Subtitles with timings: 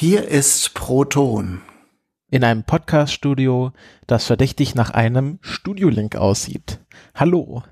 [0.00, 1.60] Hier ist Proton.
[2.30, 3.72] In einem Podcast-Studio,
[4.06, 6.78] das verdächtig nach einem Studiolink aussieht.
[7.16, 7.64] Hallo.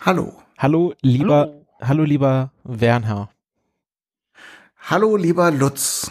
[0.00, 0.32] Hallo.
[0.58, 3.30] Hallo, lieber, hallo, hallo lieber Werner.
[4.76, 6.10] Hallo, lieber Lutz.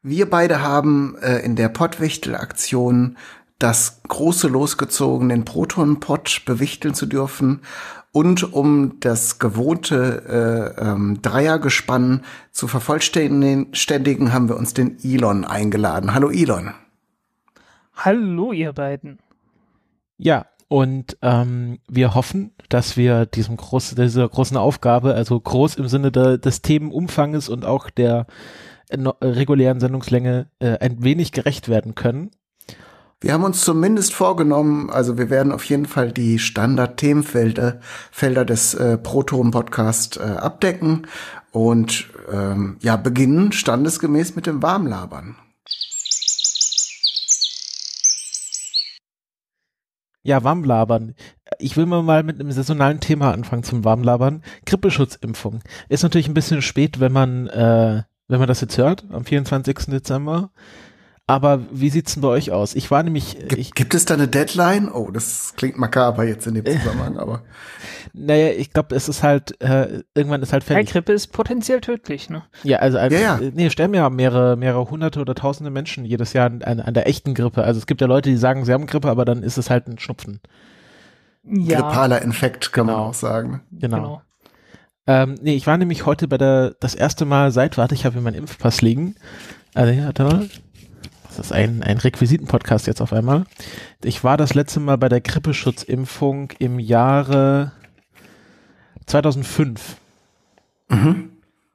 [0.00, 3.18] Wir beide haben äh, in der Pottwichtel-Aktion
[3.58, 7.60] das große losgezogen, den Proton-Pott bewichteln zu dürfen
[8.12, 16.14] und um das gewohnte äh, ähm, Dreiergespann zu vervollständigen, haben wir uns den Elon eingeladen.
[16.14, 16.72] Hallo Elon.
[17.94, 19.18] Hallo ihr beiden.
[20.16, 25.88] Ja, und ähm, wir hoffen, dass wir diesem groß, dieser großen Aufgabe, also groß im
[25.88, 28.26] Sinne de, des Themenumfanges und auch der
[28.88, 32.30] äh, regulären Sendungslänge, äh, ein wenig gerecht werden können.
[33.20, 37.80] Wir haben uns zumindest vorgenommen, also wir werden auf jeden Fall die Standard-Themenfelder
[38.12, 41.08] Felder des äh, Proton-Podcast äh, abdecken
[41.50, 45.34] und ähm, ja, beginnen standesgemäß mit dem Warmlabern.
[50.22, 51.16] Ja, Warmlabern.
[51.58, 54.44] Ich will mal mit einem saisonalen Thema anfangen zum Warmlabern.
[54.64, 55.62] Grippeschutzimpfung.
[55.88, 59.86] Ist natürlich ein bisschen spät, wenn man, äh, wenn man das jetzt hört, am 24.
[59.86, 60.52] Dezember.
[61.28, 62.74] Aber wie sieht's denn bei euch aus?
[62.74, 63.38] Ich war nämlich.
[63.38, 64.90] Gibt, ich, gibt es da eine Deadline?
[64.90, 67.42] Oh, das klingt makaber jetzt in dem Zusammenhang, aber.
[68.14, 70.90] Naja, ich glaube, es ist halt, äh, irgendwann ist halt fertig.
[70.90, 72.42] Grippe ist potenziell tödlich, ne?
[72.64, 73.38] Ja, also ja, ja.
[73.52, 77.34] nee, sterben ja mehrere, mehrere hunderte oder tausende Menschen jedes Jahr an, an, der echten
[77.34, 77.62] Grippe.
[77.62, 79.86] Also es gibt ja Leute, die sagen, sie haben Grippe, aber dann ist es halt
[79.86, 80.40] ein Schnupfen.
[81.44, 81.82] Ja.
[81.82, 82.98] Grippaler Infekt, kann genau.
[82.98, 83.60] man auch sagen.
[83.70, 83.96] Genau.
[83.96, 84.22] genau.
[85.06, 88.14] Ähm, nee, ich war nämlich heute bei der, das erste Mal seit, warte, ich habe
[88.14, 89.16] hier meinen Impfpass liegen.
[89.74, 90.42] Also ja, da
[91.38, 93.44] das ist ein, ein Requisiten-Podcast jetzt auf einmal.
[94.02, 97.70] Ich war das letzte Mal bei der Grippeschutzimpfung im Jahre
[99.06, 99.96] 2005.
[100.88, 101.30] Mhm.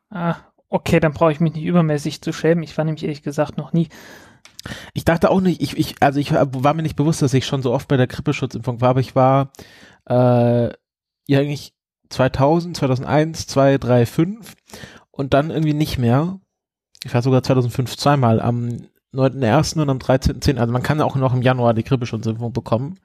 [0.10, 0.36] Ah,
[0.68, 2.64] okay, dann brauche ich mich nicht übermäßig zu schämen.
[2.64, 3.88] Ich war nämlich ehrlich gesagt noch nie.
[4.94, 7.62] Ich dachte auch nicht, ich, ich, also ich war mir nicht bewusst, dass ich schon
[7.62, 9.54] so oft bei der Grippeschutzimpfung war, aber ich war
[10.10, 10.66] äh,
[11.28, 11.74] ja eigentlich
[12.10, 14.56] 2000, 2001, 2, 3, 5
[15.12, 16.42] und dann irgendwie nicht mehr.
[17.06, 19.82] Ich war sogar 2005 zweimal am 9.1.
[19.82, 20.58] und am 13.10.
[20.58, 23.00] Also man kann auch noch im Januar die Grippeschutzimpfung bekommen.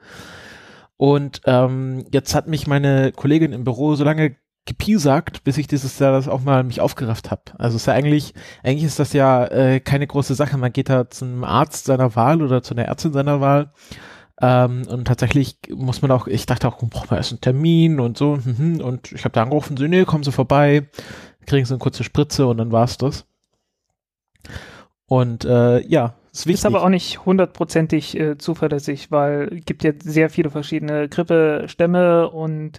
[0.97, 4.37] Und ähm, jetzt hat mich meine Kollegin im Büro so lange
[4.69, 7.43] gepiesackt, bis ich dieses Jahr das auch mal mich aufgerafft habe.
[7.57, 10.59] Also es ist ja eigentlich, eigentlich ist das ja äh, keine große Sache.
[10.59, 13.73] Man geht da zum Arzt seiner Wahl oder zu einer Ärztin seiner Wahl.
[14.41, 18.19] Ähm, und tatsächlich muss man auch, ich dachte auch, braucht man erst einen Termin und
[18.19, 18.39] so.
[18.45, 20.89] Mhm, und ich habe da angerufen, so, nee, kommen Sie vorbei,
[21.47, 23.25] kriegen Sie eine kurze Spritze und dann war's das.
[25.09, 26.61] Und äh, ja, ist, wichtig.
[26.61, 32.29] ist aber auch nicht hundertprozentig äh, zuverlässig, weil es gibt ja sehr viele verschiedene Grippestämme
[32.29, 32.79] und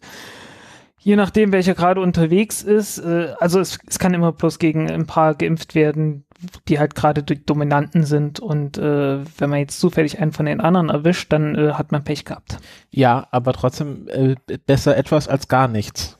[1.00, 5.07] je nachdem, welcher gerade unterwegs ist, äh, also es, es kann immer bloß gegen ein
[5.07, 6.25] paar geimpft werden,
[6.68, 10.62] die halt gerade durch Dominanten sind und äh, wenn man jetzt zufällig einen von den
[10.62, 12.57] anderen erwischt, dann äh, hat man Pech gehabt.
[12.91, 14.35] Ja, aber trotzdem äh,
[14.68, 16.19] besser etwas als gar nichts.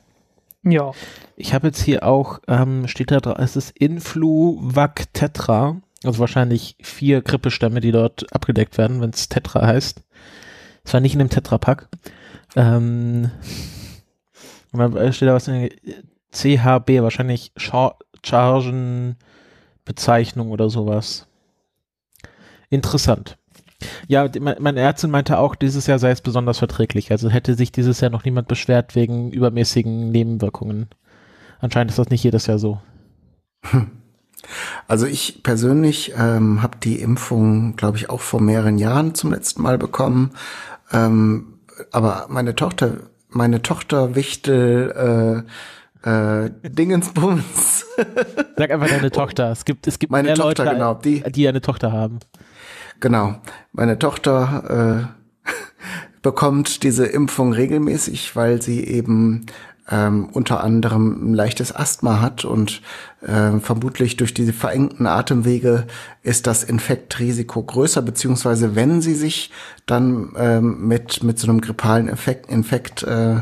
[0.62, 0.90] Ja.
[1.36, 5.80] Ich habe jetzt hier auch, ähm, steht da drauf, es ist Influvac Tetra.
[6.04, 10.02] Also wahrscheinlich vier Grippestämme, die dort abgedeckt werden, wenn es Tetra heißt.
[10.84, 11.88] Es war nicht in dem Tetra-Pack.
[12.56, 13.30] Ähm,
[14.72, 15.68] dann steht da was in
[16.32, 21.26] CHB, wahrscheinlich Char Chargenbezeichnung oder sowas.
[22.68, 23.38] Interessant.
[24.08, 27.10] Ja, meine Ärztin meinte auch, dieses Jahr sei es besonders verträglich.
[27.10, 30.88] Also hätte sich dieses Jahr noch niemand beschwert wegen übermäßigen Nebenwirkungen.
[31.60, 32.80] Anscheinend ist das nicht jedes Jahr so.
[33.64, 33.90] Hm.
[34.88, 39.62] Also ich persönlich ähm, habe die Impfung, glaube ich, auch vor mehreren Jahren zum letzten
[39.62, 40.32] Mal bekommen.
[40.92, 41.58] Ähm,
[41.92, 42.94] aber meine Tochter,
[43.28, 45.50] meine Tochter Wichtel äh,
[46.02, 47.86] äh, Dingensbums.
[48.56, 49.50] Sag einfach deine Tochter.
[49.50, 52.20] Es gibt, es gibt meine Tochter, Leute, genau, die, die eine Tochter haben.
[53.00, 53.36] Genau.
[53.72, 55.08] Meine Tochter
[55.46, 55.50] äh,
[56.22, 59.46] bekommt diese Impfung regelmäßig, weil sie eben
[59.90, 62.82] ähm, unter anderem ein leichtes Asthma hat und
[63.22, 65.86] äh, vermutlich durch diese verengten Atemwege
[66.22, 69.50] ist das Infektrisiko größer, beziehungsweise wenn sie sich
[69.86, 73.36] dann ähm, mit, mit so einem grippalen Infekt, Infekt äh,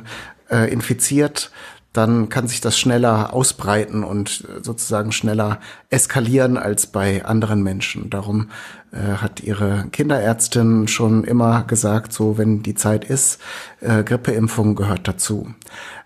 [0.50, 1.50] äh, infiziert,
[1.98, 5.58] dann kann sich das schneller ausbreiten und sozusagen schneller
[5.90, 8.08] eskalieren als bei anderen Menschen.
[8.08, 8.50] Darum
[8.92, 13.40] äh, hat ihre Kinderärztin schon immer gesagt, so wenn die Zeit ist,
[13.80, 15.48] äh, Grippeimpfung gehört dazu.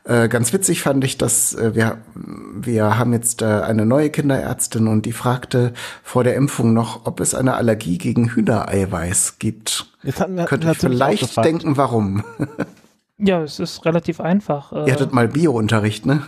[0.04, 4.88] Äh, ganz witzig fand ich, dass äh, wir, wir haben jetzt äh, eine neue Kinderärztin
[4.88, 9.92] und die fragte vor der Impfung noch, ob es eine Allergie gegen Hühnereiweiß gibt.
[10.02, 12.24] Jetzt hatten wir, Könnte ich vielleicht denken, warum.
[13.22, 14.72] ja, es ist relativ einfach.
[14.72, 16.22] Ihr hattet mal Biounterricht, ne?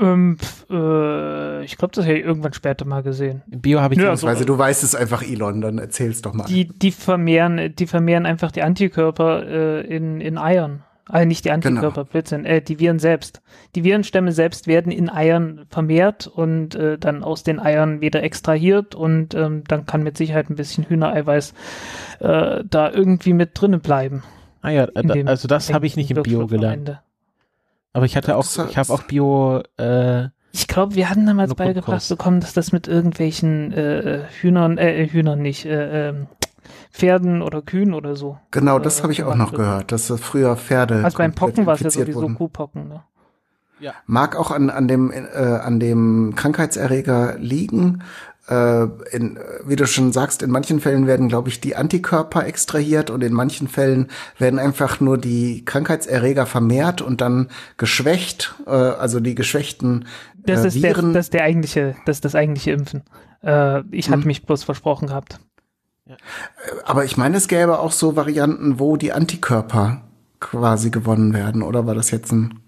[0.00, 0.38] Ähm,
[0.70, 3.42] äh, ich glaube, das hätte ich irgendwann später mal gesehen.
[3.46, 6.44] Bio habe ich ja, also, du weißt es einfach, Elon, dann erzähl's doch mal.
[6.44, 10.84] Die, die vermehren, die vermehren einfach die Antikörper äh, in, in Eiern.
[11.06, 12.12] Also nicht die Antikörper, genau.
[12.12, 13.42] Blödsinn, äh, die Viren selbst.
[13.74, 18.94] Die Virenstämme selbst werden in Eiern vermehrt und äh, dann aus den Eiern wieder extrahiert
[18.94, 21.52] und ähm, dann kann mit Sicherheit ein bisschen Hühnereiweiß
[22.20, 24.22] äh, da irgendwie mit drinnen bleiben.
[24.62, 27.00] Ah ja, da, also das habe ich nicht im Bio gelernt.
[27.92, 29.62] Aber ich hatte auch, ich habe auch Bio.
[29.76, 35.08] Äh, ich glaube, wir hatten damals beigebracht bekommen, dass das mit irgendwelchen äh, Hühnern, äh,
[35.08, 36.14] Hühnern nicht, äh, äh,
[36.92, 38.38] Pferden oder Kühen oder so.
[38.50, 41.04] Genau, das äh, habe ich auch noch gehört, dass das früher Pferde.
[41.04, 42.34] Also beim Pocken war es ja sowieso wurden.
[42.34, 43.02] Kuhpocken, ne?
[43.80, 43.94] Ja.
[44.06, 48.02] Mag auch an, an dem äh, an dem Krankheitserreger liegen.
[48.50, 53.08] Äh, in, wie du schon sagst, in manchen Fällen werden, glaube ich, die Antikörper extrahiert
[53.08, 54.08] und in manchen Fällen
[54.38, 60.06] werden einfach nur die Krankheitserreger vermehrt und dann geschwächt, äh, also die geschwächten
[60.42, 61.12] äh, das ist Viren.
[61.12, 63.02] Der, das ist der eigentliche, das ist das eigentliche Impfen.
[63.44, 64.14] Äh, ich hm.
[64.14, 65.38] hatte mich bloß versprochen gehabt.
[66.84, 70.02] Aber ich meine, es gäbe auch so Varianten, wo die Antikörper
[70.40, 72.59] quasi gewonnen werden, oder war das jetzt ein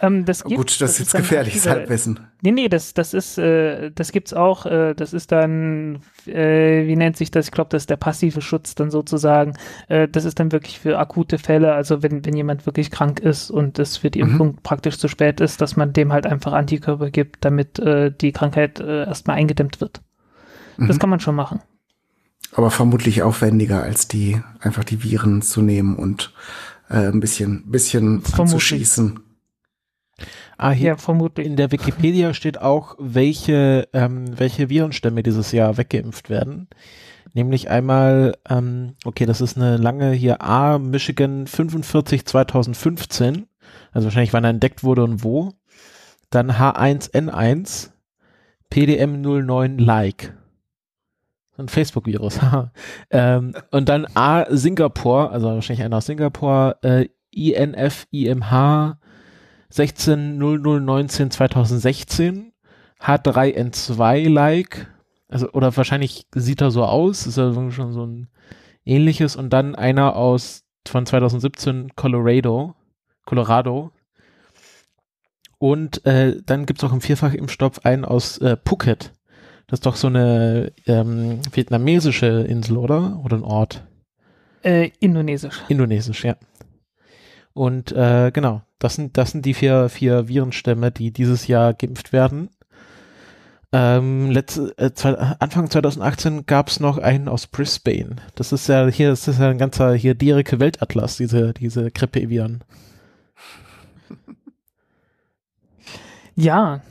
[0.00, 2.20] ähm, das gibt, Gut, das, das ist jetzt gefährliches Halbwissen.
[2.42, 6.94] Nee, nee, das, das ist, äh, das gibt's auch, äh, das ist dann, äh, wie
[6.94, 7.46] nennt sich das?
[7.46, 9.54] Ich glaube, das ist der passive Schutz dann sozusagen.
[9.88, 13.50] Äh, das ist dann wirklich für akute Fälle, also wenn, wenn jemand wirklich krank ist
[13.50, 14.30] und es für die mhm.
[14.30, 18.32] Impfung praktisch zu spät ist, dass man dem halt einfach Antikörper gibt, damit äh, die
[18.32, 20.00] Krankheit äh, erstmal eingedämmt wird.
[20.76, 20.86] Mhm.
[20.86, 21.60] Das kann man schon machen.
[22.52, 26.32] Aber vermutlich aufwendiger als die, einfach die Viren zu nehmen und
[26.88, 29.20] äh, ein bisschen, bisschen anzuschießen.
[30.58, 31.46] Ah, hier ja, vermutlich.
[31.46, 36.68] In der Wikipedia steht auch, welche, ähm, welche Virenstämme dieses Jahr weggeimpft werden.
[37.32, 43.46] Nämlich einmal, ähm, okay, das ist eine lange hier A, Michigan 45 2015.
[43.92, 45.52] Also wahrscheinlich wann er entdeckt wurde und wo.
[46.30, 47.90] Dann H1N1,
[48.68, 50.34] PDM 09 Like
[51.58, 52.40] ein Facebook-Virus.
[53.10, 58.98] ähm, und dann A Singapur, also wahrscheinlich einer aus Singapur, äh, INF IMH
[59.70, 62.52] 160019 2016,
[63.00, 64.92] H3N2 like,
[65.28, 68.28] also oder wahrscheinlich sieht er so aus, ist ja schon so ein
[68.84, 72.74] ähnliches und dann einer aus von 2017 Colorado,
[73.26, 73.92] Colorado.
[75.58, 79.12] Und äh, dann gibt es auch im Vierfachimpfstoff einen aus äh, Phuket.
[79.66, 83.20] Das ist doch so eine ähm, vietnamesische Insel, oder?
[83.22, 83.84] Oder ein Ort?
[84.62, 85.62] Äh, indonesisch.
[85.68, 86.36] Indonesisch, ja.
[87.58, 92.12] Und äh, genau, das sind, das sind die vier, vier Virenstämme, die dieses Jahr geimpft
[92.12, 92.50] werden.
[93.72, 98.14] Ähm, letzte, äh, zwei, Anfang 2018 gab es noch einen aus Brisbane.
[98.36, 102.62] Das ist ja hier, das ist ja ein ganzer hier direkte Weltatlas, diese, diese Grippe-Viren.
[106.36, 106.82] Ja,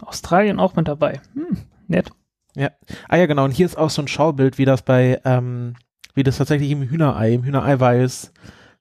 [0.00, 1.20] Australien auch mit dabei.
[1.34, 2.10] Hm, nett.
[2.56, 2.72] Ja.
[3.08, 3.44] Ah ja, genau.
[3.44, 5.76] Und hier ist auch so ein Schaubild, wie das bei, ähm,
[6.14, 8.32] wie das tatsächlich im Hühnerei, im Hühnereiweiß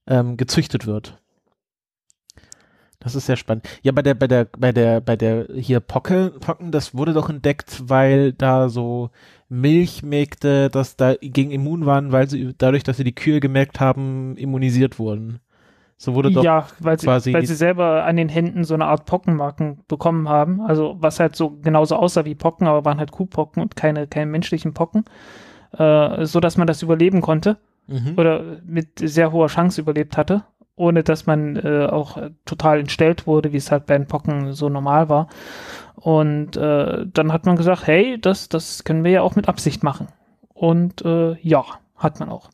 [0.07, 1.21] ähm, gezüchtet wird.
[3.05, 3.69] Das ist sehr spannend.
[3.83, 7.29] Ja, bei der, bei der, bei der, bei der hier Pocke, Pocken, das wurde doch
[7.29, 9.11] entdeckt, weil da so
[9.47, 14.35] Milchmägde, das da gegen immun waren, weil sie dadurch, dass sie die Kühe gemerkt haben,
[14.37, 15.39] immunisiert wurden.
[15.97, 18.85] So wurde doch ja, weil sie, quasi weil sie selber an den Händen so eine
[18.85, 20.61] Art Pockenmarken bekommen haben.
[20.61, 24.25] Also was halt so genauso aussah wie Pocken, aber waren halt Kuhpocken und keine, keine
[24.25, 25.05] menschlichen Pocken.
[25.77, 27.57] Äh, so dass man das überleben konnte.
[27.85, 28.15] Mhm.
[28.17, 30.43] Oder mit sehr hoher Chance überlebt hatte.
[30.75, 34.69] Ohne dass man äh, auch total entstellt wurde, wie es halt bei den Pocken so
[34.69, 35.27] normal war.
[35.95, 39.83] Und äh, dann hat man gesagt, hey, das, das können wir ja auch mit Absicht
[39.83, 40.07] machen.
[40.49, 41.63] Und äh, ja,
[41.95, 42.49] hat man auch.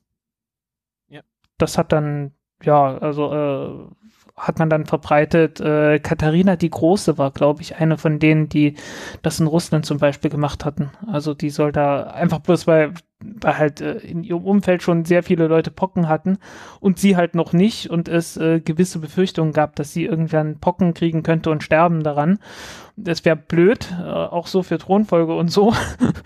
[1.10, 1.22] Ja.
[1.58, 2.34] Das hat dann
[2.66, 5.60] ja, also äh, hat man dann verbreitet.
[5.60, 8.76] Äh, Katharina die Große war, glaube ich, eine von denen, die
[9.22, 10.92] das in Russland zum Beispiel gemacht hatten.
[11.08, 15.24] Also die soll da einfach bloß, weil, weil halt äh, in ihrem Umfeld schon sehr
[15.24, 16.38] viele Leute Pocken hatten
[16.80, 20.94] und sie halt noch nicht und es äh, gewisse Befürchtungen gab, dass sie irgendwann Pocken
[20.94, 22.40] kriegen könnte und sterben daran.
[22.96, 25.74] Das wäre blöd, äh, auch so für Thronfolge und so.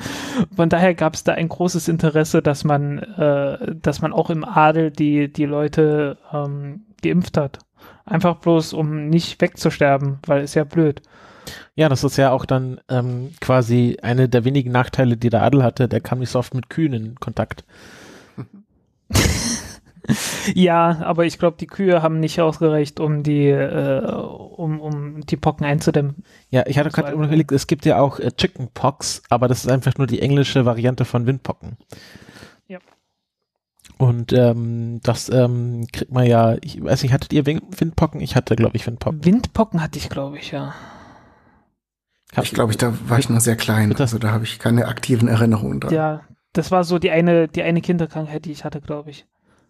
[0.56, 4.44] Von daher gab es da ein großes Interesse, dass man, äh, dass man auch im
[4.44, 7.60] Adel die, die Leute ähm, geimpft hat.
[8.06, 11.02] Einfach bloß, um nicht wegzusterben, weil ist ja blöd.
[11.76, 15.64] Ja, das ist ja auch dann ähm, quasi eine der wenigen Nachteile, die der Adel
[15.64, 15.88] hatte.
[15.88, 17.66] Der kam nicht so oft mit Kühen in Kontakt.
[20.54, 25.38] ja, aber ich glaube, die Kühe haben nicht ausgereicht, um die, äh, um, um die
[25.38, 26.24] Pocken einzudämmen.
[26.50, 29.98] Ja, ich hatte gerade überlegt, es gibt ja auch äh, Chickenpox, aber das ist einfach
[29.98, 31.78] nur die englische Variante von Windpocken.
[33.98, 38.20] Und ähm, das ähm, kriegt man ja, ich weiß nicht, hattet ihr Windpocken?
[38.20, 39.24] Ich hatte, glaube ich, Windpocken.
[39.24, 40.74] Windpocken hatte ich, glaube ich, ja.
[42.44, 43.96] Ich glaube, ich, da war ich noch sehr klein.
[43.98, 45.94] Also da habe ich keine aktiven Erinnerungen dran.
[45.94, 46.22] Ja,
[46.54, 49.26] das war so die eine, die eine Kinderkrankheit, die ich hatte, glaube ich.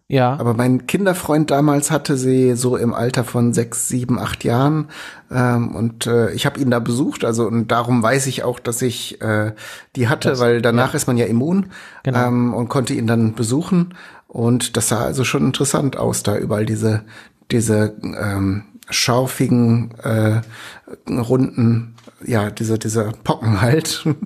[0.08, 0.36] Ja.
[0.38, 4.86] Aber mein Kinderfreund damals hatte sie so im Alter von sechs, sieben, acht Jahren
[5.32, 7.24] ähm, und äh, ich habe ihn da besucht.
[7.24, 9.52] Also und darum weiß ich auch, dass ich äh,
[9.96, 11.66] die hatte, Das- weil danach ist man ja immun
[12.04, 12.28] Genau.
[12.28, 13.94] ähm, und konnte ihn dann besuchen.
[14.28, 17.02] Und das sah also schon interessant aus, da überall diese
[17.50, 20.40] diese ähm, schaufigen äh,
[21.10, 21.95] runden,
[22.26, 24.04] ja diese diese Pocken halt.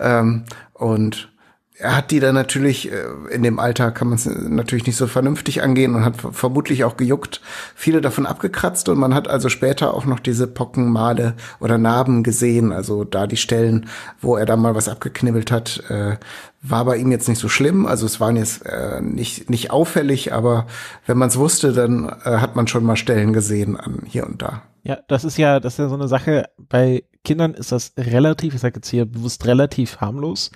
[0.00, 1.28] Ähm, und
[1.74, 5.06] er hat die dann natürlich, äh, in dem Alter kann man es natürlich nicht so
[5.06, 7.40] vernünftig angehen und hat ver- vermutlich auch gejuckt,
[7.74, 8.88] viele davon abgekratzt.
[8.88, 13.36] Und man hat also später auch noch diese Pockenmale oder Narben gesehen, also da die
[13.36, 13.88] Stellen,
[14.20, 16.16] wo er da mal was abgeknibbelt hat, äh,
[16.62, 20.32] war bei ihm jetzt nicht so schlimm, also es waren jetzt äh, nicht, nicht auffällig,
[20.32, 20.66] aber
[21.06, 24.42] wenn man es wusste, dann äh, hat man schon mal Stellen gesehen an hier und
[24.42, 24.62] da.
[24.82, 28.54] Ja, das ist ja, das ist ja so eine Sache, bei Kindern ist das relativ,
[28.54, 30.50] ich sage jetzt hier bewusst relativ harmlos.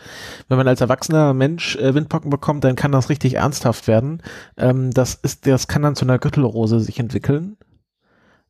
[0.49, 4.23] Wenn man als erwachsener Mensch äh, Windpocken bekommt, dann kann das richtig ernsthaft werden.
[4.57, 7.57] Ähm, das ist, das kann dann zu einer Gürtelrose sich entwickeln.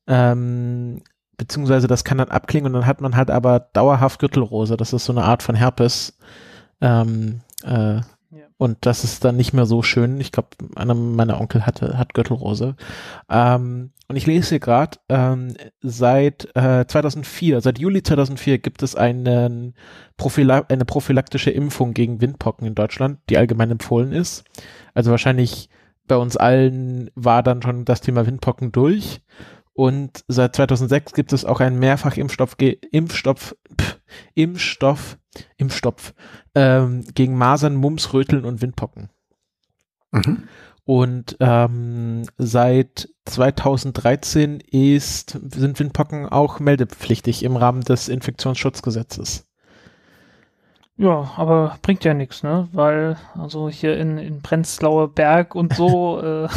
[0.06, 1.02] Ähm,
[1.36, 4.76] beziehungsweise das kann dann abklingen und dann hat man halt aber dauerhaft Gürtelrose.
[4.76, 6.16] Das ist so eine Art von Herpes.
[6.80, 8.00] Ähm, äh,
[8.56, 10.20] Und das ist dann nicht mehr so schön.
[10.20, 12.76] Ich glaube, einer meiner Onkel hatte, hat Gürtelrose.
[13.28, 18.94] Ähm, und ich lese hier gerade, ähm, seit äh, 2004, seit Juli 2004 gibt es
[18.94, 19.74] einen
[20.16, 24.44] Prophyla eine prophylaktische Impfung gegen Windpocken in Deutschland, die allgemein empfohlen ist.
[24.94, 25.68] Also wahrscheinlich
[26.06, 29.22] bei uns allen war dann schon das Thema Windpocken durch.
[29.72, 32.56] Und seit 2006 gibt es auch einen Mehrfachimpfstoff,
[32.92, 33.56] Impfstoff,
[34.34, 35.18] Impfstoff,
[35.56, 36.14] Impfstoff
[36.54, 39.08] ähm, gegen Masern, Mumps, Röteln und Windpocken.
[40.12, 40.44] Mhm.
[40.86, 49.46] Und ähm, seit 2013 ist, sind Windpocken auch meldepflichtig im Rahmen des Infektionsschutzgesetzes.
[50.96, 52.68] Ja, aber bringt ja nichts, ne?
[52.72, 56.48] Weil, also hier in, in Prenzlauer Berg und so, äh,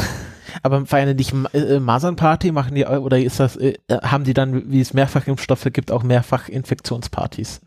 [0.63, 4.71] Aber feiern die nicht äh, Masernparty, machen die, oder ist das, äh, haben die dann,
[4.71, 7.61] wie es Mehrfachimpfstoffe gibt, auch Mehrfach-Infektionspartys?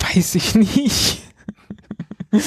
[0.00, 1.22] Weiß ich nicht.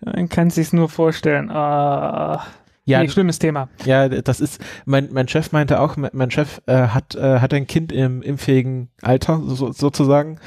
[0.00, 1.50] Man kann sich's nur vorstellen.
[1.50, 2.44] Ah,
[2.84, 3.68] Ja, nee, schlimmes Thema.
[3.84, 7.54] Ja, das ist, mein, mein Chef meinte auch, mein mein Chef äh, hat, äh, hat
[7.54, 10.40] ein Kind im impfähigen Alter so, sozusagen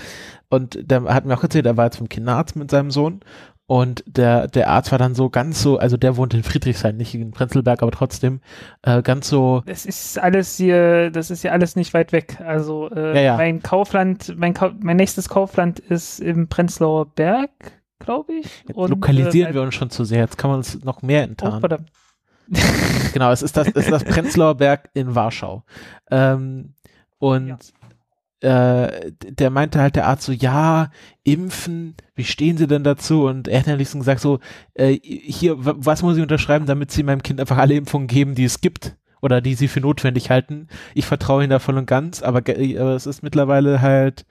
[0.49, 3.21] und der hat mir auch erzählt, er war jetzt vom Kinderarzt mit seinem Sohn
[3.67, 7.15] und der, der Arzt war dann so ganz so, also der wohnt in Friedrichshain, nicht
[7.15, 8.41] in Prenzlberg, aber trotzdem
[8.83, 12.39] äh, ganz so, Das ist alles hier, das ist ja alles nicht weit weg.
[12.45, 13.37] Also äh, Ja, ja.
[13.37, 17.49] mein Kaufland, mein, Kau mein nächstes Kaufland ist im Prenzlauer Berg,
[17.99, 18.65] glaube ich.
[18.75, 21.29] Und, lokalisieren äh, wir uns schon zu sehr, jetzt kann man uns noch mehr Oh,
[21.29, 21.59] enttarnen.
[21.59, 21.91] verdammt.
[23.13, 25.63] Genau, es ist das, es ist das Prenzlauer Berg in Warschau.
[26.11, 26.75] Ähm,
[27.17, 27.57] und
[28.41, 30.91] äh, der meinte halt der Arzt so, ja,
[31.23, 33.25] impfen, wie stehen Sie denn dazu?
[33.25, 34.39] Und er hat am liebsten gesagt so,
[34.73, 38.35] äh, hier, wa- was muss ich unterschreiben, damit Sie meinem Kind einfach alle Impfungen geben,
[38.35, 40.67] die es gibt oder die Sie für notwendig halten.
[40.93, 44.25] Ich vertraue Ihnen da voll und ganz, aber, ge- aber es ist mittlerweile halt,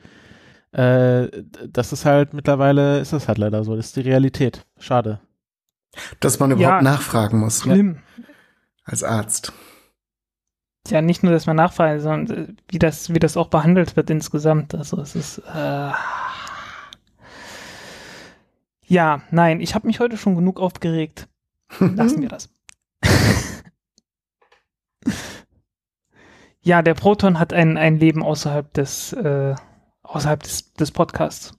[0.72, 1.28] äh,
[1.68, 4.66] das ist halt mittlerweile, ist das halt leider so, das ist die Realität.
[4.78, 5.20] Schade.
[6.20, 6.56] Dass man Ja.
[6.56, 7.98] überhaupt nachfragen muss Schlimm.
[8.84, 9.52] als Arzt.
[10.88, 14.10] Ja, nicht nur, dass man nachfragen, sondern äh, wie das, wie das auch behandelt wird
[14.10, 14.74] insgesamt.
[14.74, 15.90] Also es ist äh
[18.86, 21.28] ja, nein, ich habe mich heute schon genug aufgeregt.
[21.78, 22.50] Lassen wir das.
[26.60, 29.54] ja, der Proton hat ein, ein Leben außerhalb des äh,
[30.02, 31.54] außerhalb des, des Podcasts.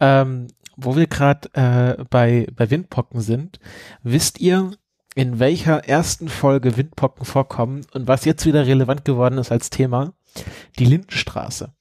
[0.00, 3.58] Ähm, wo wir gerade äh, bei, bei Windpocken sind,
[4.02, 4.70] wisst ihr,
[5.18, 10.12] in welcher ersten Folge Windpocken vorkommen und was jetzt wieder relevant geworden ist als Thema?
[10.78, 11.72] Die Lindenstraße.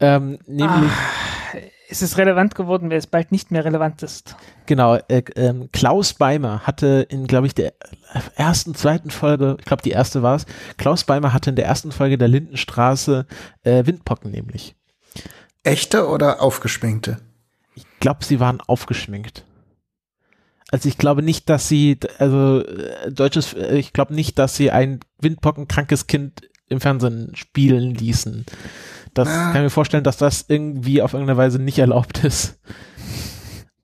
[0.00, 0.90] Ähm, nämlich,
[1.90, 4.34] es ist relevant geworden, wer es bald nicht mehr relevant ist.
[4.64, 7.74] genau, äh, ähm, Klaus Beimer hatte in, glaube ich, der
[8.34, 10.46] ersten, zweiten Folge, ich glaube, die erste war es,
[10.78, 13.26] Klaus Beimer hatte in der ersten Folge der Lindenstraße
[13.62, 14.74] äh, Windpocken nämlich.
[15.64, 17.18] Echte oder aufgeschminkte?
[17.74, 19.44] Ich glaube, sie waren aufgeschminkt.
[20.72, 24.70] Also ich glaube nicht, dass sie, also äh, deutsches, äh, ich glaube nicht, dass sie
[24.72, 28.44] ein windpockenkrankes Kind im Fernsehen spielen ließen.
[29.14, 29.52] Das Ah.
[29.52, 32.58] kann ich mir vorstellen, dass das irgendwie auf irgendeine Weise nicht erlaubt ist.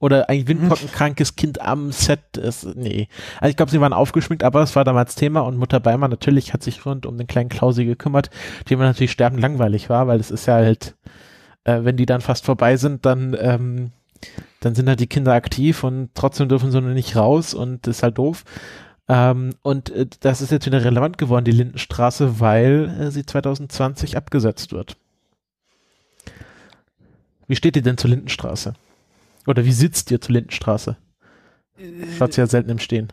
[0.00, 2.64] Oder ein windpockenkrankes Kind am Set ist.
[2.76, 3.08] Nee.
[3.40, 6.52] Also ich glaube, sie waren aufgeschminkt, aber es war damals Thema und Mutter Beimer natürlich
[6.54, 8.30] hat sich rund um den kleinen Klausi gekümmert,
[8.70, 10.94] dem natürlich sterben langweilig war, weil es ist ja halt,
[11.64, 13.90] äh, wenn die dann fast vorbei sind, dann, ähm,
[14.60, 17.98] dann sind halt die Kinder aktiv und trotzdem dürfen sie nur nicht raus und das
[17.98, 18.44] ist halt doof.
[19.08, 24.16] Ähm, und äh, das ist jetzt wieder relevant geworden, die Lindenstraße, weil äh, sie 2020
[24.16, 24.96] abgesetzt wird.
[27.46, 28.74] Wie steht ihr denn zur Lindenstraße?
[29.46, 30.96] Oder wie sitzt ihr zur Lindenstraße?
[32.18, 33.12] Schaut sie ja selten im Stehen.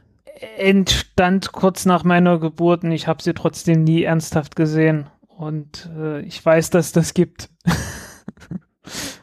[0.58, 5.08] Entstand kurz nach meiner Geburt und ich habe sie trotzdem nie ernsthaft gesehen.
[5.22, 7.50] Und äh, ich weiß, dass das gibt.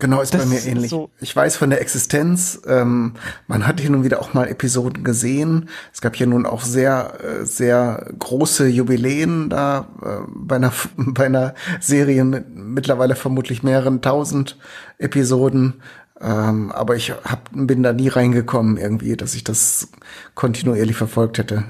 [0.00, 0.90] Genau, ist das bei mir ähnlich.
[0.90, 1.10] So.
[1.20, 2.60] Ich weiß von der Existenz.
[2.66, 3.14] Ähm,
[3.46, 5.68] man hat hin und wieder auch mal Episoden gesehen.
[5.92, 11.26] Es gab hier nun auch sehr, äh, sehr große Jubiläen da äh, bei, einer, bei
[11.26, 14.58] einer Serie mit mittlerweile vermutlich mehreren tausend
[14.98, 15.74] Episoden.
[16.20, 19.88] Ähm, aber ich hab, bin da nie reingekommen irgendwie, dass ich das
[20.34, 21.64] kontinuierlich verfolgt hätte.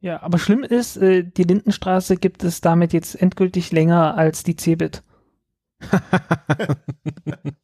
[0.00, 4.54] Ja, aber schlimm ist, äh, die Lindenstraße gibt es damit jetzt endgültig länger als die
[4.54, 5.02] Cebit.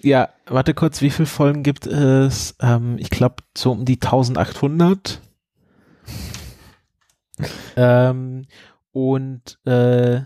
[0.00, 2.56] ja, warte kurz, wie viele Folgen gibt es?
[2.60, 5.20] Ähm, ich glaube, so um die 1800.
[7.76, 8.46] ähm,
[8.92, 10.22] und äh,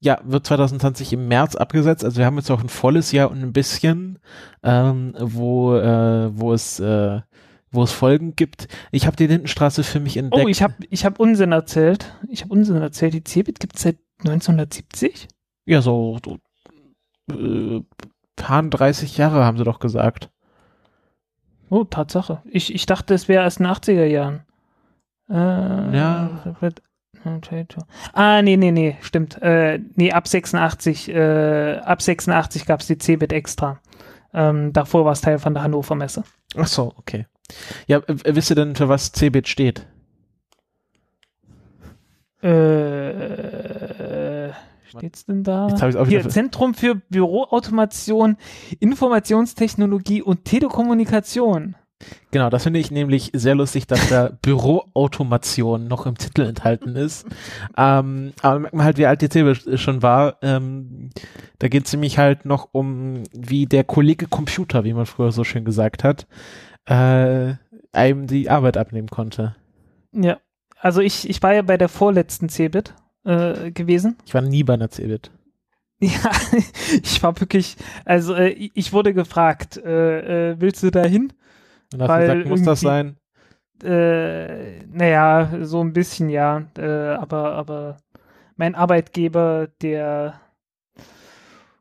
[0.00, 2.04] ja, wird 2020 im März abgesetzt.
[2.04, 4.18] Also wir haben jetzt auch ein volles Jahr und ein bisschen,
[4.62, 7.20] ähm, wo, äh, wo es äh,
[7.70, 8.68] wo es Folgen gibt.
[8.92, 10.44] Ich habe die Lindenstraße für mich entdeckt.
[10.44, 12.14] Oh, ich habe ich hab Unsinn erzählt.
[12.28, 13.14] Ich habe Unsinn erzählt.
[13.14, 15.28] Die Cebit gibt es seit 1970?
[15.66, 16.38] Ja, so, so
[17.32, 17.82] äh,
[18.36, 20.30] 30 Jahre haben sie doch gesagt.
[21.70, 22.42] Oh, Tatsache.
[22.50, 24.42] Ich, ich dachte, es wäre erst in den 80er Jahren.
[25.28, 26.30] Äh, ja.
[28.12, 29.40] Ah, nee, nee, nee, stimmt.
[29.42, 33.80] Äh, nee, ab 86, äh, ab 86 gab es die Cebit extra.
[34.32, 36.22] Ähm, davor war es Teil von der Hannover Messe.
[36.56, 37.26] Ach so, okay.
[37.86, 39.86] Ja, wisst ihr denn, für was Cebit steht?
[42.42, 42.48] Äh,
[44.84, 45.68] steht's denn da?
[46.06, 48.36] Hier, Zentrum für Büroautomation,
[48.80, 51.74] Informationstechnologie und Telekommunikation.
[52.30, 57.26] Genau, das finde ich nämlich sehr lustig, dass da Büroautomation noch im Titel enthalten ist.
[57.76, 60.36] ähm, aber merkt man halt, wie alt die Zebra schon war.
[60.42, 61.10] Ähm,
[61.58, 65.42] da geht es nämlich halt noch um, wie der Kollege Computer, wie man früher so
[65.42, 66.28] schön gesagt hat,
[66.84, 67.54] äh,
[67.92, 69.56] einem die Arbeit abnehmen konnte.
[70.12, 70.38] Ja,
[70.80, 74.16] also ich, ich war ja bei der vorletzten Cebit äh, gewesen.
[74.26, 75.30] Ich war nie bei einer Cebit.
[76.00, 76.30] Ja,
[77.02, 81.32] ich war wirklich, also äh, ich wurde gefragt, äh, äh, willst du da hin?
[81.92, 83.16] Und hast Weil gesagt, muss das sein?
[83.82, 87.96] Äh, naja, so ein bisschen ja, äh, aber, aber
[88.54, 90.40] mein Arbeitgeber, der,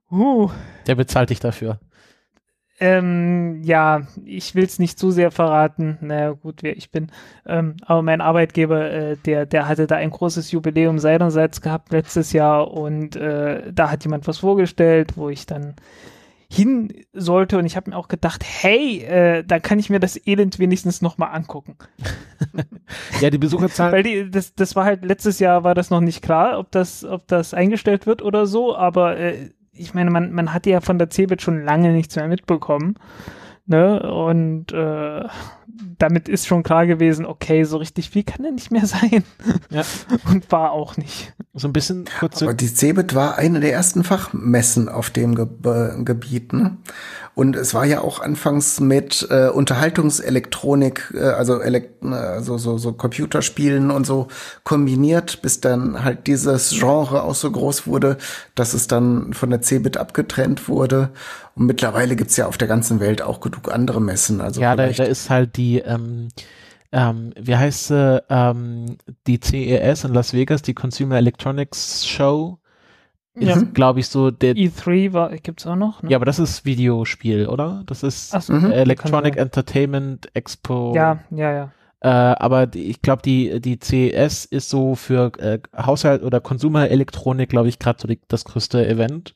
[0.10, 0.50] uh,
[0.88, 1.80] der bezahlt dich dafür.
[2.80, 5.98] Ähm, ja, ich will es nicht zu sehr verraten.
[6.02, 7.12] Naja, gut, wer ich bin.
[7.46, 12.34] Ähm, aber mein Arbeitgeber, äh, der, der hatte da ein großes Jubiläum seinerseits gehabt letztes
[12.34, 15.76] Jahr und äh, da hat jemand was vorgestellt, wo ich dann
[16.50, 20.16] hin sollte und ich habe mir auch gedacht, hey, äh, da kann ich mir das
[20.26, 21.76] Elend wenigstens nochmal angucken.
[23.22, 23.94] ja, die Besucherzahlen.
[23.94, 27.04] Weil die, das, das war halt letztes Jahr war das noch nicht klar, ob das,
[27.04, 30.98] ob das eingestellt wird oder so, aber äh, ich meine, man, man hat ja von
[30.98, 32.96] der Cebit schon lange nichts mehr mitbekommen.
[33.66, 34.00] Ne?
[34.12, 35.24] Und äh,
[35.98, 39.24] damit ist schon klar gewesen, okay, so richtig viel kann er nicht mehr sein.
[39.70, 39.84] Ja.
[40.32, 41.34] Und war auch nicht.
[41.54, 42.42] So ein bisschen kurz.
[42.42, 45.48] Aber die Cebit war eine der ersten Fachmessen auf dem Ge
[46.04, 46.54] Gebiet.
[46.54, 46.78] Ne?
[47.38, 52.80] Und es war ja auch anfangs mit äh, Unterhaltungselektronik, äh, also Elekt äh, so, so,
[52.80, 54.28] so Computerspielen und so
[54.64, 58.18] kombiniert, bis dann halt dieses Genre auch so groß wurde,
[58.56, 61.12] dass es dann von der Cebit abgetrennt wurde.
[61.54, 64.42] Und mittlerweile gibt's ja auf der ganzen Welt auch genug andere Messen.
[64.42, 66.30] Also ja, da, da ist halt die, ähm,
[66.92, 68.98] ähm, wie heißt sie, ähm,
[69.28, 72.58] die CES in Las Vegas, die Consumer Electronics Show
[73.40, 73.62] ist, ja.
[73.74, 74.56] glaube ich, so der.
[74.56, 76.04] E3 war, gibt's auch noch?
[76.04, 76.12] Ne?
[76.12, 77.84] Ja, aber das ist Videospiel, oder?
[77.86, 78.72] Das ist so, mhm.
[78.72, 80.94] Electronic Entertainment Expo.
[80.96, 81.72] Ja, ja, ja.
[82.00, 87.50] Äh, aber die, ich glaube, die, die CES ist so für äh, Haushalt oder Konsumerelektronik,
[87.50, 89.36] glaube ich, gerade so die, das größte Event.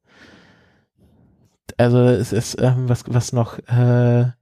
[1.78, 4.34] Also es ist ähm, was was noch äh, Ja,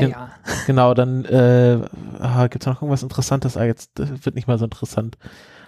[0.00, 0.30] Gen- ja.
[0.66, 1.80] genau dann äh,
[2.18, 3.56] ah, gibt's noch irgendwas Interessantes?
[3.56, 5.16] Ah, jetzt das wird nicht mal so interessant.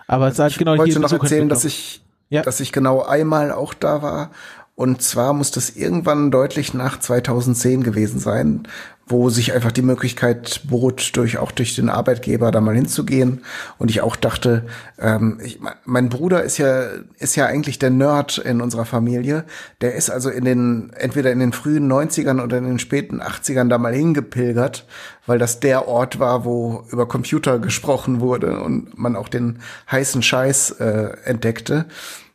[0.07, 2.43] Aber es ist halt ich genau wollte hier noch erzählen, dass ich, Ja.
[2.43, 4.31] dass ich genau einmal auch da war.
[4.77, 8.67] Und zwar muss das irgendwann deutlich nach 2010 gewesen sein,
[9.07, 13.45] wo sich einfach die Möglichkeit bot, durch auch durch den Arbeitgeber da mal hinzugehen.
[13.79, 14.65] Und ich auch dachte,
[14.99, 16.87] ähm, ich, mein Bruder ist ja
[17.19, 19.45] ist ja eigentlich der Nerd in unserer Familie.
[19.81, 23.69] Der ist also in den entweder in den frühen 90ern oder in den späten 80ern
[23.69, 24.87] da mal hingepilgert,
[25.27, 29.59] weil das der Ort war, wo über Computer gesprochen wurde und man auch den
[29.91, 31.87] heißen Scheiß äh, entdeckte.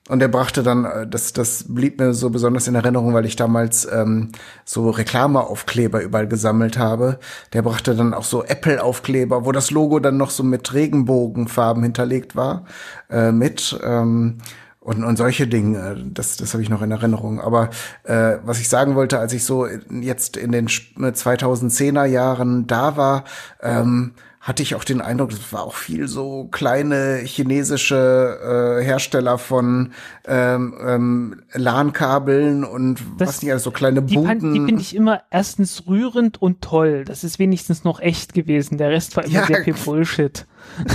[0.10, 3.36] Und er brachte dann, äh, das, das blieb mir so besonders in Erinnerung, weil ich
[3.36, 4.32] damals ähm,
[4.66, 7.20] so Reklameaufkleber überall gesammelt habe.
[7.54, 12.36] Der brachte dann auch so Apple-Aufkleber, wo das Logo dann noch so mit Regenbogenfarben hinterlegt
[12.36, 12.66] war,
[13.10, 13.80] äh, mit.
[13.84, 14.40] Ähm,
[14.82, 17.40] und, und solche Dinge, das, das habe ich noch in Erinnerung.
[17.40, 17.70] Aber
[18.04, 22.98] äh, was ich sagen wollte, als ich so jetzt in den Sp- 2010er Jahren da
[22.98, 23.26] war,
[23.62, 29.38] ähm, hatte ich auch den Eindruck, es war auch viel so kleine chinesische äh, Hersteller
[29.38, 29.92] von
[30.26, 35.24] ähm, ähm, LAN-Kabeln und Das- was nicht alles, so kleine Die, die finde ich immer
[35.30, 37.04] erstens rührend und toll.
[37.06, 38.78] Das ist wenigstens noch echt gewesen.
[38.78, 39.46] Der Rest war immer Ja.
[39.46, 40.46] sehr viel Bullshit.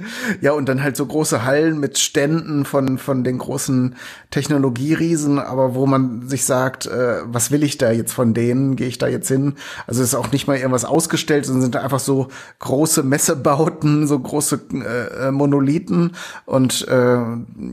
[0.40, 3.96] Ja, und dann halt so große Hallen mit Ständen von, von den großen
[4.30, 8.76] Technologieriesen, aber wo man sich sagt, äh, was will ich da jetzt von denen?
[8.76, 9.54] Gehe ich da jetzt hin?
[9.86, 12.28] Also es ist auch nicht mal irgendwas ausgestellt, sondern sind einfach so
[12.60, 16.12] große Messebauten, so große äh, äh, Monolithen
[16.46, 17.18] und äh,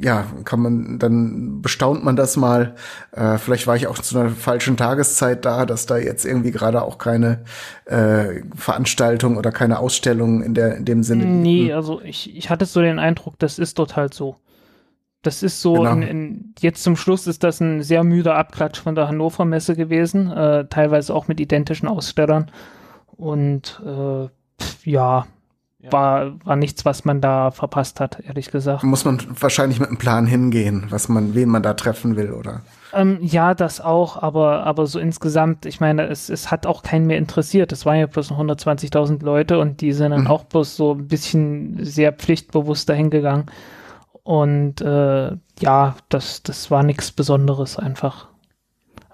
[0.02, 2.76] ja, kann man, dann bestaunt man das mal.
[3.12, 6.82] Äh, vielleicht war ich auch zu einer falschen Tageszeit da, dass da jetzt irgendwie gerade
[6.82, 7.44] auch keine
[7.86, 12.66] äh, Veranstaltung oder keine Ausstellung in der in dem Sinne Nee, also ich, ich hatte
[12.66, 14.38] so den Eindruck, das ist dort halt so.
[15.22, 15.92] Das ist so, Genau.
[15.92, 19.76] in, in, jetzt zum Schluss ist das ein sehr müder Abklatsch von der Hannover Messe
[19.76, 22.50] gewesen, äh, teilweise auch mit identischen Ausstellern.
[23.08, 24.28] Und äh,
[24.90, 25.28] ja,
[25.88, 25.92] Ja.
[25.94, 28.84] War, war nichts, was man da verpasst hat, ehrlich gesagt.
[28.84, 32.62] muss man wahrscheinlich mit einem Plan hingehen, was man, wen man da treffen will, oder?
[32.94, 37.06] Ähm, ja, das auch, aber, aber so insgesamt, ich meine, es, es hat auch keinen
[37.08, 37.72] mehr interessiert.
[37.72, 40.28] Es waren ja bloß noch 120.000 Leute und die sind dann Mhm.
[40.28, 43.48] auch bloß so ein bisschen sehr pflichtbewusst dahingegangen.
[44.24, 48.28] Und äh, ja, das, das war nichts Besonderes einfach.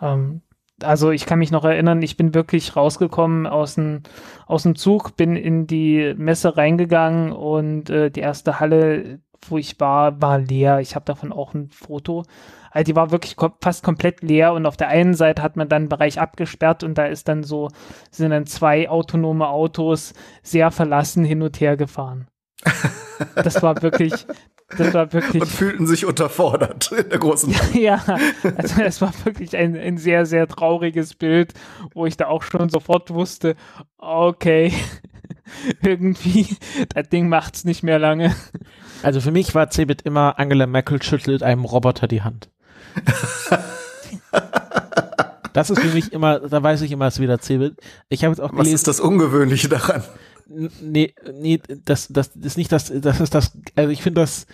[0.01, 0.41] Ähm,
[0.83, 4.01] also ich kann mich noch erinnern, ich bin wirklich rausgekommen aus dem,
[4.45, 9.79] aus dem Zug, bin in die Messe reingegangen und äh, die erste Halle, wo ich
[9.79, 10.79] war, war leer.
[10.79, 12.23] Ich habe davon auch ein Foto.
[12.71, 15.69] Also die war wirklich kom fast komplett leer und auf der einen Seite hat man
[15.69, 17.69] dann einen Bereich abgesperrt und da ist dann so,
[18.09, 22.27] sind dann zwei autonome Autos sehr verlassen hin und her gefahren.
[23.35, 24.25] Das war wirklich,
[24.77, 25.41] das war wirklich.
[25.41, 27.53] Und fühlten sich unterfordert in der großen.
[27.73, 28.03] Ja,
[28.57, 31.53] also es war wirklich ein, ein sehr, sehr trauriges Bild,
[31.93, 33.55] wo ich da auch schon sofort wusste,
[33.97, 34.73] okay,
[35.83, 36.57] irgendwie,
[36.93, 38.35] das Ding macht's nicht mehr lange.
[39.01, 42.49] Also für mich war Cebit immer Angela Merkel schüttelt einem Roboter die Hand.
[45.53, 47.75] Das ist für mich immer, da weiß ich immer, es ist wieder Cebit.
[48.09, 50.03] Ich habe jetzt auch Was gelesen, ist das Ungewöhnliche daran?
[50.81, 54.45] Nee, nee, das, das ist nicht das, das ist das, also ich finde das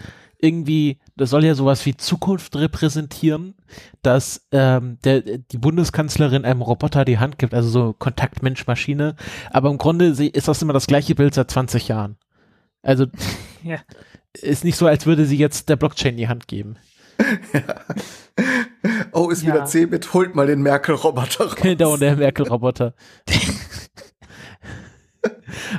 [0.41, 3.55] irgendwie, das soll ja sowas wie Zukunft repräsentieren,
[4.01, 9.15] dass ähm, der, die Bundeskanzlerin einem Roboter die Hand gibt, also so Kontakt Mensch-Maschine,
[9.51, 12.15] aber im Grunde ist das immer das gleiche Bild seit 20 Jahren.
[12.81, 13.07] Also
[13.63, 13.79] Ja.
[14.33, 16.77] ist nicht so, als würde sie jetzt der Blockchain die Hand geben.
[19.12, 19.53] Oh, ist Ja.
[19.53, 21.55] wieder Cebit, holt mal den Merkel-Roboter raus.
[21.62, 22.93] Genau, der Merkel-Roboter.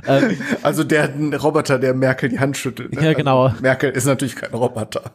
[0.07, 2.95] Ähm, Also der Roboter, der Merkel die Hand schüttelt.
[2.95, 3.05] ne?
[3.05, 3.45] Ja, genau.
[3.45, 5.13] Also Merkel ist natürlich kein Roboter.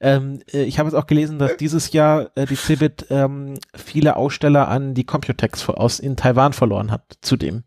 [0.00, 4.16] Ähm, äh, ich habe jetzt auch gelesen, dass dieses Jahr äh, die Cebit ähm, viele
[4.16, 7.64] Aussteller an die Computex aus in Taiwan verloren hat, zudem.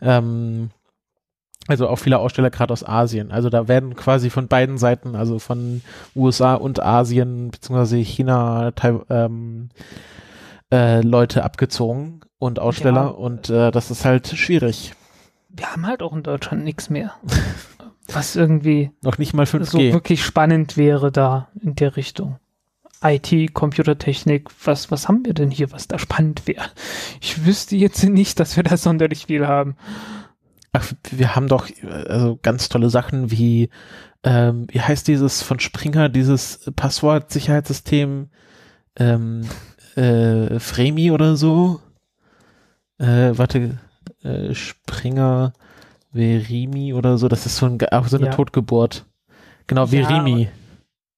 [0.00, 0.70] Ähm,
[1.68, 3.32] also auch viele Aussteller gerade aus Asien.
[3.32, 5.82] Also da werden quasi von beiden Seiten, also von
[6.14, 9.70] USA und Asien, beziehungsweise China, Tai ähm,
[10.72, 13.08] äh, Leute abgezogen und Aussteller Ja.
[13.08, 14.92] und äh, das ist halt schwierig.
[15.56, 17.14] Wir haben halt auch in Deutschland nichts mehr.
[18.08, 19.92] Was irgendwie Noch nicht mal so 5G.
[19.92, 22.38] wirklich spannend wäre da in der Richtung.
[23.02, 26.64] IT, Computertechnik, was, was haben wir denn hier, was da spannend wäre?
[27.20, 29.76] Ich wüsste jetzt nicht, dass wir da sonderlich viel haben.
[30.72, 31.68] Ach, wir haben doch
[32.08, 33.70] also ganz tolle Sachen wie,
[34.22, 38.28] ähm, wie heißt dieses von Springer, dieses Passwortsicherheitssystem,
[38.96, 39.42] ähm,
[39.96, 41.80] äh, Fremi oder so.
[42.98, 43.78] Äh, warte,
[44.22, 45.52] äh, Springer
[46.12, 47.28] Verimi oder so.
[47.28, 48.32] Das ist so, ein, auch so eine ja.
[48.32, 49.06] Totgeburt.
[49.66, 50.44] Genau, Verimi.
[50.44, 50.48] Ja,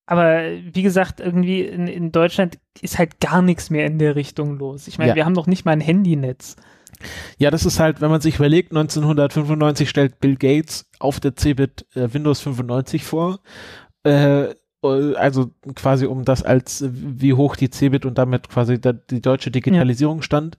[0.06, 4.58] aber wie gesagt, irgendwie in, in, Deutschland ist halt gar nichts mehr in der Richtung
[4.58, 4.88] los.
[4.88, 5.16] Ich meine, ja.
[5.16, 6.56] wir haben noch nicht mal ein Handynetz.
[7.36, 11.86] Ja, das ist halt, wenn man sich überlegt, 1995 stellt Bill Gates auf der Cebit
[11.94, 13.40] äh, Windows 95 vor.
[14.02, 19.50] Äh, also quasi um das als wie hoch die Cebit und damit quasi die deutsche
[19.50, 20.22] Digitalisierung ja.
[20.22, 20.56] stand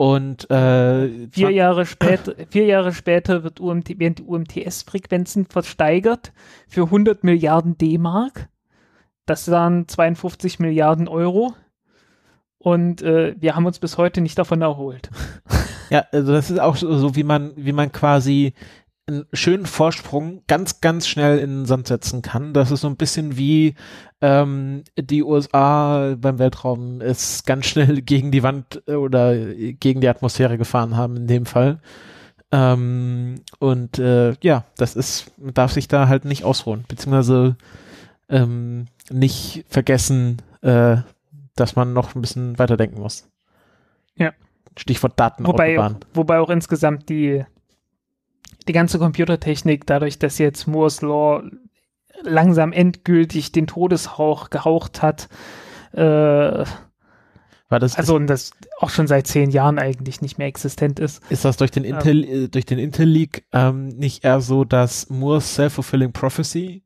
[0.00, 6.32] und äh, vier Jahre später, vier Jahre später wird UMT, werden die UMTS-Frequenzen versteigert
[6.68, 8.48] für 100 Milliarden D-Mark.
[9.26, 11.52] Das waren 52 Milliarden Euro.
[12.56, 15.10] Und äh, wir haben uns bis heute nicht davon erholt.
[15.90, 18.54] Ja, also das ist auch so, so wie man, wie man quasi
[19.06, 22.52] einen schönen Vorsprung ganz, ganz schnell in den Sand setzen kann.
[22.52, 23.74] Das ist so ein bisschen wie
[24.20, 30.08] ähm, die USA beim Weltraum es ganz schnell gegen die Wand äh, oder gegen die
[30.08, 31.80] Atmosphäre gefahren haben in dem Fall.
[32.52, 37.56] Ähm, und äh, ja, das ist, man darf sich da halt nicht ausruhen, beziehungsweise
[38.28, 40.98] ähm, nicht vergessen, äh,
[41.54, 43.28] dass man noch ein bisschen weiterdenken muss.
[44.16, 44.32] Ja.
[44.76, 45.46] Stichwort Daten.
[45.46, 47.44] Wobei, wobei auch insgesamt die
[48.68, 51.42] die ganze Computertechnik, dadurch, dass jetzt Moore's Law
[52.22, 55.28] langsam endgültig den Todeshauch gehaucht hat,
[55.92, 56.64] äh,
[57.70, 61.22] war das also und das auch schon seit zehn Jahren eigentlich nicht mehr existent ist.
[61.30, 64.64] Ist das durch den Intel ähm, äh, durch den Intel League ähm, nicht eher so,
[64.64, 66.82] dass Moore's self-fulfilling prophecy,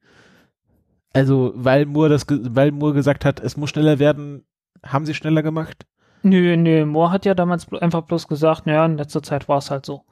[1.14, 4.44] also weil Moore das weil Moore gesagt hat, es muss schneller werden,
[4.84, 5.87] haben sie schneller gemacht?
[6.22, 9.70] Nö, nö, Moore hat ja damals einfach bloß gesagt, naja, in letzter Zeit war es
[9.70, 10.04] halt so.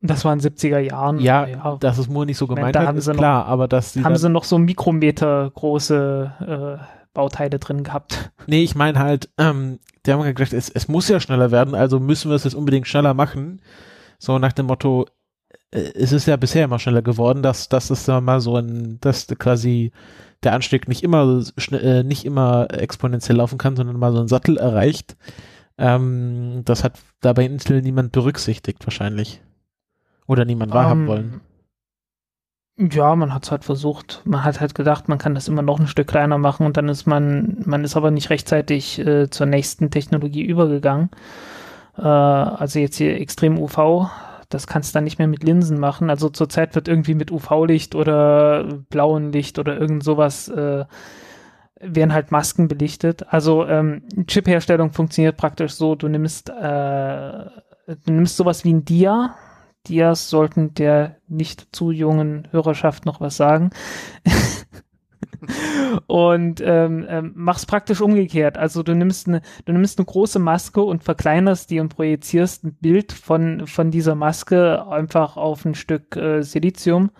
[0.00, 1.18] Das war in 70er Jahren.
[1.18, 1.76] Ja, ja.
[1.80, 4.16] dass es Moore nicht so gemeint meine, hat, ist klar, noch, aber dass sie Haben
[4.16, 6.84] sie noch so Mikrometer große äh,
[7.14, 8.30] Bauteile drin gehabt?
[8.46, 11.98] Nee, ich meine halt, ähm, die haben gesagt, es, es muss ja schneller werden, also
[11.98, 13.60] müssen wir es jetzt unbedingt schneller machen.
[14.18, 15.06] So nach dem Motto,
[15.72, 18.98] äh, es ist ja bisher immer schneller geworden, dass, dass es da mal so ein,
[19.00, 19.90] dass quasi
[20.44, 24.56] der Anstieg nicht immer, äh, nicht immer exponentiell laufen kann, sondern mal so einen Sattel
[24.56, 25.16] erreicht.
[25.76, 29.40] Ähm, das hat dabei Intel niemand berücksichtigt, wahrscheinlich.
[30.28, 31.40] Oder niemand wahrhaben um, wollen?
[32.78, 34.22] Ja, man hat es halt versucht.
[34.24, 36.88] Man hat halt gedacht, man kann das immer noch ein Stück kleiner machen und dann
[36.88, 41.10] ist man, man ist aber nicht rechtzeitig äh, zur nächsten Technologie übergegangen.
[41.96, 44.08] Äh, also jetzt hier extrem UV,
[44.48, 46.08] das kannst du dann nicht mehr mit Linsen machen.
[46.08, 50.84] Also zurzeit wird irgendwie mit UV-Licht oder blauen Licht oder irgend sowas äh,
[51.80, 53.26] werden halt Masken belichtet.
[53.32, 56.52] Also ähm, Chip-Herstellung funktioniert praktisch so, du nimmst, äh,
[57.86, 59.34] du nimmst sowas wie ein Dia,
[59.88, 63.70] Dias sollten der nicht zu jungen Hörerschaft noch was sagen.
[66.06, 68.58] und ähm, ähm, mach's praktisch umgekehrt.
[68.58, 72.76] Also du nimmst eine, du nimmst eine große Maske und verkleinerst die und projizierst ein
[72.80, 77.10] Bild von, von dieser Maske einfach auf ein Stück äh, Silizium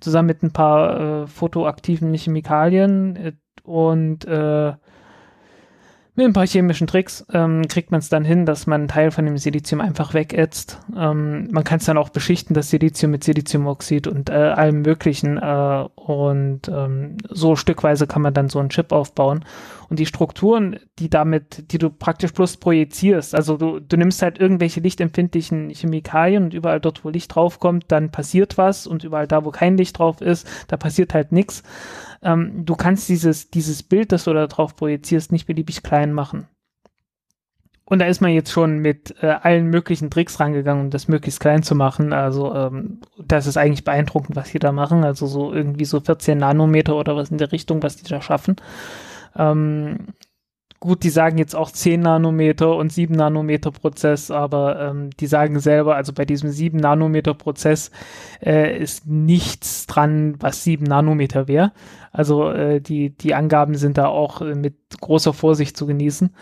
[0.00, 4.72] zusammen mit ein paar äh, fotoaktiven Chemikalien äh, und äh,
[6.18, 9.12] mit ein paar chemischen Tricks ähm, kriegt man es dann hin, dass man einen Teil
[9.12, 10.80] von dem Silizium einfach wegätzt.
[10.96, 15.38] Ähm, man kann es dann auch beschichten, das Silizium mit Siliziumoxid und äh, allem Möglichen.
[15.38, 19.44] Äh, und ähm, so stückweise kann man dann so einen Chip aufbauen.
[19.90, 24.38] Und die Strukturen, die damit, die du praktisch bloß projizierst, also du, du nimmst halt
[24.38, 29.44] irgendwelche lichtempfindlichen Chemikalien und überall dort, wo Licht draufkommt, dann passiert was und überall da,
[29.44, 31.62] wo kein Licht drauf ist, da passiert halt nichts
[32.22, 36.48] ähm, du kannst dieses, dieses Bild, das du da drauf projizierst, nicht beliebig klein machen.
[37.84, 41.40] Und da ist man jetzt schon mit äh, allen möglichen Tricks rangegangen, um das möglichst
[41.40, 42.12] klein zu machen.
[42.12, 45.04] Also ähm, das ist eigentlich beeindruckend, was die da machen.
[45.04, 48.56] Also so irgendwie so 14 Nanometer oder was in der Richtung, was die da schaffen.
[49.38, 50.08] Ähm,
[50.80, 55.58] Gut, die sagen jetzt auch 10 Nanometer und 7 Nanometer Prozess, aber ähm, die sagen
[55.58, 57.90] selber, also bei diesem 7 Nanometer Prozess
[58.40, 61.72] äh, ist nichts dran, was 7 Nanometer wäre.
[62.12, 66.32] Also äh, die, die Angaben sind da auch äh, mit großer Vorsicht zu genießen.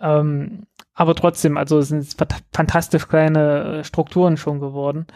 [0.00, 0.62] Ähm,
[0.94, 2.16] aber trotzdem, also es sind
[2.54, 5.06] fantastisch kleine äh, Strukturen schon geworden.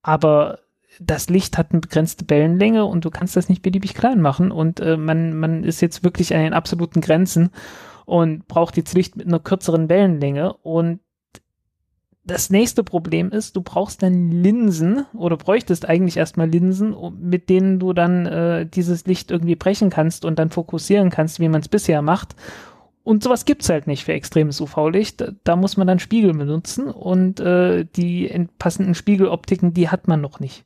[0.00, 0.60] Aber
[1.00, 4.80] das Licht hat eine begrenzte Wellenlänge und du kannst das nicht beliebig klein machen und
[4.80, 7.50] äh, man, man ist jetzt wirklich an den absoluten Grenzen
[8.04, 11.00] und braucht jetzt Licht mit einer kürzeren Wellenlänge und
[12.26, 17.78] das nächste Problem ist, du brauchst dann Linsen oder bräuchtest eigentlich erstmal Linsen, mit denen
[17.78, 21.68] du dann äh, dieses Licht irgendwie brechen kannst und dann fokussieren kannst, wie man es
[21.68, 22.34] bisher macht.
[23.04, 25.34] Und sowas gibt's halt nicht für extremes UV-Licht.
[25.44, 30.40] Da muss man dann Spiegel benutzen und äh, die passenden Spiegeloptiken, die hat man noch
[30.40, 30.65] nicht.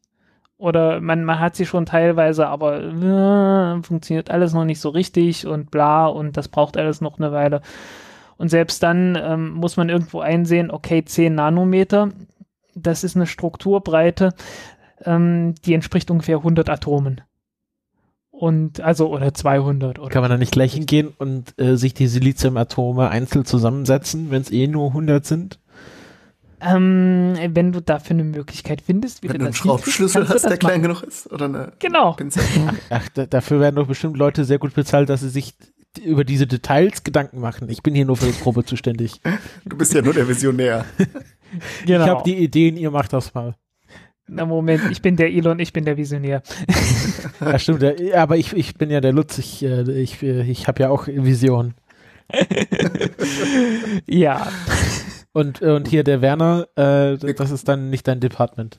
[0.61, 5.47] Oder man, man hat sie schon teilweise, aber äh, funktioniert alles noch nicht so richtig
[5.47, 7.63] und bla und das braucht alles noch eine Weile.
[8.37, 12.11] Und selbst dann ähm, muss man irgendwo einsehen, okay, 10 Nanometer,
[12.75, 14.35] das ist eine Strukturbreite,
[15.07, 17.23] ähm, die entspricht ungefähr 100 Atomen.
[18.31, 19.99] Und also, oder 200.
[19.99, 24.43] Oder Kann man da nicht gleich hingehen und äh, sich die Siliziumatome einzeln zusammensetzen, wenn
[24.43, 25.60] es eh nur 100 sind?
[26.63, 30.83] Ähm, wenn du dafür eine Möglichkeit findest, wie wenn du einen Schraubschlüssel hast, der klein
[30.83, 32.17] genug ist, oder eine genau.
[32.19, 35.55] Ach, ach da, dafür werden doch bestimmt Leute sehr gut bezahlt, dass sie sich
[36.05, 37.69] über diese Details Gedanken machen.
[37.69, 39.21] Ich bin hier nur für das Probe zuständig.
[39.65, 40.85] Du bist ja nur der Visionär.
[41.87, 42.05] genau.
[42.05, 43.57] Ich habe die Ideen, ihr macht das mal.
[44.29, 46.43] Na Moment, ich bin der Elon, ich bin der Visionär.
[47.41, 50.91] ja, stimmt, aber ich, ich bin ja der Lutz, ich, äh, ich, ich habe ja
[50.91, 51.75] auch Vision.
[54.07, 54.47] ja.
[55.33, 58.79] Und, und hier der Werner, äh, das ist dann nicht dein Department.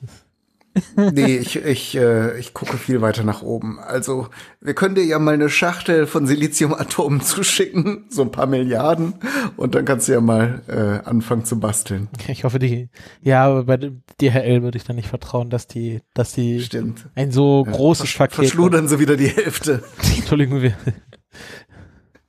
[0.96, 3.78] nee, ich, ich, äh, ich gucke viel weiter nach oben.
[3.78, 4.28] Also,
[4.60, 9.14] wir können dir ja mal eine Schachtel von Siliziumatomen zuschicken, so ein paar Milliarden,
[9.56, 12.08] und dann kannst du ja mal äh, anfangen zu basteln.
[12.28, 12.88] Ich hoffe, die,
[13.20, 13.76] ja, aber bei
[14.20, 17.08] DHL würde ich dann nicht vertrauen, dass die, dass die Stimmt.
[17.14, 18.36] ein so ja, großes versch Paket.
[18.36, 19.82] Verschludern sie wieder die Hälfte.
[20.16, 20.74] Entschuldigung, wir.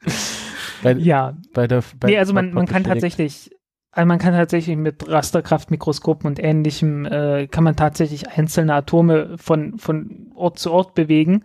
[0.83, 1.37] bei, ja.
[1.53, 3.51] Bei der, bei, nee, also man, man kann tatsächlich
[3.93, 9.77] also man kann tatsächlich mit Rasterkraftmikroskopen und ähnlichem, äh, kann man tatsächlich einzelne Atome von,
[9.77, 11.43] von Ort zu Ort bewegen.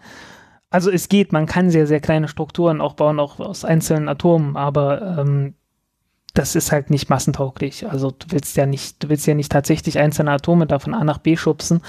[0.70, 4.56] Also es geht, man kann sehr, sehr kleine Strukturen auch bauen, auch aus einzelnen Atomen,
[4.56, 5.54] aber ähm,
[6.32, 7.90] das ist halt nicht massentauglich.
[7.90, 11.04] Also du willst ja nicht, du willst ja nicht tatsächlich einzelne Atome da von A
[11.04, 11.82] nach B schubsen,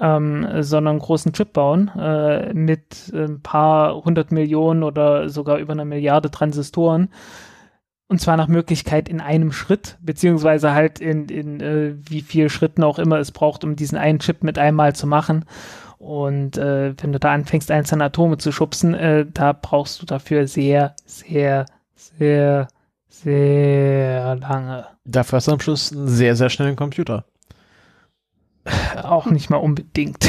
[0.00, 5.72] ähm, sondern einen großen Chip bauen äh, mit ein paar hundert Millionen oder sogar über
[5.72, 7.10] einer Milliarde Transistoren
[8.10, 12.82] und zwar nach Möglichkeit in einem Schritt, beziehungsweise halt in, in äh, wie viel Schritten
[12.82, 15.44] auch immer es braucht, um diesen einen Chip mit einmal zu machen.
[15.98, 20.48] Und äh, wenn du da anfängst, einzelne Atome zu schubsen, äh, da brauchst du dafür
[20.48, 22.66] sehr, sehr, sehr,
[23.08, 24.86] sehr lange.
[25.04, 27.26] Dafür hast du am Schluss einen sehr, sehr schnellen Computer.
[29.04, 30.28] Auch nicht mal unbedingt.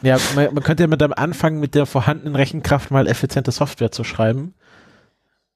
[0.00, 3.90] Ja, man, man könnte ja mit dem Anfang mit der vorhandenen Rechenkraft mal effiziente Software
[3.90, 4.54] zu schreiben.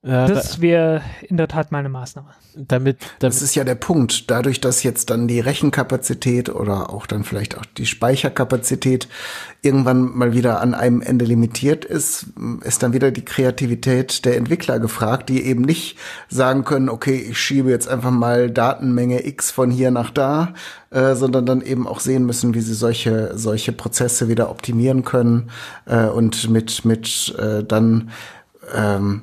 [0.05, 2.31] Ja, das wäre in der Tat mal eine Maßnahme.
[2.57, 4.29] Damit, damit, das ist ja der Punkt.
[4.33, 9.07] Dadurch, dass jetzt dann die Rechenkapazität oder auch dann vielleicht auch die Speicherkapazität
[9.63, 12.27] irgendwann mal wieder an einem Ende limitiert ist,
[12.63, 15.97] ist dann wieder die Kreativität der Entwickler gefragt, die eben nicht
[16.29, 20.53] sagen können, okay, ich schiebe jetzt einfach mal Datenmenge X von hier nach da,
[20.91, 25.51] äh, sondern dann eben auch sehen müssen, wie sie solche, solche Prozesse wieder optimieren können
[25.87, 28.11] äh, und mit, mit äh, dann
[28.75, 29.23] ähm,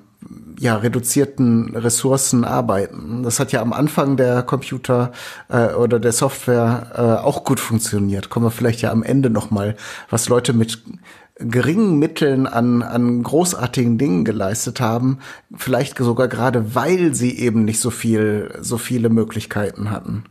[0.59, 3.23] ja, reduzierten Ressourcen arbeiten.
[3.23, 5.11] Das hat ja am Anfang der Computer
[5.47, 8.29] äh, oder der Software äh, auch gut funktioniert.
[8.29, 9.75] Kommen wir vielleicht ja am Ende noch mal,
[10.09, 10.83] was Leute mit
[11.39, 15.19] geringen Mitteln an, an großartigen Dingen geleistet haben,
[15.55, 20.25] vielleicht sogar gerade weil sie eben nicht so viel, so viele Möglichkeiten hatten.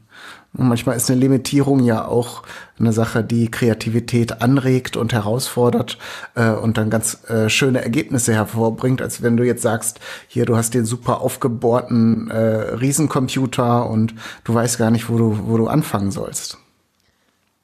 [0.58, 2.42] Und manchmal ist eine Limitierung ja auch
[2.80, 5.98] eine Sache, die Kreativität anregt und herausfordert
[6.34, 10.56] äh, und dann ganz äh, schöne Ergebnisse hervorbringt, als wenn du jetzt sagst, hier, du
[10.56, 15.68] hast den super aufgebohrten äh, Riesencomputer und du weißt gar nicht, wo du, wo du
[15.68, 16.58] anfangen sollst.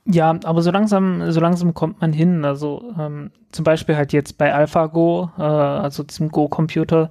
[0.06, 2.44] Ja, aber so langsam, so langsam kommt man hin.
[2.44, 7.10] Also ähm, zum Beispiel halt jetzt bei AlphaGo, äh, also diesem Go-Computer,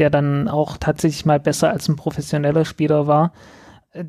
[0.00, 3.32] der dann auch tatsächlich mal besser als ein professioneller Spieler war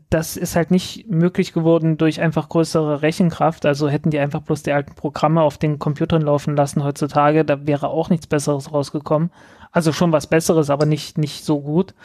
[0.10, 3.66] das ist halt nicht möglich geworden durch einfach größere Rechenkraft.
[3.66, 7.66] Also hätten die einfach bloß die alten Programme auf den Computern laufen lassen heutzutage, da
[7.66, 9.32] wäre auch nichts Besseres rausgekommen.
[9.72, 11.96] Also schon was Besseres, aber nicht, nicht so gut.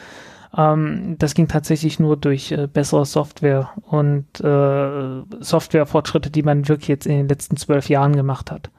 [0.57, 6.87] Ähm, das ging tatsächlich nur durch äh, bessere Software und äh, Softwarefortschritte, die man wirklich
[6.87, 8.71] jetzt in den letzten zwölf Jahren gemacht hat.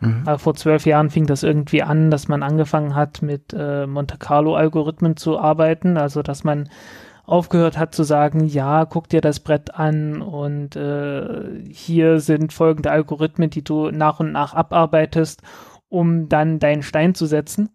[0.00, 0.22] Mhm.
[0.24, 4.16] Also vor zwölf Jahren fing das irgendwie an, dass man angefangen hat, mit äh, Monte
[4.16, 6.68] Carlo-Algorithmen zu arbeiten, also dass man
[7.26, 12.90] aufgehört hat zu sagen, ja, guck dir das Brett an und äh, hier sind folgende
[12.90, 15.42] Algorithmen, die du nach und nach abarbeitest,
[15.88, 17.70] um dann deinen Stein zu setzen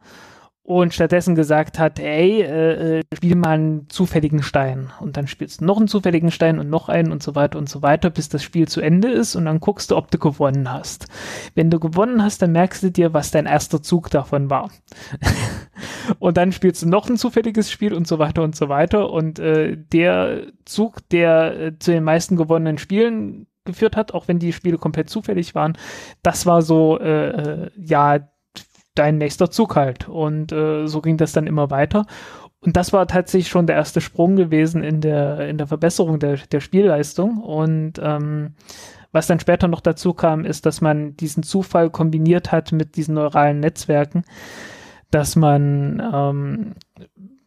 [0.79, 5.61] und stattdessen gesagt hat, ey, äh, äh, spiel mal einen zufälligen Stein und dann spielst
[5.61, 8.29] du noch einen zufälligen Stein und noch einen und so weiter und so weiter, bis
[8.29, 11.07] das Spiel zu Ende ist und dann guckst du, ob du gewonnen hast.
[11.55, 14.71] Wenn du gewonnen hast, dann merkst du dir, was dein erster Zug davon war.
[16.19, 19.39] und dann spielst du noch ein zufälliges Spiel und so weiter und so weiter und
[19.39, 24.53] äh, der Zug, der äh, zu den meisten gewonnenen Spielen geführt hat, auch wenn die
[24.53, 25.77] Spiele komplett zufällig waren,
[26.23, 28.30] das war so, äh, äh ja,
[28.95, 30.09] dein nächster Zug halt.
[30.09, 32.05] Und äh, so ging das dann immer weiter.
[32.59, 36.37] Und das war tatsächlich schon der erste Sprung gewesen in der, in der Verbesserung der,
[36.37, 37.37] der Spielleistung.
[37.37, 38.53] Und ähm,
[39.11, 43.15] was dann später noch dazu kam, ist, dass man diesen Zufall kombiniert hat mit diesen
[43.15, 44.23] neuralen Netzwerken,
[45.09, 46.75] dass man ähm,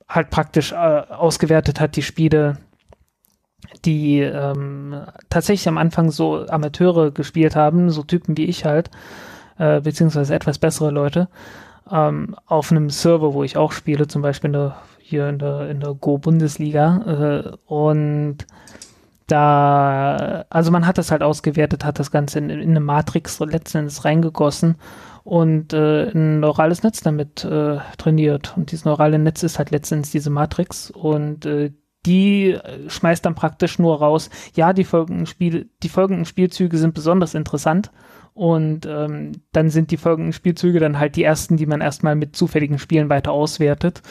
[0.09, 2.59] halt praktisch äh, ausgewertet hat, die Spiele
[3.85, 8.91] die ähm, tatsächlich am Anfang so Amateure gespielt haben, so Typen wie ich halt,
[9.59, 11.29] äh, beziehungsweise etwas bessere Leute,
[11.91, 15.71] ähm, auf einem Server, wo ich auch spiele, zum Beispiel in der, hier in der,
[15.71, 17.45] in der Go-Bundesliga.
[17.47, 18.47] Äh, und
[19.27, 23.79] da, also man hat das halt ausgewertet, hat das Ganze in, in eine Matrix letzten
[23.79, 24.77] Endes reingegossen
[25.25, 28.55] und äh, ein neurales Netz damit äh, trainiert.
[28.57, 31.73] Und dieses neurale Netz ist halt letztendlich diese Matrix und äh,
[32.05, 37.33] die schmeißt dann praktisch nur raus, ja, die folgenden Spiele, die folgenden Spielzüge sind besonders
[37.35, 37.91] interessant
[38.35, 42.35] und ähm, dann sind die folgenden Spielzüge dann halt die ersten, die man erstmal mit
[42.35, 44.03] zufälligen Spielen weiter auswertet.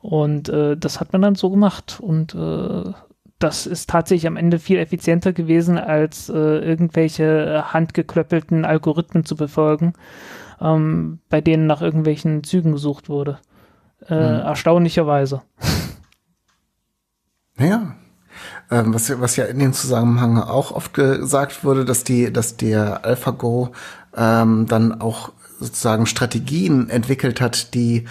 [0.00, 1.98] Und äh, das hat man dann so gemacht.
[2.00, 2.92] Und äh,
[3.40, 9.94] das ist tatsächlich am Ende viel effizienter gewesen, als äh, irgendwelche handgeklöppelten Algorithmen zu befolgen,
[10.60, 13.38] ähm, bei denen nach irgendwelchen Zügen gesucht wurde.
[14.06, 14.46] Äh, hm.
[14.46, 15.42] Erstaunlicherweise.
[17.58, 17.96] Ja,
[18.70, 23.04] ähm, was, was ja in dem Zusammenhang auch oft gesagt wurde, dass die, dass der
[23.04, 23.72] AlphaGo
[24.16, 28.06] ähm, dann auch sozusagen Strategien entwickelt hat, die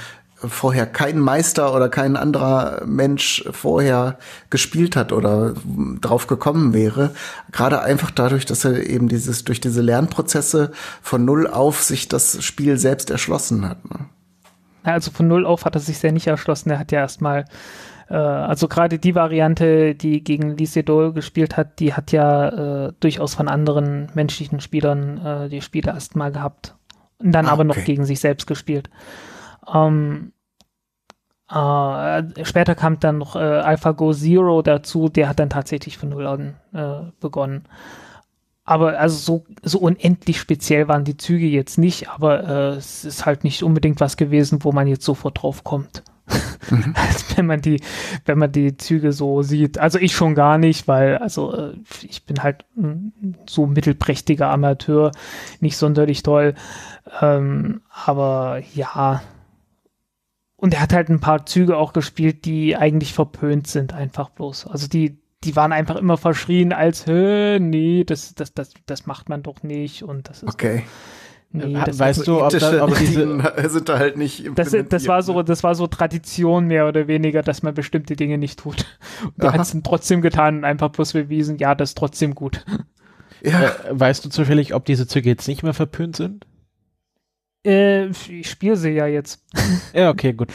[0.47, 4.17] vorher kein Meister oder kein anderer Mensch vorher
[4.49, 5.53] gespielt hat oder
[5.99, 7.13] drauf gekommen wäre.
[7.51, 10.71] Gerade einfach dadurch, dass er eben dieses, durch diese Lernprozesse
[11.01, 13.87] von Null auf sich das Spiel selbst erschlossen hat.
[13.89, 14.05] Ne?
[14.83, 16.71] Also von Null auf hat er sich sehr nicht erschlossen.
[16.71, 17.45] Er hat ja erstmal,
[18.11, 22.93] äh, also gerade die Variante, die gegen Lee Sedol gespielt hat, die hat ja äh,
[22.99, 26.75] durchaus von anderen menschlichen Spielern äh, die Spiele erstmal gehabt.
[27.19, 28.89] Und dann ah, aber noch gegen sich selbst gespielt.
[29.73, 30.33] Ähm,
[31.49, 36.27] äh, später kam dann noch äh, AlphaGo Zero dazu, der hat dann tatsächlich von Null
[36.27, 37.63] an äh, begonnen.
[38.65, 43.25] Aber also so, so unendlich speziell waren die Züge jetzt nicht, aber äh, es ist
[43.25, 46.03] halt nicht unbedingt was gewesen, wo man jetzt sofort drauf kommt.
[46.69, 46.95] Mhm.
[47.35, 47.81] wenn man die,
[48.25, 49.77] wenn man die Züge so sieht.
[49.77, 52.65] Also ich schon gar nicht, weil, also äh, ich bin halt
[53.47, 55.11] so mittelprächtiger Amateur,
[55.59, 56.55] nicht sonderlich toll.
[57.21, 59.21] Ähm, aber ja,
[60.61, 64.67] und er hat halt ein paar Züge auch gespielt, die eigentlich verpönt sind, einfach bloß.
[64.67, 69.41] Also die, die waren einfach immer verschrien als, nee, das, das, das, das macht man
[69.41, 70.03] doch nicht.
[70.03, 70.53] Und das ist.
[70.53, 70.83] Okay.
[71.53, 75.21] Nee, das weißt du, ob, da, ob diese sind da halt nicht das, das war
[75.21, 78.85] so, das war so Tradition mehr oder weniger, dass man bestimmte Dinge nicht tut.
[79.23, 82.63] Und er hat es trotzdem getan und einfach bloß bewiesen, ja, das ist trotzdem gut.
[83.43, 83.63] Ja.
[83.63, 86.45] Äh, weißt du zufällig, ob diese Züge jetzt nicht mehr verpönt sind?
[87.65, 89.43] Äh, ich spiele sie ja jetzt.
[89.93, 90.49] ja, okay, gut.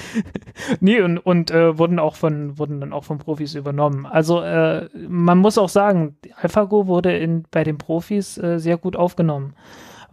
[0.80, 4.06] nee, und, und äh, wurden auch von, wurden dann auch von Profis übernommen.
[4.06, 8.96] Also äh, man muss auch sagen, AlphaGo wurde in, bei den Profis äh, sehr gut
[8.96, 9.54] aufgenommen.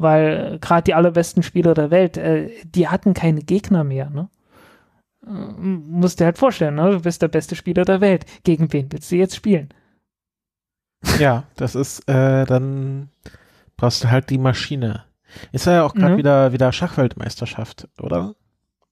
[0.04, 4.28] Weil gerade die allerbesten Spieler der Welt, äh, die hatten keine Gegner mehr, ne?
[5.26, 6.92] Äh, musst dir halt vorstellen, ne?
[6.92, 8.26] Du bist der beste Spieler der Welt.
[8.44, 9.70] Gegen wen willst du jetzt spielen?
[11.20, 13.10] Ja, das ist, äh, dann
[13.78, 15.06] brauchst du halt die Maschine.
[15.54, 16.18] Ist ja auch gerade mhm.
[16.18, 18.36] wieder, wieder Schachweltmeisterschaft, oder?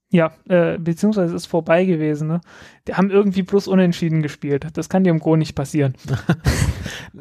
[0.09, 2.29] Ja, äh, beziehungsweise ist vorbei gewesen.
[2.29, 2.41] Ne?
[2.87, 4.67] Die haben irgendwie bloß unentschieden gespielt.
[4.73, 5.95] Das kann dir im Go nicht passieren.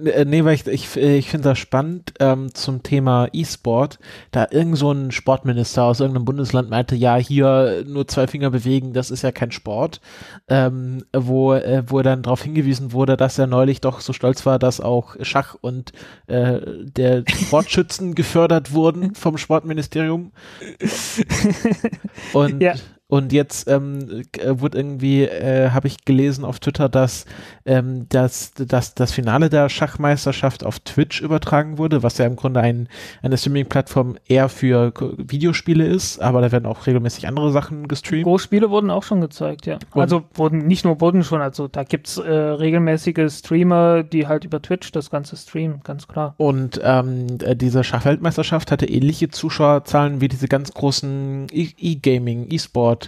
[0.05, 3.99] Äh, nee, weil ich, ich, ich finde das spannend ähm, zum Thema E-Sport.
[4.31, 8.93] Da irgend so ein Sportminister aus irgendeinem Bundesland meinte, ja, hier nur zwei Finger bewegen,
[8.93, 10.01] das ist ja kein Sport.
[10.49, 14.59] Ähm, wo, äh, wo dann darauf hingewiesen wurde, dass er neulich doch so stolz war,
[14.59, 15.93] dass auch Schach und
[16.27, 20.33] äh, der Sportschützen gefördert wurden vom Sportministerium.
[22.33, 22.75] Und ja.
[23.11, 27.27] Und jetzt ähm, äh, wurde irgendwie, äh, habe ich gelesen auf Twitter, dass,
[27.67, 32.61] ähm, dass, dass das Finale der Schachmeisterschaft auf Twitch übertragen wurde, was ja im Grunde
[32.61, 32.89] ein,
[33.21, 38.23] eine Streaming-Plattform eher für Videospiele ist, aber da werden auch regelmäßig andere Sachen gestreamt.
[38.23, 39.81] Go-Spiele wurden auch schon gezeigt, ja.
[39.93, 44.45] Und also wurden, nicht nur wurden schon, also da gibt's äh, regelmäßige Streamer, die halt
[44.45, 46.35] über Twitch das Ganze streamen, ganz klar.
[46.37, 53.00] Und ähm, äh, diese Schachweltmeisterschaft hatte ähnliche Zuschauerzahlen wie diese ganz großen E-Gaming, E-Sport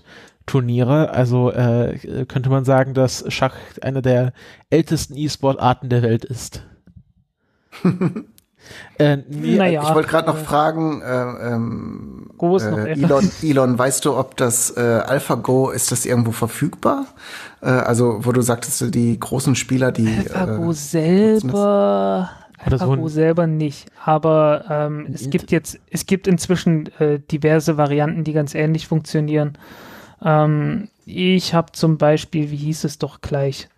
[0.47, 1.11] Turniere.
[1.11, 4.33] Also äh, könnte man sagen, dass Schach eine der
[4.71, 6.63] ältesten E-Sport-Arten der Welt ist.
[8.99, 14.17] äh, nee, naja, ich wollte gerade noch fragen, äh, ähm, äh, Elon, Elon, weißt du,
[14.17, 17.07] ob das äh, AlphaGo, ist das irgendwo verfügbar?
[17.61, 22.31] Äh, also, wo du sagtest, die großen Spieler, die AlphaGo äh, selber
[22.65, 28.33] AlphaGo selber nicht, aber ähm, es gibt jetzt, es gibt inzwischen äh, diverse Varianten, die
[28.33, 29.59] ganz ähnlich funktionieren.
[30.23, 33.69] Ähm, ich habe zum Beispiel, wie hieß es doch gleich?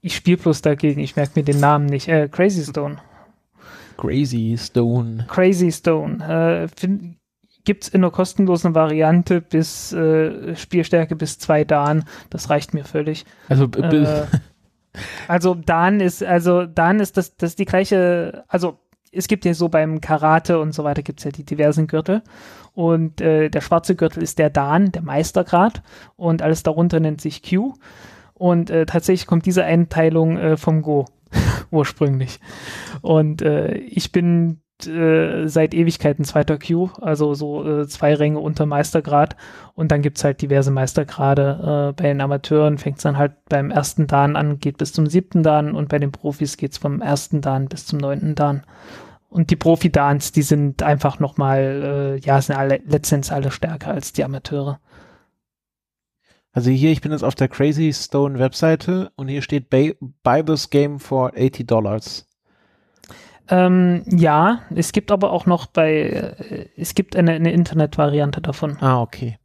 [0.00, 2.08] Ich spiele bloß dagegen, ich merke mir den Namen nicht.
[2.08, 2.98] Äh, Crazy Stone.
[3.96, 5.26] Crazy Stone.
[5.28, 6.68] Crazy Stone.
[6.68, 6.86] Äh,
[7.64, 12.04] Gibt es in einer kostenlosen Variante bis äh, Spielstärke bis zwei Dan.
[12.28, 13.24] Das reicht mir völlig.
[13.48, 14.26] Also äh,
[15.28, 18.78] Also Dan ist, also Dan ist das, das ist die gleiche, also
[19.12, 22.22] es gibt ja so beim Karate und so weiter gibt es ja die diversen Gürtel.
[22.74, 25.82] Und äh, der schwarze Gürtel ist der Dan, der Meistergrad.
[26.16, 27.74] Und alles darunter nennt sich Q.
[28.32, 31.04] Und äh, tatsächlich kommt diese Einteilung äh, vom Go
[31.70, 32.40] ursprünglich.
[33.02, 38.66] Und äh, ich bin äh, seit Ewigkeiten zweiter Q, also so äh, zwei Ränge unter
[38.66, 39.36] Meistergrad.
[39.74, 41.90] Und dann gibt's halt diverse Meistergrade.
[41.90, 45.42] Äh, bei den Amateuren fängt's dann halt beim ersten Dan an, geht bis zum siebten
[45.42, 48.62] Dan und bei den Profis geht's vom ersten Dan bis zum neunten Dan.
[49.28, 54.12] Und die Profi-Dans, die sind einfach nochmal, äh, ja, sind alle letztendlich alle stärker als
[54.12, 54.78] die Amateure.
[56.52, 60.44] Also hier, ich bin jetzt auf der Crazy Stone Webseite und hier steht Buy, buy
[60.44, 62.28] this game for 80 Dollars.
[63.48, 65.92] Ähm, ja, es gibt aber auch noch bei,
[66.38, 68.76] äh, es gibt eine, eine Internet-Variante davon.
[68.80, 69.38] Ah, okay.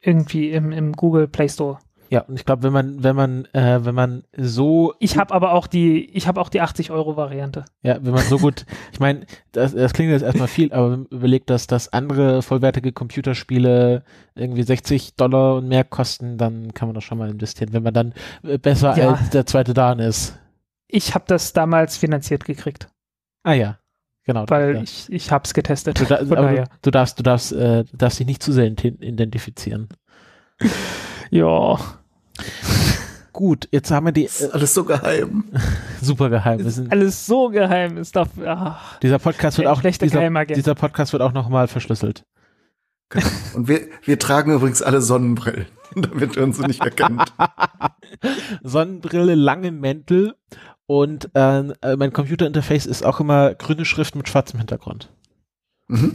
[0.00, 1.78] Irgendwie im, im Google Play Store.
[2.10, 4.94] Ja, und ich glaube, wenn man, wenn man, äh, wenn man so.
[4.98, 7.66] Ich habe aber auch die, ich habe auch die 80 Euro Variante.
[7.82, 11.00] Ja, wenn man so gut, ich meine, das, das klingt jetzt erstmal viel, aber wenn
[11.00, 16.88] man überlegt, dass das andere vollwertige Computerspiele irgendwie 60 Dollar und mehr kosten, dann kann
[16.88, 19.10] man doch schon mal investieren, wenn man dann äh, besser Ja.
[19.10, 20.38] als der zweite Dan ist.
[20.86, 22.88] Ich habe das damals finanziert gekriegt,
[23.48, 23.78] Ah ja,
[24.24, 24.44] genau.
[24.48, 24.82] weil ja.
[24.82, 25.98] ich, ich habe es getestet.
[25.98, 26.64] du, da, Von aber daher.
[26.64, 29.88] du, du darfst, du darfst, äh, darfst dich nicht zu sehr ident- identifizieren.
[31.30, 31.78] Ja,
[33.38, 35.44] Gut, jetzt haben wir die Ist äh, alles so geheim.
[36.02, 36.58] super geheim.
[36.58, 37.96] Wir ist sind, alles so geheim.
[37.96, 42.24] Ist doch, ach, dieser Podcast wird auch dieser, dieser Podcast wird auch nochmal verschlüsselt.
[43.10, 43.26] Genau.
[43.54, 47.32] Und wir, wir tragen übrigens alle Sonnenbrillen, damit uns nicht erkennt.
[48.64, 50.34] Sonnenbrille, lange Mäntel
[50.88, 55.12] und äh, äh, mein Computerinterface ist auch immer grüne Schrift mit schwarzem Hintergrund.
[55.86, 56.14] Mhm.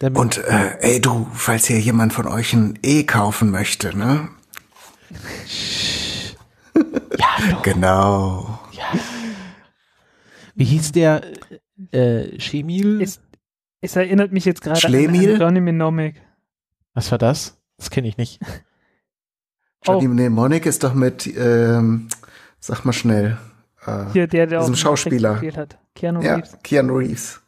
[0.00, 4.28] Damit, Und äh, ey du, falls hier jemand von euch ein E kaufen möchte, ne?
[7.16, 8.58] ja, Genau.
[10.56, 11.22] wie hieß der
[11.92, 13.00] äh, Chemil?
[13.00, 13.20] Es,
[13.80, 15.34] es erinnert mich jetzt gerade an, Schlemiel?
[15.34, 16.20] an Johnny Mnemonic.
[16.94, 17.56] Was war das?
[17.76, 18.40] Das kenne ich nicht.
[19.84, 20.10] Johnny Oh.
[20.10, 22.08] Mnemonic ist doch mit, ähm,
[22.66, 23.38] sag mal schnell.
[23.86, 25.32] Äh, Hier, der, der Diesem auch Schauspieler.
[25.34, 25.78] gespielt hat.
[25.94, 26.56] Keanu ja, Reeves.
[26.62, 27.40] Keanu Reeves.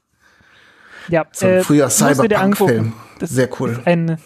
[1.08, 1.90] Ja, So ein äh, früher.
[1.90, 2.92] Cyberpunk-Film.
[3.20, 3.70] Sehr cool.
[3.72, 4.18] Ist ein,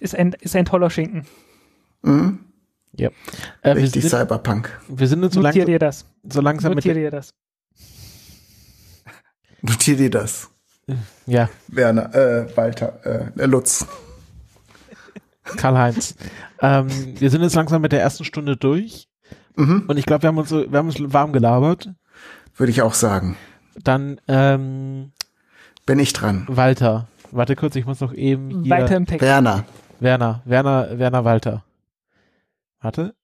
[0.00, 1.26] ist ein, ist ein toller Schinken.
[2.02, 2.40] Mhm.
[2.98, 3.10] Äh,
[3.62, 4.78] wir, Richtig sind, Cyberpunk.
[4.88, 6.06] wir sind jetzt so, Notier langsam, dir das.
[6.28, 7.34] so langsam mit Notier der, dir das.
[9.62, 10.50] Notier dir das.
[11.26, 13.86] ja, Werner, äh, Walter, äh, Lutz.
[15.56, 16.16] Karl-Heinz.
[16.60, 16.88] ähm,
[17.18, 19.09] wir sind jetzt langsam mit der ersten Stunde durch
[19.56, 19.84] Mhm.
[19.88, 21.90] und ich glaube, wir haben uns so, wir haben uns warm gelabert.
[22.56, 23.36] Würde ich auch sagen.
[23.82, 25.12] Dann ähm,
[25.86, 26.46] Bin ich dran.
[26.48, 27.08] Walter.
[27.30, 28.70] Warte kurz, ich muss noch eben hier.
[28.70, 29.22] Weiter im Text.
[29.22, 29.64] Werner.
[30.00, 31.64] Werner, Werner, Werner Walter.
[32.80, 33.14] Warte.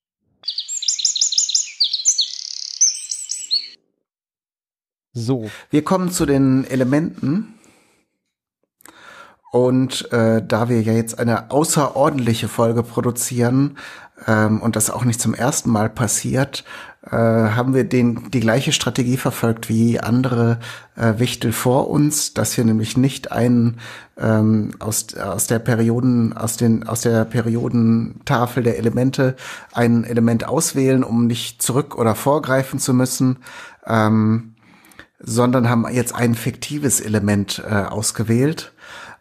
[5.12, 7.54] So, Wir kommen zu den Elementen.
[9.50, 13.78] Und äh, da wir ja jetzt eine außerordentliche Folge produzieren
[14.26, 16.64] ähm, und das auch nicht zum ersten Mal passiert,
[17.04, 20.58] äh, haben wir den, die gleiche Strategie verfolgt wie andere
[20.96, 23.78] äh, Wichtel vor uns, dass wir nämlich nicht einen
[24.18, 29.36] ähm, aus, aus der Perioden, aus den, aus der Periodentafel der Elemente
[29.72, 33.38] ein Element auswählen, um nicht zurück oder vorgreifen zu müssen.
[33.86, 34.54] Ähm,
[35.18, 38.72] sondern haben jetzt ein fiktives Element äh, ausgewählt.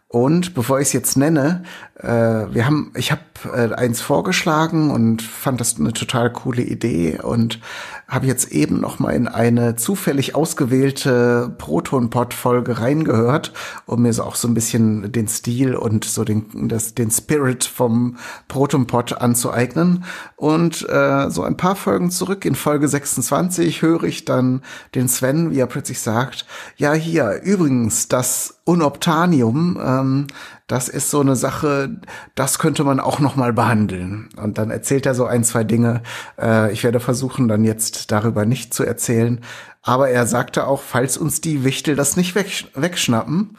[0.08, 1.64] Und bevor ich es jetzt nenne,
[1.98, 7.20] äh, wir haben, ich habe äh, eins vorgeschlagen und fand das eine total coole Idee.
[7.20, 7.60] Und
[8.08, 13.52] habe jetzt eben noch mal in eine zufällig ausgewählte Proton-Pod-Folge reingehört,
[13.84, 17.64] um mir so auch so ein bisschen den Stil und so den, das, den Spirit
[17.64, 20.04] vom Proton-Pod anzueignen.
[20.36, 24.62] Und äh, so ein paar Folgen zurück in Folge 26 höre ich dann
[24.94, 26.46] den Sven, wie er plötzlich sagt,
[26.76, 30.26] ja hier, übrigens, das Unobtanium, ähm,
[30.66, 31.96] das ist so eine Sache,
[32.34, 34.28] das könnte man auch noch mal behandeln.
[34.36, 36.02] Und dann erzählt er so ein, zwei Dinge.
[36.40, 39.40] Äh, ich werde versuchen, dann jetzt darüber nicht zu erzählen.
[39.82, 43.56] Aber er sagte auch, falls uns die Wichtel das nicht weg, wegschnappen,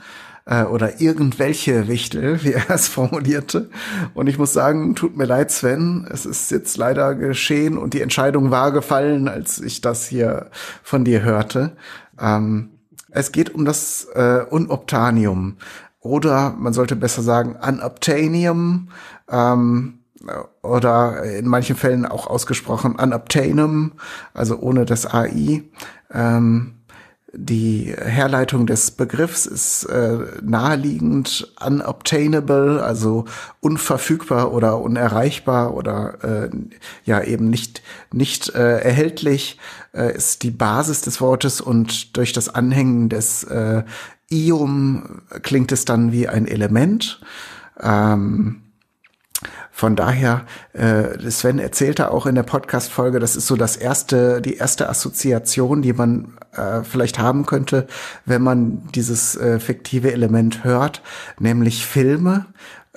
[0.47, 3.69] äh, oder irgendwelche Wichtel, wie er es formulierte.
[4.13, 8.01] Und ich muss sagen, tut mir leid, Sven, es ist jetzt leider geschehen und die
[8.01, 10.49] Entscheidung war gefallen, als ich das hier
[10.83, 11.73] von dir hörte.
[12.19, 12.69] Ähm,
[13.09, 15.57] es geht um das äh, Unobtanium
[16.07, 18.89] oder man sollte besser sagen Unobtainium
[19.29, 19.99] ähm,
[20.63, 23.93] oder in manchen Fällen auch ausgesprochen Unobtainum,
[24.33, 25.63] also ohne das AI.
[26.11, 26.73] Ähm,
[27.33, 33.25] die Herleitung des Begriffs ist äh, naheliegend unobtainable, also
[33.59, 36.49] unverfügbar oder unerreichbar oder äh,
[37.03, 39.59] ja eben nicht nicht äh, erhältlich
[39.93, 43.83] äh, ist die Basis des Wortes und durch das Anhängen des äh,
[44.31, 47.21] Ium klingt es dann wie ein Element.
[47.79, 48.63] Ähm,
[49.71, 54.55] von daher, äh, Sven erzählte auch in der Podcast-Folge, das ist so das erste, die
[54.55, 57.85] erste Assoziation, die man äh, vielleicht haben könnte,
[58.25, 61.03] wenn man dieses äh, fiktive Element hört,
[61.39, 62.47] nämlich Filme.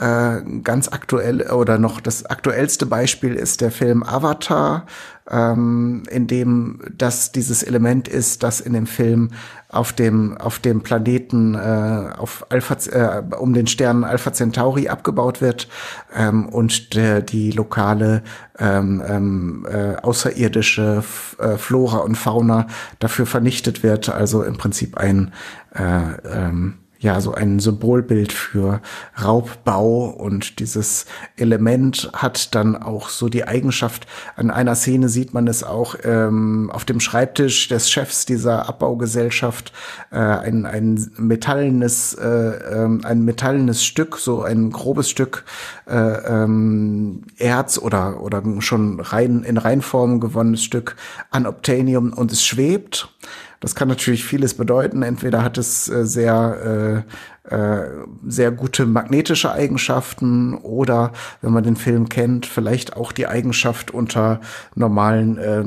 [0.00, 4.86] Äh, ganz aktuell oder noch das aktuellste Beispiel ist der Film Avatar,
[5.30, 9.28] ähm, in dem das dieses Element ist, das in dem Film
[9.68, 15.42] auf dem auf dem Planeten äh, auf Alpha äh, um den Stern Alpha Centauri abgebaut
[15.42, 15.68] wird
[16.16, 18.22] ähm, und der, die lokale
[18.58, 22.68] ähm, ähm, äh, außerirdische F äh, Flora und Fauna
[23.00, 24.08] dafür vernichtet wird.
[24.08, 25.34] Also im Prinzip ein
[25.74, 28.80] äh, ähm, ja so ein Symbolbild für
[29.20, 35.48] Raubbau und dieses Element hat dann auch so die Eigenschaft, an einer Szene sieht man
[35.48, 39.72] es auch ähm, auf dem Schreibtisch des Chefs dieser Abbaugesellschaft,
[40.10, 45.44] äh, ein, ein metallenes, äh, äh, ein metallenes Stück, so ein grobes Stück
[45.86, 50.96] äh, ähm, Erz oder, oder schon rein in Reinform gewonnenes Stück
[51.30, 53.08] an Obtainium und es schwebt.
[53.60, 55.02] Das kann natürlich vieles bedeuten.
[55.02, 57.04] Entweder hat es äh, sehr
[57.44, 57.80] äh,
[58.26, 64.40] sehr gute magnetische Eigenschaften oder, wenn man den Film kennt, vielleicht auch die Eigenschaft unter
[64.74, 65.62] normalen, äh,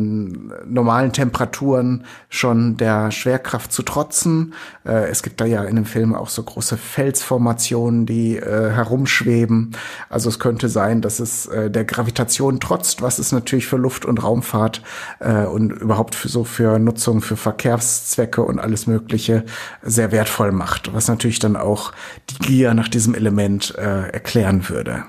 [0.67, 4.53] normalen Temperaturen schon der Schwerkraft zu trotzen.
[4.85, 9.71] Äh, es gibt da ja in dem Film auch so große Felsformationen, die äh, herumschweben.
[10.09, 14.05] Also es könnte sein, dass es äh, der Gravitation trotzt, was es natürlich für Luft-
[14.05, 14.83] und Raumfahrt
[15.19, 19.43] äh, und überhaupt für so für Nutzung für Verkehrszwecke und alles Mögliche
[19.81, 21.91] sehr wertvoll macht, was natürlich dann auch
[22.29, 25.05] die Gier nach diesem Element äh, erklären würde.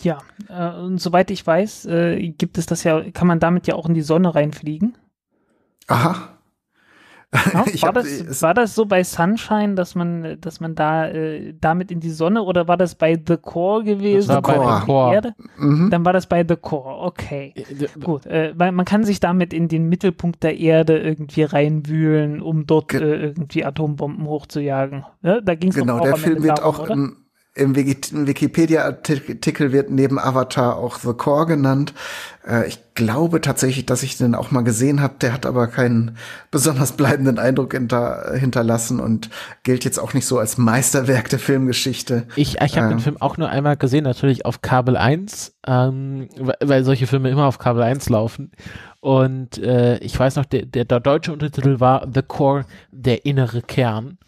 [0.00, 0.18] Ja,
[0.48, 3.86] äh, und soweit ich weiß, äh, gibt es das ja, kann man damit ja auch
[3.86, 4.96] in die Sonne reinfliegen.
[5.88, 6.37] Aha.
[7.34, 11.90] Ja, war, das, war das so bei Sunshine, dass man, dass man da äh, damit
[11.90, 14.28] in die Sonne oder war das bei The Core gewesen?
[14.28, 15.14] Das war bei The Core.
[15.14, 15.34] Erde?
[15.58, 15.90] Mhm.
[15.90, 17.52] Dann war das bei The Core, okay.
[17.54, 22.40] Äh, Gut, äh, weil man kann sich damit in den Mittelpunkt der Erde irgendwie reinwühlen,
[22.40, 25.04] um dort äh, irgendwie Atombomben hochzujagen.
[25.22, 26.96] Ja, da ging es Genau, der Film wird darum, auch oder?
[27.58, 31.92] Im Wikipedia-Artikel wird neben Avatar auch The Core genannt.
[32.46, 35.14] Äh, ich glaube tatsächlich, dass ich den auch mal gesehen habe.
[35.20, 36.16] Der hat aber keinen
[36.50, 39.30] besonders bleibenden Eindruck hinter, hinterlassen und
[39.64, 42.26] gilt jetzt auch nicht so als Meisterwerk der Filmgeschichte.
[42.36, 46.28] Ich, ich habe ähm, den Film auch nur einmal gesehen, natürlich auf Kabel 1, ähm,
[46.60, 48.52] weil solche Filme immer auf Kabel 1 laufen.
[49.00, 53.62] Und äh, ich weiß noch, der, der, der deutsche Untertitel war The Core, der innere
[53.62, 54.18] Kern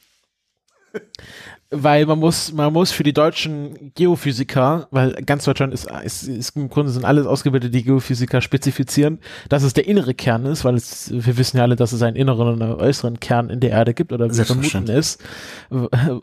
[1.71, 6.57] weil man muss, man muss für die deutschen Geophysiker, weil ganz Deutschland ist, ist, ist
[6.57, 11.11] im Grunde sind alles ausgebildete Geophysiker spezifizieren, dass es der innere Kern ist, weil es,
[11.13, 13.95] wir wissen ja alle, dass es einen inneren und einen äußeren Kern in der Erde
[13.95, 15.23] gibt oder wie vermuten ist.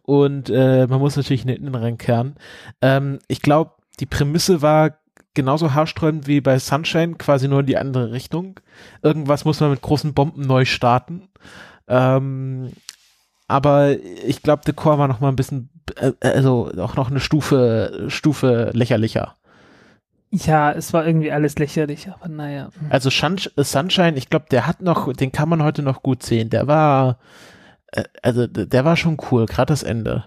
[0.03, 2.35] Und äh, man muss natürlich einen inneren Kern.
[2.81, 3.71] Ähm, ich glaube,
[4.01, 4.97] die Prämisse war
[5.33, 8.59] genauso haarsträubend wie bei Sunshine, quasi nur in die andere Richtung.
[9.01, 11.29] Irgendwas muss man mit großen Bomben neu starten.
[11.87, 12.71] Ähm,
[13.47, 13.95] aber
[14.25, 18.05] ich glaube, The Core war noch mal ein bisschen, äh, also auch noch eine Stufe,
[18.09, 19.35] Stufe lächerlicher.
[20.29, 22.69] Ja, es war irgendwie alles lächerlich, aber naja.
[22.89, 26.49] Also Sunshine, ich glaube, der hat noch, den kann man heute noch gut sehen.
[26.49, 27.19] Der war,
[27.93, 30.25] äh, also der war schon cool, gerade das Ende.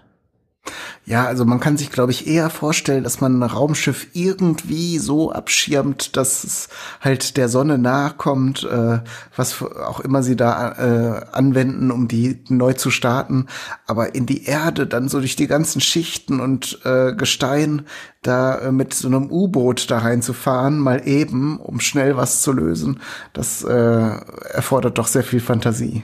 [1.03, 5.31] Ja, also man kann sich, glaube ich, eher vorstellen, dass man ein Raumschiff irgendwie so
[5.31, 6.69] abschirmt, dass es
[7.01, 8.99] halt der Sonne nahe kommt, äh,
[9.35, 13.47] was auch immer sie da äh, anwenden, um die neu zu starten.
[13.87, 17.87] Aber in die Erde dann so durch die ganzen Schichten und äh, Gestein
[18.21, 22.99] da äh, mit so einem U-Boot da reinzufahren, mal eben, um schnell was zu lösen,
[23.33, 26.03] das äh, erfordert doch sehr viel Fantasie.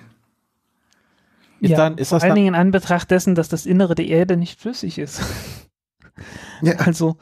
[1.59, 4.37] Ist ja, dann, ist vor allen Dingen in Anbetracht dessen, dass das Innere der Erde
[4.37, 5.21] nicht flüssig ist.
[6.63, 6.73] Ja.
[6.77, 7.17] Also,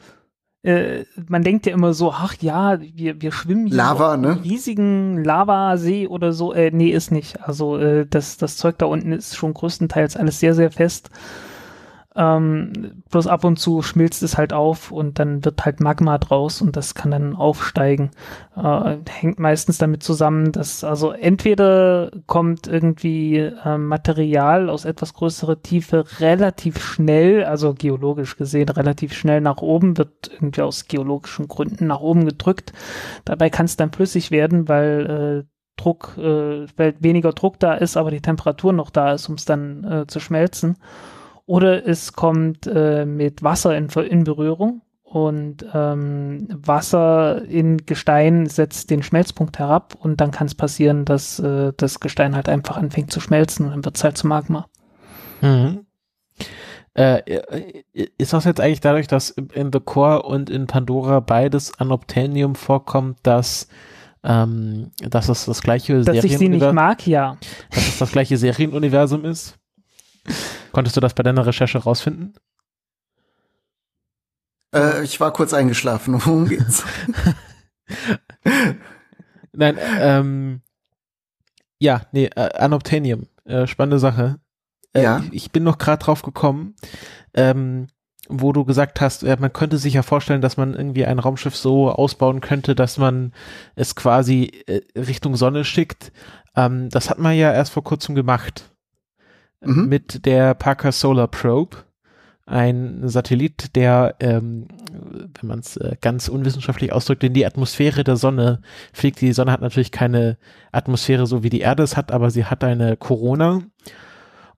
[0.62, 4.40] äh, man denkt ja immer so, ach ja, wir, wir schwimmen hier Lava, in ne?
[4.42, 6.54] riesigen Lavasee oder so.
[6.54, 7.46] Äh, nee, ist nicht.
[7.46, 11.10] Also, äh, das, das Zeug da unten ist schon größtenteils alles sehr, sehr fest.
[12.16, 16.62] Ähm, bloß ab und zu schmilzt es halt auf und dann wird halt Magma draus
[16.62, 18.10] und das kann dann aufsteigen.
[18.56, 25.60] Äh, hängt meistens damit zusammen, dass also entweder kommt irgendwie äh, Material aus etwas größerer
[25.60, 31.86] Tiefe relativ schnell, also geologisch gesehen relativ schnell nach oben, wird irgendwie aus geologischen Gründen
[31.86, 32.72] nach oben gedrückt.
[33.26, 37.98] Dabei kann es dann flüssig werden, weil äh, Druck, äh, weil weniger Druck da ist,
[37.98, 40.76] aber die Temperatur noch da ist, um es dann äh, zu schmelzen.
[41.46, 48.90] Oder es kommt äh, mit Wasser in, in Berührung und ähm, Wasser in Gestein setzt
[48.90, 53.12] den Schmelzpunkt herab und dann kann es passieren, dass äh, das Gestein halt einfach anfängt
[53.12, 54.66] zu schmelzen und dann wird es halt zu Magma.
[55.40, 55.86] Mhm.
[56.94, 57.82] Äh,
[58.18, 62.56] ist das jetzt eigentlich dadurch, dass in The Core und in Pandora beides an Obtanium
[62.56, 63.68] vorkommt, dass
[64.24, 67.36] ähm, dass es das gleiche Dass ich sie nicht mag, ja.
[67.70, 69.56] Dass es das gleiche Serienuniversum ist?
[70.76, 72.34] Konntest du das bei deiner Recherche rausfinden?
[74.74, 76.12] Äh, ich war kurz eingeschlafen.
[76.26, 76.84] Worum geht's?
[79.54, 80.60] Nein, ähm,
[81.78, 83.26] ja, nee, äh, Anobtanium.
[83.46, 84.38] Äh, spannende Sache.
[84.92, 85.20] Äh, ja.
[85.20, 86.76] Ich, ich, bin noch gerade drauf gekommen,
[87.32, 87.86] ähm,
[88.28, 91.56] wo du gesagt hast, äh, man könnte sich ja vorstellen, dass man irgendwie ein Raumschiff
[91.56, 93.32] so ausbauen könnte, dass man
[93.76, 96.12] es quasi äh, Richtung Sonne schickt.
[96.54, 98.75] Ähm, das hat man ja erst vor kurzem gemacht.
[99.60, 99.88] Mhm.
[99.88, 101.78] Mit der Parker Solar Probe
[102.46, 104.68] ein Satellit, der, ähm,
[105.40, 108.60] wenn man es äh, ganz unwissenschaftlich ausdrückt, in die Atmosphäre der Sonne
[108.92, 109.20] fliegt.
[109.20, 110.38] Die Sonne hat natürlich keine
[110.70, 113.62] Atmosphäre, so wie die Erde es hat, aber sie hat eine Corona.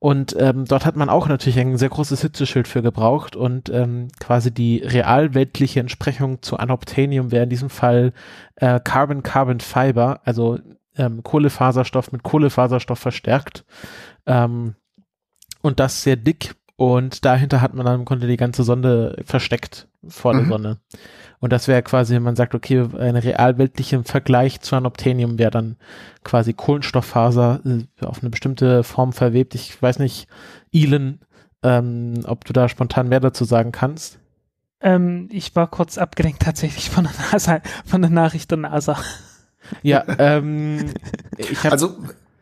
[0.00, 4.08] Und ähm, dort hat man auch natürlich ein sehr großes Hitzeschild für gebraucht und ähm,
[4.20, 8.12] quasi die realweltliche Entsprechung zu Anobtanium wäre in diesem Fall
[8.56, 10.60] äh, Carbon-Carbon-Fiber, also
[10.96, 13.64] ähm, Kohlefaserstoff mit Kohlefaserstoff verstärkt.
[14.26, 14.76] Ähm,
[15.68, 19.88] und das sehr dick und dahinter hat man dann im Grunde die ganze Sonde versteckt
[20.06, 20.48] vor der mhm.
[20.48, 20.78] Sonne.
[21.40, 25.76] Und das wäre quasi, wenn man sagt, okay, eine realweltliche Vergleich zu Anoptenium wäre dann
[26.22, 29.56] quasi Kohlenstofffaser äh, auf eine bestimmte Form verwebt.
[29.56, 30.28] Ich weiß nicht,
[30.72, 31.18] Elon,
[31.64, 34.20] ähm, ob du da spontan mehr dazu sagen kannst.
[34.80, 38.96] Ähm, ich war kurz abgelenkt tatsächlich von der NASA, von der Nachricht der NASA.
[39.82, 40.92] Ja, ähm,
[41.36, 41.96] ich hab, also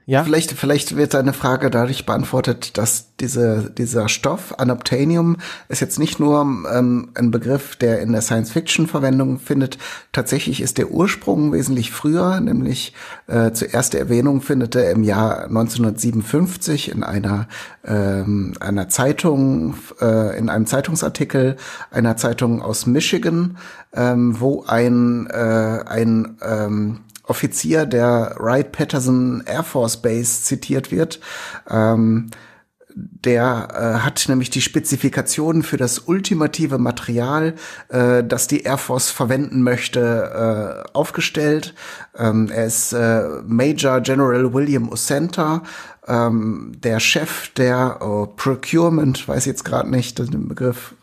[0.09, 0.23] ja?
[0.23, 5.37] Vielleicht, vielleicht wird deine Frage dadurch beantwortet, dass diese, dieser Stoff, Anoptanium,
[5.69, 9.79] ist jetzt nicht nur ähm, ein Begriff, der in der Science Fiction Verwendung findet.
[10.13, 12.95] Tatsächlich ist der Ursprung wesentlich früher, nämlich
[13.27, 17.49] äh, zuerst die Erwähnung findet er im Jahr 1957 in einer,
[17.85, 21.57] ähm, einer Zeitung, äh, in einem Zeitungsartikel
[21.91, 23.59] einer Zeitung aus Michigan,
[23.93, 31.21] ähm, wo ein, äh, ein ähm, Offizier der Wright-Patterson Air Force Base zitiert wird.
[31.69, 32.31] Ähm,
[32.99, 37.55] der äh, hat nämlich die Spezifikationen für das ultimative Material,
[37.89, 41.75] äh, das die Air Force verwenden möchte, äh, aufgestellt.
[42.17, 45.63] Ähm, er ist äh, Major General William Osenta,
[46.09, 50.95] ähm, der Chef der oh, Procurement, weiß jetzt gerade nicht den Begriff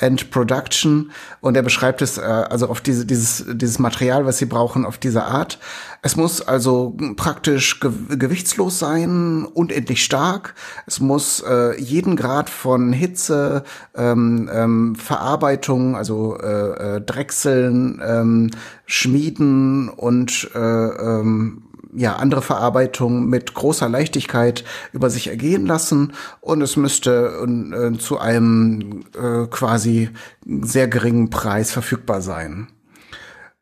[0.00, 4.46] and Production und er beschreibt es äh, also auf diese, dieses, dieses Material, was sie
[4.46, 5.58] brauchen, auf diese Art.
[6.02, 10.54] Es muss also praktisch ge gewichtslos sein, unendlich stark.
[10.86, 13.64] Es muss äh, jeden Grad von Hitze,
[13.96, 18.50] ähm, ähm, Verarbeitung, also äh, äh, Drechseln, ähm,
[18.86, 26.62] Schmieden und äh, ähm, ja, andere Verarbeitung mit großer Leichtigkeit über sich ergehen lassen und
[26.62, 30.10] es müsste äh, zu einem äh, quasi
[30.44, 32.68] sehr geringen Preis verfügbar sein.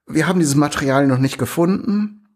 [0.07, 2.27] Wir haben dieses Material noch nicht gefunden,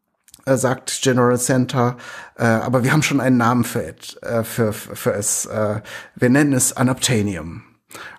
[0.45, 1.97] äh, sagt General Center,
[2.37, 5.47] äh, aber wir haben schon einen Namen für, it, äh, für, für es.
[5.47, 5.81] Äh,
[6.17, 7.63] wir nennen es Anoptanium.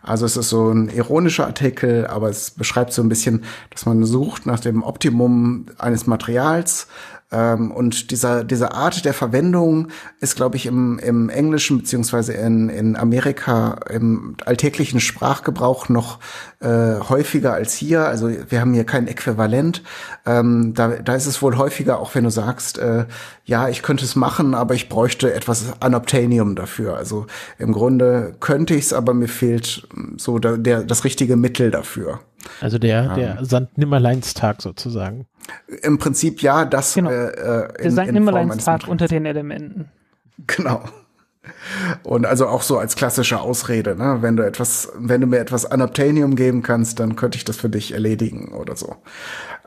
[0.02, 4.04] Also es ist so ein ironischer Artikel, aber es beschreibt so ein bisschen, dass man
[4.04, 6.88] sucht nach dem Optimum eines Materials
[7.32, 9.88] und dieser, diese Art der Verwendung
[10.20, 16.20] ist, glaube ich, im, im Englischen beziehungsweise in, in Amerika im alltäglichen Sprachgebrauch noch
[16.62, 18.06] äh, häufiger als hier.
[18.06, 19.82] Also wir haben hier kein Äquivalent.
[20.26, 23.06] Ähm, da, da ist es wohl häufiger, auch wenn du sagst, äh,
[23.46, 26.96] ja, ich könnte es machen, aber ich bräuchte etwas Anoptanium dafür.
[26.96, 27.26] Also
[27.58, 29.88] im Grunde könnte ich es, aber mir fehlt
[30.18, 32.20] so der, der, das richtige Mittel dafür.
[32.60, 33.78] Also der, der um, St.
[33.78, 35.26] Nimmerleinstag sozusagen.
[35.82, 37.10] Im Prinzip ja, das genau.
[37.10, 38.12] äh, äh in, Der St.
[38.12, 39.90] Nimmerleinstag unter den Elementen.
[40.48, 40.84] Genau.
[42.04, 44.18] Und also auch so als klassische Ausrede, ne?
[44.22, 47.70] Wenn du etwas, wenn du mir etwas Anoptanium geben kannst, dann könnte ich das für
[47.70, 48.98] dich erledigen oder so.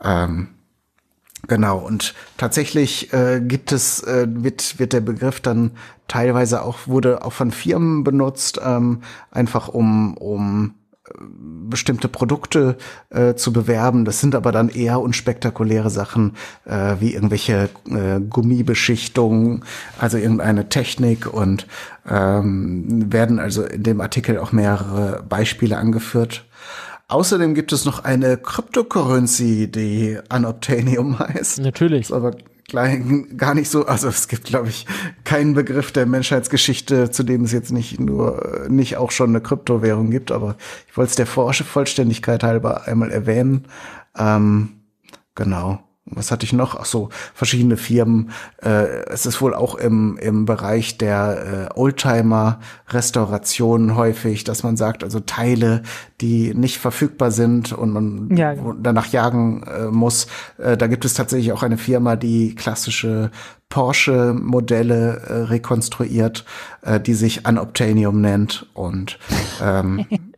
[0.03, 0.49] Ähm,
[1.49, 1.79] genau.
[1.79, 5.73] Und tatsächlich äh, gibt es, äh, wird, wird der Begriff dann
[6.07, 9.03] teilweise auch, wurde auch von Firmen benutzt, ähm,
[9.33, 10.75] einfach um, um
[11.19, 12.77] bestimmte Produkte
[13.11, 14.05] äh, zu bewerben.
[14.05, 16.33] Das sind aber dann eher unspektakuläre Sachen
[16.65, 19.65] äh, wie irgendwelche äh, Gummibeschichtungen,
[19.99, 21.67] also irgendeine Technik und
[22.09, 26.47] ähm, werden also in dem Artikel auch mehrere Beispiele angeführt.
[27.09, 31.59] Außerdem gibt es noch eine Cryptocurrency, die Unobtainium heißt.
[31.59, 32.03] Natürlich.
[32.03, 32.33] Ist aber
[32.69, 34.87] gar nicht so, also es gibt, glaube ich,
[35.25, 40.11] keinen Begriff der Menschheitsgeschichte, zu dem es jetzt nicht nur, nicht auch schon eine Kryptowährung
[40.11, 40.57] gibt, aber
[40.89, 43.67] ich wollte es der Vollständigkeit halber einmal erwähnen.
[44.17, 44.81] Ähm,
[45.35, 46.79] genau was hatte ich noch?
[46.79, 48.29] Ach so, verschiedene Firmen.
[48.63, 55.03] Äh, es ist wohl auch im, im Bereich der äh, Oldtimer-Restauration häufig, dass man sagt,
[55.03, 55.83] also Teile,
[56.21, 60.27] die nicht verfügbar sind und man ja, danach jagen äh, muss.
[60.59, 63.31] Äh, da gibt es tatsächlich auch eine Firma, die klassische
[63.71, 66.45] Porsche-Modelle äh, rekonstruiert,
[66.83, 69.19] äh, die sich Unobtainium nennt und
[69.63, 70.05] ähm,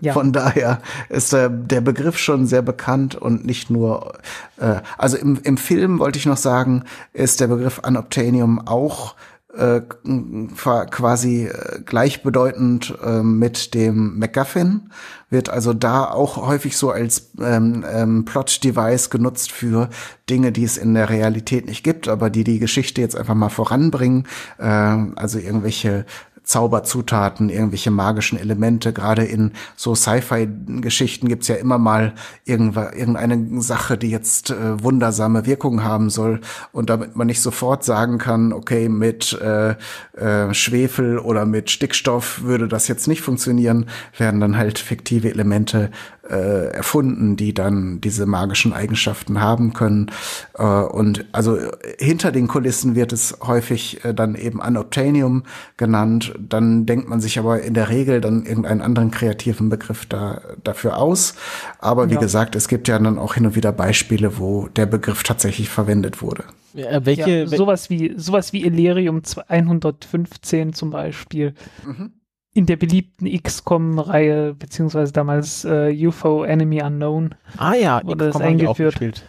[0.00, 0.12] Ja.
[0.12, 4.14] Von daher ist der, der Begriff schon sehr bekannt und nicht nur,
[4.58, 9.14] äh, also im, im Film wollte ich noch sagen, ist der Begriff Unobtainium auch
[9.56, 14.90] äh, quasi äh, gleichbedeutend äh, mit dem MacGuffin,
[15.28, 19.90] wird also da auch häufig so als ähm, ähm, Plot-Device genutzt für
[20.30, 23.50] Dinge, die es in der Realität nicht gibt, aber die die Geschichte jetzt einfach mal
[23.50, 24.26] voranbringen,
[24.58, 26.06] äh, also irgendwelche
[26.44, 28.92] Zauberzutaten, irgendwelche magischen Elemente.
[28.92, 32.14] Gerade in so Sci-Fi-Geschichten gibt's ja immer mal
[32.44, 36.40] irgendeine Sache, die jetzt äh, wundersame Wirkungen haben soll.
[36.72, 39.76] Und damit man nicht sofort sagen kann, okay, mit äh,
[40.16, 43.86] äh, Schwefel oder mit Stickstoff würde das jetzt nicht funktionieren,
[44.18, 45.90] werden dann halt fiktive Elemente
[46.28, 50.10] äh, erfunden, die dann diese magischen Eigenschaften haben können.
[50.56, 51.58] Äh, und also
[51.98, 55.42] hinter den Kulissen wird es häufig äh, dann eben Unobtainium
[55.76, 56.34] genannt.
[56.38, 60.96] Dann denkt man sich aber in der Regel dann irgendeinen anderen kreativen Begriff da, dafür
[60.96, 61.34] aus.
[61.78, 62.20] Aber wie ja.
[62.20, 66.22] gesagt, es gibt ja dann auch hin und wieder Beispiele, wo der Begriff tatsächlich verwendet
[66.22, 66.44] wurde.
[66.74, 71.54] Ja, welche, ja, sowas wie sowas wie Elerium 115 zum Beispiel.
[71.84, 72.12] Mhm
[72.54, 77.34] in der beliebten XCOM-Reihe, beziehungsweise damals äh, UFO Enemy Unknown.
[77.56, 79.24] Ah ja, wurde XCOM das eingeführt.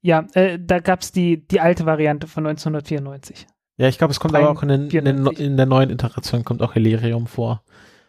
[0.00, 3.46] Ja, äh, da gab's die, die alte Variante von 1994.
[3.78, 6.44] Ja, ich glaube, es kommt aber auch in, den, in, den, in, der neuen Iteration
[6.44, 7.62] kommt auch Hilarium vor.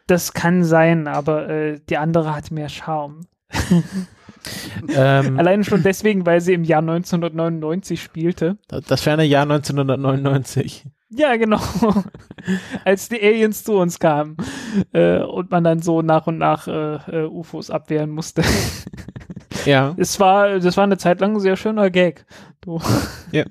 [0.07, 3.21] Das kann sein, aber äh, die andere hat mehr Charme.
[4.95, 8.57] ähm, Allein schon deswegen, weil sie im Jahr 1999 spielte.
[8.67, 10.87] Das ferne Jahr 1999.
[11.09, 11.59] Ja, genau.
[12.85, 14.37] Als die Aliens zu uns kamen
[14.93, 18.43] äh, und man dann so nach und nach äh, äh UFOs abwehren musste.
[19.65, 19.95] ja.
[19.97, 22.25] Es war, das war eine Zeit lang ein sehr schöner Gag.
[22.61, 22.79] Du.
[23.31, 23.45] Ja.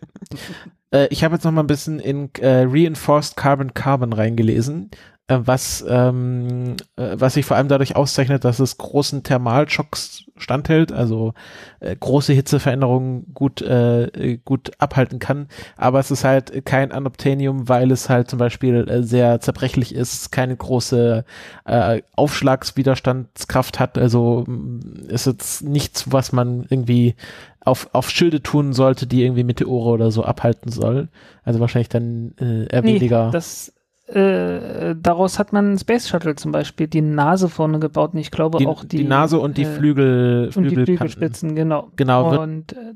[0.92, 4.90] Äh, ich habe jetzt noch mal ein bisschen in äh, Reinforced Carbon Carbon reingelesen.
[5.28, 10.90] Äh, was, ähm, äh, was sich vor allem dadurch auszeichnet, dass es großen Thermalschocks standhält,
[10.90, 11.34] also
[11.80, 15.48] äh, große Hitzeveränderungen gut, äh, gut abhalten kann.
[15.76, 20.32] Aber es ist halt kein Anobtanium, weil es halt zum Beispiel äh, sehr zerbrechlich ist,
[20.32, 21.26] keine große
[21.66, 23.98] äh, Aufschlagswiderstandskraft hat.
[23.98, 27.16] Also mm, ist jetzt nichts, was man irgendwie
[27.60, 31.08] auf, auf Schilde tun sollte, die irgendwie Meteore oder so abhalten soll.
[31.44, 33.30] Also wahrscheinlich dann äh, eher nee, weniger.
[33.30, 33.74] Das
[34.08, 38.58] äh, daraus hat man Space Shuttle zum Beispiel die Nase vorne gebaut und ich glaube
[38.58, 41.90] die, auch die, die Nase und die äh, Flügel, und die Flügelspitzen, genau.
[41.96, 42.40] Genau.
[42.40, 42.94] Und äh,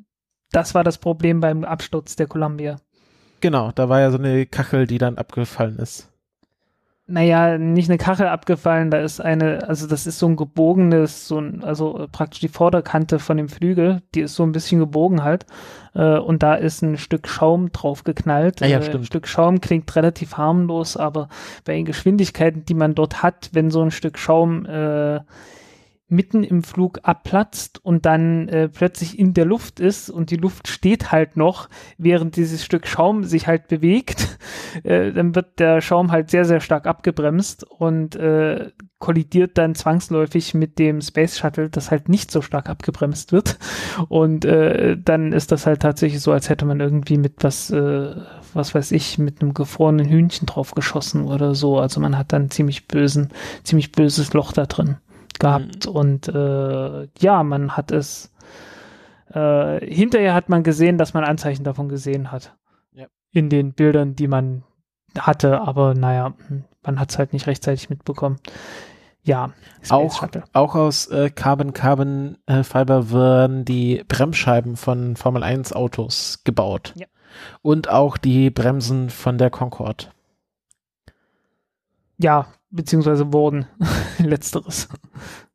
[0.52, 2.76] das war das Problem beim Absturz der Columbia.
[3.40, 6.11] Genau, da war ja so eine Kachel, die dann abgefallen ist
[7.06, 11.38] naja, nicht eine Kachel abgefallen, da ist eine, also das ist so ein gebogenes, so
[11.38, 15.44] ein, also praktisch die Vorderkante von dem Flügel, die ist so ein bisschen gebogen halt.
[15.94, 18.60] Äh, und da ist ein Stück Schaum drauf geknallt.
[18.60, 21.28] Ja, ja, äh, ein Stück Schaum klingt relativ harmlos, aber
[21.64, 25.20] bei den Geschwindigkeiten, die man dort hat, wenn so ein Stück Schaum äh,
[26.12, 30.68] mitten im Flug abplatzt und dann äh, plötzlich in der Luft ist und die Luft
[30.68, 34.38] steht halt noch, während dieses Stück Schaum sich halt bewegt,
[34.84, 40.54] äh, dann wird der Schaum halt sehr, sehr stark abgebremst und äh, kollidiert dann zwangsläufig
[40.54, 43.58] mit dem Space Shuttle, das halt nicht so stark abgebremst wird.
[44.08, 48.14] Und äh, dann ist das halt tatsächlich so, als hätte man irgendwie mit was, äh,
[48.54, 51.80] was weiß ich, mit einem gefrorenen Hühnchen drauf geschossen oder so.
[51.80, 53.30] Also man hat dann ziemlich bösen,
[53.64, 54.98] ziemlich böses Loch da drin
[55.40, 55.92] gehabt mhm.
[55.92, 58.32] und äh, ja, man hat es
[59.32, 62.54] äh, hinterher hat man gesehen, dass man Anzeichen davon gesehen hat.
[62.92, 63.06] Ja.
[63.30, 64.64] In den Bildern, die man
[65.18, 68.38] hatte, aber naja, hm, man hat es halt nicht rechtzeitig mitbekommen.
[69.24, 69.52] Ja,
[69.88, 76.42] auch, auch aus äh, Carbon Carbon äh, Fiber werden die Bremsscheiben von Formel 1 Autos
[76.44, 76.92] gebaut.
[76.96, 77.06] Ja.
[77.62, 80.06] Und auch die Bremsen von der Concorde.
[82.18, 83.66] Ja, beziehungsweise wurden.
[84.18, 84.88] Letzteres.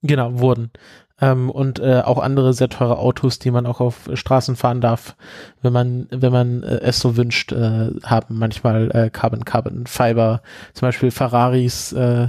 [0.01, 0.71] Genau, wurden.
[1.19, 5.15] Ähm, und äh, auch andere sehr teure Autos, die man auch auf Straßen fahren darf,
[5.61, 10.41] wenn man, wenn man äh, es so wünscht, äh, haben manchmal äh, Carbon Carbon Fiber,
[10.73, 12.27] zum Beispiel Ferraris äh,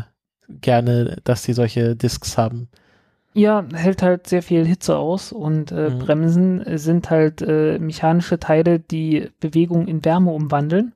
[0.49, 2.68] gerne, dass sie solche Discs haben.
[3.34, 5.99] Ja, hält halt sehr viel Hitze aus und äh, Mhm.
[5.99, 10.95] Bremsen sind halt mechanische Teile, die Bewegung in Wärme umwandeln.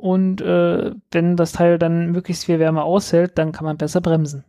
[0.00, 4.44] Und äh, wenn das Teil dann möglichst viel Wärme aushält, dann kann man besser bremsen.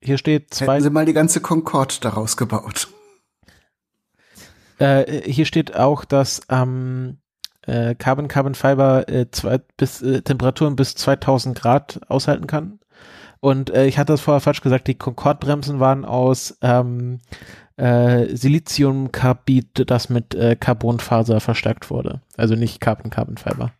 [0.00, 2.88] Hier steht zwei, Hätten sie mal die ganze Concorde daraus gebaut.
[4.78, 7.18] äh, hier steht auch, dass ähm,
[7.66, 12.80] äh, Carbon Carbon Fiber äh, zwei, bis äh, Temperaturen bis 2000 Grad aushalten kann.
[13.40, 17.18] Und äh, ich hatte das vorher falsch gesagt, die Concorde-Bremsen waren aus ähm,
[17.76, 22.22] äh, Siliziumcarbid, das mit äh, Carbonfaser verstärkt wurde.
[22.38, 23.72] Also nicht Carbon Carbon Fiber.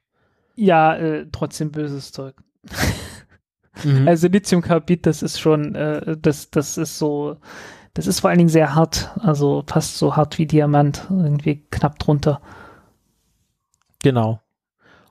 [0.54, 2.34] Ja, äh, trotzdem böses Zeug.
[3.82, 4.06] Mhm.
[4.06, 7.38] Also Lithiumcarbid, das ist schon, äh, das, das ist so,
[7.92, 11.98] das ist vor allen Dingen sehr hart, also fast so hart wie Diamant, irgendwie knapp
[11.98, 12.40] drunter.
[14.02, 14.40] Genau.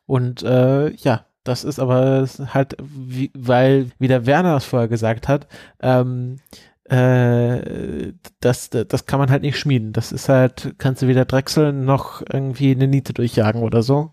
[0.06, 5.28] Und äh, ja, das ist aber halt, wie, weil, wie der Werner es vorher gesagt
[5.28, 5.48] hat,
[5.82, 6.40] ähm,
[6.86, 9.94] äh, das, das kann man halt nicht schmieden.
[9.94, 14.12] Das ist halt, kannst du weder drechseln noch irgendwie eine Niete durchjagen oder so.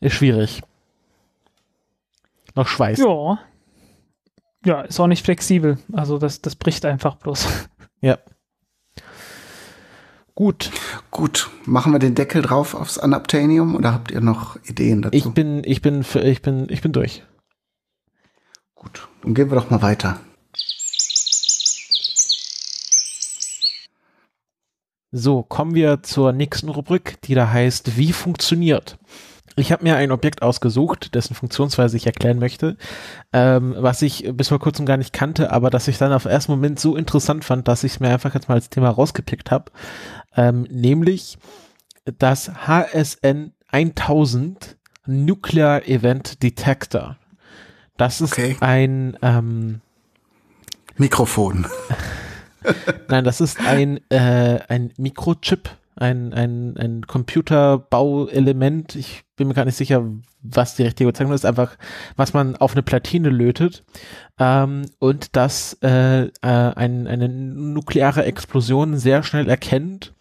[0.00, 0.62] Ist schwierig.
[2.54, 2.98] Noch Schweiß.
[2.98, 3.38] Ja.
[4.64, 5.78] Ja, ist auch nicht flexibel.
[5.92, 7.46] Also das, das bricht einfach bloß.
[10.34, 10.70] Gut,
[11.16, 15.16] Gut, machen wir den Deckel drauf aufs Unobtainium oder habt ihr noch Ideen dazu?
[15.16, 17.22] ich bin, ich bin, für, ich bin, ich bin durch.
[18.74, 20.20] Gut, dann gehen wir doch mal weiter.
[25.10, 28.98] So, kommen wir zur nächsten Rubrik, die da heißt, wie funktioniert?
[29.58, 32.76] Ich habe mir ein Objekt ausgesucht, dessen Funktionsweise ich erklären möchte,
[33.32, 36.32] ähm, was ich bis vor kurzem gar nicht kannte, aber das ich dann auf den
[36.32, 39.50] ersten Moment so interessant fand, dass ich es mir einfach jetzt mal als Thema rausgepickt
[39.50, 39.72] habe,
[40.36, 41.38] ähm, nämlich
[42.18, 44.76] das HSN 1000
[45.06, 47.16] Nuclear Event Detector.
[47.96, 48.56] Das ist Okay.
[48.60, 49.80] ein ähm,
[50.96, 51.66] Mikrofon.
[53.08, 58.94] Nein, das ist ein, äh, ein Mikrochip, ein, ein, ein Computerbauelement.
[58.94, 60.04] Ich bin mir gar nicht sicher,
[60.42, 61.76] was die richtige Bezeichnung ist, einfach
[62.16, 63.84] was man auf eine Platine lötet
[64.38, 70.12] ähm, und das äh, äh, ein, eine nukleare Explosion sehr schnell erkennt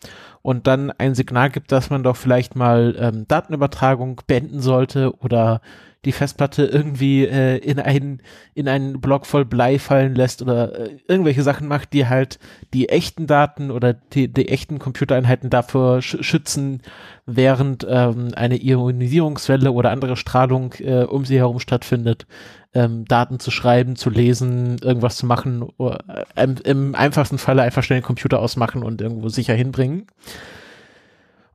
[0.42, 5.62] und dann ein Signal gibt, dass man doch vielleicht mal ähm, Datenübertragung beenden sollte oder
[6.06, 8.22] die Festplatte irgendwie äh, in einen
[8.54, 12.40] in einen Block voll Blei fallen lässt oder äh, irgendwelche Sachen macht, die halt
[12.74, 16.82] die echten Daten oder die, die echten Computereinheiten dafür sch schützen,
[17.26, 22.28] während ähm, eine Ionisierungswelle oder andere Strahlung äh, um sie herum stattfindet,
[22.74, 27.64] ähm, Daten zu schreiben, zu lesen, irgendwas zu machen, oder, äh, im, im einfachsten Falle
[27.64, 30.08] einfach schnell den Computer ausmachen und irgendwo sicher hinbringen.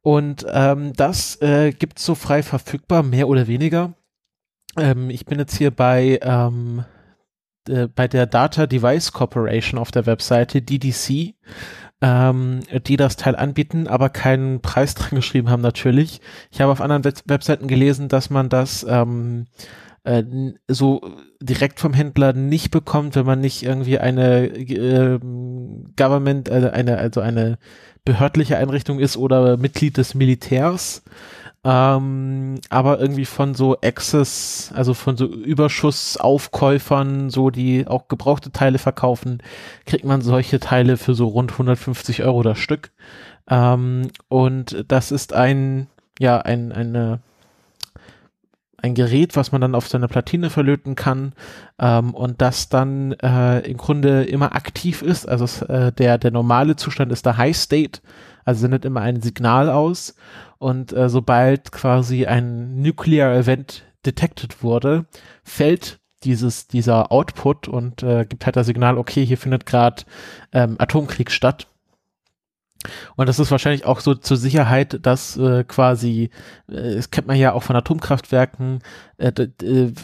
[0.03, 3.93] Und ähm, das äh, gibt's so frei verfügbar, mehr oder weniger.
[4.77, 6.85] Ähm, ich bin jetzt hier bei, ähm,
[7.69, 11.35] äh, bei der Data Device Corporation auf der Webseite DDC,
[12.03, 16.21] ähm, die das Teil anbieten, aber keinen Preis dran geschrieben haben natürlich.
[16.51, 19.47] Ich habe auf anderen Web Webseiten gelesen, dass man das ähm,
[20.05, 20.23] äh,
[20.69, 21.03] so
[21.43, 25.19] direkt vom Händler nicht bekommt, wenn man nicht irgendwie eine äh,
[25.97, 27.59] Government, äh, eine, also eine
[28.05, 31.03] behördliche Einrichtung ist oder Mitglied des Militärs.
[31.63, 38.79] Ähm, aber irgendwie von so Access, also von so Überschussaufkäufern, so die auch gebrauchte Teile
[38.79, 39.43] verkaufen,
[39.85, 42.93] kriegt man solche Teile für so rund 150 Euro das Stück.
[43.49, 45.89] Ähm, und das ist ein,
[46.19, 47.21] ja, ein, eine,
[48.79, 51.35] ein Gerät, was man dann auf seine Platine verlöten kann
[51.79, 55.29] ähm, und das dann äh, im Grunde immer aktiv ist.
[55.29, 58.01] Also äh, der, der normale Zustand ist der High State,
[58.45, 60.15] also sendet immer ein Signal aus
[60.59, 65.07] und äh, sobald quasi ein Nuclear Event detected wurde,
[65.43, 70.03] fällt dieses, dieser Output und äh, gibt halt das Signal, okay, hier findet gerade
[70.53, 71.67] ähm, Atomkrieg statt.
[73.17, 76.31] Und das ist wahrscheinlich auch so zur Sicherheit, dass äh, quasi,
[76.69, 78.81] äh, das kennt man ja auch von Atomkraftwerken,
[79.19, 79.33] äh,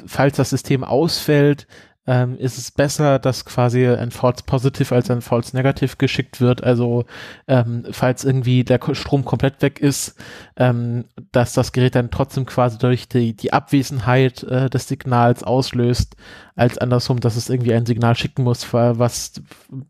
[0.07, 1.67] falls das System ausfällt,
[2.07, 6.63] ähm, ist es besser, dass quasi ein False Positive als ein False Negative geschickt wird.
[6.63, 7.05] Also
[7.49, 10.17] ähm, falls irgendwie der Strom komplett weg ist,
[10.57, 16.17] ähm, dass das Gerät dann trotzdem quasi durch die, die Abwesenheit äh, des Signals auslöst,
[16.57, 19.41] als andersrum, dass es irgendwie ein Signal schicken muss, wa- was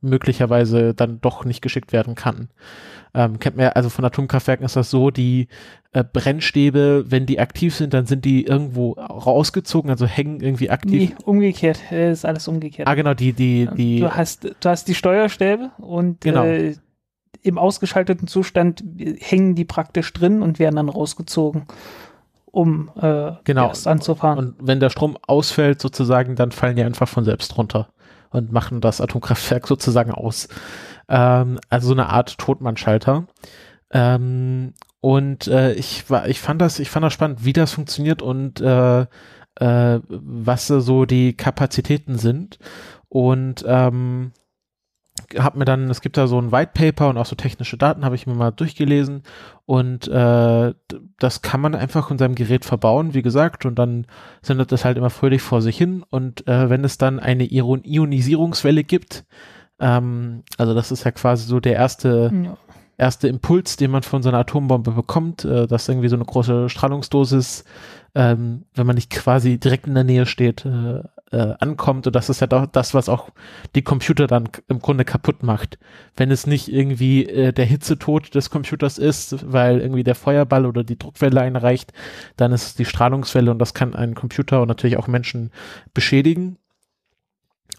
[0.01, 2.49] möglicherweise dann doch nicht geschickt werden kann.
[3.15, 5.49] Ähm, kennt man ja, also von Atomkraftwerken ist das so, die
[5.93, 11.11] äh, Brennstäbe, wenn die aktiv sind, dann sind die irgendwo rausgezogen, also hängen irgendwie aktiv.
[11.11, 11.81] Nee, umgekehrt.
[11.93, 12.89] äh, ist alles umgekehrt.
[12.89, 16.45] Ah, genau, die, die, die, du, hast, du hast die Steuerstäbe und Genau.
[16.45, 16.75] äh,
[17.43, 18.83] im ausgeschalteten Zustand
[19.21, 21.63] hängen die praktisch drin und werden dann rausgezogen,
[22.57, 23.69] um äh, Genau.
[23.69, 24.39] erst anzufahren.
[24.39, 27.91] Und wenn der Strom ausfällt, sozusagen, dann fallen die einfach von selbst runter
[28.31, 30.49] und machen das Atomkraftwerk sozusagen aus.
[31.07, 33.27] Ähm, also so eine Art Totmannschalter.
[33.91, 38.23] Ähm, und äh, ich war, ich fand das, ich fand das spannend, wie das funktioniert
[38.23, 42.59] und äh, äh, was so die Kapazitäten sind.
[43.11, 44.33] Und ähm,
[45.39, 48.05] habe mir dann, es gibt da so ein White Paper und auch so technische Daten,
[48.05, 49.23] habe ich mir mal durchgelesen.
[49.65, 50.75] Und äh,
[51.19, 54.07] das kann man einfach in seinem Gerät verbauen, wie gesagt, und dann
[54.43, 56.05] sendet das halt immer fröhlich vor sich hin.
[56.09, 59.25] Und äh, wenn es dann eine Ion Ionisierungswelle gibt,
[59.81, 62.57] ähm, also das ist ja quasi so der erste ja.
[62.97, 66.69] erste Impuls, den man von so einer Atombombe bekommt, äh, dass irgendwie so eine große
[66.69, 67.65] Strahlungsdosis,
[68.15, 71.03] ähm, wenn man nicht quasi direkt in der Nähe steht, äh,
[71.33, 72.07] äh, ankommt.
[72.07, 73.31] Und das ist ja doch das, was auch
[73.75, 75.79] die Computer dann im Grunde kaputt macht.
[76.17, 80.85] Wenn es nicht irgendwie äh, der Hitzetod des Computers ist, weil irgendwie der Feuerball oder
[80.85, 81.93] die Druckwelle einreicht,
[82.37, 85.51] dann ist es die Strahlungswelle und das kann einen Computer und natürlich auch Menschen
[85.95, 86.59] beschädigen.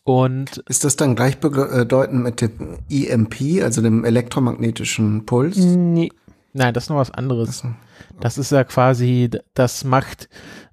[0.03, 5.57] Und ist das dann gleichbedeutend mit dem EMP, also dem elektromagnetischen Puls?
[5.57, 6.11] Nee.
[6.53, 7.59] Nein, das ist noch was anderes.
[7.59, 7.69] So.
[8.19, 10.29] Das ist ja quasi, das macht,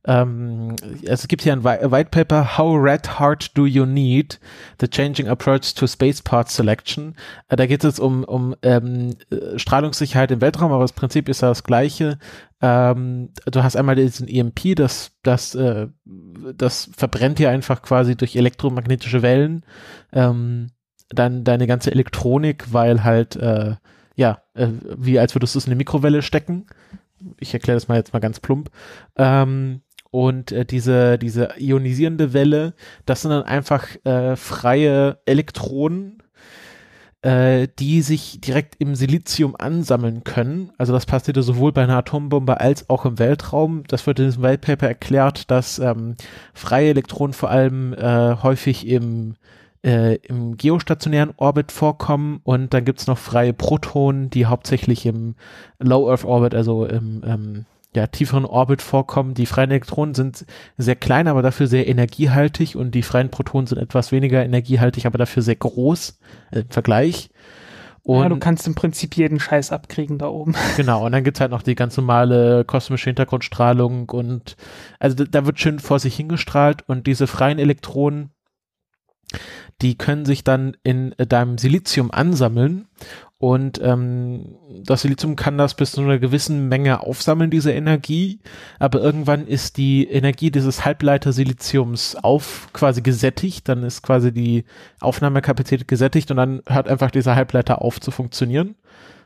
[0.07, 4.39] ähm, es gibt hier ein White Paper, How Red Heart Do You Need?
[4.81, 7.15] The Changing Approach to Space Part Selection.
[7.49, 11.43] Äh, da geht es um, um ähm, äh, Strahlungssicherheit im Weltraum, aber das Prinzip ist
[11.43, 12.19] ja das gleiche.
[12.61, 18.37] Ähm, du hast einmal diesen EMP, das, das, äh, das verbrennt hier einfach quasi durch
[18.37, 19.65] elektromagnetische Wellen
[20.13, 20.69] ähm,
[21.09, 23.77] dann deine ganze Elektronik, weil halt äh,
[24.17, 26.67] ja, äh, wie als würdest du es in eine Mikrowelle stecken.
[27.39, 28.71] Ich erkläre das mal jetzt mal ganz plump.
[29.17, 29.81] Ähm,
[30.15, 36.23] und äh, diese, diese ionisierende Welle, das sind dann einfach äh, freie Elektronen,
[37.23, 40.71] äh, die sich direkt im Silizium ansammeln können.
[40.79, 43.83] Also das passierte sowohl bei einer Atombombe als auch im Weltraum.
[43.89, 46.15] Das wird in diesem White Paper erklärt, dass ähm,
[46.53, 49.35] freie Elektronen vor allem äh, häufig im
[49.83, 55.35] äh, im geostationären Orbit vorkommen und dann gibt es noch freie Protonen, die hauptsächlich im
[55.81, 59.35] Low Earth Orbit, also im ähm, ja, tieferen Orbit vorkommen.
[59.35, 60.45] Die freien Elektronen sind
[60.77, 65.19] sehr klein, aber dafür sehr energiehaltig und die freien Protonen sind etwas weniger energiehaltig, aber
[65.19, 66.19] dafür sehr groß
[66.51, 67.31] äh, im Vergleich.
[68.03, 70.55] Und ja, du kannst im Prinzip jeden Scheiß abkriegen da oben.
[70.77, 74.57] Genau, und dann gibt's halt noch die ganz normale kosmische Hintergrundstrahlung und
[74.99, 78.34] also da, da wird schön vor sich hingestrahlt und diese freien Elektronen
[79.83, 82.87] die können sich dann in äh, deinem Silizium ansammeln
[83.45, 84.55] und ähm,
[84.85, 88.41] das Silizium kann das bis zu einer gewissen Menge aufsammeln, diese Energie,
[88.79, 94.65] aber irgendwann ist die Energie dieses Halbleiter-Siliziums auf quasi gesättigt, dann ist quasi die
[95.01, 98.77] Aufnahmekapazität gesättigt und dann hört einfach dieser Halbleiter auf zu funktionieren,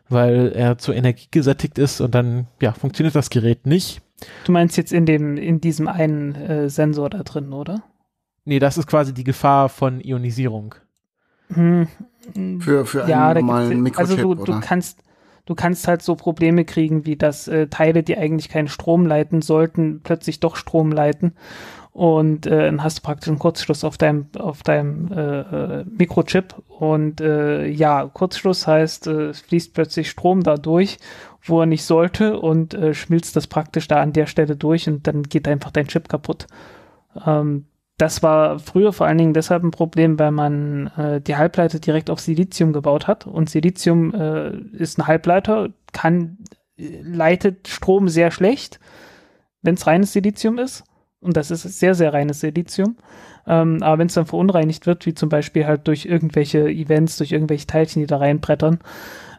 [0.08, 4.00] weil er zu Energie gesättigt ist und dann ja funktioniert das Gerät nicht.
[4.44, 7.84] Du meinst jetzt in dem in diesem einen äh, Sensor da drin, oder?
[8.48, 10.74] Nee, das ist quasi die Gefahr von Ionisierung.
[11.52, 11.86] Hm.
[12.60, 15.02] Für, für einen ja, normalen Mikrochip, Also du, du kannst
[15.44, 19.42] du kannst halt so Probleme kriegen, wie dass äh, Teile, die eigentlich keinen Strom leiten
[19.42, 21.34] sollten, plötzlich doch Strom leiten.
[21.92, 26.54] Und äh, dann hast du praktisch einen Kurzschluss auf deinem, auf deinem äh, äh Mikrochip.
[26.68, 30.98] Und äh, ja, Kurzschluss heißt, äh, es fließt plötzlich Strom da durch,
[31.42, 35.06] wo er nicht sollte und äh, schmilzt das praktisch da an der Stelle durch und
[35.06, 36.46] dann geht einfach dein Chip kaputt.
[37.26, 37.66] Ähm,
[37.98, 42.10] das war früher vor allen Dingen deshalb ein Problem, weil man äh, die Halbleiter direkt
[42.10, 43.26] auf Silizium gebaut hat.
[43.26, 46.38] Und Silizium äh, ist ein Halbleiter, kann,
[46.76, 48.78] leitet Strom sehr schlecht,
[49.62, 50.84] wenn es reines Silizium ist.
[51.20, 52.96] Und das ist sehr, sehr reines Silizium.
[53.48, 57.32] Ähm, aber wenn es dann verunreinigt wird, wie zum Beispiel halt durch irgendwelche Events, durch
[57.32, 58.78] irgendwelche Teilchen, die da reinbrettern,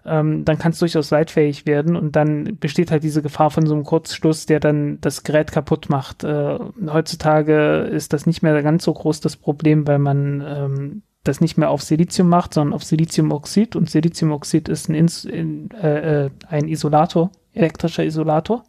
[0.10, 3.74] ähm, dann kann es durchaus leitfähig werden und dann besteht halt diese Gefahr von so
[3.74, 6.24] einem Kurzschluss, der dann das Gerät kaputt macht.
[6.24, 11.42] Äh, heutzutage ist das nicht mehr ganz so groß das Problem, weil man ähm, das
[11.42, 16.26] nicht mehr auf Silizium macht, sondern auf Siliziumoxid und Siliziumoxid ist ein, Ins in, äh,
[16.26, 18.64] äh ein Isolator, elektrischer Isolator.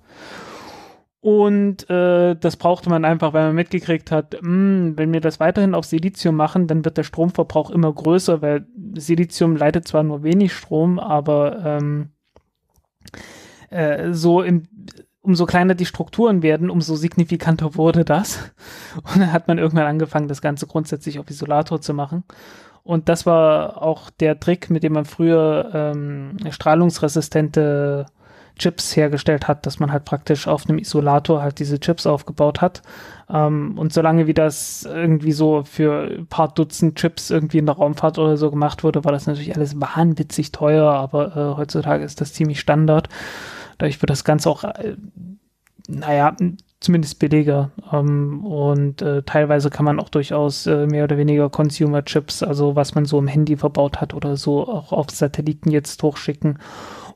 [1.22, 5.38] Und äh, das brauchte man einfach, weil man mitgekriegt hat, mh, hm, wenn wir das
[5.38, 10.22] weiterhin auf Silizium machen, dann wird der Stromverbrauch immer größer, weil Silizium leitet zwar nur
[10.22, 12.10] wenig Strom, aber ähm,
[13.68, 14.62] äh, so im,
[15.20, 18.52] umso kleiner die Strukturen werden, umso signifikanter wurde das.
[18.96, 22.24] Und dann hat man irgendwann angefangen, das Ganze grundsätzlich auf Isolator zu machen.
[22.82, 28.06] Und das war auch der Trick, mit dem man früher ähm, strahlungsresistente
[28.60, 32.82] Chips hergestellt hat, dass man halt praktisch auf einem Isolator halt diese Chips aufgebaut hat.
[33.28, 37.76] Ähm, und solange wie das irgendwie so für ein paar Dutzend Chips irgendwie in der
[37.76, 42.20] Raumfahrt oder so gemacht wurde, war das natürlich alles wahnwitzig teuer, aber äh, heutzutage ist
[42.20, 43.08] das ziemlich Standard.
[43.78, 44.96] Dadurch wird das Ganze auch, äh,
[45.88, 46.36] naja,
[46.80, 47.70] zumindest billiger.
[47.92, 52.94] Ähm, und äh, teilweise kann man auch durchaus äh, mehr oder weniger Consumer-Chips, also was
[52.94, 56.58] man so im Handy verbaut hat oder so, auch auf Satelliten jetzt hochschicken,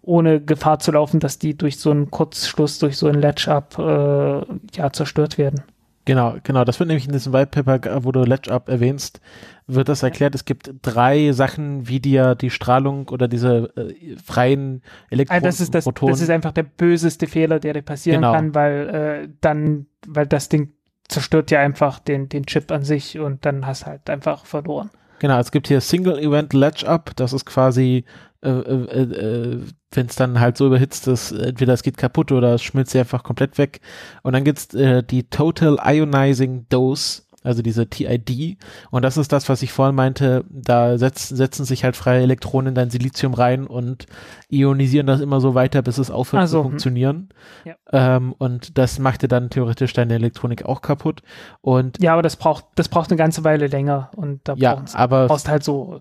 [0.05, 4.45] ohne Gefahr zu laufen, dass die durch so einen Kurzschluss, durch so ein Latch-Up äh,
[4.77, 5.63] ja, zerstört werden.
[6.07, 6.65] Genau, genau.
[6.65, 9.21] Das wird nämlich in diesem White Paper, wo du Latch-Up erwähnst,
[9.67, 10.35] wird das erklärt.
[10.35, 15.45] Es gibt drei Sachen, wie dir die Strahlung oder diese äh, freien Elektronen.
[15.45, 18.35] Also das, ist das, das ist einfach der böseste Fehler, der dir passieren genau.
[18.35, 20.75] kann, weil äh, dann, weil das Ding
[21.09, 24.91] zerstört ja einfach den, den Chip an sich und dann hast halt einfach verloren.
[25.25, 28.05] Genau, es gibt hier Single Event Latch Up, das ist quasi
[28.43, 29.61] äh, äh, äh,
[29.93, 33.23] wenn es dann halt so überhitzt ist, entweder es geht kaputt oder es schmilzt einfach
[33.23, 33.81] komplett weg.
[34.23, 38.59] Und dann gibt's äh, die Total Ionizing Dose, also diese TID.
[38.91, 42.69] Und das ist das, was ich vorhin meinte, da setz, setzen sich halt freie Elektronen
[42.69, 44.07] in dein Silizium rein und
[44.49, 46.71] ionisieren das immer so weiter, bis es aufhört also, zu hm.
[46.71, 47.29] funktionieren.
[47.65, 47.75] Ja.
[47.93, 51.23] Ähm, und das macht dir dann theoretisch deine Elektronik auch kaputt.
[51.61, 54.11] Und ja, aber das braucht, das braucht eine ganze Weile länger.
[54.17, 56.01] Und da ja, aber brauchst halt so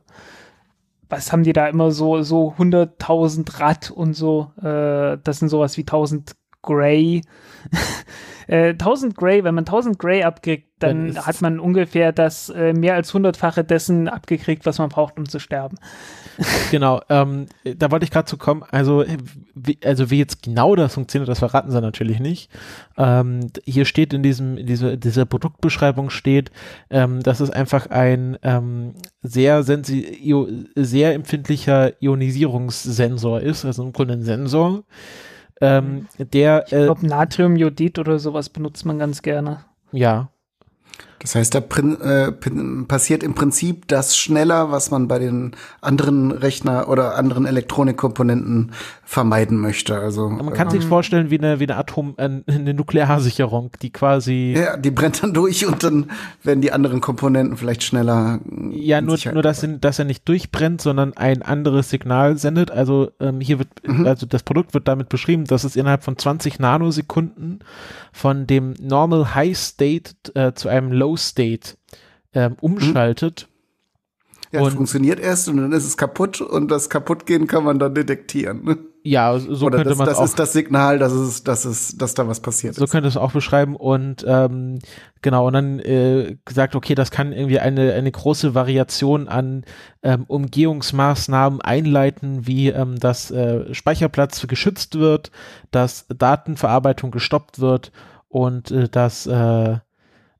[1.09, 5.77] was haben die da immer so, so 100.000 Rad und so, äh, das sind sowas
[5.77, 7.21] wie 1000 Gray.
[8.47, 12.95] äh, 1000 Gray, wenn man 1000 Gray abkriegt, dann hat man ungefähr das äh, mehr
[12.95, 15.77] als hundertfache dessen abgekriegt, was man braucht, um zu sterben.
[16.71, 18.63] genau, ähm, da wollte ich gerade zu kommen.
[18.69, 19.05] Also
[19.53, 22.49] wie, also wie jetzt genau das funktioniert, das verraten sie natürlich nicht.
[22.97, 26.51] Ähm, hier steht in diesem, in dieser, dieser Produktbeschreibung steht,
[26.89, 30.33] ähm, dass es einfach ein ähm, sehr sensi
[30.75, 34.83] sehr empfindlicher Ionisierungssensor ist, also im Grunde ein Sensor.
[35.63, 39.63] Ähm, der, ich glaube, äh, Natriumjodid oder sowas benutzt man ganz gerne.
[39.91, 40.29] Ja,
[41.23, 42.33] das heißt, da äh,
[42.85, 48.73] passiert im Prinzip das schneller, was man bei den anderen Rechner oder anderen Elektronikkomponenten
[49.05, 49.97] vermeiden möchte.
[49.97, 53.91] Also man kann äh, sich vorstellen wie eine wie eine Atom äh, eine Nuklearsicherung, die
[53.91, 56.11] quasi ja, die brennt dann durch und dann
[56.43, 58.41] werden die anderen Komponenten vielleicht schneller.
[58.71, 62.69] Ja, nur nur dass, er, dass er nicht durchbrennt, sondern ein anderes Signal sendet.
[62.69, 64.05] Also ähm, hier wird mhm.
[64.05, 67.59] also das Produkt wird damit beschrieben, dass es innerhalb von 20 Nanosekunden
[68.13, 71.75] von dem Normal High State äh, zu einem Low State
[72.33, 73.49] ähm, umschaltet.
[74.51, 77.95] Ja, und funktioniert erst und dann ist es kaputt und das Kaputtgehen kann man dann
[77.95, 78.92] detektieren.
[79.05, 80.21] Ja, so Oder könnte man das auch.
[80.21, 82.89] Das ist das Signal, dass es, dass es, dass da was passiert so ist.
[82.89, 84.79] So könnte es auch beschreiben und ähm,
[85.21, 89.65] genau und dann äh, gesagt, okay, das kann irgendwie eine eine große Variation an
[90.03, 95.31] ähm, Umgehungsmaßnahmen einleiten, wie ähm, dass äh, Speicherplatz geschützt wird,
[95.71, 97.91] dass Datenverarbeitung gestoppt wird
[98.29, 99.79] und äh, dass äh,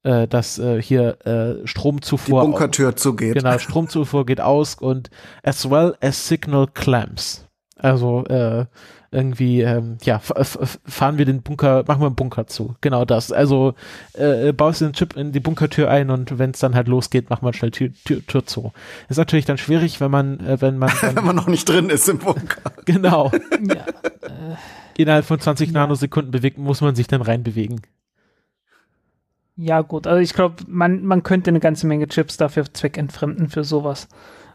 [0.04, 2.42] äh, dass äh, hier äh, Stromzufuhr.
[2.42, 3.34] Die Bunkertür zugeht.
[3.34, 5.10] Genau, Stromzufuhr geht aus und
[5.44, 7.43] as well as signal clamps.
[7.84, 8.66] Also äh,
[9.12, 12.76] irgendwie, ähm, ja, fahren wir den Bunker, machen wir einen Bunker zu.
[12.80, 13.34] Genau das.
[13.34, 13.76] Also
[14.14, 17.44] äh, baust den Chip in die Bunkertür ein und wenn es dann halt losgeht, macht
[17.44, 18.72] man schnell Tür, Tür, Tür zu.
[19.10, 22.08] Ist natürlich dann schwierig, wenn man, äh, wenn man wenn man noch nicht drin ist
[22.08, 22.72] im Bunker.
[22.86, 23.32] genau.
[23.68, 23.86] ja,
[24.22, 24.56] äh,
[24.98, 25.74] Innerhalb von 20 ja.
[25.74, 27.82] Nanosekunden bewegt, muss man sich dann reinbewegen.
[29.58, 30.08] Ja, gut.
[30.08, 34.08] Also ich glaube, man, man könnte eine ganze Menge Chips dafür zweckentfremden für sowas.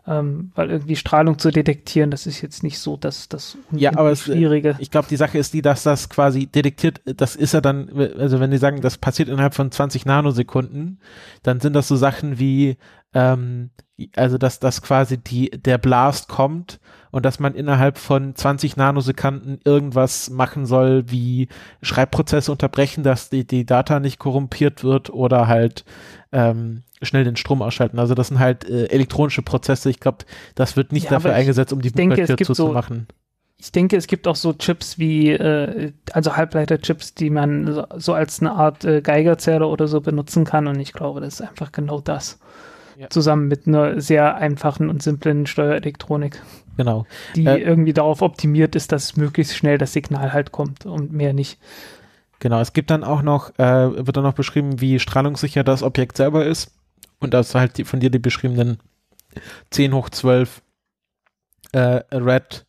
[0.08, 4.10] Ähm, weil irgendwie Strahlung zu detektieren, das ist jetzt nicht so das, das ja, aber
[4.10, 4.74] es, Schwierige.
[4.78, 8.40] Ich glaube, die Sache ist die, dass das quasi detektiert, das ist ja dann, also
[8.40, 10.98] wenn die sagen, das passiert innerhalb von 20 Nanosekunden,
[11.42, 12.78] dann sind das so Sachen wie,
[13.12, 13.68] ähm,
[14.16, 16.80] also dass das quasi die, der Blast kommt
[17.10, 21.48] und dass man innerhalb von 20 Nanosekunden irgendwas machen soll, wie
[21.82, 25.84] Schreibprozesse unterbrechen, dass die, die Data nicht korrumpiert wird oder halt
[26.32, 27.98] ähm, schnell den Strom ausschalten.
[27.98, 29.90] Also das sind halt äh, elektronische Prozesse.
[29.90, 30.18] Ich glaube,
[30.54, 33.06] das wird nicht ja, dafür eingesetzt, um die Bunkertür zuzumachen.
[33.08, 33.14] So,
[33.60, 38.14] ich denke, es gibt auch so Chips wie, äh, also Halbleiter-Chips, die man so, so,
[38.14, 40.68] als eine Art äh, Geigerzähler oder so benutzen kann.
[40.68, 42.38] Und ich glaube, das ist einfach genau das.
[42.96, 43.10] Ja.
[43.10, 46.40] Zusammen mit einer sehr einfachen und simplen Steuerelektronik.
[46.76, 47.06] Genau.
[47.34, 51.32] Die äh, irgendwie darauf optimiert ist, dass möglichst schnell das Signal halt kommt und mehr
[51.32, 51.58] nicht.
[52.40, 56.16] Genau, es gibt dann auch noch, äh, wird dann noch beschrieben, wie strahlungssicher das Objekt
[56.16, 56.72] selber ist.
[57.20, 58.78] Und das halt die, von dir die beschriebenen
[59.70, 60.62] 10 hoch 12
[61.72, 62.64] äh, Red.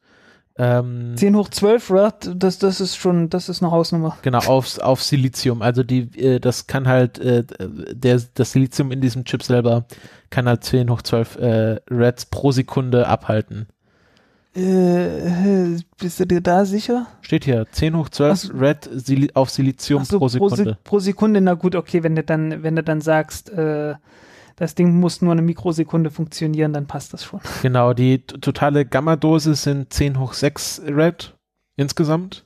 [0.58, 4.18] Ähm, 10 hoch 12 Red, das, das ist schon, das ist eine Hausnummer.
[4.24, 5.62] Genau, aufs, auf Silizium.
[5.62, 9.86] Also die, äh, das kann halt, äh, der, das Silizium in diesem Chip selber
[10.30, 13.68] kann halt 10 hoch 12 äh, Reds pro Sekunde abhalten.
[14.56, 17.08] Äh, bist du dir da sicher?
[17.22, 20.64] Steht hier, 10 hoch 12 so, Red Sil auf Silizium so, pro Sekunde.
[20.64, 23.94] Pro, pro, Sekunde, na gut, okay, wenn du dann, wenn du dann sagst, äh,
[24.60, 27.40] das Ding muss nur eine Mikrosekunde funktionieren, dann passt das schon.
[27.62, 31.34] Genau, die totale Gamma-Dosis sind 10 hoch 6 Red
[31.78, 32.46] insgesamt.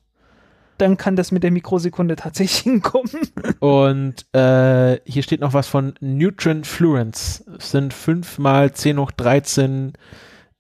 [0.78, 3.12] dann kann das mit der Mikrosekunde tatsächlich hinkommen.
[3.60, 7.44] Und äh, hier steht noch was von Neutron Fluence.
[7.48, 9.94] Das sind 5 mal 10 hoch 13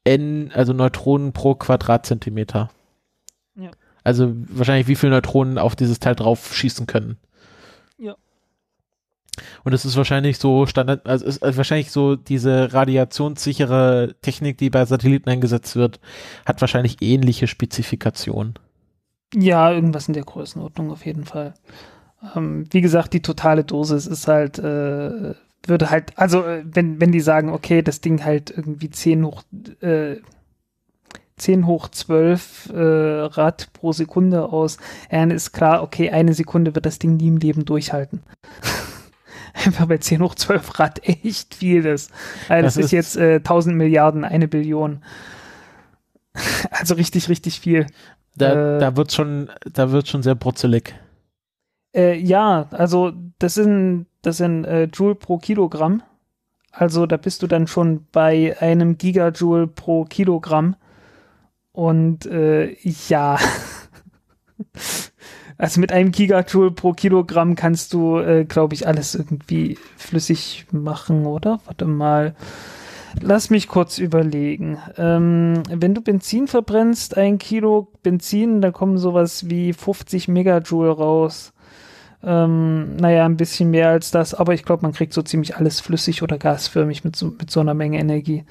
[0.06, 2.70] N, also Neutronen pro Quadratzentimeter.
[3.56, 3.72] Ja.
[4.04, 7.18] Also wahrscheinlich wie viele Neutronen auf dieses Teil drauf schießen können.
[9.64, 14.86] Und es ist wahrscheinlich so Standard, also ist wahrscheinlich so diese radiationssichere Technik, die bei
[14.86, 16.00] Satelliten eingesetzt wird,
[16.46, 18.56] hat wahrscheinlich ähnliche Spezifikationen.
[19.36, 21.56] Ja, irgendwas in der Größenordnung auf jeden Fall.
[22.36, 25.34] Ähm, wie gesagt, die totale Dosis ist halt, äh,
[25.66, 29.44] würde halt, also äh, wenn, wenn die sagen, okay, das Ding halt irgendwie 10 hoch,
[29.82, 30.18] äh,
[31.38, 34.78] 10 hoch 12 äh, Rad pro Sekunde aus,
[35.10, 38.22] dann ist klar, okay, eine Sekunde wird das Ding nie im Leben durchhalten.
[39.54, 42.12] Einfach bei 10 hoch 12 Rad echt viel ist.
[42.50, 45.02] Also das, das ist, ist jetzt äh, 1000 Milliarden, eine Billion.
[46.72, 47.86] Also richtig, richtig viel.
[48.36, 50.96] Da, äh, da wird schon, da wird schon sehr brutzelig.
[51.96, 56.02] Äh, ja, also das sind, das sind äh, Joule pro Kilogramm.
[56.72, 60.76] Also da bist du dann schon bei einem Gigajoule pro Kilogramm.
[61.72, 62.76] Und äh,
[63.08, 63.38] ja,
[65.58, 71.26] also mit einem Gigajoule pro Kilogramm kannst du, äh, glaube ich, alles irgendwie flüssig machen,
[71.26, 71.60] oder?
[71.66, 72.36] Warte mal.
[73.22, 74.80] Lass mich kurz überlegen.
[74.98, 81.54] Ähm, wenn du Benzin verbrennst, ein Kilo Benzin, da kommen sowas wie 50 Megajoule raus.
[82.24, 85.82] Ähm, naja, ein bisschen mehr als das, aber ich glaube, man kriegt so ziemlich alles
[85.82, 88.46] flüssig oder gasförmig mit so, mit so einer Menge Energie.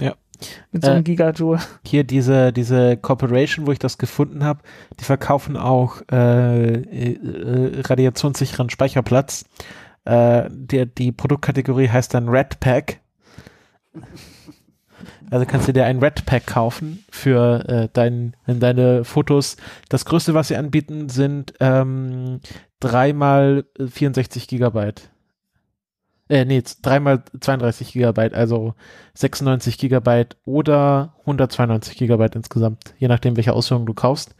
[0.00, 0.14] Ja.
[0.72, 1.60] mit so einem äh, Gigajoule.
[1.84, 4.60] Hier diese, diese Corporation, wo ich das gefunden habe,
[5.00, 9.44] die verkaufen auch äh, äh, radiationssicheren Speicherplatz.
[10.04, 13.00] Äh, der, die Produktkategorie heißt dann Red Pack
[15.30, 19.56] also kannst du dir ein Red Pack kaufen für äh, dein, deine Fotos.
[19.88, 22.40] Das größte, was sie anbieten, sind ähm,
[22.80, 25.10] 3 mal 64 Gigabyte.
[26.28, 28.74] Äh, nee, 3 mal 32 Gigabyte, also
[29.14, 34.34] 96 Gigabyte oder 192 Gigabyte insgesamt, je nachdem, welche Ausführung du kaufst.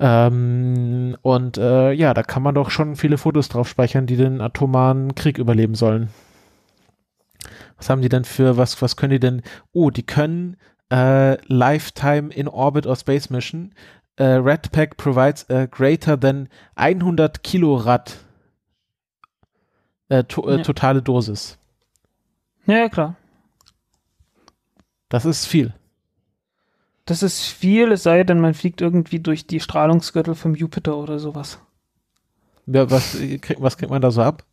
[0.00, 4.40] Ähm, und äh, ja, da kann man doch schon viele Fotos drauf speichern, die den
[4.40, 6.08] atomaren Krieg überleben sollen.
[7.76, 9.42] Was haben die denn für, was, was können die denn?
[9.72, 10.56] Oh, die können
[10.92, 13.72] äh, Lifetime in Orbit or Space Mission.
[14.16, 18.16] Äh, Redpack provides a greater than 100 Kilorad
[20.08, 20.62] äh, to, äh, ja.
[20.62, 21.58] totale Dosis.
[22.66, 23.16] Ja, klar.
[25.08, 25.72] Das ist viel.
[27.06, 31.18] Das ist viel, es sei denn, man fliegt irgendwie durch die Strahlungsgürtel vom Jupiter oder
[31.18, 31.58] sowas.
[32.66, 33.16] Ja, was,
[33.58, 34.44] was kriegt man da so ab?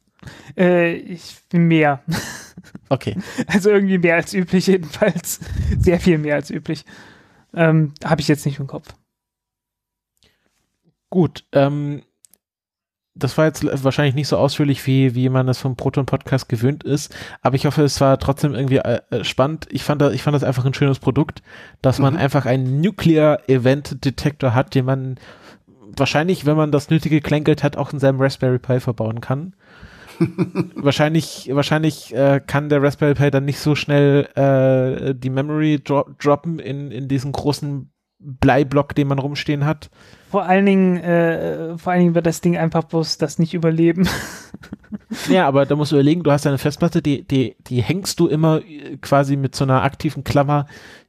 [0.57, 2.01] Äh, ich mehr.
[2.87, 3.17] Okay.
[3.47, 5.39] Also irgendwie mehr als üblich, jedenfalls.
[5.79, 6.85] Sehr viel mehr als üblich.
[7.53, 8.93] Ähm, Habe ich jetzt nicht im Kopf.
[11.09, 12.03] Gut, ähm,
[13.15, 17.15] das war jetzt wahrscheinlich nicht so ausführlich, wie, wie man das vom Proton-Podcast gewöhnt ist,
[17.41, 19.67] aber ich hoffe, es war trotzdem irgendwie äh, äh spannend.
[19.71, 21.41] Ich fand, da, ich fand das einfach ein schönes Produkt,
[21.81, 22.19] dass man mhm.
[22.19, 25.15] einfach einen Nuclear Event Detector hat, den man
[25.97, 29.55] wahrscheinlich, wenn man das nötige Kleingeld hat, auch in seinem Raspberry Pi verbauen kann
[30.75, 36.05] wahrscheinlich wahrscheinlich äh, kann der Raspberry Pi dann nicht so schnell äh, die Memory dro
[36.19, 39.89] droppen in, in diesen großen Bleiblock, den man rumstehen hat.
[40.35, 44.05] Vor allen Dingen, äh, vor allen Dingen wird das Ding einfach bloß das nicht überleben.
[45.29, 48.27] ja, aber da musst du überlegen, du hast eine Festplatte, die, die, die hängst du
[48.27, 50.65] immer äh, quasi mit so einer aktiven Klammer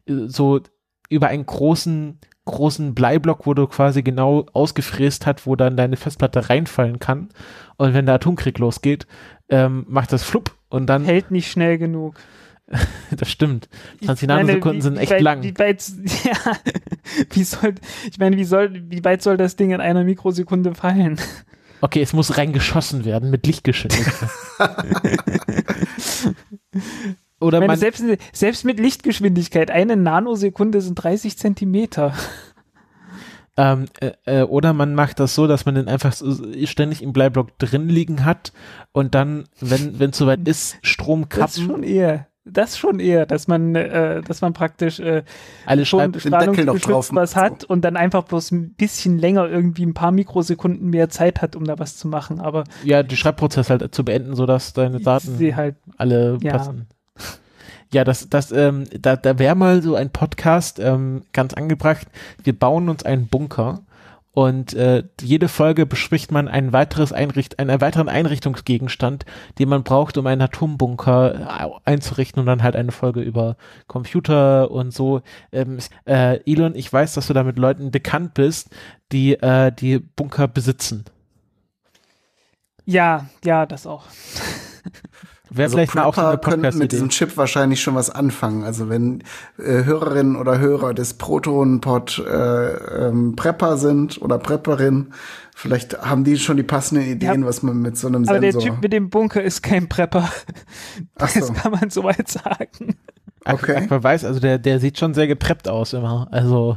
[0.08, 0.60] äh, so
[1.08, 6.48] über einen großen großen Bleiblock, wo du quasi genau ausgefräst hat, wo dann deine Festplatte
[6.48, 7.30] reinfallen kann.
[7.78, 9.08] Und wenn der Atomkrieg losgeht,
[9.48, 11.04] ähm, macht das flupp und dann.
[11.04, 12.14] Hält nicht schnell genug.
[13.16, 13.68] das stimmt.
[14.04, 15.42] 20 Nanosekunden sind echt weit, lang.
[15.42, 15.84] Wie weit,
[16.24, 16.56] ja,
[17.32, 17.74] wie soll,
[18.10, 21.20] ich meine, wie soll, wie weit soll das Ding in einer Mikrosekunde fallen?
[21.80, 24.30] Okay, es muss reingeschossen werden mit Lichtgeschwindigkeit.
[27.38, 28.02] Oder meine, man selbst,
[28.32, 32.14] selbst mit Lichtgeschwindigkeit, eine Nanosekunde sind 30 Zentimeter.
[33.58, 36.34] Ähm, äh, äh, oder man macht das so, dass man den einfach so
[36.64, 38.52] ständig im Bleiblock drin liegen hat
[38.92, 41.46] und dann, wenn wenn es soweit ist, Strom kappen.
[41.46, 42.26] Das schon eher.
[42.48, 45.24] Das schon eher, dass man, äh, dass man praktisch äh,
[45.66, 50.12] Alle schon strahlungsgeschützt was hat und dann einfach bloß ein bisschen länger irgendwie ein paar
[50.12, 52.40] Mikrosekunden mehr Zeit hat, um da was zu machen.
[52.40, 56.52] Aber ja, die Schreibprozess halt zu beenden, sodass deine Daten halt, alle ja.
[56.52, 56.86] passen.
[57.92, 62.06] Ja, das, das, ähm, da, da wäre mal so ein Podcast ähm, ganz angebracht.
[62.42, 63.80] Wir bauen uns einen Bunker
[64.36, 69.24] und äh, jede Folge bespricht man ein weiteres Einricht einen weiteren Einrichtungsgegenstand,
[69.58, 73.56] den man braucht, um einen Atombunker äh, einzurichten und dann halt eine Folge über
[73.86, 75.22] Computer und so.
[75.52, 78.68] Ähm, äh, Elon, ich weiß, dass du da mit Leuten bekannt bist,
[79.10, 81.06] die äh, die Bunker besitzen.
[82.84, 84.04] Ja, ja, das auch.
[85.48, 88.64] Wäre also vielleicht Prepper mal auch eine können mit diesem Chip wahrscheinlich schon was anfangen.
[88.64, 89.22] Also wenn
[89.58, 95.12] äh, Hörerinnen oder Hörer des Proton-Pod äh, ähm, Prepper sind oder Prepperin,
[95.54, 98.48] vielleicht haben die schon die passenden Ideen, ja, was man mit so einem aber Sensor...
[98.48, 100.28] Aber der Typ mit dem Bunker ist kein Prepper.
[101.16, 101.52] Das so.
[101.52, 102.96] kann man soweit sagen.
[103.44, 103.86] Okay.
[103.88, 106.26] Wer weiß, also der, der sieht schon sehr gepreppt aus immer.
[106.32, 106.76] Also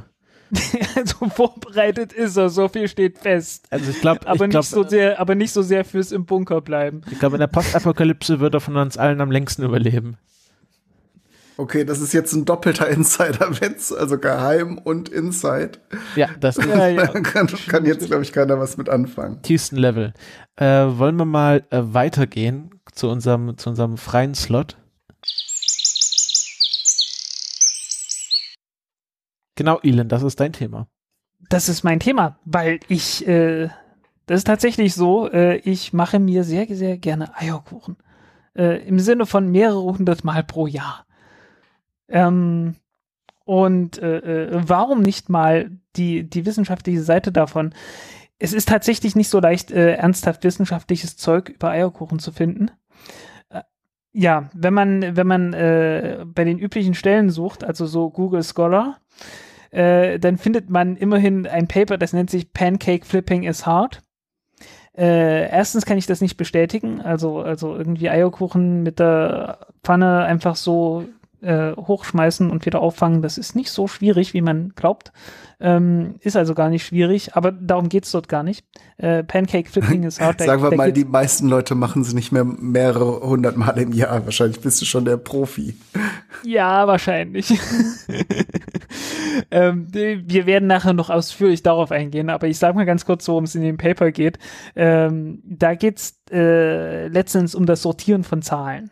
[0.96, 3.66] also vorbereitet ist er, so viel steht fest.
[3.70, 7.02] Also ich glaube, aber nicht so sehr, aber nicht so sehr fürs im Bunker bleiben.
[7.12, 10.18] Ich glaube, in der Postapokalypse wird er von uns allen am längsten überleben.
[11.60, 15.72] Okay, das ist jetzt ein doppelter Insider-Witz, also geheim und Inside.
[16.16, 17.08] Ja, das ja, ja.
[17.22, 19.42] kann, kann, jetzt, glaube ich, keiner was mit anfangen.
[19.42, 20.14] Tiefsten Level.
[20.56, 24.78] Äh, wollen wir mal äh, weitergehen zu unserem, zu unserem freien Slot?
[29.60, 30.88] Genau, Elon, das ist dein Thema.
[31.50, 33.68] Das ist mein Thema, weil ich, äh,
[34.26, 37.98] das ist tatsächlich so, äh, ich mache mir sehr, sehr gerne Eierkuchen.
[38.56, 41.06] Äh, Im Sinne von mehrere hundert Mal pro Jahr.
[42.08, 42.76] Ähm,
[43.44, 47.74] und äh, äh, warum nicht mal die, die wissenschaftliche Seite davon?
[48.38, 52.72] Es ist tatsächlich nicht so leicht, äh, ernsthaft wissenschaftliches Zeug über Eierkuchen zu finden.
[53.50, 53.64] Äh,
[54.14, 59.02] ja, wenn man, wenn man äh, bei den üblichen Stellen sucht, also so Google Scholar,
[59.72, 64.02] äh, dann findet man immerhin ein Paper, das nennt sich Pancake Flipping is Hard.
[64.98, 70.56] Äh, erstens kann ich das nicht bestätigen, also, also irgendwie Eierkuchen mit der Pfanne einfach
[70.56, 71.06] so
[71.42, 75.12] äh, hochschmeißen und wieder auffangen, das ist nicht so schwierig, wie man glaubt.
[75.62, 78.66] Ähm, ist also gar nicht schwierig, aber darum geht's dort gar nicht.
[78.98, 80.42] Äh, Pancake Flipping ist hart.
[80.42, 84.24] Sagen wir mal, die meisten Leute machen es nicht mehr mehrere hundert Mal im Jahr.
[84.24, 85.76] Wahrscheinlich bist du schon der Profi.
[86.46, 87.50] Ja, wahrscheinlich.
[89.52, 93.44] ähm, wir werden nachher noch ausführlich darauf eingehen, aber ich sage mal ganz kurz, worum
[93.44, 94.40] es in dem Paper geht.
[94.74, 98.90] Ähm, da geht's äh, letztens um das Sortieren von Zahlen.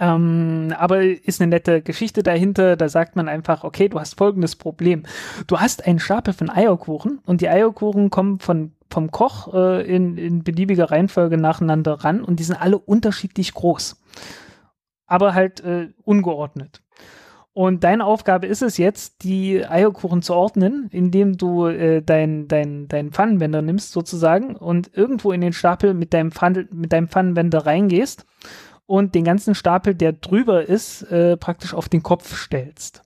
[0.00, 2.76] Ähm, aber ist eine nette Geschichte dahinter.
[2.76, 5.02] Da sagt man einfach, okay, du hast folgendes Problem.
[5.46, 10.16] Du hast einen Stapel von Eierkuchen und die Eierkuchen kommen von, vom Koch äh, in,
[10.16, 14.00] in beliebiger Reihenfolge nacheinander ran und die sind alle unterschiedlich groß.
[15.06, 16.82] Aber halt äh, ungeordnet.
[17.52, 22.88] Und deine Aufgabe ist es jetzt, die Eierkuchen zu ordnen, indem du äh, deinen dein,
[22.88, 27.66] dein Pfannenwender nimmst sozusagen und irgendwo in den Stapel mit deinem, Pfann, mit deinem Pfannenwender
[27.66, 28.24] reingehst
[28.90, 33.02] und den ganzen Stapel, der drüber ist, äh, praktisch auf den Kopf stellst.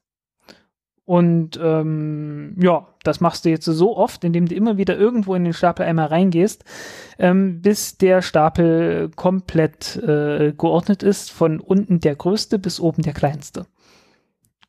[1.05, 5.45] Und ähm, ja, das machst du jetzt so oft, indem du immer wieder irgendwo in
[5.45, 6.65] den Stapel einmal reingehst,
[7.19, 13.13] ähm, bis der Stapel komplett äh, geordnet ist, von unten der größte bis oben der
[13.13, 13.67] kleinste.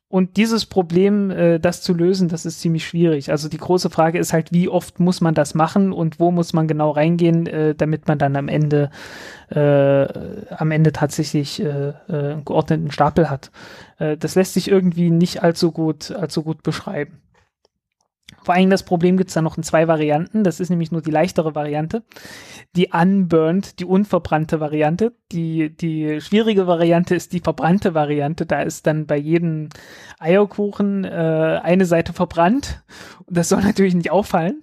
[0.08, 3.32] Und dieses Problem, äh, das zu lösen, das ist ziemlich schwierig.
[3.32, 6.52] Also die große Frage ist halt, wie oft muss man das machen und wo muss
[6.52, 8.90] man genau reingehen, äh, damit man dann am Ende
[9.50, 10.06] äh,
[10.54, 13.50] am Ende tatsächlich äh, äh, einen geordneten Stapel hat.
[13.98, 17.20] Äh, das lässt sich irgendwie nicht allzu gut, allzu gut beschreiben.
[18.46, 20.44] Vor allem das Problem gibt es dann noch in zwei Varianten.
[20.44, 22.04] Das ist nämlich nur die leichtere Variante.
[22.76, 25.16] Die unburned, die unverbrannte Variante.
[25.32, 28.46] Die, die schwierige Variante ist die verbrannte Variante.
[28.46, 29.68] Da ist dann bei jedem
[30.20, 32.84] Eierkuchen äh, eine Seite verbrannt.
[33.24, 34.62] Und das soll natürlich nicht auffallen.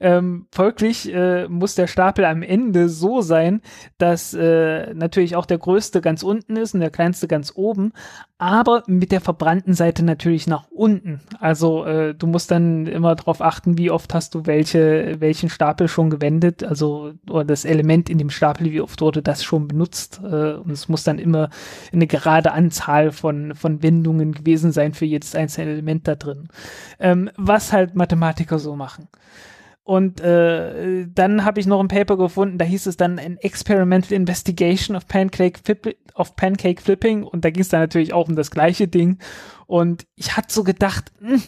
[0.00, 3.62] Ähm, folglich äh, muss der Stapel am Ende so sein,
[3.98, 7.92] dass äh, natürlich auch der größte ganz unten ist und der kleinste ganz oben,
[8.38, 11.20] aber mit der verbrannten Seite natürlich nach unten.
[11.40, 15.88] Also äh, du musst dann immer darauf achten, wie oft hast du welche, welchen Stapel
[15.88, 20.20] schon gewendet, also oder das Element in dem Stapel, wie oft wurde das schon benutzt.
[20.22, 21.48] Äh, und es muss dann immer
[21.92, 26.48] eine gerade Anzahl von, von Wendungen gewesen sein für jedes einzelne Element da drin.
[26.98, 29.08] Ähm, was halt Mathematiker so machen.
[29.86, 34.14] Und äh, dann habe ich noch ein Paper gefunden, da hieß es dann ein Experimental
[34.14, 38.34] Investigation of Pancake, Flip of Pancake Flipping und da ging es dann natürlich auch um
[38.34, 39.18] das gleiche Ding.
[39.66, 41.42] Und ich hatte so gedacht, mh, hm,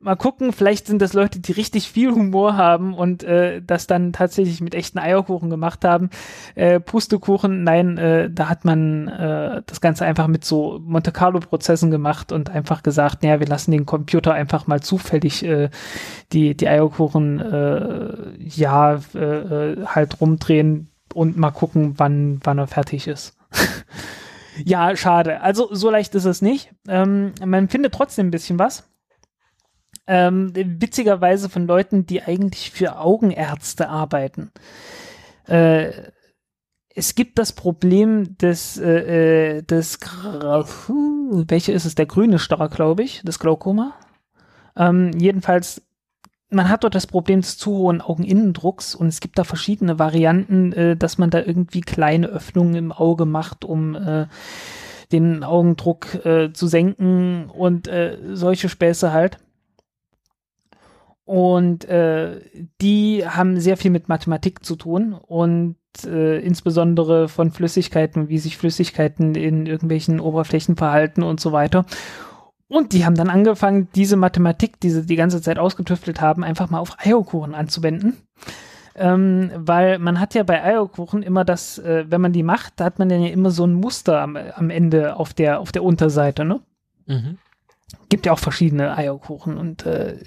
[0.00, 4.14] mal gucken, vielleicht sind das Leute, die richtig viel Humor haben und äh, das dann
[4.14, 6.08] tatsächlich mit echten Eierkuchen gemacht haben.
[6.54, 11.90] Äh, Pustekuchen, nein, äh, da hat man äh, das Ganze einfach mit so Monte Carlo-Prozessen
[11.90, 15.68] gemacht und einfach gesagt, naja, wir lassen den Computer einfach mal zufällig äh,
[16.32, 22.66] die, die Eierkuchen äh, ja äh, äh halt rumdrehen und mal gucken, wann, wann er
[22.66, 23.36] fertig ist.
[24.64, 25.40] ja, schade.
[25.40, 26.72] Also so leicht ist es nicht.
[26.88, 28.88] Ähm, man findet trotzdem ein bisschen was.
[30.06, 34.50] Ähm, witzigerweise von Leuten, die eigentlich für Augenärzte arbeiten.
[35.46, 35.92] Äh,
[36.94, 43.02] es gibt das Problem des, äh, äh des, welche ist es, der grüne Star, glaube
[43.02, 43.94] ich, des Glaukoma.
[44.76, 45.82] Ähm, jedenfalls,
[46.50, 50.72] man hat dort das Problem des zu hohen Augeninnendrucks und es gibt da verschiedene Varianten,
[50.72, 54.26] äh, dass man da irgendwie kleine Öffnungen im Auge macht, um äh,
[55.12, 59.38] den Augendruck äh, zu senken und äh, solche Späße halt.
[61.24, 62.40] Und äh,
[62.80, 68.56] die haben sehr viel mit Mathematik zu tun und äh, insbesondere von Flüssigkeiten, wie sich
[68.56, 71.86] Flüssigkeiten in irgendwelchen Oberflächen verhalten und so weiter.
[72.70, 76.70] Und die haben dann angefangen, diese Mathematik, die sie die ganze Zeit ausgetüftelt haben, einfach
[76.70, 78.16] mal auf Eierkuchen anzuwenden.
[78.94, 82.84] Ähm, weil man hat ja bei Eierkuchen immer das, äh, wenn man die macht, da
[82.84, 85.82] hat man dann ja immer so ein Muster am, am Ende auf der, auf der
[85.82, 86.60] Unterseite, ne?
[87.06, 87.38] Mhm.
[88.08, 90.18] Gibt ja auch verschiedene Eierkuchen und äh,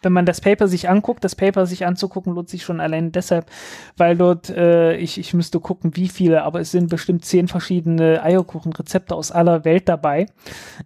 [0.00, 3.50] wenn man das Paper sich anguckt, das Paper sich anzugucken, lohnt sich schon allein deshalb,
[3.98, 8.22] weil dort, äh, ich, ich müsste gucken, wie viele, aber es sind bestimmt zehn verschiedene
[8.22, 10.26] Eierkuchenrezepte aus aller Welt dabei.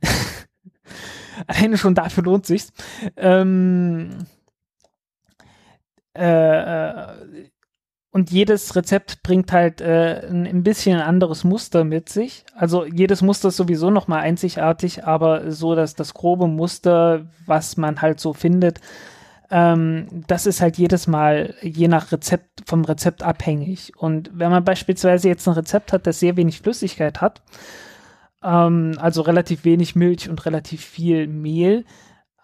[1.47, 2.73] Alleine schon dafür lohnt sich's.
[3.17, 4.27] Ähm,
[6.17, 7.49] äh, äh,
[8.17, 12.47] und jedes Rezept bringt halt äh, ein, ein bisschen anderes Muster mit sich.
[12.55, 18.01] Also jedes Muster ist sowieso nochmal einzigartig, aber so, dass das grobe Muster, was man
[18.01, 18.81] halt so findet,
[19.51, 23.93] ähm, das ist halt jedes Mal je nach Rezept vom Rezept abhängig.
[23.99, 27.43] Und wenn man beispielsweise jetzt ein Rezept hat, das sehr wenig Flüssigkeit hat,
[28.47, 31.85] ähm, also relativ wenig Milch und relativ viel Mehl,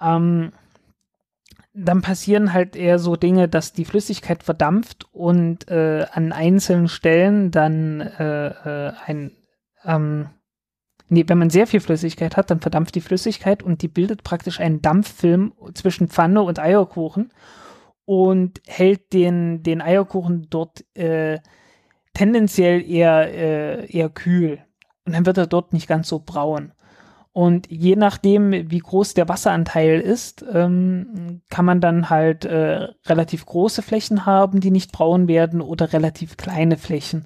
[0.00, 0.52] ähm,
[1.74, 7.50] dann passieren halt eher so Dinge, dass die Flüssigkeit verdampft und äh, an einzelnen Stellen
[7.50, 9.30] dann äh, äh, ein
[9.84, 10.28] ähm,
[11.08, 14.60] nee, wenn man sehr viel Flüssigkeit hat, dann verdampft die Flüssigkeit und die bildet praktisch
[14.60, 17.32] einen Dampffilm zwischen Pfanne und Eierkuchen
[18.04, 21.38] und hält den, den Eierkuchen dort äh,
[22.14, 24.64] tendenziell eher, äh, eher kühl.
[25.04, 26.72] Und dann wird er dort nicht ganz so braun.
[27.32, 33.46] Und je nachdem, wie groß der Wasseranteil ist, ähm, kann man dann halt äh, relativ
[33.46, 37.24] große Flächen haben, die nicht braun werden oder relativ kleine Flächen.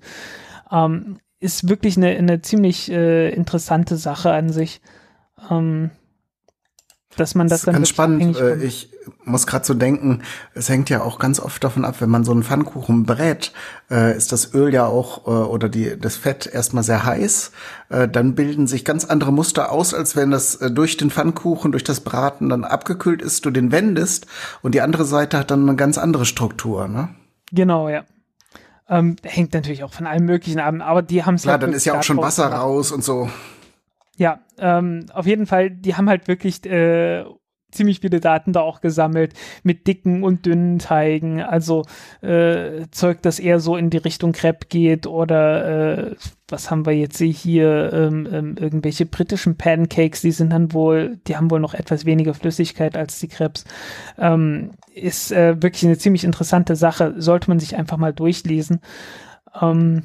[0.71, 4.81] Ähm, ist wirklich eine, eine ziemlich äh, interessante Sache an sich.
[5.51, 5.91] Ähm,
[7.17, 8.39] dass man das, das dann ganz spannend.
[8.39, 8.91] Äh, ich
[9.25, 10.23] muss gerade so denken,
[10.55, 13.53] es hängt ja auch ganz oft davon ab, wenn man so einen Pfannkuchen brät,
[13.91, 17.53] äh, ist das Öl ja auch äh, oder die das Fett erstmal sehr heiß,
[17.89, 22.01] dann bilden sich ganz andere Muster aus, als wenn das durch den Pfannkuchen, durch das
[22.01, 24.27] Braten dann abgekühlt ist, du den wendest
[24.63, 27.11] und die andere Seite hat dann eine ganz andere Struktur, ne?
[27.53, 28.05] Genau, ja.
[28.89, 31.73] Ähm, hängt natürlich auch von allem Möglichen ab, aber die haben es Ja, halt dann
[31.73, 33.29] ist ja auch schon Wasser raus und so.
[34.17, 37.25] Ja, ähm, auf jeden Fall, die haben halt wirklich äh,
[37.71, 41.43] ziemlich viele Daten da auch gesammelt mit dicken und dünnen Teigen.
[41.43, 41.85] Also
[42.23, 46.17] äh, Zeug, das eher so in die Richtung Crepe geht oder äh,
[46.49, 47.93] was haben wir jetzt hier?
[47.93, 52.35] Ähm, ähm, irgendwelche britischen Pancakes, die sind dann wohl, die haben wohl noch etwas weniger
[52.35, 53.65] Flüssigkeit als die Crepes.
[54.19, 57.15] Ähm, ist äh, wirklich eine ziemlich interessante Sache.
[57.19, 58.81] Sollte man sich einfach mal durchlesen.
[59.61, 60.05] Ähm,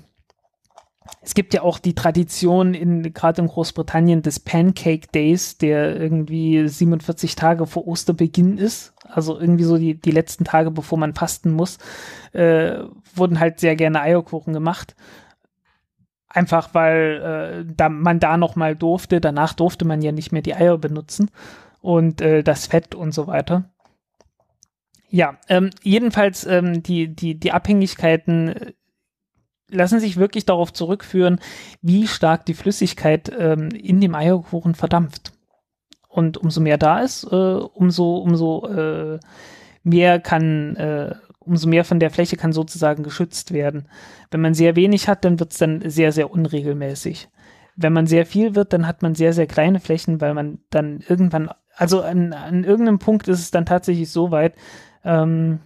[1.24, 6.68] es gibt ja auch die Tradition in gerade in Großbritannien des Pancake Days, der irgendwie
[6.68, 8.94] 47 Tage vor Osterbeginn ist.
[9.04, 11.78] Also irgendwie so die, die letzten Tage, bevor man fasten muss,
[12.34, 12.80] äh,
[13.14, 14.96] wurden halt sehr gerne Eierkuchen gemacht.
[16.28, 19.22] Einfach weil äh, da man da noch mal durfte.
[19.22, 21.30] Danach durfte man ja nicht mehr die Eier benutzen
[21.82, 23.70] und äh, das Fett und so weiter.
[25.10, 28.74] Ja, ähm, jedenfalls ähm, die, die, die Abhängigkeiten
[29.72, 31.40] lassen sich wirklich darauf zurückführen,
[31.82, 35.34] wie stark die Flüssigkeit ähm, in dem Eierkuchen verdampft.
[36.08, 39.20] Und umso mehr da ist, äh, umso, umso äh,
[39.84, 43.88] mehr kann, äh, umso mehr von der Fläche kann sozusagen geschützt werden.
[44.30, 47.30] Wenn man sehr wenig hat, dann wird es dann sehr, sehr unregelmäßig.
[47.78, 51.00] Wenn man sehr viel wird, dann hat man sehr, sehr kleine Flächen, weil man dann
[51.08, 54.54] irgendwann, also an, an irgendeinem Punkt ist es dann tatsächlich so weit,
[55.06, 55.62] ähm,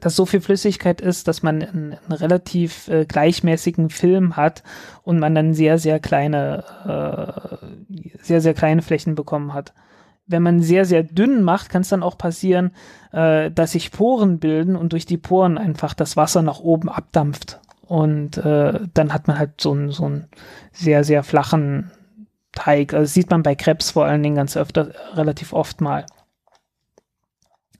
[0.00, 4.62] dass so viel Flüssigkeit ist, dass man einen, einen relativ äh, gleichmäßigen Film hat
[5.02, 6.64] und man dann sehr, sehr kleine,
[7.90, 9.72] äh, sehr, sehr kleine Flächen bekommen hat.
[10.26, 12.72] Wenn man sehr, sehr dünn macht, kann es dann auch passieren,
[13.12, 17.60] äh, dass sich Poren bilden und durch die Poren einfach das Wasser nach oben abdampft.
[17.82, 20.10] Und äh, dann hat man halt so einen so
[20.72, 21.90] sehr, sehr flachen
[22.52, 22.94] Teig.
[22.94, 26.06] Also das sieht man bei Krebs vor allen Dingen ganz öfter, relativ oft mal.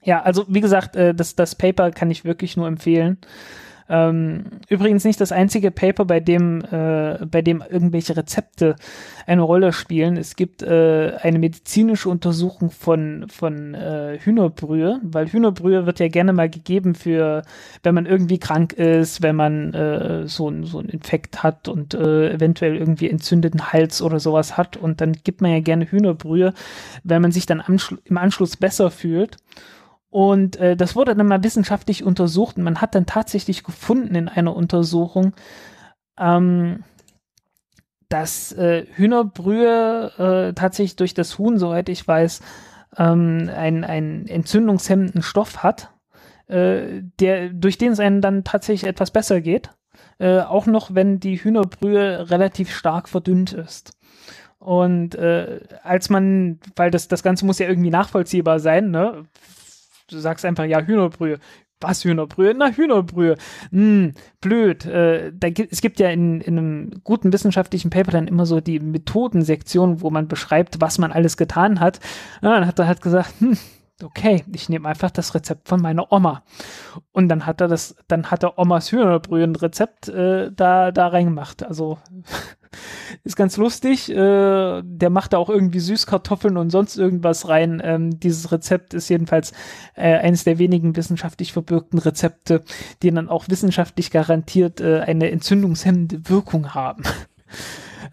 [0.03, 3.17] Ja, also wie gesagt, äh, das, das Paper kann ich wirklich nur empfehlen.
[3.89, 8.77] Ähm, übrigens nicht das einzige Paper, bei dem, äh, bei dem irgendwelche Rezepte
[9.27, 10.15] eine Rolle spielen.
[10.15, 13.75] Es gibt äh, eine medizinische Untersuchung von, von
[14.19, 17.43] Hühnerbrühe, weil Hühnerbrühe wird ja gerne mal gegeben für,
[17.83, 22.77] wenn man irgendwie krank ist, wenn man äh, so, so einen Infekt hat und eventuell
[22.77, 24.77] irgendwie entzündeten Hals oder sowas hat.
[24.77, 26.53] Und dann gibt man ja gerne Hühnerbrühe,
[27.03, 27.61] wenn man sich dann
[28.05, 29.37] im Anschluss besser fühlt.
[30.13, 34.29] Und äh, das wurde dann mal wissenschaftlich untersucht und man hat dann tatsächlich gefunden in
[34.29, 35.33] einer Untersuchung,
[36.19, 36.83] ähm,
[38.09, 40.11] dass äh, Hühnerbrühe
[40.51, 42.41] äh, tatsächlich durch das Huhn, soweit ich weiß,
[42.95, 45.89] ähm, einen, entzündungshemmenden Stoff hat,
[46.45, 49.71] äh, der, durch den es einem dann tatsächlich etwas besser geht.
[50.19, 53.97] Äh, auch noch, wenn die Hühnerbrühe relativ stark verdünnt ist.
[54.59, 59.25] Und äh, als man, weil das, das Ganze muss ja irgendwie nachvollziehbar sein, ne?
[60.09, 61.39] Du sagst einfach, ja, Hühnerbrühe.
[61.79, 62.53] Was Hühnerbrühe?
[62.55, 63.35] Na, Hühnerbrühe.
[63.71, 64.85] Hm, blöd.
[64.85, 68.79] Äh, da es gibt ja in, in einem guten wissenschaftlichen Paper dann immer so die
[68.79, 71.99] Methodensektion, wo man beschreibt, was man alles getan hat.
[72.41, 73.57] Ja, dann hat er halt gesagt, hm,
[74.01, 76.43] okay, ich nehme einfach das Rezept von meiner Oma.
[77.11, 81.63] Und dann hat er das, dann hat er Omas Hühnerbrühen-Rezept äh, da, da reingemacht.
[81.63, 81.99] Also
[83.23, 84.09] ist ganz lustig.
[84.09, 87.81] Äh, der macht da auch irgendwie Süßkartoffeln und sonst irgendwas rein.
[87.83, 89.51] Ähm, dieses Rezept ist jedenfalls
[89.95, 92.63] äh, eines der wenigen wissenschaftlich verbürgten Rezepte,
[93.01, 97.03] die dann auch wissenschaftlich garantiert äh, eine entzündungshemmende Wirkung haben.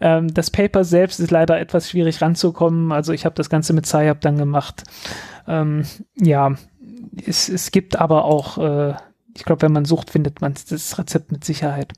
[0.03, 2.91] Ähm, das Paper selbst ist leider etwas schwierig ranzukommen.
[2.91, 4.83] Also ich habe das Ganze mit Sayab dann gemacht.
[5.47, 5.85] Ähm,
[6.15, 6.55] ja,
[7.25, 8.95] es, es gibt aber auch, äh,
[9.35, 11.93] ich glaube, wenn man sucht, findet man das Rezept mit Sicherheit.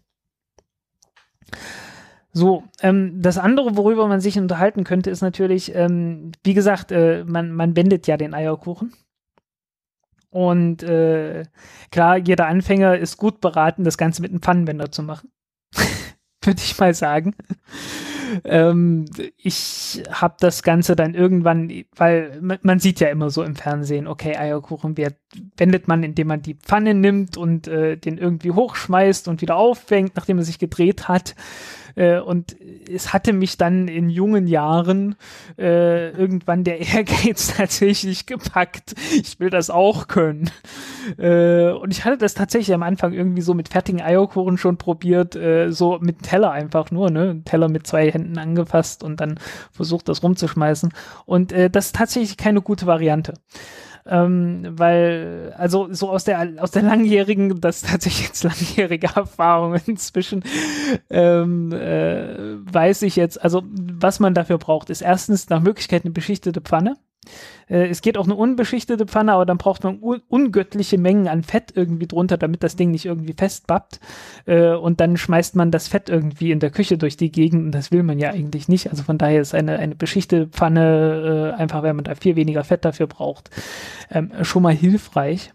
[2.32, 7.24] So, ähm, das andere, worüber man sich unterhalten könnte, ist natürlich, ähm, wie gesagt, äh,
[7.26, 8.94] man, man wendet ja den Eierkuchen.
[10.32, 11.44] Und äh,
[11.92, 15.32] klar, jeder Anfänger ist gut beraten, das Ganze mit einem Pfannenwender zu machen.
[16.44, 17.36] Würde ich mal sagen
[18.44, 19.06] ähm,
[19.38, 24.38] ich habe das Ganze dann irgendwann, weil man sieht ja immer so im Fernsehen, okay,
[24.38, 25.16] Eierkuchen wird,
[25.58, 30.16] wendet man, indem man die Pfanne nimmt und äh, den irgendwie hochschmeißt und wieder auffängt,
[30.16, 31.36] nachdem er sich gedreht hat.
[31.96, 32.56] Äh, und
[32.92, 35.16] es hatte mich dann in jungen Jahren
[35.58, 38.96] äh, irgendwann der Ehrgeiz tatsächlich gepackt.
[39.12, 40.50] Ich will das auch können.
[41.18, 45.36] Äh, und ich hatte das tatsächlich am Anfang irgendwie so mit fertigen Eierkuchen schon probiert,
[45.36, 47.42] äh, so mit Teller einfach nur, ne?
[47.46, 49.40] Teller mit zwei Händen angefasst und dann
[49.72, 50.94] versucht, das rumzuschmeißen.
[51.26, 53.34] Und äh, das ist tatsächlich keine gute Variante
[54.06, 59.76] ähm, weil, also so aus der, aus der langjährigen, das ist tatsächlich jetzt langjährige Erfahrung
[59.86, 60.44] inzwischen,
[61.10, 66.14] ähm, äh, weiß ich jetzt, also was man dafür braucht, ist erstens nach Möglichkeit eine
[66.14, 66.98] beschichtete Pfanne.
[67.70, 71.44] Äh, es geht auch eine unbeschichtete Pfanne, aber dann braucht man un ungöttliche Mengen an
[71.44, 74.00] Fett irgendwie drunter, damit das Ding nicht irgendwie festbappt.
[74.46, 77.72] Äh, und dann schmeißt man das Fett irgendwie in der Küche durch die Gegend und
[77.72, 78.90] das will man ja eigentlich nicht.
[78.90, 82.64] Also von daher ist eine, eine beschichtete Pfanne äh, einfach, wenn man da viel weniger
[82.64, 83.50] Fett dafür braucht,
[84.12, 85.54] ähm, schon mal hilfreich.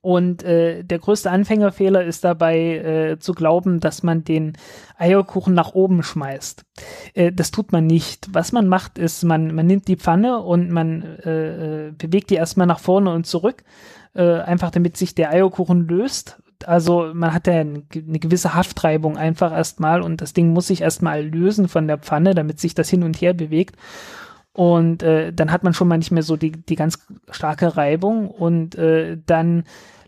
[0.00, 4.56] Und äh, der größte Anfängerfehler ist dabei äh, zu glauben, dass man den
[4.96, 6.64] Eierkuchen nach oben schmeißt.
[7.14, 8.28] Äh, das tut man nicht.
[8.32, 12.36] Was man macht, ist, man, man nimmt die Pfanne und man äh, äh bewegt die
[12.36, 13.64] erstmal nach vorne und zurück,
[14.14, 16.38] äh, einfach damit sich der Eierkuchen löst.
[16.64, 21.24] Also man hat ja eine gewisse Haftreibung einfach erstmal und das Ding muss sich erstmal
[21.24, 23.76] lösen von der Pfanne, damit sich das hin und her bewegt.
[24.52, 28.28] Und äh, dann hat man schon mal nicht mehr so die, die ganz starke Reibung.
[28.28, 29.64] Und äh, dann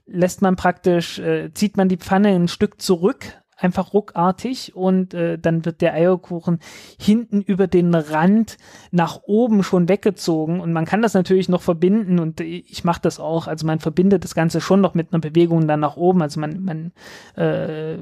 [0.06, 3.24] lässt man praktisch, äh, zieht man die Pfanne ein Stück zurück,
[3.56, 4.74] einfach ruckartig.
[4.74, 6.58] Und äh, dann wird der Eierkuchen
[6.98, 8.56] hinten über den Rand
[8.90, 10.60] nach oben schon weggezogen.
[10.60, 12.18] Und man kann das natürlich noch verbinden.
[12.18, 15.68] Und ich mache das auch, also man verbindet das Ganze schon noch mit einer Bewegung
[15.68, 16.92] dann nach oben, also man, man
[17.36, 17.98] äh,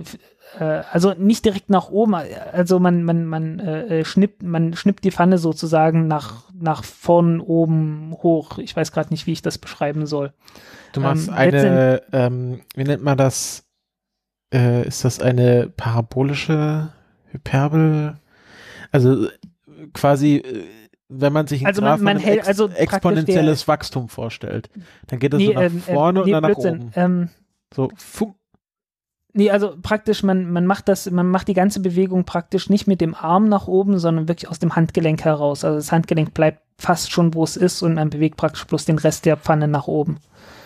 [0.59, 5.39] also nicht direkt nach oben, also man, man, man äh, schnippt, man schnippt die Pfanne
[5.39, 8.59] sozusagen nach, nach vorn oben hoch.
[8.59, 10.33] Ich weiß gerade nicht, wie ich das beschreiben soll.
[10.93, 13.65] Du machst ähm, eine, ähm, wie nennt man das?
[14.53, 16.93] Äh, ist das eine parabolische
[17.31, 18.19] Hyperbel?
[18.91, 19.29] Also
[19.93, 20.65] quasi, äh,
[21.09, 24.70] wenn man sich also man, man hält, also exponentielles der, Wachstum vorstellt,
[25.07, 26.79] dann geht das nee, so nach vorne nee, und dann Blödsinn.
[26.79, 26.93] nach oben.
[26.95, 27.29] Ähm,
[27.75, 28.35] so, fumm.
[29.35, 33.01] Nee, also praktisch, man, man macht das, man macht die ganze Bewegung praktisch nicht mit
[33.01, 35.65] dem Arm nach oben, sondern wirklich aus dem Handgelenk heraus.
[35.65, 38.99] Also das Handgelenk bleibt fast schon, wo es ist und man bewegt praktisch bloß den
[38.99, 40.19] Rest der Pfanne nach oben.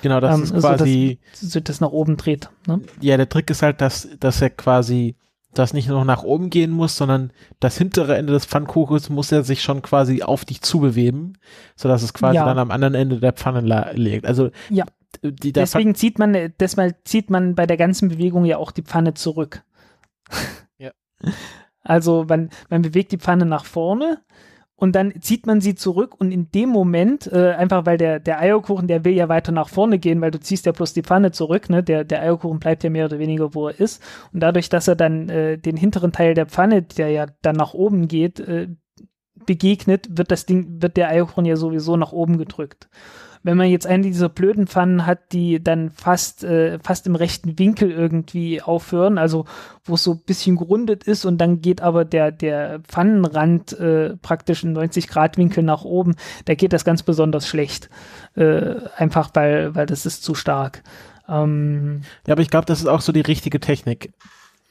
[0.02, 1.18] Genau, das ähm, ist quasi.
[1.32, 2.50] So, dass, das nach oben dreht.
[2.66, 2.80] Ne?
[3.00, 5.16] Ja, der Trick ist halt, dass, dass er quasi
[5.54, 7.30] das nicht nur nach oben gehen muss, sondern
[7.60, 11.38] das hintere Ende des Pfannkuchens muss er sich schon quasi auf dich zubewegen,
[11.76, 12.46] sodass es quasi ja.
[12.46, 14.26] dann am anderen Ende der Pfanne liegt.
[14.26, 14.84] Also ja.
[15.22, 18.82] Die da Deswegen zieht man, deshalb zieht man bei der ganzen Bewegung ja auch die
[18.82, 19.62] Pfanne zurück.
[20.78, 20.90] Ja.
[21.84, 24.18] Also man, man bewegt die Pfanne nach vorne
[24.82, 28.40] und dann zieht man sie zurück und in dem Moment, äh, einfach weil der, der
[28.40, 31.30] Eierkuchen, der will ja weiter nach vorne gehen, weil du ziehst ja bloß die Pfanne
[31.30, 31.84] zurück, ne?
[31.84, 34.02] Der, der Eierkuchen bleibt ja mehr oder weniger, wo er ist.
[34.32, 37.74] Und dadurch, dass er dann äh, den hinteren Teil der Pfanne, der ja dann nach
[37.74, 38.70] oben geht, äh,
[39.46, 42.88] begegnet, wird das Ding, wird der Eierkuchen ja sowieso nach oben gedrückt.
[43.42, 47.58] Wenn man jetzt eine dieser blöden Pfannen hat, die dann fast, äh, fast im rechten
[47.58, 49.46] Winkel irgendwie aufhören, also
[49.84, 54.16] wo es so ein bisschen gerundet ist und dann geht aber der, der Pfannenrand äh,
[54.16, 57.90] praktisch in 90 Grad Winkel nach oben, da geht das ganz besonders schlecht.
[58.34, 60.82] Äh, einfach weil, weil das ist zu stark.
[61.28, 64.12] Ähm, Ja, aber ich glaube, das ist auch so die richtige Technik,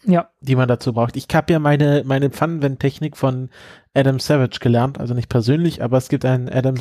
[0.03, 1.15] ja, die man dazu braucht.
[1.15, 3.49] Ich habe ja meine, meine Pfannenwendtechnik von
[3.93, 6.75] Adam Savage gelernt, also nicht persönlich, aber es gibt einen Adam,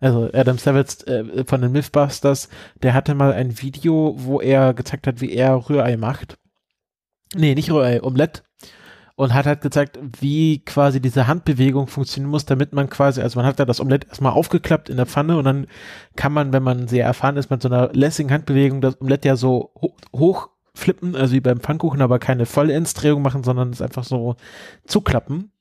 [0.00, 2.48] also Adam Savage äh, von den Mythbusters,
[2.82, 6.38] der hatte mal ein Video, wo er gezeigt hat, wie er Rührei macht.
[7.34, 8.42] Nee, nicht Rührei, Omelette.
[9.14, 13.46] Und hat halt gezeigt, wie quasi diese Handbewegung funktionieren muss, damit man quasi, also man
[13.46, 15.66] hat da das Omelette erstmal aufgeklappt in der Pfanne und dann
[16.16, 19.36] kann man, wenn man sehr erfahren ist, mit so einer lässigen Handbewegung das Omelette ja
[19.36, 24.04] so ho hoch flippen, also wie beim Pfannkuchen, aber keine Vollendsdrehung machen, sondern es einfach
[24.04, 24.36] so
[24.86, 25.52] zuklappen.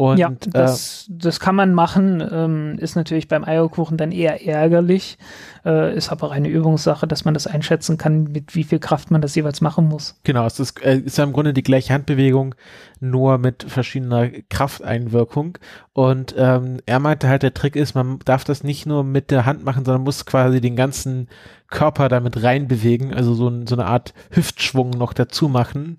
[0.00, 4.46] Und ja, äh, das, das kann man machen, ähm, ist natürlich beim Eierkuchen dann eher
[4.46, 5.18] ärgerlich,
[5.66, 9.20] äh, ist aber eine Übungssache, dass man das einschätzen kann, mit wie viel Kraft man
[9.20, 10.18] das jeweils machen muss.
[10.24, 12.54] Genau, es ist, äh, ist ja im Grunde die gleiche Handbewegung,
[12.98, 15.58] nur mit verschiedener Krafteinwirkung.
[15.92, 19.44] Und ähm, er meinte halt, der Trick ist, man darf das nicht nur mit der
[19.44, 21.28] Hand machen, sondern muss quasi den ganzen
[21.68, 25.98] Körper damit reinbewegen, also so, so eine Art Hüftschwung noch dazu machen.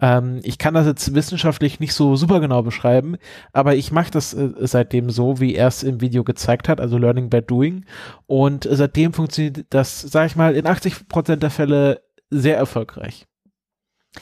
[0.00, 3.16] Ähm, ich kann das jetzt wissenschaftlich nicht so super genau beschreiben,
[3.52, 6.96] aber ich mache das äh, seitdem so, wie er es im Video gezeigt hat, also
[6.98, 7.84] Learning by Doing.
[8.26, 13.26] Und seitdem funktioniert das, sag ich mal, in 80 Prozent der Fälle sehr erfolgreich.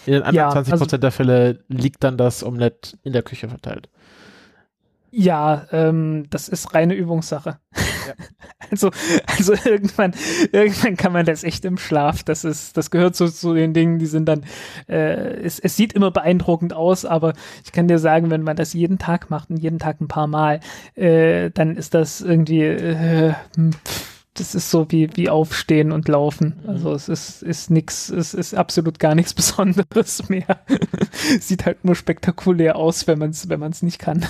[0.05, 3.23] In den anderen Ja, 20 Prozent also- der Fälle liegt dann das Omelett in der
[3.23, 3.89] Küche verteilt.
[5.11, 7.59] Ja, ähm, das ist reine Übungssache.
[8.71, 8.91] Also,
[9.27, 10.13] also irgendwann,
[10.53, 12.23] irgendwann kann man das echt im Schlaf.
[12.23, 14.45] Das ist, das gehört so zu den Dingen, die sind dann,
[14.89, 17.33] äh, es, es sieht immer beeindruckend aus, aber
[17.65, 20.27] ich kann dir sagen, wenn man das jeden Tag macht und jeden Tag ein paar
[20.27, 20.61] Mal,
[20.97, 23.35] äh, dann ist das irgendwie, äh,
[23.87, 26.55] pff, das ist so wie, wie aufstehen und laufen.
[26.67, 30.61] Also es ist, ist nix, es ist absolut gar nichts Besonderes mehr.
[31.41, 34.25] Sieht halt nur spektakulär aus, wenn man es, wenn man es nicht kann.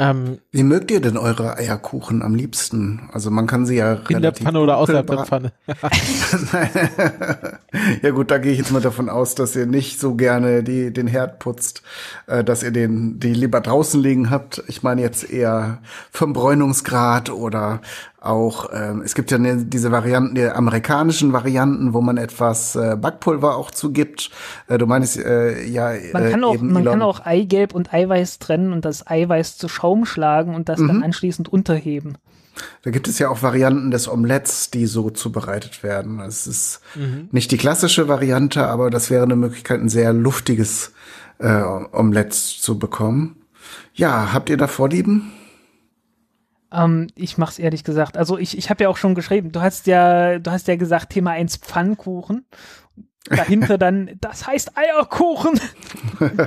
[0.00, 3.10] Ähm, Wie mögt ihr denn eure Eierkuchen am liebsten?
[3.12, 5.52] Also man kann sie ja in der Pfanne oder außerhalb der Pfanne.
[8.02, 10.92] ja gut, da gehe ich jetzt mal davon aus, dass ihr nicht so gerne die,
[10.92, 11.82] den Herd putzt,
[12.28, 14.62] äh, dass ihr den die lieber draußen liegen habt.
[14.68, 15.78] Ich meine jetzt eher
[16.12, 17.80] vom Bräunungsgrad oder
[18.20, 22.96] auch, ähm, es gibt ja ne, diese Varianten, die amerikanischen Varianten, wo man etwas äh,
[23.00, 24.30] Backpulver auch zugibt.
[24.66, 27.74] Äh, du meinst äh, ja Man äh, kann auch, eben man Elon- kann auch Eigelb
[27.74, 30.88] und Eiweiß trennen und das Eiweiß zu Schaum schlagen und das Mhm.
[30.88, 32.14] dann anschließend unterheben.
[32.82, 36.18] Da gibt es ja auch Varianten des Omelettes, die so zubereitet werden.
[36.18, 36.80] Es ist
[37.30, 40.90] nicht die klassische Variante, aber das wäre eine Möglichkeit, ein sehr luftiges
[41.38, 41.62] äh,
[41.92, 43.36] Omelett zu bekommen.
[43.94, 45.30] Ja, habt ihr da Vorlieben?
[46.72, 48.16] Ähm, ich mach's ehrlich gesagt.
[48.16, 51.10] Also ich, ich habe ja auch schon geschrieben, du hast ja, du hast ja gesagt,
[51.10, 52.44] Thema 1 Pfannkuchen.
[53.30, 55.60] Dahinter dann, das heißt Eierkuchen.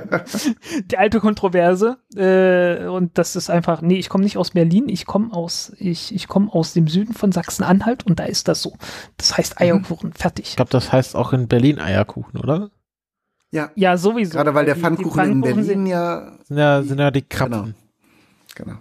[0.85, 1.97] Die alte Kontroverse.
[2.15, 6.13] Äh, und das ist einfach, nee, ich komme nicht aus Berlin, ich komme aus, ich,
[6.13, 8.73] ich komme aus dem Süden von Sachsen-Anhalt und da ist das so.
[9.17, 10.49] Das heißt Eierkuchen, fertig.
[10.49, 12.69] Ich glaube, das heißt auch in Berlin Eierkuchen, oder?
[13.51, 14.31] Ja, Ja, sowieso.
[14.37, 17.11] gerade weil der Die- die Pfannkuchen in Pfannkuchen sind- Berlin ja Sind ja, sind ja
[17.11, 17.51] die Krapfen.
[17.63, 17.73] genau.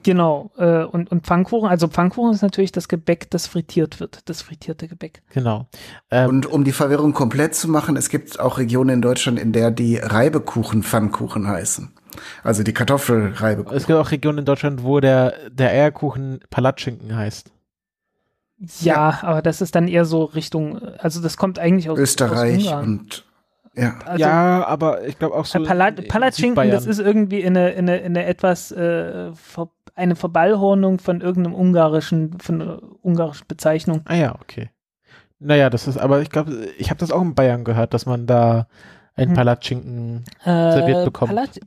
[0.02, 4.42] Genau, äh, und, und Pfannkuchen, also Pfannkuchen ist natürlich das Gebäck, das frittiert wird, das
[4.42, 5.22] frittierte Gebäck.
[5.32, 5.66] Genau.
[6.10, 9.52] Ähm, Und um die Verwirrung komplett zu machen, es gibt auch Regionen in Deutschland, in
[9.52, 11.92] der die Reibekuchen Pfannkuchen heißen.
[12.42, 13.76] Also die Kartoffelreibekuchen.
[13.76, 17.52] es gibt auch Regionen in Deutschland, wo der, der Eierkuchen Palatschinken heißt.
[18.80, 22.84] Ja, aber das ist dann eher so Richtung, also das kommt eigentlich aus Österreich aus
[22.84, 23.24] und
[23.74, 23.98] ja.
[24.04, 25.58] Also, ja, aber ich glaube auch so.
[25.62, 30.16] Äh, Pala in- in Palatschinken, das ist irgendwie eine, eine, eine etwas äh, ver eine
[30.16, 34.00] Verballhornung von irgendeinem ungarischen, von einer ungarischen Bezeichnung.
[34.06, 34.70] Ah ja, okay.
[35.40, 38.26] Naja, das ist, aber ich glaube, ich habe das auch in Bayern gehört, dass man
[38.26, 38.66] da
[39.16, 39.34] ein Hm.
[39.34, 41.34] Palatschinken Äh, Serviert bekommen.
[41.34, 41.60] Palat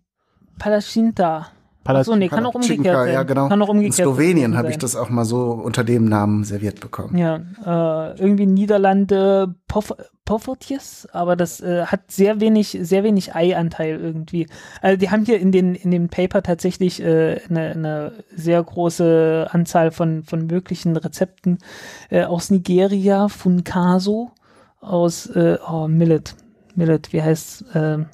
[0.57, 1.47] Palatschinta.
[1.85, 3.13] Achso, nee, kann auch umgekehrt sein.
[3.13, 3.49] Ja, genau.
[3.49, 6.79] Kann auch umgekehrt In Slowenien habe ich das auch mal so unter dem Namen serviert
[6.79, 7.17] bekommen.
[7.17, 9.93] Ja, äh, irgendwie Niederlande Poff
[10.25, 14.47] Poffertjes, aber das äh, hat sehr wenig, sehr wenig Eianteil irgendwie.
[14.81, 19.49] Also die haben hier in den in dem Paper tatsächlich äh, eine, eine sehr große
[19.51, 21.57] Anzahl von von möglichen Rezepten
[22.09, 24.31] äh, aus Nigeria, Funkaso,
[24.79, 26.35] aus äh, oh, Millet,
[26.75, 28.05] Millet, wie heißt ähm,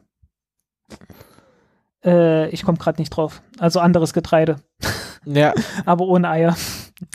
[2.06, 3.42] äh, ich komme gerade nicht drauf.
[3.60, 4.58] Also anderes Getreide,
[5.26, 5.54] Ja,
[5.86, 6.56] aber ohne Eier.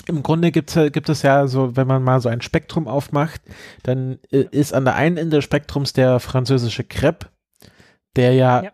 [0.07, 3.41] im Grunde gibt's, ja- gibt es ja so, wenn man mal so ein Spektrum aufmacht,
[3.83, 7.29] dann äh, ist an der einen Ende des Spektrums der französische Crepe,
[8.17, 8.71] der ja, Ja.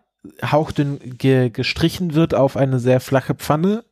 [0.51, 3.83] hauchdünn ge gestrichen wird auf eine sehr flache Pfanne.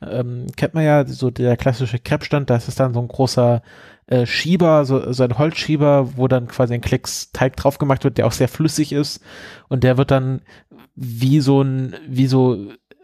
[0.00, 3.62] Ähm, kennt man ja, so der klassische Crepe-Stand, da ist dann so ein großer
[4.06, 8.16] äh, Schieber, so, so ein Holzschieber, wo dann quasi ein Klecks Teig drauf gemacht wird,
[8.16, 9.20] der auch sehr flüssig ist
[9.68, 10.42] und der wird dann
[11.00, 12.54] wie so ein, wie so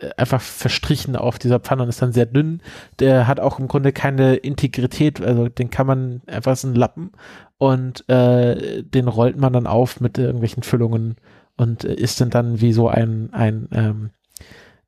[0.01, 2.61] äh, einfach verstrichen auf dieser Pfanne und ist dann sehr dünn.
[2.99, 7.13] Der hat auch im Grunde keine Integrität, also den kann man einfach ist ein Lappen
[7.57, 11.17] und äh, den rollt man dann auf mit irgendwelchen Füllungen
[11.57, 14.11] und äh, ist dann dann wie so ein, ein ähm,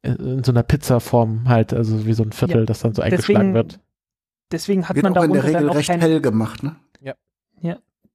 [0.02, 3.52] in so einer Pizzaform halt, also wie so ein Viertel, Ja, das dann so eingeschlagen
[3.52, 3.80] Deswegen, wird.
[4.52, 6.76] deswegen hat Wird man auch in der Regel auch recht kein, hell gemacht, ne?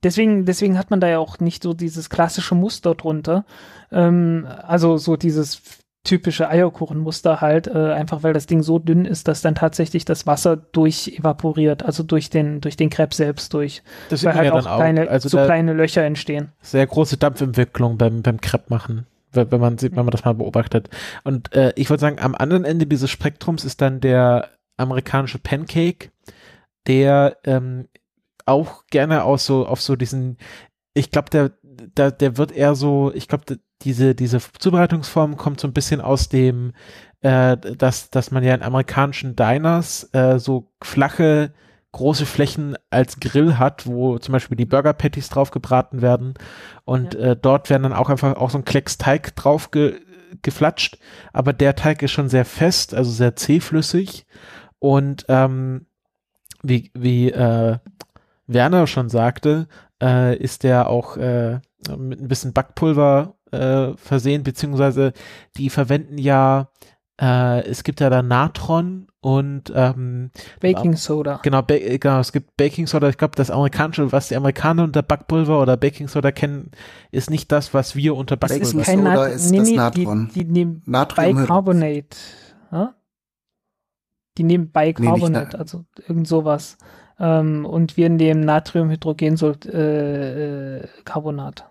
[0.03, 3.45] Deswegen, deswegen hat man da ja auch nicht so dieses klassische Muster drunter.
[3.91, 5.61] Ähm, also so dieses
[6.03, 10.25] typische Eierkuchenmuster halt, äh, einfach weil das Ding so dünn ist, dass dann tatsächlich das
[10.25, 14.53] Wasser durch evaporiert, also durch den, durch den Crepe selbst durch, Das weil halt ja
[14.53, 14.77] auch auch.
[14.77, 16.49] kleine, also so kleine Löcher entstehen.
[16.61, 20.33] sehr große Dampfentwicklung beim, beim Crepe machen, wenn, wenn man sieht, wenn man das mal
[20.33, 20.89] beobachtet.
[21.23, 26.09] Und äh, ich würde sagen, am anderen Ende dieses Spektrums ist dann der amerikanische Pancake,
[26.87, 27.87] der ähm,
[28.45, 30.37] auch gerne aus so auf so diesen,
[30.93, 31.51] ich glaube, der,
[31.97, 36.29] der, der wird eher so, ich glaube, diese, diese Zubereitungsform kommt so ein bisschen aus
[36.29, 36.73] dem,
[37.21, 41.53] äh, dass, dass man ja in amerikanischen Diners äh, so flache,
[41.93, 46.35] große Flächen als Grill hat, wo zum Beispiel die Burger Patties drauf gebraten werden.
[46.85, 49.99] Und äh, dort werden dann auch einfach auch so ein Klecks Teig drauf ge,
[50.41, 50.97] geflatscht,
[51.33, 54.25] aber der Teig ist schon sehr fest, also sehr zähflüssig.
[54.79, 55.85] Und ähm,
[56.63, 57.77] wie, wie äh,
[58.53, 59.67] Werner schon sagte,
[60.01, 61.59] äh, ist der auch äh,
[61.97, 65.13] mit ein bisschen Backpulver äh, versehen, beziehungsweise
[65.57, 66.69] die verwenden ja,
[67.19, 71.39] äh, es gibt ja da Natron und ähm, Baking Soda.
[71.43, 75.03] genau, ba genau, es gibt Baking Soda, ich glaube, das amerikanische, was die Amerikaner unter
[75.03, 76.71] Backpulver oder Baking Soda kennen,
[77.11, 79.67] ist nicht das, was wir unter Das ist Backpulver kein Soda Nat ist nee, das
[79.69, 80.31] nee, Natron.
[80.33, 81.47] Die, die nehmen Natriumhydroxid.
[81.47, 82.17] Bicarbonate.
[82.71, 82.95] Ja?
[84.37, 86.77] Die nehmen Bicarbonate, Na- also irgend sowas.
[87.21, 91.69] Ähm, und wir nehmen Natriumhydrogensulfat äh, äh, Carbonat.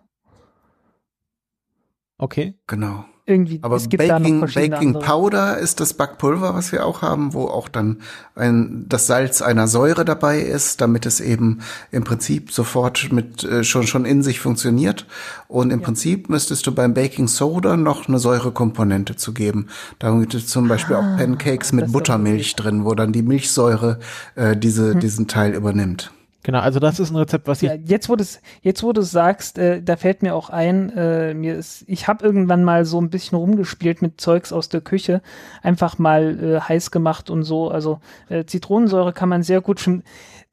[2.19, 2.55] Okay.
[2.69, 3.05] Genau.
[3.31, 4.95] Irgendwie, Aber es gibt Baking, Baking.
[4.95, 7.99] Powder ist das Backpulver, was wir auch haben, wo auch dann
[8.35, 11.61] ein, das Salz einer Säure dabei ist, damit es eben
[11.93, 15.07] im Prinzip sofort mit äh, schon schon in sich funktioniert.
[15.47, 19.69] Und im Prinzip müsstest du beim Baking Soda noch eine Säurekomponente zu geben.
[20.01, 24.01] Da gibt es zum Beispiel auch Pancakes mit Ah, Buttermilch drin, wo dann die Milchsäure
[24.35, 25.01] äh, diese Hm.
[25.01, 26.11] diesen Teil übernimmt.
[26.43, 28.25] Genau, also das ist ein Rezept, was ich Ja, jetzt wo du
[28.63, 32.25] jetzt wo du sagst, äh, da fällt mir auch ein, äh, mir ist, ich habe
[32.25, 35.21] irgendwann mal so ein bisschen rumgespielt mit Zeugs aus der Küche,
[35.63, 37.71] einfach mal äh, heiß gemacht und so.
[37.71, 38.01] Also
[38.31, 39.81] äh, Zitronensäure kann man sehr gut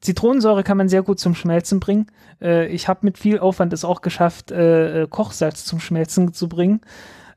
[0.00, 2.06] Zitronensäure kann man sehr gut zum Schmelzen bringen.
[2.40, 6.80] Äh, ich habe mit viel Aufwand es auch geschafft, äh, Kochsalz zum Schmelzen zu bringen.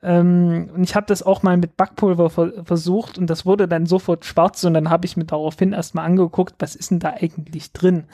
[0.04, 3.86] Ähm, und ich habe das auch mal mit Backpulver ver versucht und das wurde dann
[3.86, 7.72] sofort schwarz und dann habe ich mir daraufhin erstmal angeguckt, was ist denn da eigentlich
[7.72, 8.06] drin?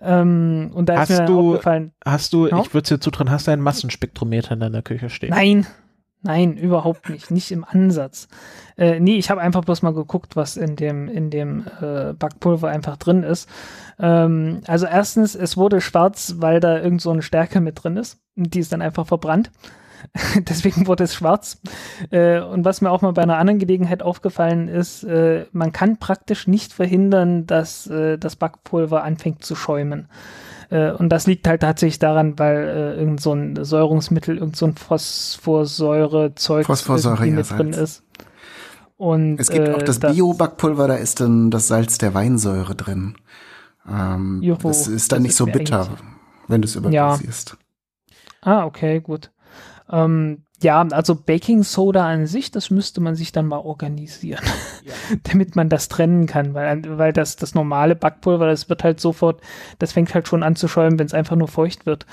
[0.00, 2.60] Ähm, und da Hast ist mir du- aufgefallen, hast du, Ja.
[2.60, 5.30] ich würde dir zutrauen, hast du einen Massenspektrometer in deiner Küche stehen?
[5.30, 5.66] nein,
[6.22, 8.28] nein, überhaupt nicht, nicht im Ansatz.
[8.78, 12.68] Äh, nee, ich habe einfach bloß mal geguckt, was in dem, in dem äh, Backpulver
[12.68, 13.48] einfach drin ist.
[13.98, 18.20] Ähm, also erstens, es wurde schwarz, weil da irgend so eine Stärke mit drin ist.
[18.36, 19.50] Und die ist dann einfach verbrannt.
[20.48, 21.60] Deswegen wurde es schwarz.
[22.10, 25.98] Äh, und was mir auch mal bei einer anderen Gelegenheit aufgefallen ist, äh, man kann
[25.98, 30.08] praktisch nicht verhindern, dass äh, das Backpulver anfängt zu schäumen.
[30.70, 34.66] Äh, und das liegt halt tatsächlich daran, weil äh, irgend so ein Säurungsmittel, irgend so
[34.66, 38.02] ein Phosphorsäurezeug Phosphorsäure, ja, mit drin ist.
[38.96, 43.16] Und, Es gibt äh, auch das Bio-Backpulver, da ist dann das Salz der Weinsäure drin.
[43.88, 45.88] Ähm, Juhu, das ist dann das nicht ist so bitter,
[46.48, 47.56] wenn du es überdosierst.
[48.42, 49.30] Ah, okay, gut.
[49.90, 54.44] Ähm, ja, also Baking Soda an sich, das müsste man sich dann mal organisieren,
[55.22, 59.40] damit man das trennen kann, weil, weil das, das normale Backpulver, das wird halt sofort,
[59.78, 62.06] das fängt halt schon an zu schäumen, wenn es einfach nur feucht wird.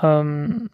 [0.00, 0.70] Ähm,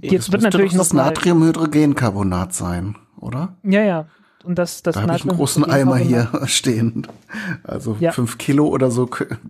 [0.00, 3.58] jetzt Das wird natürlich noch das Natriumhydrogencarbonat sein, oder?
[3.62, 4.06] ja, ja,
[4.44, 7.06] Und das, das Da habe ich einen großen Eimer hier stehen.
[7.62, 8.12] Also Ja.
[8.12, 9.08] fünf Kilo oder so.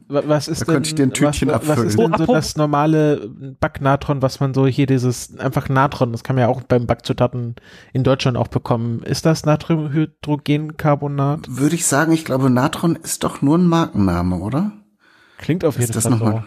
[0.08, 1.88] Wa- Was ist Da könnte ich denn, dir ein Tütchen was, was abfüllen.
[1.88, 3.28] ist denn Oh, so das normale
[3.60, 7.56] Backnatron, was man so hier dieses einfach Natron, das kann man ja auch beim Backzutaten
[7.92, 9.02] in Deutschland auch bekommen.
[9.02, 11.46] Ist das Natriumhydrogencarbonat?
[11.48, 14.72] Würde ich sagen, ich glaube, Natron ist doch nur ein Markenname, oder?
[15.38, 16.42] Klingt auf Ist jeden das Fall so.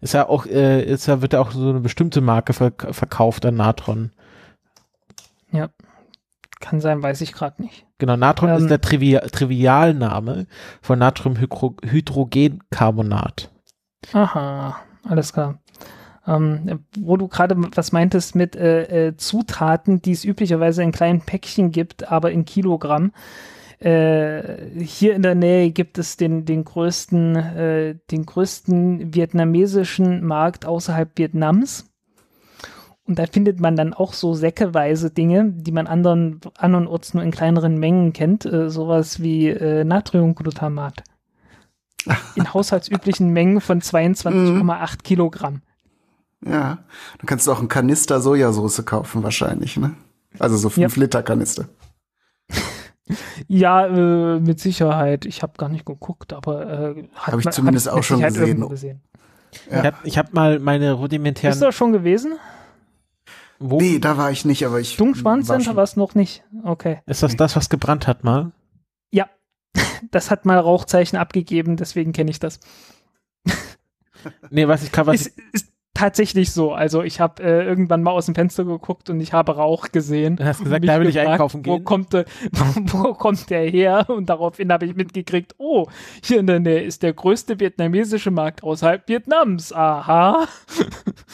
[0.00, 3.46] Ist ja auch, äh, ist ja, wird ja auch so eine bestimmte Marke verk verkauft
[3.46, 4.10] an Natron.
[6.62, 7.84] Kann sein, weiß ich gerade nicht.
[7.98, 10.46] Genau, Natron Ähm, ist der Trivi Trivialname
[10.80, 13.50] von Natriumhydrogencarbonat.
[14.12, 14.76] Aha,
[15.06, 15.58] alles klar.
[16.24, 21.22] Ähm, wo du gerade was meintest mit äh, äh, Zutaten, die es üblicherweise in kleinen
[21.22, 23.10] Päckchen gibt, aber in Kilogramm.
[23.80, 30.64] Äh, hier in der Nähe gibt es den, den größten, äh, den größten vietnamesischen Markt
[30.64, 31.91] außerhalb Vietnams.
[33.04, 37.32] Und da findet man dann auch so säckeweise Dinge, die man anderen, andernorts nur in
[37.32, 41.02] kleineren Mengen kennt, äh, sowas wie äh, Natriumglutamat.
[42.34, 45.62] In haushaltsüblichen Mengen von 22,8 Kilogramm.
[46.44, 46.78] Ja.
[47.18, 49.94] Dann kannst du auch einen Kanister Sojasauce kaufen, wahrscheinlich, ne?
[50.40, 51.66] Also so fünf Liter Kanister.
[53.48, 55.26] Ja, äh, mit Sicherheit.
[55.26, 56.62] Ich habe gar nicht geguckt, aber
[56.96, 58.66] äh, hat Hab ich man- zumindest hab auch schon gesehen.
[58.68, 59.00] gesehen.
[59.70, 59.92] Ja.
[60.04, 61.52] Ich habe hab mal meine Bist rudimentären.
[61.58, 62.34] du da schon gewesen?
[63.62, 64.98] Wo Nee, da war ich nicht, aber ich.
[64.98, 66.44] war Dunkelschwanzcenter schon- war es noch nicht.
[66.64, 67.00] Okay.
[67.06, 68.52] ist das das, was gebrannt hat mal?
[69.12, 69.28] Ja,
[70.10, 72.60] das hat mal Rauchzeichen abgegeben, deswegen kenne ich das.
[74.50, 76.72] Nee, was ich kann, was Ist, ist tatsächlich so.
[76.72, 80.36] Also ich habe äh, irgendwann mal aus dem Fenster geguckt und ich habe Rauch gesehen.
[80.36, 81.84] Du hast gesagt, da will ich gefragt, einkaufen Wo gehen.
[81.84, 84.08] kommt, der, wo kommt der her?
[84.08, 85.86] Und daraufhin habe ich mitgekriegt, oh,
[86.22, 89.72] hier in der Nähe ist der größte vietnamesische Markt außerhalb Vietnams.
[89.72, 90.46] Aha.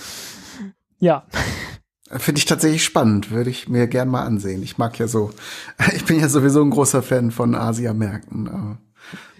[0.99, 1.25] ja,
[2.11, 4.63] Finde ich tatsächlich spannend, würde ich mir gern mal ansehen.
[4.63, 5.31] Ich mag ja so,
[5.95, 8.79] ich bin ja sowieso ein großer Fan von Asiamärkten.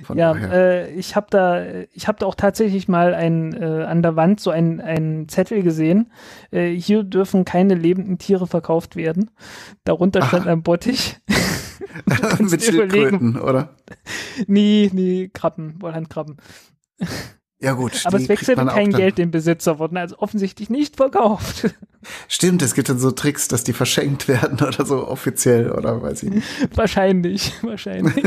[0.05, 0.35] Von ja.
[0.35, 4.41] Äh, ich habe da, ich habe da auch tatsächlich mal ein, äh, an der Wand
[4.41, 6.11] so ein, ein Zettel gesehen.
[6.51, 9.31] Äh, hier dürfen keine lebenden Tiere verkauft werden.
[9.85, 11.19] Darunter stand ein Bottich.
[12.39, 12.63] Mit.
[12.63, 13.77] Schildkröten, oder?
[14.47, 16.37] nie, nie Krabben, Wollhandkrabben.
[17.61, 18.03] Ja gut.
[18.05, 21.75] Aber es auch kein dann- Geld dem Besitzer, wurden also offensichtlich nicht verkauft.
[22.29, 26.23] Stimmt, es gibt dann so Tricks, dass die verschenkt werden oder so offiziell oder weiß
[26.23, 26.47] ich nicht.
[26.77, 28.25] wahrscheinlich, wahrscheinlich.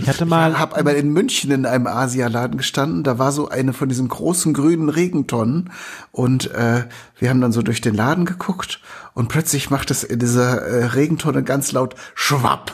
[0.00, 3.02] Ich hatte Ich mal, habe einmal in München in einem Asialaden gestanden.
[3.02, 5.70] Da war so eine von diesen großen grünen Regentonnen
[6.12, 6.84] und äh,
[7.18, 8.80] wir haben dann so durch den Laden geguckt
[9.14, 12.72] und plötzlich macht es in dieser äh, Regentonne ganz laut Schwapp.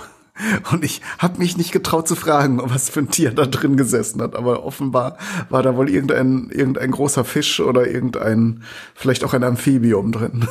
[0.72, 4.20] Und ich habe mich nicht getraut zu fragen, was für ein Tier da drin gesessen
[4.20, 4.34] hat.
[4.34, 5.16] Aber offenbar
[5.48, 8.62] war da wohl irgendein, irgendein großer Fisch oder irgendein,
[8.94, 10.48] vielleicht auch ein Amphibium drin.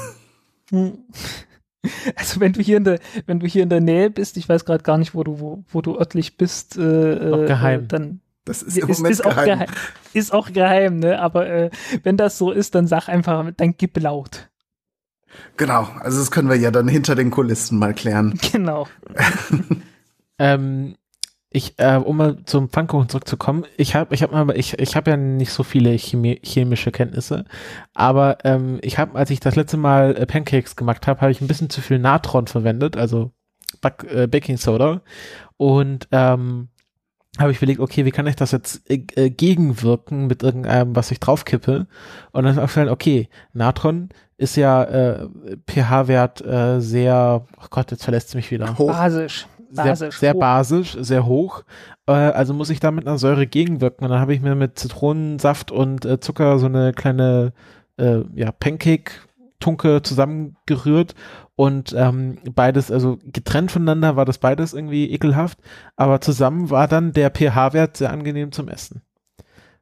[2.16, 4.64] Also wenn du hier in der, wenn du hier in der Nähe bist, ich weiß
[4.64, 7.88] gerade gar nicht, wo du, wo, wo du örtlich bist, äh, äh, geheim.
[7.90, 9.46] dann Das ist ist, im Moment ist, auch geheim.
[9.46, 9.70] geheim.
[10.14, 11.20] Ist auch geheim, ne?
[11.20, 11.70] Aber äh,
[12.04, 14.50] wenn das so ist, dann sag einfach, dann gib laut.
[15.58, 18.40] Genau, also das können wir ja dann hinter den Kulissen mal klären.
[18.52, 18.88] Genau.
[20.40, 20.96] ähm,
[21.50, 25.12] ich, äh, um mal zum Pfannkuchen zurückzukommen, ich habe, ich habe mal, ich, ich habe
[25.12, 27.46] ja nicht so viele Chemie, chemische Kenntnisse,
[27.94, 31.42] aber ähm, ich habe, als ich das letzte Mal äh, Pancakes gemacht habe, habe ich
[31.42, 33.32] ein bisschen zu viel Natron verwendet, also
[33.82, 35.02] Back, äh, Baking Soda
[35.58, 36.70] und ähm,
[37.40, 41.12] habe ich überlegt, okay, wie kann ich das jetzt äh, äh, gegenwirken mit irgendeinem, was
[41.12, 41.88] ich draufkippe?
[42.32, 45.28] Und dann ist mir aufgefallen, okay, Natron ist ja äh,
[45.70, 48.88] pH-Wert äh, sehr, oh Gott, jetzt verlässt es mich wieder Hoch.
[48.92, 49.48] Basisch.
[49.72, 50.18] sehr, Basisch.
[50.20, 50.40] sehr hoch.
[50.40, 51.64] basisch, sehr hoch.
[52.08, 54.04] Äh, also muss ich da mit einer Säure gegenwirken.
[54.04, 57.54] Und dann habe ich mir mit Zitronensaft und äh, Zucker so eine kleine
[57.98, 61.16] äh, ja, Pancake-Tunke zusammengerührt.
[61.56, 65.60] Und ähm, beides, also getrennt voneinander war das beides irgendwie ekelhaft.
[65.96, 69.02] Aber zusammen war dann der pH-Wert sehr angenehm zum Essen.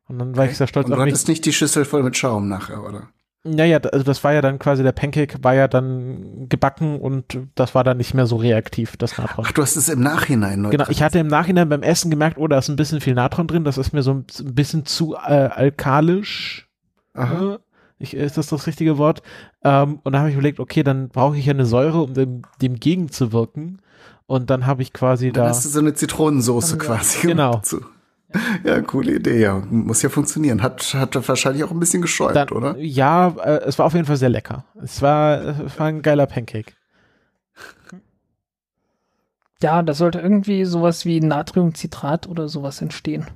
[0.07, 1.13] Und dann war ich sehr stolz Und auf du mich.
[1.13, 3.07] hattest nicht die Schüssel voll mit Schaum nachher, oder?
[3.43, 7.73] Naja, also das war ja dann quasi, der Pancake war ja dann gebacken und das
[7.73, 9.45] war dann nicht mehr so reaktiv, das Natron.
[9.47, 12.37] Ach, du hast es im Nachhinein neu Genau, ich hatte im Nachhinein beim Essen gemerkt,
[12.37, 15.15] oh, da ist ein bisschen viel Natron drin, das ist mir so ein bisschen zu
[15.15, 16.69] äh, alkalisch.
[17.15, 17.55] Aha.
[17.55, 17.57] Äh,
[17.97, 19.23] Ich, ist das das richtige Wort?
[19.63, 22.43] Ähm, und dann habe ich überlegt, okay, dann brauche ich ja eine Säure, um dem,
[22.61, 23.81] dem gegenzuwirken.
[24.27, 25.49] Und dann habe ich quasi Dann da.
[25.49, 27.27] hast du so eine Zitronensoße quasi.
[27.27, 27.55] Genau.
[27.55, 27.81] dazu.
[28.63, 29.61] Ja, coole Idee, ja.
[29.69, 30.61] Muss ja funktionieren.
[30.61, 32.77] Hat, hat wahrscheinlich auch ein bisschen geschäumt, Dann, oder?
[32.77, 34.65] ja, äh, es war auf jeden Fall sehr lecker.
[34.81, 36.73] Es war, es war ein geiler Pancake.
[39.61, 43.27] Ja, da sollte irgendwie sowas wie Natriumcitrat oder sowas entstehen.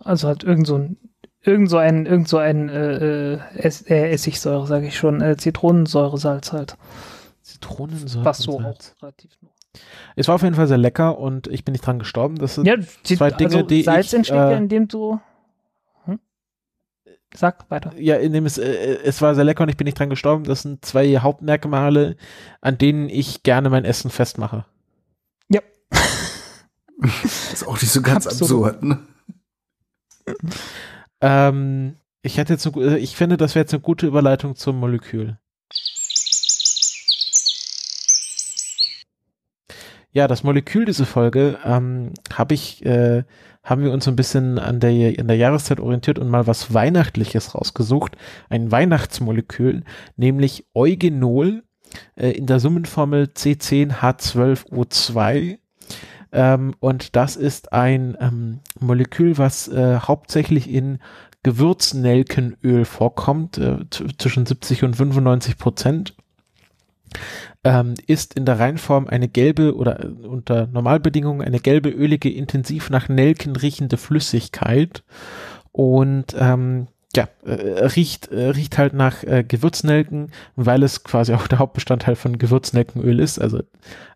[0.00, 0.96] Also halt irgend so ein,
[1.42, 5.36] irgend so ein, irgend so ein äh, äh, Ess, äh, Essigsäure, sage ich schon, äh,
[5.36, 6.76] Zitronensäuresalz halt.
[7.42, 8.24] Zitronensäure.
[8.24, 9.30] Was so auch relativ.
[10.20, 12.36] Es war auf jeden Fall sehr lecker und ich bin nicht dran gestorben.
[12.36, 15.18] Das sind Ja, zwei Dinge, also die Salz ich, entsteht äh, ja, indem du.
[16.04, 16.20] Hm?
[17.34, 17.92] Sag weiter.
[17.96, 20.44] ja, in dem es, äh, es war sehr lecker und ich bin nicht dran gestorben.
[20.44, 22.16] Das sind zwei Hauptmerkmale,
[22.60, 24.66] an denen ich gerne mein Essen festmache.
[25.48, 25.60] Ja.
[27.00, 28.74] Das ist auch nicht so ganz Absolut.
[28.74, 28.82] absurd.
[28.82, 28.98] Ne?
[31.20, 34.78] Ähm, ich hätte jetzt, eine gu- ich finde, das wäre jetzt eine gute Überleitung zum
[34.78, 35.38] Molekül.
[40.12, 43.22] Ja, das Molekül diese Folge ähm, habe ich, äh,
[43.62, 46.74] haben wir uns so ein bisschen an der, an der Jahreszeit orientiert und mal was
[46.74, 48.16] Weihnachtliches rausgesucht.
[48.48, 49.84] Ein Weihnachtsmolekül,
[50.16, 51.62] nämlich Eugenol
[52.16, 55.58] äh, in der Summenformel C10H12O2.
[56.32, 60.98] Ähm, und das ist ein ähm, Molekül, was äh, hauptsächlich in
[61.44, 63.78] Gewürznelkenöl vorkommt, äh,
[64.18, 66.16] zwischen 70 und 95 Prozent.
[67.62, 72.88] Ähm, ist in der Reinform eine gelbe oder äh, unter Normalbedingungen eine gelbe, ölige, intensiv
[72.88, 75.04] nach Nelken riechende Flüssigkeit.
[75.72, 81.48] Und ähm, ja, äh, riecht, äh, riecht halt nach äh, Gewürznelken, weil es quasi auch
[81.48, 83.40] der Hauptbestandteil von Gewürznelkenöl ist.
[83.40, 83.62] Also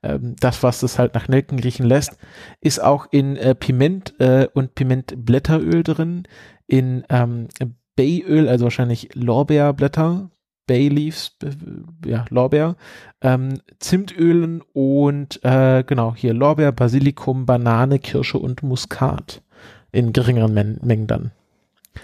[0.03, 2.17] ähm, das, was es halt nach Nelken riechen lässt,
[2.61, 6.29] ist auch in äh, Piment äh, und Pimentblätteröl drin,
[6.67, 7.49] in ähm,
[7.97, 10.31] Bayöl, also wahrscheinlich Lorbeerblätter,
[10.67, 12.77] Bayleaves, äh, ja, Lorbeer,
[13.21, 19.43] ähm, Zimtölen und äh, genau hier Lorbeer, Basilikum, Banane, Kirsche und Muskat
[19.93, 21.31] in geringeren Men Mengen dann.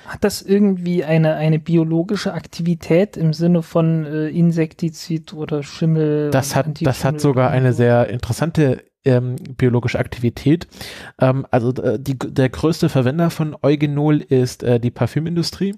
[0.07, 6.31] Hat das irgendwie eine, eine biologische Aktivität im Sinne von äh, Insektizid oder Schimmel?
[6.31, 10.69] Das hat, das hat sogar eine sehr interessante ähm, biologische Aktivität.
[11.21, 15.75] Ähm, also äh, die, der größte Verwender von Eugenol ist äh, die Parfümindustrie,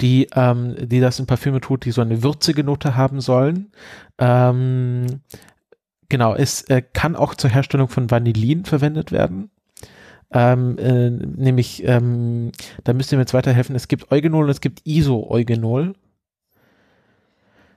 [0.00, 3.72] die, ähm, die das in Parfüme tut, die so eine würzige Note haben sollen.
[4.18, 5.06] Ähm,
[6.08, 9.50] genau, es äh, kann auch zur Herstellung von Vanillin verwendet werden.
[10.32, 12.52] Ähm, äh, nämlich, ähm,
[12.84, 15.94] da müsst ihr mir jetzt weiterhelfen, es gibt Eugenol und es gibt Iso-Eugenol.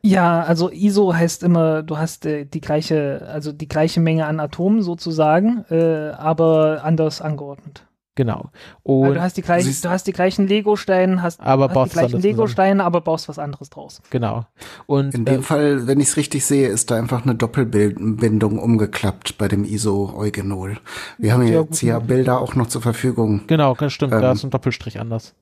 [0.01, 4.39] Ja, also ISO heißt immer, du hast äh, die gleiche, also die gleiche Menge an
[4.39, 7.87] Atomen sozusagen, äh, aber anders angeordnet.
[8.15, 8.49] Genau.
[8.85, 11.91] Also Und du hast die gleichen, du hast die gleichen Lego-Steine, hast, Aber hast baust
[11.91, 12.21] die gleichen.
[12.21, 14.01] Lego-Steine, aber baust was anderes draus.
[14.09, 14.45] Genau.
[14.85, 18.57] Und In dem äh, Fall, wenn ich es richtig sehe, ist da einfach eine Doppelbindung
[18.57, 20.77] umgeklappt bei dem ISO-Eugenol.
[21.17, 22.07] Wir haben Ja, jetzt hier möglich.
[22.07, 23.41] Bilder auch noch zur Verfügung.
[23.47, 25.33] genau, das stimmt, da Ähm, ist ein Doppelstrich anders.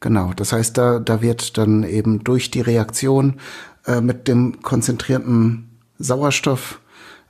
[0.00, 3.34] Genau, das heißt, da, da wird dann eben durch die Reaktion
[3.86, 6.80] äh, mit dem konzentrierten Sauerstoff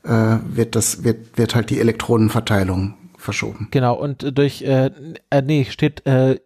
[0.05, 3.69] äh, wird das wird wird halt die Elektronenverteilung verschoben.
[3.71, 4.91] Genau, und äh, durch, äh,
[5.31, 6.41] äh, nee, steht, äh,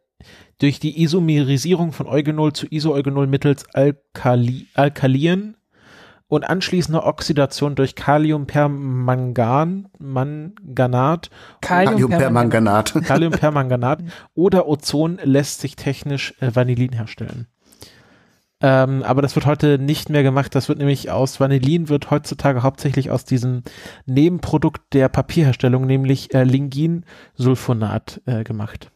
[0.59, 5.57] durch die Isomerisierung von Eugenol zu Isoeugenol mittels Alkali Alkalien
[6.29, 11.31] und anschließender Oxidation durch Kaliumpermangan, Manganat,
[11.61, 12.95] Kaliumpermanganat.
[13.05, 14.01] Kaliumpermanganat
[14.35, 17.47] oder Ozon lässt sich technisch äh, Vanillin herstellen.
[18.67, 20.53] Ähm, aber das wird heute nicht mehr gemacht.
[20.57, 23.63] Das wird nämlich aus Vanillin wird heutzutage hauptsächlich aus diesem
[24.07, 28.91] Nebenprodukt der Papierherstellung, nämlich äh, Linginsulfonat äh, gemacht.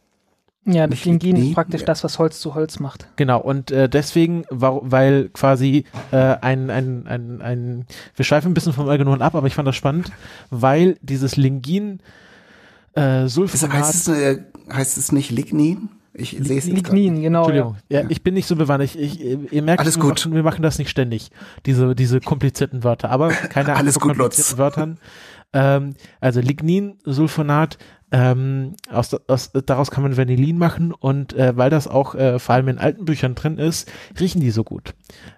[0.65, 3.07] Ja, das Lingin ist praktisch das, was Holz zu Holz macht.
[3.15, 7.85] Genau, und äh, deswegen, weil quasi äh, ein, ein, ein, ein,
[8.15, 10.11] wir schweifen ein bisschen vom Eugenol ab, aber ich fand das spannend,
[10.49, 12.01] weil dieses Lingin
[12.97, 15.89] äh, Ist, Sulfonat heißt, es, äh, heißt es nicht Lignin?
[16.13, 17.39] Ich sehe es grad Lignin, genau.
[17.39, 18.01] Entschuldigung, ja.
[18.01, 18.05] Ja.
[18.09, 18.83] ich bin nicht so bewandt.
[18.83, 20.19] Ich, ich, ihr merkt, Alles wir, gut.
[20.19, 21.29] Machen, wir machen das nicht ständig,
[21.65, 23.09] diese, diese komplizierten Wörter.
[23.09, 24.57] Aber keine Angst Alles vor gut, komplizierten Lutz.
[24.57, 24.97] Wörtern.
[25.53, 27.77] Ähm, also Ligninsulfonat,
[28.11, 32.55] ähm, aus, aus, daraus kann man Vanillin machen und äh, weil das auch äh, vor
[32.55, 33.89] allem in alten Büchern drin ist,
[34.19, 34.93] riechen die so gut.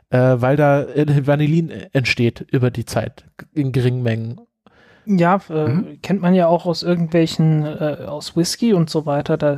[0.09, 4.39] Äh, weil da äh, Vanillin entsteht über die Zeit in geringen Mengen.
[5.05, 6.01] Ja, äh, Mhm.
[6.01, 9.37] kennt man ja auch aus irgendwelchen, äh, aus Whisky und so weiter.
[9.37, 9.53] Da,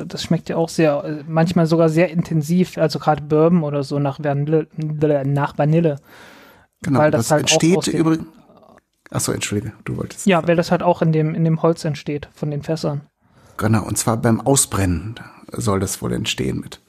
[0.00, 3.82] äh, das schmeckt ja auch sehr, äh, manchmal sogar sehr intensiv, also gerade Bourbon oder
[3.82, 4.68] so nach Vanille.
[5.24, 5.96] Nach Vanille.
[6.82, 8.26] Genau, weil das das, halt entsteht übrigens.
[9.10, 10.26] Achso, entschuldige, du wolltest.
[10.26, 13.02] Ja, weil das halt auch in dem, in dem Holz entsteht, von den Fässern.
[13.56, 15.14] Genau, und zwar beim Ausbrennen
[15.52, 16.80] soll das wohl entstehen mit.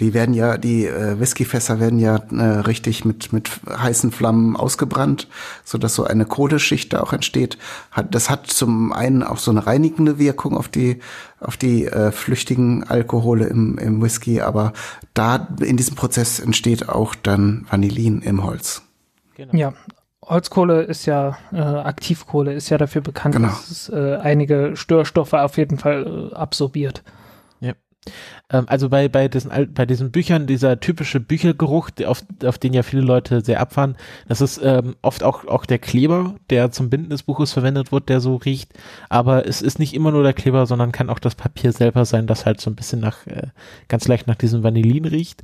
[0.00, 5.28] Die werden ja, die äh, Whiskyfässer werden ja äh, richtig mit mit heißen Flammen ausgebrannt,
[5.64, 7.58] so dass so eine Kohleschicht da auch entsteht.
[7.90, 11.00] Hat, das hat zum einen auch so eine reinigende Wirkung auf die
[11.40, 14.72] auf die äh, flüchtigen Alkohole im, im Whisky, aber
[15.14, 18.82] da in diesem Prozess entsteht auch dann Vanillin im Holz.
[19.34, 19.54] Genau.
[19.54, 19.72] Ja,
[20.24, 23.48] Holzkohle ist ja, äh, Aktivkohle ist ja dafür bekannt, Genau.
[23.48, 27.02] dass es äh, einige Störstoffe auf jeden Fall äh, absorbiert.
[27.60, 27.72] Ja.
[28.52, 32.82] Ähm, also bei, bei, diesen, bei diesen Büchern, dieser typische Büchergeruch, auf, auf den ja
[32.82, 33.96] viele Leute sehr abfahren,
[34.28, 38.08] das ist ähm, oft auch, auch der Kleber, der zum Binden des Buches verwendet wird,
[38.08, 38.72] der so riecht.
[39.08, 42.26] Aber es ist nicht immer nur der Kleber, sondern kann auch das Papier selber sein,
[42.26, 43.48] das halt so ein bisschen nach, äh,
[43.88, 45.42] ganz leicht nach diesem Vanillin riecht.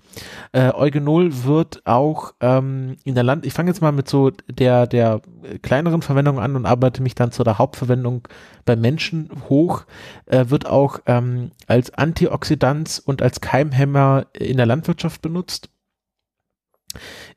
[0.53, 4.87] Äh, Eugenol wird auch ähm, in der Land, ich fange jetzt mal mit so der,
[4.87, 5.21] der
[5.63, 8.29] kleineren Verwendung an und arbeite mich dann zu der Hauptverwendung
[8.65, 9.85] bei Menschen hoch,
[10.27, 15.71] äh, wird auch ähm, als Antioxidant und als Keimhemmer in der Landwirtschaft benutzt.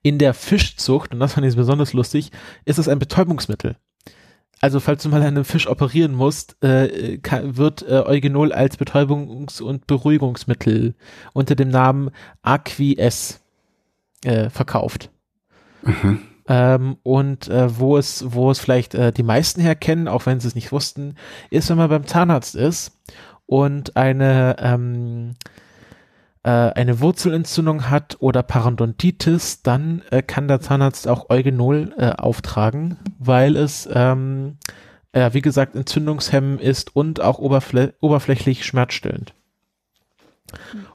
[0.02, 2.32] In der Fischzucht, und das fand ich besonders lustig,
[2.66, 3.76] ist es ein Betäubungsmittel.
[4.62, 9.60] Also falls du mal einen Fisch operieren musst, äh, kann, wird äh, Eugenol als Betäubungs-
[9.60, 10.94] und Beruhigungsmittel
[11.34, 12.12] unter dem Namen
[12.44, 13.42] Aquies
[14.24, 15.10] äh, verkauft.
[15.82, 16.20] Mhm.
[16.48, 20.48] Ähm, und äh, wo es, wo es vielleicht äh, die meisten herkennen, auch wenn sie
[20.48, 21.16] es nicht wussten,
[21.50, 23.00] ist, wenn man beim Zahnarzt ist
[23.52, 25.36] und eine ähm,
[26.44, 32.98] äh, eine Wurzelentzündung hat oder Parodontitis, dann äh, kann der Zahnarzt auch Eugenol äh, auftragen,
[33.20, 34.58] weil es ähm,
[35.12, 39.34] äh, wie gesagt entzündungshemmend ist und auch oberflä oberflächlich schmerzstillend.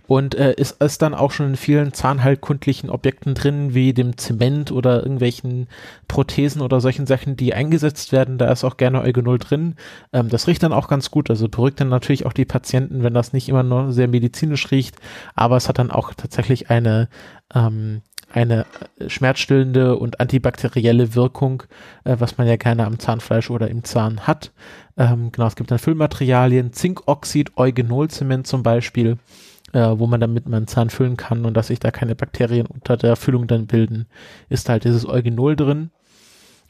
[0.06, 4.70] Und äh, ist es dann auch schon in vielen zahnheilkundlichen Objekten drin, wie dem Zement
[4.70, 5.68] oder irgendwelchen
[6.08, 8.38] Prothesen oder solchen Sachen, die eingesetzt werden.
[8.38, 9.74] Da ist auch gerne Eugenol drin.
[10.12, 11.30] Ähm, das riecht dann auch ganz gut.
[11.30, 14.96] Also beruhigt dann natürlich auch die Patienten, wenn das nicht immer nur sehr medizinisch riecht.
[15.34, 17.08] Aber es hat dann auch tatsächlich eine
[17.54, 18.02] ähm,
[18.32, 18.66] eine
[19.06, 21.62] schmerzstillende und antibakterielle Wirkung,
[22.04, 24.52] äh, was man ja gerne am Zahnfleisch oder im Zahn hat.
[24.96, 29.18] Ähm, genau, es gibt dann Füllmaterialien, Zinkoxid, Eugenolzement zum Beispiel,
[29.76, 32.96] äh, wo man damit meinen Zahn füllen kann und dass sich da keine Bakterien unter
[32.96, 34.06] der Füllung dann bilden,
[34.48, 35.90] ist halt dieses Eugenol drin.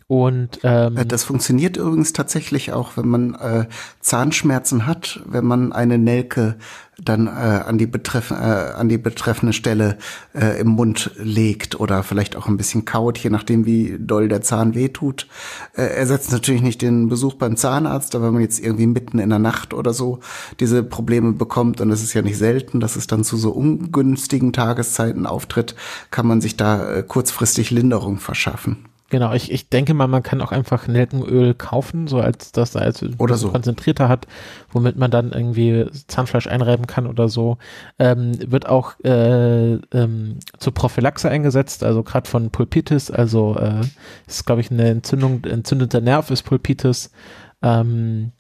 [0.09, 3.67] Und ähm, äh, das funktioniert übrigens tatsächlich auch, wenn man äh,
[4.01, 6.57] Zahnschmerzen hat, wenn man eine Nelke
[7.03, 9.99] dann äh, an die betreff äh, an die betreffende Stelle
[10.33, 14.43] äh, im Mund legt oder vielleicht auch ein bisschen kaut, je nachdem wie doll der
[14.43, 15.27] Zahn wehtut.
[15.75, 19.31] Äh, ersetzt natürlich nicht den Besuch beim Zahnarzt, aber wenn man jetzt irgendwie mitten in
[19.31, 20.21] der Nacht oder so
[20.61, 24.53] diese Probleme bekommt und es ist ja nicht selten, dass es dann zu so ungünstigen
[24.53, 25.75] Tageszeiten auftritt,
[26.13, 28.87] kann man sich da äh, kurzfristig Linderung verschaffen.
[29.09, 33.05] Genau, ich, ich denke mal, man kann auch einfach Nelkenöl kaufen, so als das als
[33.19, 34.27] oder so konzentrierter hat,
[34.73, 37.59] womit man dann irgendwie Zahnfleisch einreiben kann oder so.
[38.01, 43.83] Ähm, wird auch äh, ähm, zur Prophylaxe eingesetzt, also gerade von Pulpitis, also äh,
[44.27, 47.13] ist glaube ich eine Entzündung, entzündeter Nerv ist Pulpitis.
[47.63, 48.33] Ähm,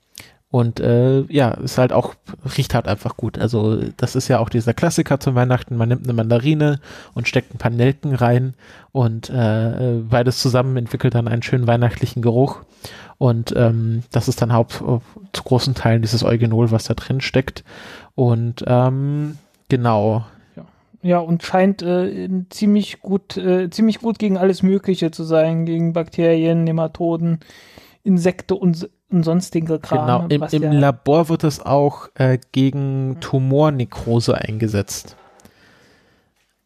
[0.50, 2.14] und äh, ja, ist halt auch,
[2.56, 3.38] riecht halt einfach gut.
[3.38, 5.76] Also das ist ja auch dieser Klassiker zum Weihnachten.
[5.76, 6.80] Man nimmt eine Mandarine
[7.14, 8.54] und steckt ein paar Nelken rein
[8.92, 12.60] und äh, beides zusammen entwickelt dann einen schönen weihnachtlichen Geruch.
[13.18, 14.82] Und ähm, das ist dann haupt
[15.32, 17.64] zu großen Teilen dieses Eugenol, was da drin steckt.
[18.14, 20.24] Und ähm, genau.
[21.02, 25.92] Ja, und scheint äh, ziemlich gut, äh, ziemlich gut gegen alles Mögliche zu sein, gegen
[25.92, 27.40] Bakterien, Nematoden,
[28.02, 30.28] Insekte und und sonstige Kram.
[30.28, 35.16] Genau, im, im ja Labor wird es auch äh, gegen Tumornekrose eingesetzt.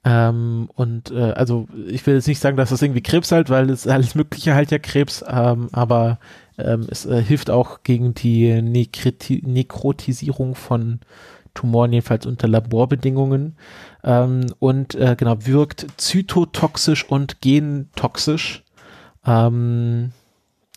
[0.03, 3.69] Ähm, und äh, also ich will jetzt nicht sagen, dass das irgendwie Krebs halt, weil
[3.69, 6.19] es alles Mögliche halt ja Krebs, ähm, aber
[6.57, 11.01] ähm, es äh, hilft auch gegen die Nekriti Nekrotisierung von
[11.53, 13.57] Tumoren, jedenfalls unter Laborbedingungen.
[14.03, 18.65] Ähm, und äh, genau, wirkt zytotoxisch und gentoxisch.
[19.27, 20.13] Ähm,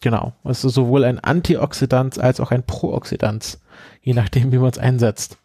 [0.04, 0.34] Genau.
[0.44, 3.58] Es ist sowohl ein Antioxidant als auch ein Prooxidant,
[4.02, 5.38] je nachdem, wie man es einsetzt.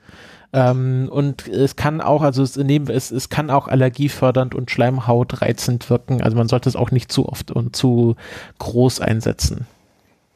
[0.53, 5.89] Ähm, und es kann auch, also es, neben, es, es kann auch allergiefördernd und schleimhautreizend
[5.91, 6.23] wirken.
[6.23, 8.17] Also man sollte es auch nicht zu oft und zu
[8.59, 9.69] groß einsetzen.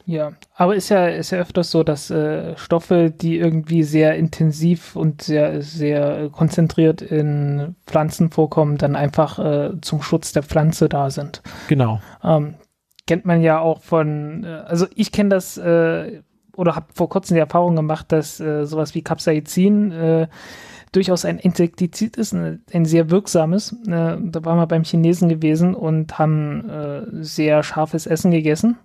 [0.05, 4.95] Ja, aber ist ja, ist ja öfters so, dass äh, Stoffe, die irgendwie sehr intensiv
[4.95, 11.09] und sehr, sehr konzentriert in Pflanzen vorkommen, dann einfach äh, zum Schutz der Pflanze da
[11.09, 11.41] sind.
[11.67, 11.99] Genau.
[12.23, 12.55] Ähm,
[13.07, 16.21] kennt man ja auch von, äh, also ich kenne das äh,
[16.55, 20.27] oder habe vor kurzem die Erfahrung gemacht, dass äh, sowas wie Capsaicin äh,
[20.91, 23.73] durchaus ein Insektizid ist, ein, ein sehr wirksames.
[23.87, 28.77] Äh, da waren wir beim Chinesen gewesen und haben äh, sehr scharfes Essen gegessen.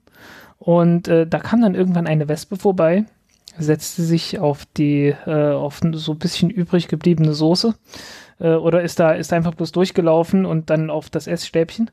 [0.58, 3.04] Und äh, da kam dann irgendwann eine Wespe vorbei,
[3.58, 7.74] setzte sich auf die, äh, auf so ein bisschen übrig gebliebene Soße
[8.40, 11.90] äh, oder ist da, ist einfach bloß durchgelaufen und dann auf das Essstäbchen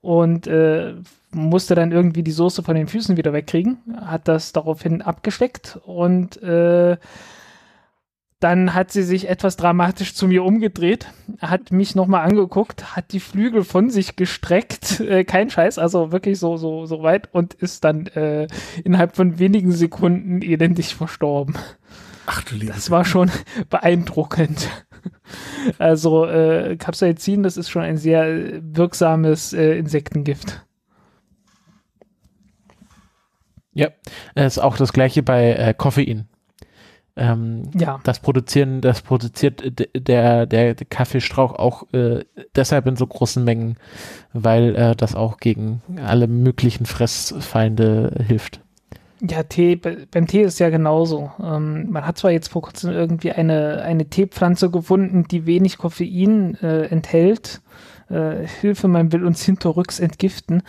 [0.00, 0.94] und äh,
[1.30, 6.42] musste dann irgendwie die Soße von den Füßen wieder wegkriegen, hat das daraufhin abgesteckt und
[6.42, 6.96] äh,
[8.40, 11.08] dann hat sie sich etwas dramatisch zu mir umgedreht,
[11.40, 16.38] hat mich nochmal angeguckt, hat die Flügel von sich gestreckt, äh, kein Scheiß, also wirklich
[16.38, 18.46] so, so, so weit und ist dann äh,
[18.84, 21.56] innerhalb von wenigen Sekunden elendig verstorben.
[22.26, 23.30] Ach du liebe Das war schon
[23.70, 24.68] beeindruckend.
[25.78, 30.64] Also äh, Capsaicin, das ist schon ein sehr wirksames äh, Insektengift.
[33.74, 33.88] Ja,
[34.34, 36.26] es ist auch das gleiche bei äh, Koffein.
[37.16, 37.98] Ähm, Ja.
[38.04, 39.62] Das produzieren, das produziert
[39.96, 42.24] der, der, der Kaffeestrauch auch äh,
[42.54, 43.76] deshalb in so großen Mengen,
[44.32, 48.60] weil äh, das auch gegen alle möglichen Fressfeinde hilft.
[49.20, 51.32] Ja, Tee, be- beim Tee ist ja genauso.
[51.42, 56.54] Ähm, man hat zwar jetzt vor kurzem irgendwie eine, eine Teepflanze gefunden, die wenig Koffein
[56.62, 57.60] äh, enthält.
[58.10, 60.62] Äh, Hilfe, man will uns hinterrücks entgiften.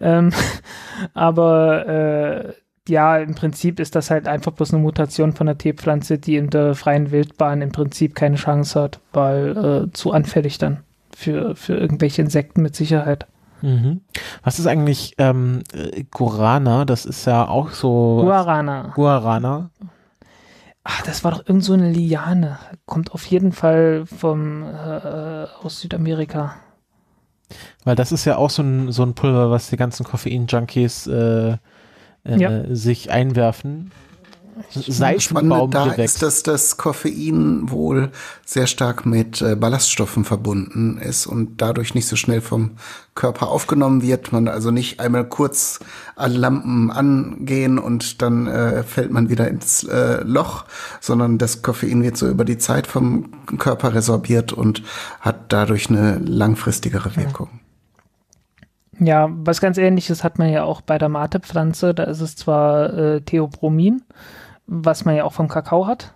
[0.00, 0.32] Ähm,
[1.14, 2.52] aber äh,
[2.88, 6.50] ja, im Prinzip ist das halt einfach bloß eine Mutation von der Teepflanze, die in
[6.50, 9.56] der freien Wildbahn im Prinzip keine Chance hat, weil
[9.88, 10.80] äh, zu anfällig dann
[11.14, 13.26] für, für irgendwelche Insekten mit Sicherheit.
[13.62, 14.00] Mhm.
[14.42, 16.84] Was ist eigentlich ähm, äh, Guarana?
[16.84, 18.92] Das ist ja auch so Guarana.
[18.94, 19.70] Guarana.
[20.82, 22.58] Ach, das war doch irgend so eine Liane.
[22.86, 26.54] Kommt auf jeden Fall vom äh, aus Südamerika.
[27.84, 31.52] Weil das ist ja auch so ein, so ein Pulver, was die ganzen Koffein-Junkies äh,
[31.52, 31.56] äh,
[32.36, 32.74] Ja.
[32.74, 33.90] sich einwerfen.
[34.70, 35.98] Seitenbaum da geweckt.
[36.00, 38.10] ist, dass das Koffein wohl
[38.44, 42.72] sehr stark mit äh, Ballaststoffen verbunden ist und dadurch nicht so schnell vom
[43.14, 44.32] Körper aufgenommen wird.
[44.32, 45.80] Man also nicht einmal kurz
[46.16, 50.64] alle Lampen angehen und dann äh, fällt man wieder ins äh, Loch,
[51.00, 54.82] sondern das Koffein wird so über die Zeit vom Körper resorbiert und
[55.20, 57.48] hat dadurch eine langfristigere Wirkung.
[59.00, 61.94] Ja, was ganz ähnliches hat man ja auch bei der Mate-Pflanze.
[61.94, 64.02] Da ist es zwar äh, Theobromin,
[64.70, 66.14] was man ja auch vom Kakao hat.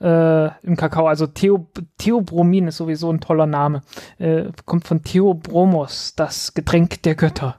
[0.00, 3.82] Äh, Im Kakao, also Theo, Theobromin ist sowieso ein toller Name.
[4.18, 7.56] Äh, kommt von Theobromos, das Getränk der Götter.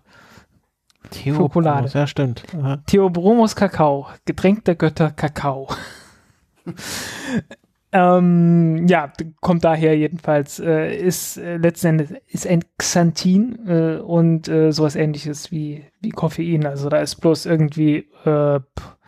[1.10, 1.90] Theo Schokolade.
[1.94, 2.44] Ja, stimmt.
[2.58, 2.78] Aha.
[2.86, 5.68] Theobromos Kakao, Getränk der Götter Kakao.
[7.92, 14.48] ähm, ja, kommt daher jedenfalls, äh, ist äh, letzten Endes ist ein Xanthin äh, und
[14.48, 16.66] äh, sowas ähnliches wie, wie Koffein.
[16.66, 18.99] Also da ist bloß irgendwie äh, pff,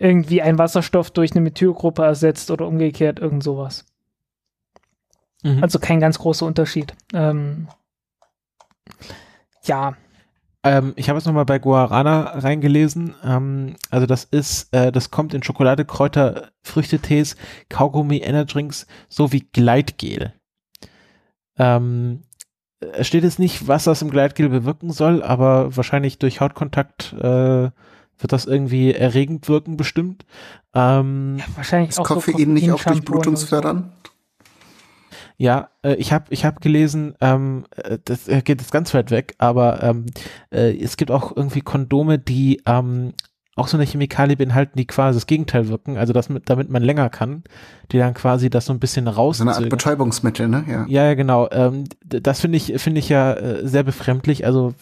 [0.00, 3.84] irgendwie ein Wasserstoff durch eine Methylgruppe ersetzt oder umgekehrt, irgend sowas.
[5.44, 5.62] Mhm.
[5.62, 6.94] Also kein ganz großer Unterschied.
[7.14, 7.68] Ähm,
[9.64, 9.94] ja,
[10.62, 13.14] Ähm, ich habe jetzt nochmal bei Guarana reingelesen.
[13.24, 17.36] Ähm, also das ist, äh, das kommt in Schokolade, Kräuter, Früchtetees,
[17.70, 20.34] Kaugummi, Energydrinks sowie Gleitgel.
[21.58, 22.22] Ähm,
[22.80, 27.70] es steht jetzt nicht, was das im Gleitgel bewirken soll, aber wahrscheinlich durch Hautkontakt äh,
[28.20, 30.24] wird das irgendwie erregend wirken bestimmt.
[30.74, 32.90] Ähm, wahrscheinlich Ist auch so Koffein nicht auch so.
[32.90, 33.86] durchblutungsfördernd?
[35.36, 39.10] Ja, äh, ich habe ich hab gelesen, ähm, äh, das äh, geht jetzt ganz weit
[39.10, 40.06] weg, aber ähm,
[40.50, 43.14] äh, es gibt auch irgendwie Kondome, die ähm,
[43.56, 46.82] auch so eine Chemikalie beinhalten, die quasi das Gegenteil wirken, also das mit, damit man
[46.82, 47.42] länger kann,
[47.90, 49.54] die dann quasi das so ein bisschen So eine.
[49.54, 50.64] Art Betäubungsmittel, ne?
[50.68, 50.86] Ja.
[50.88, 51.48] Ja, ja, genau.
[51.50, 54.46] Ähm, das finde ich, finde ich ja äh, sehr befremdlich.
[54.46, 54.74] Also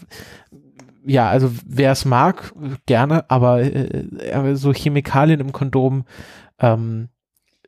[1.09, 2.53] ja, also wer es mag,
[2.87, 6.05] gerne, aber äh, aber so Chemikalien im Kondom
[6.59, 7.09] ähm,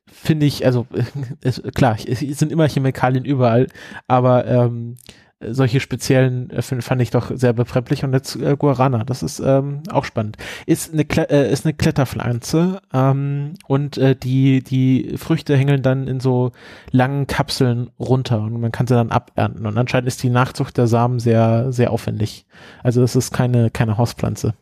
[0.07, 0.87] finde ich, also
[1.41, 3.69] ist, klar, es sind immer Chemikalien überall,
[4.07, 4.97] aber ähm,
[5.41, 9.83] solche speziellen äh, fand ich doch sehr befremdlich und jetzt äh, Guarana, das ist ähm,
[9.91, 10.37] auch spannend.
[10.67, 16.07] Ist eine, Kle äh, ist eine Kletterpflanze ähm, und äh, die, die Früchte hängeln dann
[16.09, 16.53] in so
[16.91, 20.87] langen Kapseln runter und man kann sie dann abernten und anscheinend ist die Nachzucht der
[20.87, 22.45] Samen sehr, sehr aufwendig.
[22.83, 24.55] Also das ist keine, keine Hauspflanze.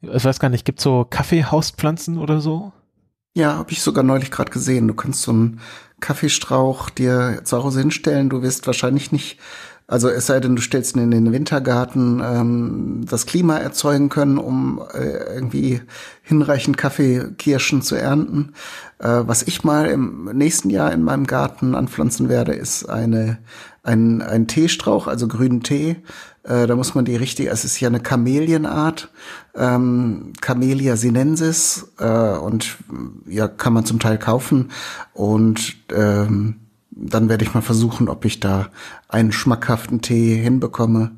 [0.00, 2.72] Ich weiß gar nicht, gibt so Kaffeehauspflanzen oder so?
[3.36, 4.88] Ja, habe ich sogar neulich gerade gesehen.
[4.88, 5.60] Du kannst so einen
[6.00, 8.30] Kaffeestrauch dir zu Hause hinstellen.
[8.30, 9.38] Du wirst wahrscheinlich nicht,
[9.86, 14.38] also es sei denn, du stellst ihn in den Wintergarten, ähm, das Klima erzeugen können,
[14.38, 15.82] um äh, irgendwie
[16.22, 18.52] hinreichend Kaffeekirschen zu ernten.
[18.98, 23.38] Äh, was ich mal im nächsten Jahr in meinem Garten anpflanzen werde, ist eine
[23.82, 25.96] ein, ein Teestrauch, also grünen Tee.
[26.42, 29.10] Äh, da muss man die richtige, es ist ja eine Kamelienart,
[29.54, 32.78] ähm, Camellia sinensis äh, und
[33.26, 34.70] ja, kann man zum Teil kaufen.
[35.12, 36.60] Und ähm,
[36.90, 38.70] dann werde ich mal versuchen, ob ich da
[39.08, 41.12] einen schmackhaften Tee hinbekomme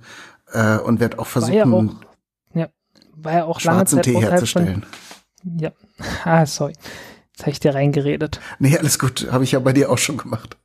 [0.52, 2.68] äh, und werde auch War ja versuchen, auch, ja,
[3.16, 4.84] war ja auch schwarzen Tee herzustellen.
[5.42, 5.70] Von, ja,
[6.24, 6.74] ah, sorry.
[7.32, 8.40] Jetzt habe ich dir reingeredet.
[8.58, 10.56] Nee, alles gut, habe ich ja bei dir auch schon gemacht.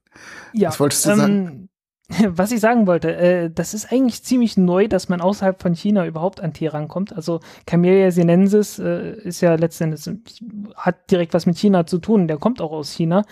[0.54, 1.67] Ja, Was wolltest du sagen?
[2.28, 6.06] Was ich sagen wollte, äh, das ist eigentlich ziemlich neu, dass man außerhalb von China
[6.06, 7.14] überhaupt an Tee rankommt.
[7.14, 10.10] Also Camellia sinensis äh, ist ja letztendlich,
[10.76, 12.28] hat direkt was mit China zu tun.
[12.28, 13.24] Der kommt auch aus China.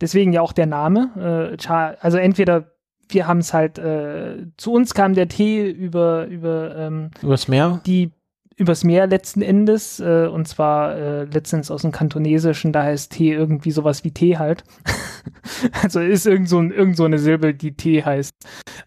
[0.00, 1.56] Deswegen ja auch der Name.
[1.60, 2.72] Äh, also entweder
[3.08, 7.82] wir haben es halt, äh, zu uns kam der Tee über, über ähm, Übers Meer?
[7.84, 8.12] die
[8.56, 13.32] übers Meer letzten Endes, äh, und zwar äh, letztens aus dem Kantonesischen, da heißt Tee
[13.32, 14.64] irgendwie sowas wie Tee halt.
[15.82, 18.34] also ist irgend so, irgend so eine Silbe, die Tee heißt.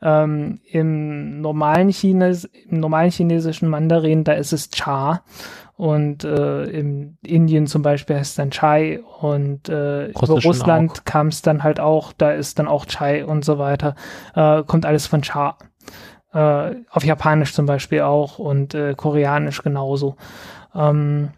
[0.02, 5.24] Ähm, Im normalen Chines, im normalen chinesischen Mandarin, da ist es Cha.
[5.78, 11.28] Und äh, in Indien zum Beispiel heißt es dann Chai und äh, über Russland kam
[11.28, 13.96] es dann halt auch, da ist dann auch Chai und so weiter.
[14.36, 15.58] Äh, kommt alles von Cha.
[16.36, 20.18] Äh, auf Japanisch zum Beispiel auch und äh, Koreanisch genauso.
[20.74, 21.30] Ähm,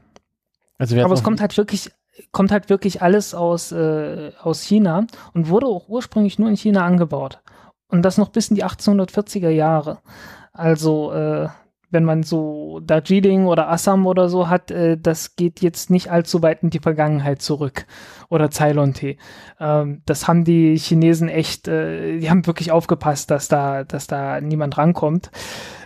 [0.80, 1.92] also aber es kommt halt wirklich,
[2.32, 5.06] kommt halt wirklich alles aus, äh, aus China
[5.36, 7.42] und wurde auch ursprünglich nur in China angebaut.
[7.90, 10.00] Und das noch bis in die 1840er Jahre.
[10.52, 11.50] Also äh,
[11.90, 16.42] wenn man so Darjeeling oder Assam oder so hat, äh, das geht jetzt nicht allzu
[16.42, 17.86] weit in die Vergangenheit zurück.
[18.30, 19.18] Oder Ceylon-Tee.
[19.60, 24.42] Ähm, das haben die Chinesen echt, äh, die haben wirklich aufgepasst, dass da, dass da
[24.42, 25.32] niemand rankommt.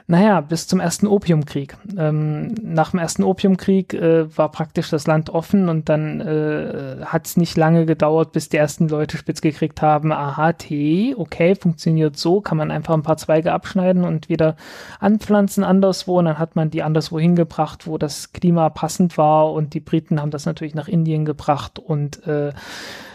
[0.07, 1.77] Naja, bis zum ersten Opiumkrieg.
[1.97, 7.27] Ähm, nach dem ersten Opiumkrieg äh, war praktisch das Land offen und dann äh, hat
[7.27, 12.17] es nicht lange gedauert, bis die ersten Leute spitz gekriegt haben, aha, Tee, okay, funktioniert
[12.17, 14.55] so, kann man einfach ein paar Zweige abschneiden und wieder
[14.99, 19.73] anpflanzen anderswo und dann hat man die anderswo hingebracht, wo das Klima passend war und
[19.73, 22.53] die Briten haben das natürlich nach Indien gebracht und äh,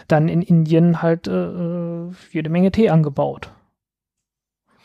[0.07, 3.51] dann in Indien halt äh, äh jede Menge Tee angebaut.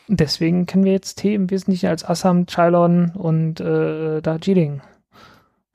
[0.07, 4.81] Deswegen kennen wir jetzt Tee im Wesentlichen als Assam, Ceylon und äh, Darjeeling.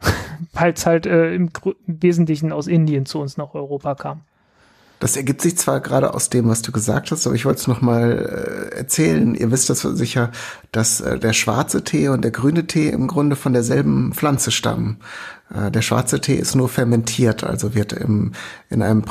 [0.52, 4.22] Weil es halt äh, im, im, Wesentlichen aus Indien zu uns nach Europa kam.
[5.00, 7.66] Das ergibt sich zwar gerade aus dem, was du gesagt hast, aber ich wollte es
[7.68, 9.34] noch mal äh, erzählen.
[9.34, 10.30] Ihr wisst das sicher,
[10.72, 14.98] dass äh, der schwarze Tee und der grüne Tee im Grunde von derselben Pflanze stammen.
[15.54, 18.32] Äh, der schwarze Tee ist nur fermentiert, also wird im,
[18.68, 19.04] in, einem,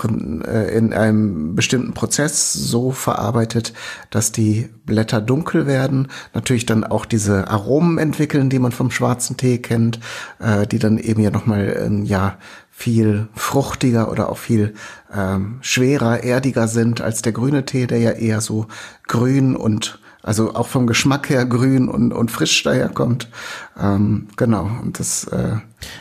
[0.45, 3.73] äh, in einem bestimmten Prozess so verarbeitet,
[4.09, 9.37] dass die Blätter dunkel werden, natürlich dann auch diese Aromen entwickeln, die man vom schwarzen
[9.37, 9.99] Tee kennt,
[10.39, 12.37] äh, die dann eben ja nochmal ja
[12.77, 14.75] viel fruchtiger oder auch viel
[15.11, 18.67] ähm, schwerer, erdiger sind als der grüne Tee, der ja eher so
[19.07, 23.29] grün und also auch vom Geschmack her grün und, und frisch daherkommt.
[23.81, 24.69] Ähm, genau.
[24.83, 25.23] Und das.
[25.23, 25.55] Äh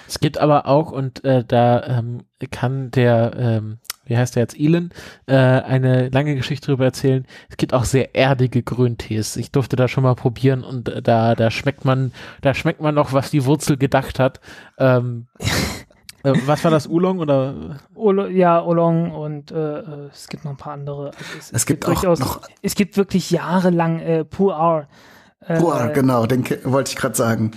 [0.06, 4.58] es gibt aber auch und äh, da ähm, kann der ähm, wie heißt der jetzt,
[4.58, 4.90] Elon,
[5.26, 7.26] äh, eine lange Geschichte darüber erzählen.
[7.50, 9.36] Es gibt auch sehr erdige Grüntees.
[9.36, 12.94] Ich durfte da schon mal probieren und äh, da, da schmeckt man, da schmeckt man
[12.94, 14.40] noch, was die Wurzel gedacht hat.
[14.78, 15.46] Ähm, äh,
[16.46, 17.78] was war das, Oolong oder?
[17.94, 21.06] Olo, ja, Oolong und äh, äh, es gibt noch ein paar andere.
[21.06, 22.42] Also es, es, gibt, gibt auch noch.
[22.62, 24.86] Es gibt wirklich jahrelang äh, Pu'er.
[25.40, 27.52] Äh, Pu'er, genau, den wollte ich gerade sagen.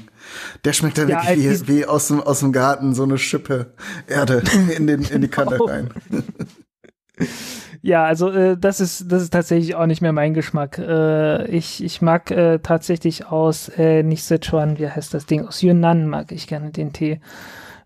[0.63, 3.73] Der schmeckt ja, ja wirklich wie, wie aus, dem, aus dem Garten so eine Schippe
[4.07, 4.43] Erde
[4.77, 5.65] in, den, in die Kanne oh.
[5.65, 5.89] rein.
[7.81, 10.77] Ja, also äh, das ist das ist tatsächlich auch nicht mehr mein Geschmack.
[10.77, 15.61] Äh, ich ich mag äh, tatsächlich aus äh, nicht Sichuan, wie heißt das Ding aus
[15.61, 17.21] Yunnan mag ich gerne den Tee.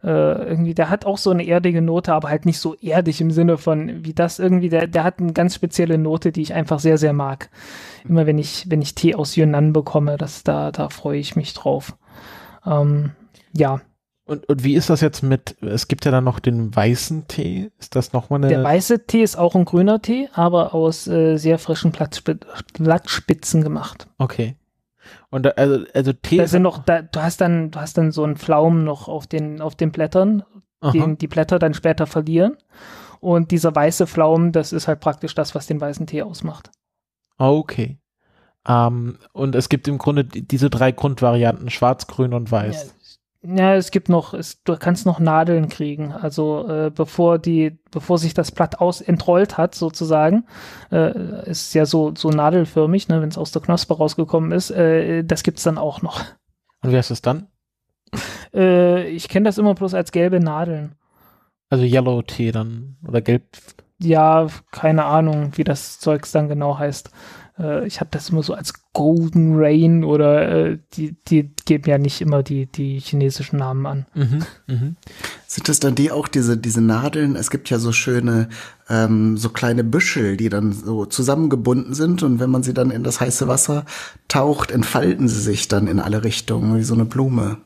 [0.03, 0.07] Äh,
[0.49, 3.57] irgendwie, der hat auch so eine erdige Note, aber halt nicht so erdig im Sinne
[3.57, 6.97] von wie das irgendwie, der, der hat eine ganz spezielle Note, die ich einfach sehr,
[6.97, 7.49] sehr mag.
[8.07, 11.53] Immer wenn ich, wenn ich Tee aus Yunnan bekomme, das, da, da freue ich mich
[11.53, 11.95] drauf.
[12.65, 13.11] Ähm,
[13.53, 13.79] ja.
[14.25, 17.71] Und, und wie ist das jetzt mit, es gibt ja dann noch den weißen Tee,
[17.79, 18.49] ist das nochmal eine...
[18.49, 24.07] Der weiße Tee ist auch ein grüner Tee, aber aus äh, sehr frischen Blattspitzen gemacht.
[24.17, 24.55] Okay.
[25.33, 26.37] Und da, also, also Tee.
[26.37, 29.25] Da sind noch, da, du hast dann, du hast dann so einen Pflaumen noch auf
[29.25, 30.43] den, auf den Blättern,
[30.93, 32.55] den die Blätter dann später verlieren.
[33.19, 36.69] Und dieser weiße Pflaumen, das ist halt praktisch das, was den weißen Tee ausmacht.
[37.39, 37.97] Okay.
[38.67, 42.93] Ähm, und es gibt im Grunde diese drei Grundvarianten, schwarz, grün und weiß.
[43.45, 46.13] Ja, es gibt noch, es, du kannst noch Nadeln kriegen.
[46.13, 50.45] Also äh, bevor die, bevor sich das Blatt aus entrollt hat, sozusagen,
[50.91, 54.71] äh, ist ja so so nadelförmig, ne, wenn es aus der Knospe rausgekommen ist.
[54.71, 56.21] Äh, das gibt's dann auch noch.
[56.81, 57.47] Und wie heißt es dann?
[58.53, 60.95] Äh, ich kenne das immer bloß als gelbe Nadeln.
[61.69, 63.43] Also Yellow Tee dann oder gelb.
[63.99, 67.09] Ja, keine Ahnung, wie das Zeugs dann genau heißt.
[67.57, 71.97] Äh, ich habe das immer so als Golden Rain oder äh, die, die geben ja
[71.97, 74.05] nicht immer die, die chinesischen Namen an.
[74.13, 74.91] Mhm, mh.
[75.47, 77.35] Sind das dann die auch, diese, diese Nadeln?
[77.35, 78.49] Es gibt ja so schöne,
[78.89, 83.03] ähm, so kleine Büschel, die dann so zusammengebunden sind und wenn man sie dann in
[83.03, 83.85] das heiße Wasser
[84.27, 87.57] taucht, entfalten sie sich dann in alle Richtungen, wie so eine Blume.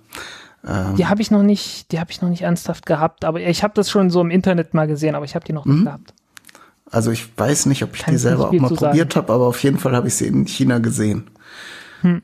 [0.65, 0.95] Ähm.
[0.95, 3.73] Die habe ich noch nicht, die habe ich noch nicht ernsthaft gehabt, aber ich habe
[3.73, 5.85] das schon so im Internet mal gesehen, aber ich habe die noch nicht mhm.
[5.85, 6.13] gehabt.
[6.91, 9.61] Also ich weiß nicht, ob ich Kann die selber auch mal probiert habe, aber auf
[9.63, 11.29] jeden Fall habe ich sie in China gesehen.
[12.01, 12.21] Hm.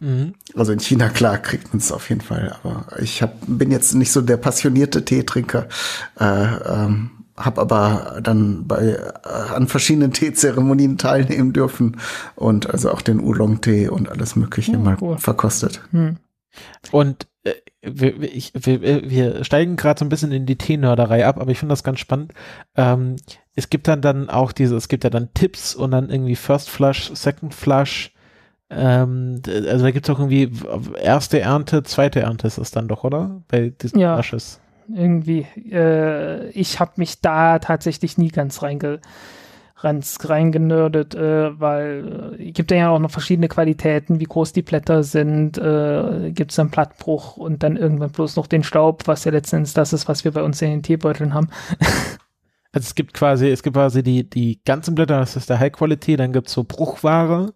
[0.00, 0.34] Mhm.
[0.54, 2.56] Also in China, klar, kriegt man es auf jeden Fall.
[2.62, 5.68] Aber ich hab, bin jetzt nicht so der passionierte Teetrinker.
[6.18, 11.98] Äh, ähm, habe aber dann bei äh, an verschiedenen Teezeremonien teilnehmen dürfen
[12.34, 15.18] und also auch den Oolong-Tee und alles Mögliche oh, mal cool.
[15.18, 15.80] verkostet.
[15.92, 16.16] Hm.
[16.90, 17.52] Und äh,
[17.82, 21.58] wir, ich, wir, wir steigen gerade so ein bisschen in die Teenörderei ab, aber ich
[21.58, 22.32] finde das ganz spannend.
[22.76, 23.16] Ähm,
[23.58, 26.70] es gibt dann dann auch diese, es gibt ja dann Tipps und dann irgendwie First
[26.70, 28.12] Flush, Second Flush.
[28.70, 30.52] Ähm, also da gibt es auch irgendwie
[31.02, 33.42] erste Ernte, zweite Ernte ist es dann doch, oder?
[33.48, 34.14] Bei diesen Ja.
[34.14, 34.60] Flushes.
[34.94, 35.44] irgendwie.
[35.70, 39.00] Äh, ich habe mich da tatsächlich nie ganz reinge
[39.80, 45.58] reingenördet, äh, weil äh, gibt ja auch noch verschiedene Qualitäten, wie groß die Blätter sind,
[45.58, 49.74] äh, gibt es dann Blattbruch und dann irgendwann bloß noch den Staub, was ja letztendlich
[49.74, 51.48] das ist, was wir bei uns in den Teebeuteln haben.
[52.72, 55.72] Also es gibt quasi, es gibt quasi die, die ganzen Blätter, das ist der High
[55.72, 57.52] Quality, dann gibt's so Bruchware,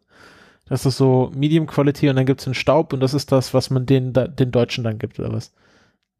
[0.68, 3.70] das ist so Medium Quality und dann gibt's den Staub und das ist das, was
[3.70, 5.52] man den, den Deutschen dann gibt, oder was?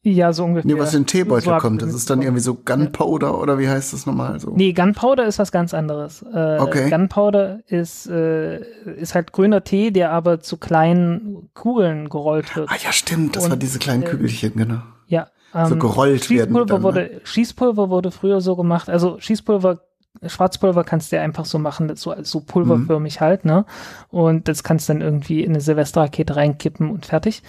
[0.04, 0.74] Ja, so ungefähr.
[0.74, 3.68] Nee, was in den Teebeutel So kommt, das ist dann irgendwie so Gunpowder oder wie
[3.68, 4.50] heißt das nochmal so?
[4.50, 6.22] Nee, Gunpowder ist was ganz anderes.
[6.22, 6.90] Äh, Okay.
[6.90, 8.58] Gunpowder ist, äh,
[8.96, 12.68] ist halt grüner Tee, der aber zu kleinen Kugeln gerollt wird.
[12.68, 14.82] Ah ja, stimmt, das Und, war diese kleinen äh, Kügelchen, genau.
[15.06, 15.28] Ja.
[15.52, 16.82] So ähm, gerollt werden Schießpulver, dann, ne?
[16.82, 18.88] wurde, Schießpulver wurde früher so gemacht.
[18.88, 19.80] Also Schießpulver,
[20.26, 23.20] Schwarzpulver kannst du ja einfach so machen, so, so pulverförmig Mhm.
[23.20, 23.64] halt, ne?
[24.08, 27.42] Und das kannst du dann irgendwie in eine Silvesterrakete reinkippen und fertig.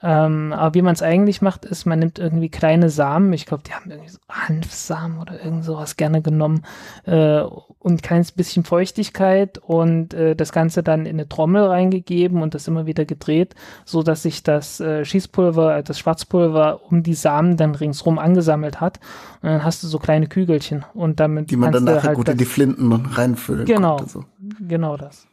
[0.00, 3.64] Ähm, aber wie man es eigentlich macht, ist, man nimmt irgendwie kleine Samen, ich glaube,
[3.66, 6.62] die haben irgendwie so Hanfsamen oder irgend sowas gerne genommen
[7.04, 12.42] äh, und ein kleines bisschen Feuchtigkeit und äh, das Ganze dann in eine Trommel reingegeben
[12.42, 17.02] und das immer wieder gedreht, so dass sich das äh, Schießpulver, äh, das Schwarzpulver um
[17.02, 19.00] die Samen dann ringsrum angesammelt hat.
[19.42, 22.28] Und dann hast du so kleine Kügelchen und damit Die man dann nachher halt gut
[22.28, 23.96] in die Flinten reinfüllen Genau.
[23.96, 24.10] konnte.
[24.12, 24.24] So.
[24.60, 25.26] genau das.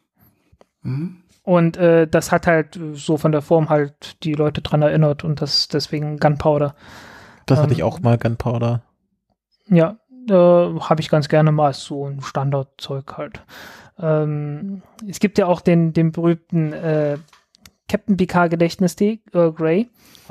[0.81, 1.17] Mhm.
[1.45, 5.41] Und äh, das hat halt so von der Form halt die Leute dran erinnert und
[5.41, 6.75] das deswegen Gunpowder.
[7.45, 8.81] Das hatte Ähm, ich auch mal, Gunpowder.
[9.69, 9.97] Ja,
[10.27, 13.43] äh, habe ich ganz gerne mal so ein Standardzeug halt.
[13.99, 17.17] Ähm, es gibt ja auch den, den berühmten äh,
[17.87, 19.87] Captain Picard Gedächtnistee, Earl Grey.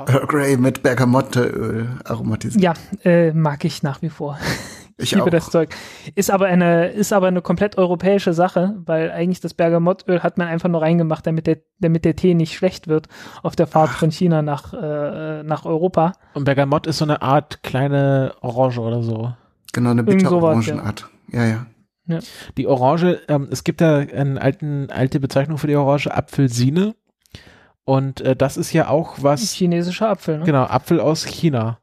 [0.07, 2.61] Earl Grey mit Bergamotteöl aromatisiert.
[2.61, 2.73] Ja,
[3.09, 4.37] äh, mag ich nach wie vor.
[4.97, 5.29] ich liebe auch.
[5.29, 5.75] das Zeug.
[6.15, 10.47] Ist aber eine, ist aber eine komplett europäische Sache, weil eigentlich das Bergamottöl hat man
[10.47, 13.07] einfach nur reingemacht, damit der, damit der Tee nicht schlecht wird
[13.43, 16.13] auf der Fahrt von China nach, äh, nach Europa.
[16.33, 19.33] Und Bergamott ist so eine Art kleine Orange oder so.
[19.73, 21.09] Genau, eine Irgend sowas, Bitterorangenart.
[21.31, 21.65] Ja, ja.
[22.57, 26.95] Die Orange, ähm, es gibt da eine alten, alte Bezeichnung für die Orange, Apfelsine.
[27.83, 30.45] Und äh, das ist ja auch was, Chinesischer Apfel, ne?
[30.45, 31.79] genau, Apfel aus China.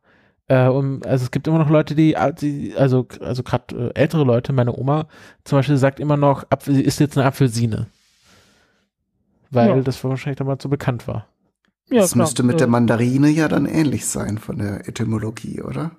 [0.49, 4.25] Äh, um, also es gibt immer noch Leute, die, die also, also gerade äh, ältere
[4.25, 5.07] Leute, meine Oma
[5.45, 7.87] zum Beispiel sagt immer noch, Apfel, sie isst jetzt eine Apfelsine.
[9.51, 9.81] Weil Ja.
[9.81, 11.27] das wahrscheinlich damals so bekannt war.
[11.91, 12.25] Ja, das klar.
[12.25, 15.93] müsste mit Äh, der Mandarine ja dann ähnlich sein von der Etymologie, oder?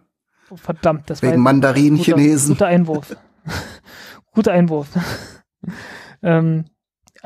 [0.55, 2.55] Verdammt, das war Wegen jetzt Mandarinen guter, Chinesen.
[2.55, 3.15] guter Einwurf.
[4.33, 4.89] guter Einwurf.
[6.21, 6.65] ähm,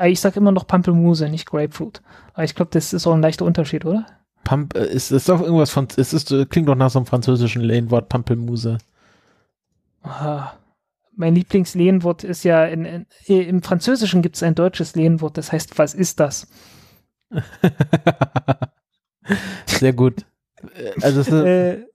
[0.04, 2.02] ich sag immer noch Pampelmuse, nicht Grapefruit.
[2.34, 4.06] Aber ich glaube, das ist auch ein leichter Unterschied, oder?
[4.44, 7.06] Pump, äh, ist, ist doch irgendwas von, es ist, äh, klingt doch nach so einem
[7.06, 8.78] französischen Lehnwort, Pampelmuse.
[10.02, 10.52] Ah,
[11.16, 15.76] mein Lieblingslehnwort ist ja, in, in, im Französischen gibt es ein deutsches Lehnwort, das heißt,
[15.78, 16.46] was ist das?
[19.66, 20.24] Sehr gut.
[20.74, 21.87] Äh, Also ist, äh,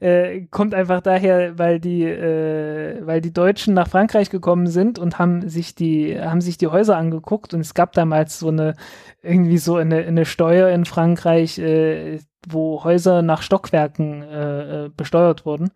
[0.00, 5.18] äh, kommt einfach daher, weil die, äh, weil die Deutschen nach Frankreich gekommen sind und
[5.18, 8.74] haben sich die, haben sich die Häuser angeguckt und es gab damals so eine,
[9.22, 12.18] irgendwie so eine, eine Steuer in Frankreich, äh,
[12.48, 15.70] wo Häuser nach Stockwerken äh, äh, besteuert wurden.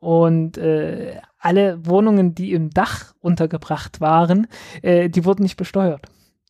[0.00, 4.46] Und äh, alle Wohnungen, die im Dach untergebracht waren,
[4.82, 6.02] die wurden nicht besteuert.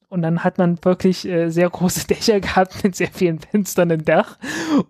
[0.08, 4.04] Und dann hat man wirklich äh, sehr große Dächer gehabt mit sehr vielen Fenstern im
[4.04, 4.38] Dach.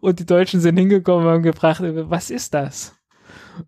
[0.01, 2.95] Und die Deutschen sind hingekommen und haben gefragt, äh, was ist das?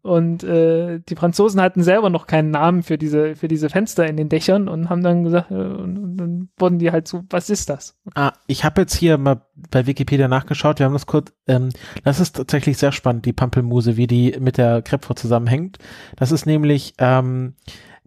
[0.02, 4.16] Und äh, die Franzosen hatten selber noch keinen Namen für diese, für diese Fenster in
[4.16, 7.50] den Dächern und haben dann gesagt, äh, und, und dann wurden die halt so, was
[7.50, 7.96] ist das?
[8.14, 11.70] Ah, ich habe jetzt hier mal bei Wikipedia nachgeschaut, wir haben das kurz, ähm,
[12.04, 15.78] das ist tatsächlich sehr spannend, die Pampelmuse, wie die mit der Grapefruit zusammenhängt.
[16.16, 17.54] Das ist nämlich, ähm,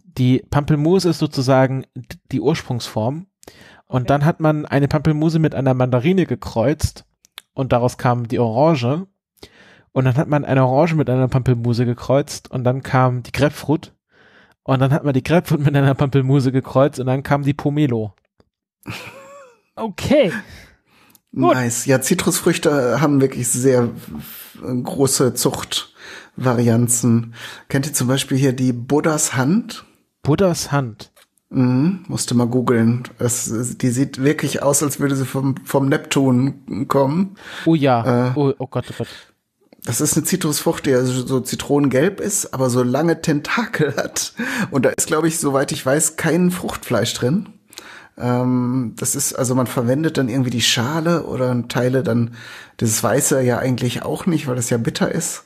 [0.02, 1.84] die Pampelmuse ist sozusagen
[2.30, 3.26] die Ursprungsform
[3.94, 7.04] und dann hat man eine Pampelmuse mit einer Mandarine gekreuzt
[7.52, 9.06] und daraus kam die Orange
[9.92, 13.94] und dann hat man eine Orange mit einer Pampelmuse gekreuzt und dann kam die Grapefruit
[14.64, 18.12] und dann hat man die Grapefruit mit einer Pampelmuse gekreuzt und dann kam die Pomelo.
[19.76, 20.32] Okay.
[21.32, 21.54] Gut.
[21.54, 21.86] Nice.
[21.86, 23.88] Ja, Zitrusfrüchte haben wirklich sehr
[24.62, 27.34] große Zuchtvarianzen.
[27.68, 29.84] Kennt ihr zum Beispiel hier die Buddhas Hand?
[30.22, 31.10] Buddhas Hand.
[31.54, 33.04] Mhm, musste mal googeln.
[33.18, 37.36] Es- Die sieht wirklich aus, als würde sie vom, vom Neptun kommen.
[37.64, 38.28] Oh ja.
[38.28, 38.32] Äh.
[38.34, 39.08] oh, oh Gott, oh Gott.
[39.86, 44.32] Das ist eine Zitrusfrucht, die also so zitronengelb ist, aber so lange Tentakel hat.
[44.70, 47.50] Und da ist, glaube ich, soweit ich weiß, kein Fruchtfleisch drin.
[48.16, 52.34] Ähm, das ist, also man verwendet dann irgendwie die Schale oder Teile dann,
[52.78, 55.44] das Weiße ja eigentlich auch nicht, weil das ja bitter ist.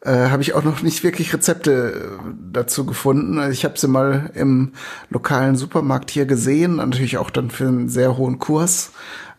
[0.00, 3.38] Äh, habe ich auch noch nicht wirklich Rezepte äh, dazu gefunden.
[3.38, 4.72] Also ich habe sie mal im
[5.10, 8.92] lokalen Supermarkt hier gesehen, natürlich auch dann für einen sehr hohen Kurs.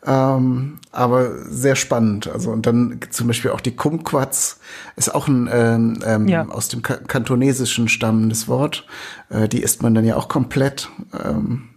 [0.06, 2.28] Ähm, aber sehr spannend.
[2.28, 4.60] Also und dann zum Beispiel auch die Kumquats
[4.96, 6.48] ist auch ein ähm, ähm, ja.
[6.48, 8.86] aus dem Ka kantonesischen stammendes Wort.
[9.30, 10.90] Äh, die isst man dann ja auch komplett.
[11.14, 11.70] Ähm,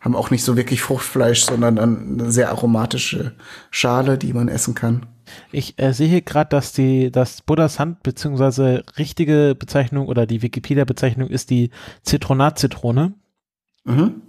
[0.00, 3.32] haben auch nicht so wirklich Fruchtfleisch, sondern dann eine sehr aromatische
[3.70, 5.06] Schale, die man essen kann.
[5.52, 11.28] Ich äh, sehe gerade, dass die das Buddhas Hand beziehungsweise richtige Bezeichnung oder die Wikipedia-Bezeichnung
[11.28, 11.70] ist die
[12.02, 13.14] Zitronat-Zitrone.
[13.84, 14.22] Mhm.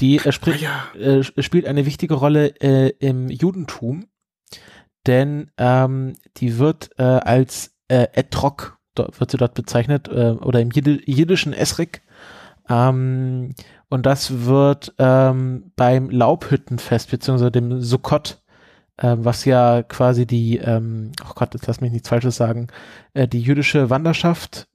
[0.00, 1.18] Die äh, spricht, ah, ja.
[1.18, 4.06] äh, spielt eine wichtige Rolle äh, im Judentum,
[5.06, 10.70] denn ähm, die wird äh, als äh, Etrog, wird sie dort bezeichnet, äh, oder im
[10.70, 12.02] jiddischen Esrik.
[12.68, 13.54] Ähm,
[13.88, 18.42] und das wird ähm, beim Laubhüttenfest beziehungsweise dem Sukkot,
[18.98, 22.68] äh, was ja quasi die, ähm, oh Gott, jetzt lass mich nichts Falsches sagen,
[23.14, 24.68] äh, die jüdische Wanderschaft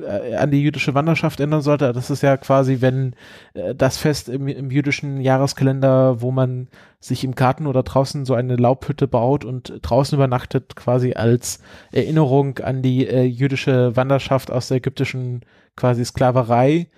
[0.00, 1.92] äh, an die jüdische Wanderschaft ändern sollte.
[1.92, 3.14] Das ist ja quasi, wenn
[3.54, 6.68] äh, das Fest im, im, jüdischen Jahreskalender, wo man
[7.00, 11.60] sich im Garten oder draußen so eine Laubhütte baut und draußen übernachtet, quasi als
[11.92, 15.44] Erinnerung an die äh, jüdische Wanderschaft aus der ägyptischen
[15.76, 16.88] quasi Sklaverei.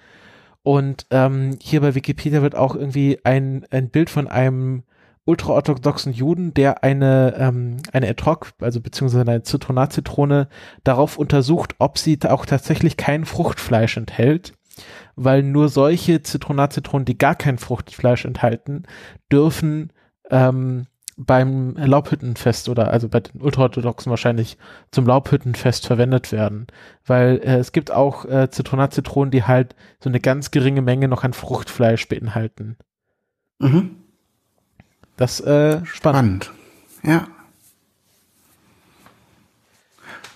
[0.62, 4.82] Und ähm, hier bei Wikipedia wird auch irgendwie ein, ein Bild von einem
[5.26, 10.48] ultraorthodoxen Juden, der eine, ähm, eine Etrog, also beziehungsweise eine Zitronatzitrone,
[10.84, 14.54] darauf untersucht, ob sie auch tatsächlich kein Fruchtfleisch enthält,
[15.16, 18.84] weil nur solche Zitronatzitronen, die gar kein Fruchtfleisch enthalten,
[19.30, 19.92] dürfen
[20.30, 20.86] ähm,
[21.16, 24.58] beim Laubhüttenfest oder also bei den Ultraorthodoxen wahrscheinlich
[24.92, 26.66] zum Laubhüttenfest verwendet werden.
[27.04, 31.24] Weil äh, es gibt auch äh, Zitronatzitronen, die halt so eine ganz geringe Menge noch
[31.24, 32.76] an Fruchtfleisch beinhalten.
[33.58, 34.05] Mhm.
[35.16, 36.44] Das äh, spannend.
[36.44, 36.50] spannend.
[37.02, 37.28] Ja.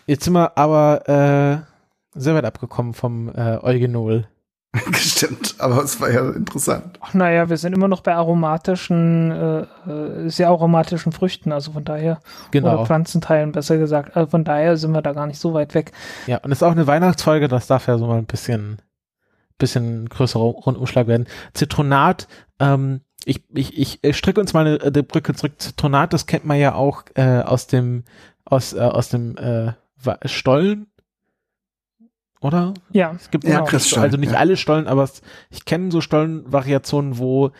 [0.06, 4.26] Jetzt sind wir aber äh, sehr weit abgekommen vom äh, Eugenol.
[4.92, 6.98] Stimmt, aber es war ja interessant.
[7.00, 11.84] Ach, naja, wir sind immer noch bei aromatischen, äh, äh, sehr aromatischen Früchten, also von
[11.84, 12.20] daher,
[12.52, 12.74] genau.
[12.74, 14.16] oder Pflanzenteilen besser gesagt.
[14.16, 15.90] Also von daher sind wir da gar nicht so weit weg.
[16.28, 18.80] Ja, und es ist auch eine Weihnachtsfolge, das darf ja so mal ein bisschen,
[19.58, 21.26] bisschen größerer Rundumschlag werden.
[21.52, 22.28] Zitronat,
[22.60, 25.52] ähm, ich, ich, ich stricke uns mal eine, eine Brücke zurück.
[25.58, 28.04] Zitronat, das kennt man ja auch äh, aus dem,
[28.44, 29.72] aus, äh, aus dem äh,
[30.24, 30.86] Stollen.
[32.40, 32.72] Oder?
[32.90, 33.12] Ja.
[33.14, 34.38] Es gibt ja, also nicht ja.
[34.38, 35.20] alle Stollen, aber es,
[35.50, 37.50] ich kenne so Stollenvariationen, wo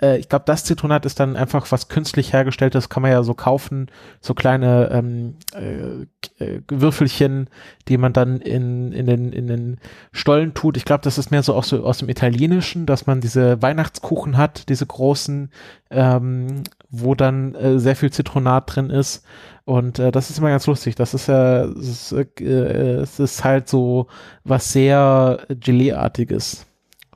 [0.00, 3.34] äh, ich glaube, das Zitronat ist dann einfach was künstlich hergestelltes, kann man ja so
[3.34, 7.48] kaufen, so kleine ähm, äh, äh, Würfelchen,
[7.88, 9.78] die man dann in, in, den, in den
[10.12, 10.76] Stollen tut.
[10.76, 14.36] Ich glaube, das ist mehr so auch so aus dem Italienischen, dass man diese Weihnachtskuchen
[14.36, 15.50] hat, diese großen,
[15.90, 19.24] ähm, wo dann äh, sehr viel Zitronat drin ist.
[19.64, 20.94] Und äh, das ist immer ganz lustig.
[20.94, 24.06] Das ist ja, es ist, äh, es ist halt so
[24.44, 26.67] was sehr Gelee-artiges.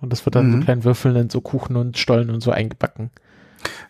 [0.02, 0.58] Und das wird dann mhm.
[0.58, 3.10] so kleinen Würfeln in so Kuchen und Stollen und so eingebacken.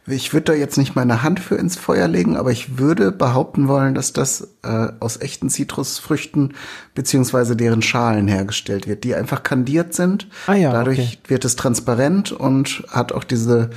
[0.06, 3.68] Ich würde da jetzt nicht meine Hand für ins Feuer legen, aber ich würde behaupten
[3.68, 6.54] wollen, dass das äh, aus echten Zitrusfrüchten
[6.94, 10.28] beziehungsweise deren Schalen hergestellt wird, die einfach kandiert sind.
[10.46, 11.18] Ah ja, Dadurch okay.
[11.28, 13.70] wird es transparent und hat auch diese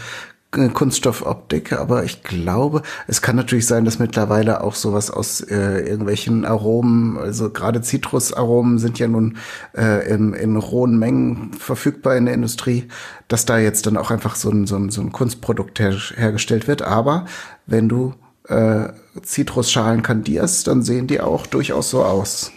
[0.74, 6.46] Kunststoffoptik, aber ich glaube, es kann natürlich sein, dass mittlerweile auch sowas aus äh, irgendwelchen
[6.46, 9.38] Aromen, also gerade Zitrusaromen sind ja nun
[9.78, 12.88] äh, in, in hohen Mengen verfügbar in der Industrie,
[13.28, 16.68] dass da jetzt dann auch einfach so ein, so ein, so ein Kunstprodukt her, hergestellt
[16.68, 16.82] wird.
[16.82, 17.26] Aber
[17.66, 18.14] wenn du
[18.48, 18.90] äh,
[19.22, 22.52] Zitrusschalen kandierst, dann sehen die auch durchaus so aus.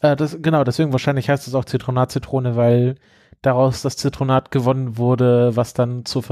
[0.00, 2.96] Äh, das, genau, deswegen wahrscheinlich heißt es auch Zitronat-Zitrone, weil
[3.42, 6.22] daraus das Zitronat gewonnen wurde, was dann zur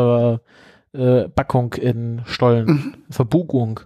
[0.92, 2.94] Verbackung äh, in Stollen, mhm.
[3.10, 3.80] Verbugung.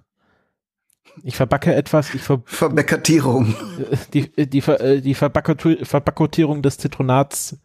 [1.22, 3.54] Ich verbacke etwas, ich ver Verbäckertierung.
[4.14, 7.58] Die, die, die, äh, die Verbackotierung des Zitronats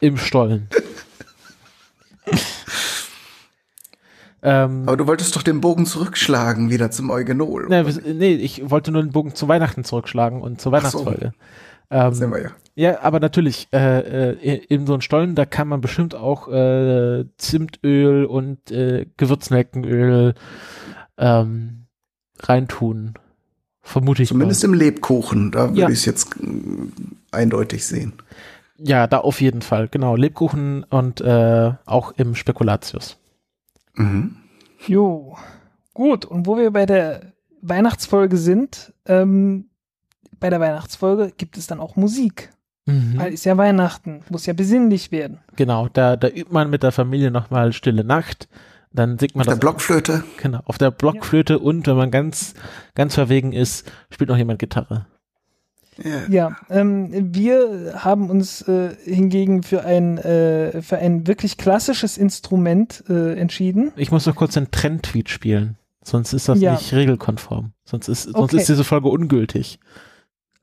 [0.00, 0.68] im Stollen.
[4.42, 7.66] ähm, Aber du wolltest doch den Bogen zurückschlagen, wieder zum Eugenol.
[7.68, 11.32] Nee, nee, ich wollte nur den Bogen zu Weihnachten zurückschlagen und zur Weihnachtsfolge.
[11.34, 11.38] So.
[11.92, 12.50] Ähm, Sehen wir ja.
[12.74, 17.26] Ja, aber natürlich, äh, äh, in so einen Stollen, da kann man bestimmt auch äh,
[17.36, 20.34] Zimtöl und äh, Gewürznelkenöl
[21.18, 21.84] ähm,
[22.40, 23.14] reintun.
[23.82, 24.30] Vermute ich.
[24.30, 24.72] Zumindest mal.
[24.72, 25.88] im Lebkuchen, da würde ja.
[25.88, 26.46] ich es jetzt äh,
[27.30, 28.14] eindeutig sehen.
[28.78, 30.16] Ja, da auf jeden Fall, genau.
[30.16, 33.18] Lebkuchen und äh, auch im Spekulatius.
[33.94, 34.36] Mhm.
[34.86, 35.36] Jo,
[35.92, 36.24] gut.
[36.24, 39.68] Und wo wir bei der Weihnachtsfolge sind, ähm,
[40.42, 42.50] bei der Weihnachtsfolge gibt es dann auch Musik.
[42.86, 43.14] Mhm.
[43.16, 45.38] Weil ist ja Weihnachten, muss ja besinnlich werden.
[45.56, 48.48] Genau, da, da übt man mit der Familie nochmal Stille Nacht.
[48.92, 49.54] Dann singt man auf das.
[49.54, 50.24] Auf der Blockflöte.
[50.36, 51.58] Genau, auf der Blockflöte ja.
[51.60, 52.54] und wenn man ganz,
[52.94, 55.06] ganz verwegen ist, spielt noch jemand Gitarre.
[56.02, 62.18] Ja, ja ähm, wir haben uns äh, hingegen für ein, äh, für ein wirklich klassisches
[62.18, 63.92] Instrument äh, entschieden.
[63.96, 65.76] Ich muss noch kurz einen Trend-Tweet spielen.
[66.02, 66.72] Sonst ist das ja.
[66.72, 67.72] nicht regelkonform.
[67.84, 68.56] Sonst ist, sonst okay.
[68.56, 69.78] ist diese Folge ungültig.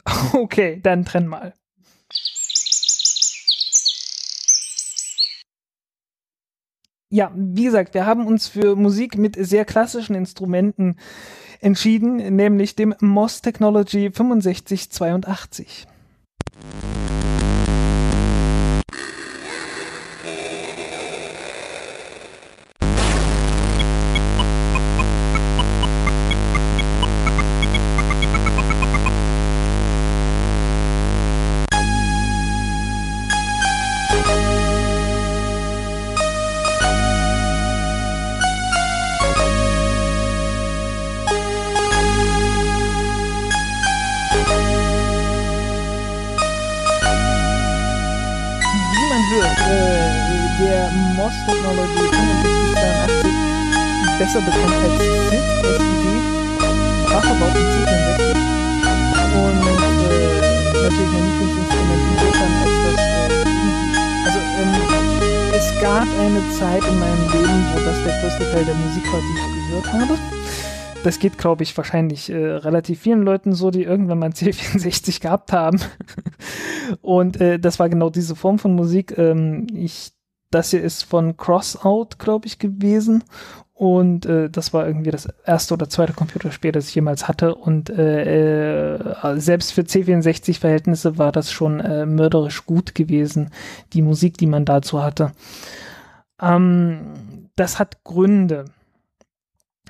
[0.34, 1.53] Okay, dann trenn mal.
[7.11, 10.98] Ja, wie gesagt, wir haben uns für Musik mit sehr klassischen Instrumenten
[11.60, 15.88] entschieden, nämlich dem MOS Technology 6582.
[71.03, 75.22] das geht, glaube ich, wahrscheinlich äh, relativ vielen Leuten so, die irgendwann mal ein C64
[75.22, 75.80] gehabt haben.
[77.02, 79.18] Und äh, das war genau diese Form von Musik.
[79.18, 80.11] Ähm, ich
[80.52, 83.24] das hier ist von Crossout, glaube ich, gewesen.
[83.74, 87.56] Und äh, das war irgendwie das erste oder zweite Computerspiel, das ich jemals hatte.
[87.56, 93.52] Und äh, äh, selbst für C64-Verhältnisse war das schon äh, mörderisch gut gewesen,
[93.94, 95.32] die Musik, die man dazu hatte.
[96.42, 98.66] Ähm, das hat Gründe.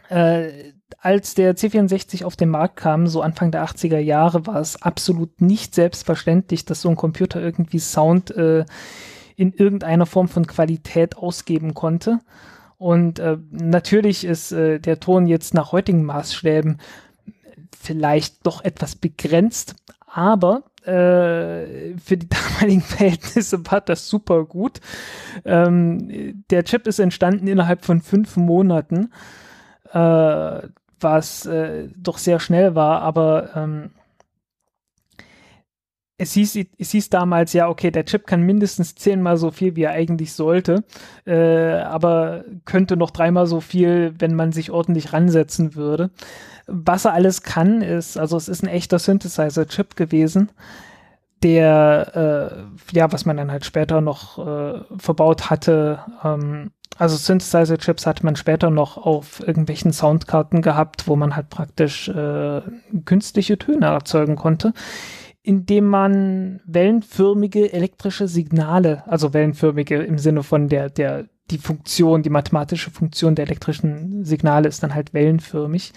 [0.09, 4.81] Äh, als der C64 auf den Markt kam, so Anfang der 80er Jahre, war es
[4.81, 8.65] absolut nicht selbstverständlich, dass so ein Computer irgendwie Sound äh,
[9.35, 12.19] in irgendeiner Form von Qualität ausgeben konnte.
[12.77, 16.79] Und äh, natürlich ist äh, der Ton jetzt nach heutigen Maßstäben
[17.77, 19.75] vielleicht doch etwas begrenzt,
[20.07, 22.29] aber äh, für die
[22.59, 24.81] damaligen Verhältnisse war das super gut.
[25.45, 29.11] Ähm, der Chip ist entstanden innerhalb von fünf Monaten,
[29.93, 30.61] äh,
[30.99, 33.91] was äh, doch sehr schnell war, aber ähm,
[36.19, 39.83] es hieß, es hieß damals ja, okay, der Chip kann mindestens zehnmal so viel, wie
[39.83, 40.83] er eigentlich sollte,
[41.25, 46.11] äh, aber könnte noch dreimal so viel, wenn man sich ordentlich ransetzen würde.
[46.67, 50.51] Was er alles kann, ist, also es ist ein echter Synthesizer-Chip gewesen,
[51.41, 58.05] der, äh, ja, was man dann halt später noch äh, verbaut hatte, ähm, also Synthesizer-Chips
[58.05, 62.61] hat man später noch auf irgendwelchen Soundkarten gehabt, wo man halt praktisch äh,
[63.05, 64.73] künstliche Töne erzeugen konnte
[65.41, 72.29] indem man wellenförmige elektrische Signale, also wellenförmige im Sinne von der, der, die Funktion, die
[72.29, 75.93] mathematische Funktion der elektrischen Signale ist dann halt wellenförmig,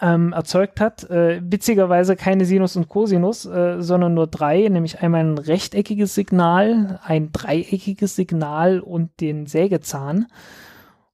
[0.00, 1.08] ähm, erzeugt hat.
[1.10, 7.00] Äh, witzigerweise keine Sinus und Cosinus, äh, sondern nur drei, nämlich einmal ein rechteckiges Signal,
[7.04, 10.26] ein dreieckiges Signal und den Sägezahn.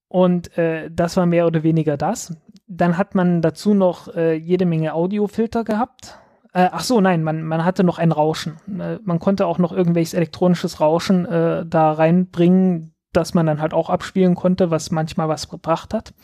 [0.08, 2.36] Und äh, das war mehr oder weniger das.
[2.66, 6.18] Dann hat man dazu noch äh, jede Menge Audiofilter gehabt,
[6.54, 8.56] äh, ach so, nein, man, man hatte noch ein Rauschen.
[8.80, 13.74] Äh, man konnte auch noch irgendwelches elektronisches Rauschen äh, da reinbringen, das man dann halt
[13.74, 16.14] auch abspielen konnte, was manchmal was gebracht hat.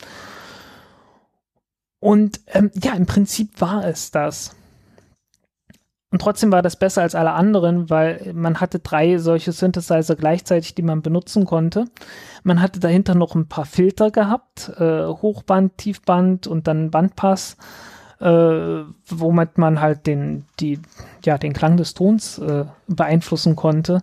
[2.00, 4.56] Und ähm, ja, im Prinzip war es das.
[6.12, 10.74] Und trotzdem war das besser als alle anderen, weil man hatte drei solche Synthesizer gleichzeitig,
[10.74, 11.84] die man benutzen konnte.
[12.42, 17.56] Man hatte dahinter noch ein paar Filter gehabt, äh, Hochband, Tiefband und dann Bandpass
[18.20, 20.78] äh, womit man halt den, die,
[21.24, 24.02] ja, den Klang des Tons äh, beeinflussen konnte.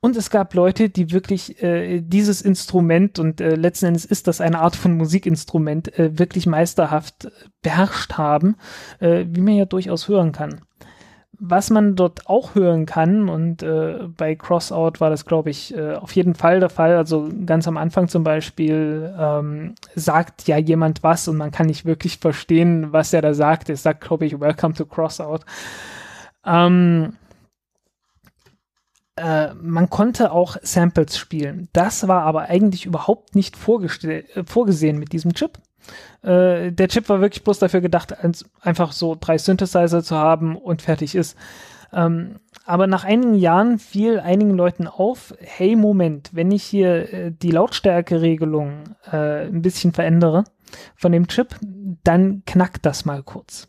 [0.00, 4.40] Und es gab Leute, die wirklich äh, dieses Instrument, und äh, letzten Endes ist das
[4.40, 7.30] eine Art von Musikinstrument, äh, wirklich meisterhaft
[7.62, 8.56] beherrscht haben,
[9.00, 10.60] äh, wie man ja durchaus hören kann
[11.40, 15.94] was man dort auch hören kann, und äh, bei Crossout war das, glaube ich, äh,
[15.94, 16.96] auf jeden Fall der Fall.
[16.96, 21.84] Also ganz am Anfang zum Beispiel ähm, sagt ja jemand was und man kann nicht
[21.84, 23.70] wirklich verstehen, was er da sagt.
[23.70, 25.40] Es sagt, glaube ich, Welcome to Crossout.
[26.44, 27.14] Ähm,
[29.18, 31.68] äh, man konnte auch Samples spielen.
[31.72, 35.58] Das war aber eigentlich überhaupt nicht vorgesehen mit diesem Chip.
[36.22, 38.14] Äh, der Chip war wirklich bloß dafür gedacht,
[38.60, 41.36] einfach so drei Synthesizer zu haben und fertig ist.
[41.92, 47.32] Ähm, aber nach einigen Jahren fiel einigen Leuten auf, hey Moment, wenn ich hier äh,
[47.32, 50.44] die Lautstärkeregelung äh, ein bisschen verändere
[50.96, 53.68] von dem Chip, dann knackt das mal kurz.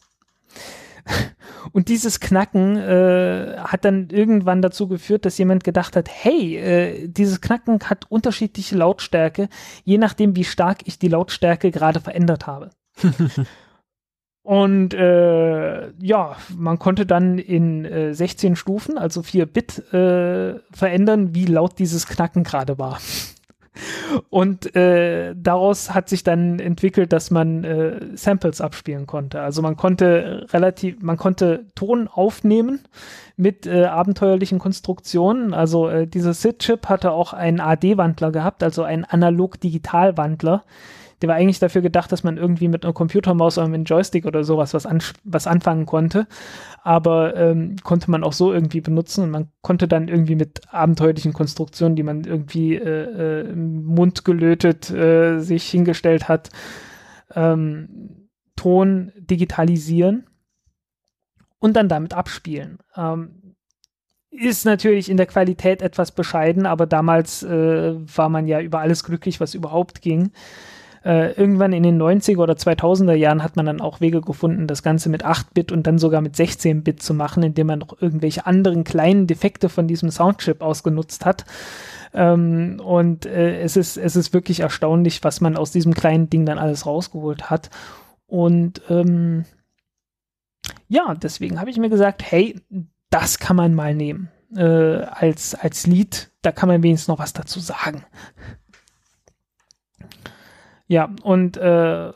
[1.72, 7.08] Und dieses Knacken äh, hat dann irgendwann dazu geführt, dass jemand gedacht hat, hey, äh,
[7.08, 9.50] dieses Knacken hat unterschiedliche Lautstärke,
[9.84, 12.72] je nachdem, wie stark ich die Lautstärke gerade verändert habe.
[14.42, 21.36] Und äh, ja, man konnte dann in äh, 16 Stufen, also 4 Bit, äh, verändern,
[21.36, 23.00] wie laut dieses Knacken gerade war.
[24.30, 29.42] Und äh, daraus hat sich dann entwickelt, dass man äh, Samples abspielen konnte.
[29.42, 32.82] Also man konnte relativ, man konnte Ton aufnehmen
[33.38, 35.54] mit äh, abenteuerlichen Konstruktionen.
[35.54, 40.64] Also äh, dieser SID-Chip hatte auch einen AD-Wandler gehabt, also einen Analog-Digital-Wandler.
[41.22, 44.44] Der war eigentlich dafür gedacht, dass man irgendwie mit einer Computermaus oder einem Joystick oder
[44.44, 46.28] sowas was, an, was anfangen konnte
[46.84, 51.34] aber ähm, konnte man auch so irgendwie benutzen und man konnte dann irgendwie mit abenteuerlichen
[51.34, 56.50] Konstruktionen, die man irgendwie äh, äh, im Mund gelötet äh, sich hingestellt hat,
[57.36, 60.26] ähm, Ton digitalisieren
[61.60, 62.80] und dann damit abspielen.
[62.96, 63.56] Ähm,
[64.32, 69.04] ist natürlich in der Qualität etwas bescheiden, aber damals äh, war man ja über alles
[69.04, 70.32] glücklich, was überhaupt ging.
[71.03, 74.84] Äh, irgendwann in den 90er oder 2000er Jahren hat man dann auch Wege gefunden, das
[74.84, 78.84] Ganze mit 8-Bit und dann sogar mit 16-Bit zu machen, indem man noch irgendwelche anderen
[78.84, 81.45] kleinen Defekte von diesem Soundchip ausgenutzt hat.
[82.14, 86.45] Ähm, und äh, es, ist, es ist wirklich erstaunlich, was man aus diesem kleinen Ding
[86.45, 87.69] dann alles rausgeholt hat.
[88.28, 89.45] Und ähm,
[90.88, 92.60] ja, deswegen habe ich mir gesagt, hey,
[93.10, 96.32] das kann man mal nehmen äh, als, als Lied.
[96.42, 98.06] Da kann man wenigstens noch was dazu sagen.
[100.90, 102.11] Ja, und äh,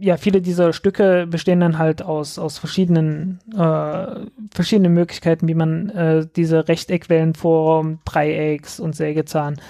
[0.00, 5.90] ja, viele dieser Stücke bestehen dann halt aus, aus verschiedenen, äh, verschiedenen Möglichkeiten, wie man
[5.90, 9.60] äh, diese Rechteckwellenform, Dreiecks und Sägezahn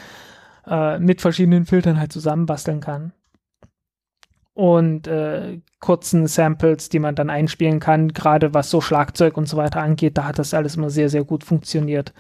[0.66, 3.12] äh, mit verschiedenen Filtern halt zusammenbasteln kann.
[4.52, 9.57] Und äh, kurzen Samples, die man dann einspielen kann, gerade was so Schlagzeug und so
[9.57, 12.12] weiter angeht, da hat das alles immer sehr, sehr gut funktioniert.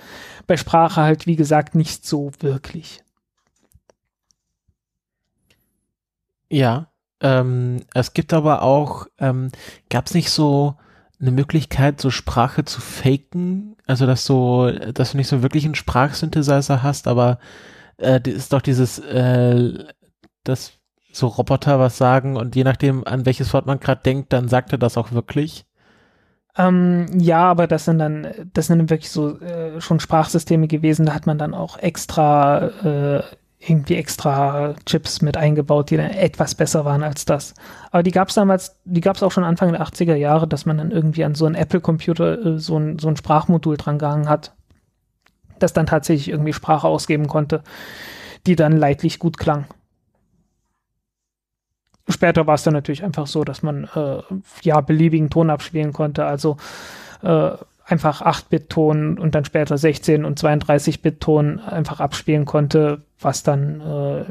[0.46, 3.02] Bei Sprache halt, wie gesagt, nicht so wirklich.
[6.50, 6.88] Ja,
[7.20, 9.50] ähm, es gibt aber auch, ähm,
[9.90, 10.76] gab es nicht so
[11.20, 13.76] eine Möglichkeit, so Sprache zu faken?
[13.86, 17.38] Also, dass so, dass du nicht so wirklich einen Sprachsynthesizer hast, aber
[17.98, 19.84] äh, ist doch dieses, äh,
[20.44, 20.72] dass
[21.12, 24.72] so Roboter was sagen und je nachdem, an welches Wort man gerade denkt, dann sagt
[24.72, 25.64] er das auch wirklich.
[26.56, 31.06] Ähm, ja, aber das sind dann, das sind dann wirklich so äh, schon Sprachsysteme gewesen,
[31.06, 33.22] da hat man dann auch extra äh,
[33.60, 37.54] irgendwie extra Chips mit eingebaut, die dann etwas besser waren als das.
[37.90, 40.64] Aber die gab es damals, die gab es auch schon Anfang der 80er Jahre, dass
[40.64, 44.28] man dann irgendwie an so einen Apple-Computer äh, so, ein, so ein Sprachmodul dran gehangen
[44.28, 44.54] hat,
[45.58, 47.62] das dann tatsächlich irgendwie Sprache ausgeben konnte,
[48.46, 49.66] die dann leidlich gut klang.
[52.08, 54.22] Später war es dann natürlich einfach so, dass man äh,
[54.62, 56.24] ja beliebigen Ton abspielen konnte.
[56.24, 56.56] Also
[57.22, 57.50] äh,
[57.88, 64.24] einfach 8-Bit-Ton und dann später 16 und 32-Bit-Ton einfach abspielen konnte, was dann äh,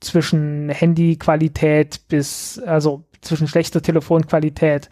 [0.00, 4.88] zwischen Handyqualität bis, also zwischen schlechter Telefonqualität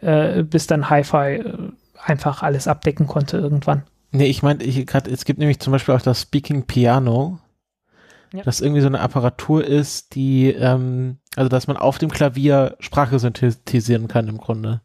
[0.00, 3.84] äh, bis dann Hi-Fi äh, einfach alles abdecken konnte irgendwann.
[4.10, 7.38] Nee, ich meine, ich gerade, es gibt nämlich zum Beispiel auch das Speaking Piano,
[8.32, 8.42] ja.
[8.42, 13.20] das irgendwie so eine Apparatur ist, die, ähm, also dass man auf dem Klavier Sprache
[13.20, 14.80] synthetisieren kann im Grunde.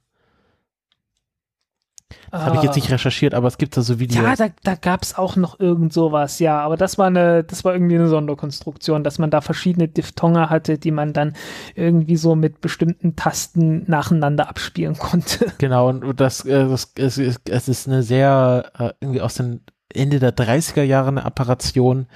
[2.32, 2.94] Das habe ich jetzt nicht ah.
[2.94, 4.24] recherchiert, aber es gibt da so Videos.
[4.24, 6.60] Ja, da, da gab es auch noch irgend sowas, ja.
[6.60, 10.78] Aber das war eine, das war irgendwie eine Sonderkonstruktion, dass man da verschiedene Diphthonge hatte,
[10.78, 11.34] die man dann
[11.74, 15.52] irgendwie so mit bestimmten Tasten nacheinander abspielen konnte.
[15.58, 19.62] Genau, und das, äh, das es, es ist eine sehr, äh, irgendwie aus den
[19.92, 22.08] Ende der 30er Jahre eine Apparation.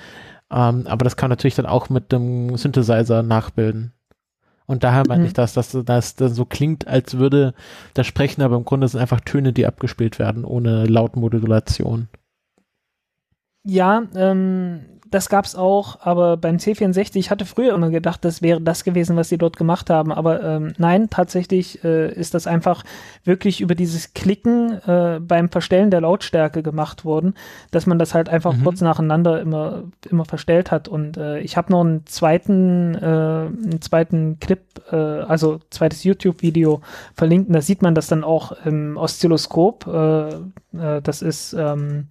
[0.51, 3.93] Ähm, aber das kann natürlich dann auch mit dem Synthesizer nachbilden.
[4.69, 5.27] Und daher meine mhm.
[5.29, 7.55] ich das, dass, dass das so klingt, als würde
[7.95, 12.07] das Sprechen, aber im Grunde sind einfach Töne, die abgespielt werden, ohne Lautmodulation.
[13.63, 18.61] Ja, ähm, das gab's auch, aber beim C64, ich hatte früher immer gedacht, das wäre
[18.61, 20.11] das gewesen, was sie dort gemacht haben.
[20.11, 22.83] Aber ähm, nein, tatsächlich äh, ist das einfach
[23.23, 27.33] wirklich über dieses Klicken äh, beim Verstellen der Lautstärke gemacht worden,
[27.71, 28.63] dass man das halt einfach mhm.
[28.63, 30.87] kurz nacheinander immer, immer verstellt hat.
[30.87, 36.81] Und äh, ich habe noch einen zweiten, äh, einen zweiten Clip, äh, also zweites YouTube-Video
[37.15, 37.53] verlinkt.
[37.53, 39.87] da sieht man das dann auch im Oszilloskop.
[39.87, 40.29] Äh,
[40.77, 42.07] äh, das ist ähm,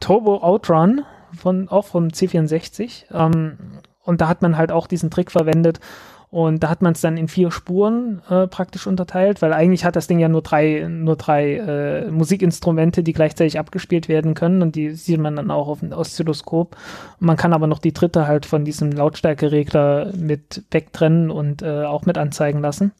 [0.00, 3.04] Turbo Outrun von, auch vom C64.
[3.12, 3.58] Ähm,
[4.02, 5.80] und da hat man halt auch diesen Trick verwendet.
[6.28, 9.94] Und da hat man es dann in vier Spuren äh, praktisch unterteilt, weil eigentlich hat
[9.94, 14.74] das Ding ja nur drei, nur drei äh, Musikinstrumente, die gleichzeitig abgespielt werden können und
[14.74, 16.76] die sieht man dann auch auf dem Oszilloskop.
[17.20, 22.06] Man kann aber noch die dritte halt von diesem Lautstärkeregler mit wegtrennen und äh, auch
[22.06, 22.92] mit anzeigen lassen.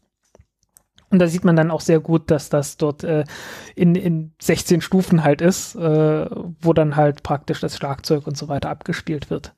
[1.17, 3.25] Und da sieht man dann auch sehr gut, dass das dort äh,
[3.75, 6.27] in, in 16 Stufen halt ist, äh,
[6.61, 9.55] wo dann halt praktisch das Schlagzeug und so weiter abgespielt wird.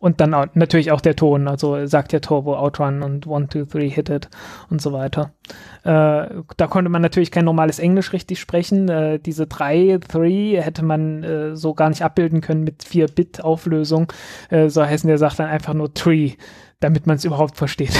[0.00, 3.64] Und dann auch, natürlich auch der Ton, also sagt ja Turbo Outrun und One, Two,
[3.64, 4.28] Three Hit It
[4.70, 5.34] und so weiter.
[5.84, 8.88] Äh, da konnte man natürlich kein normales Englisch richtig sprechen.
[8.88, 14.12] Äh, diese drei, Three hätte man äh, so gar nicht abbilden können mit 4-Bit-Auflösung.
[14.50, 16.32] Äh, so heißen der sagt dann einfach nur Tree,
[16.80, 17.96] damit man es überhaupt versteht.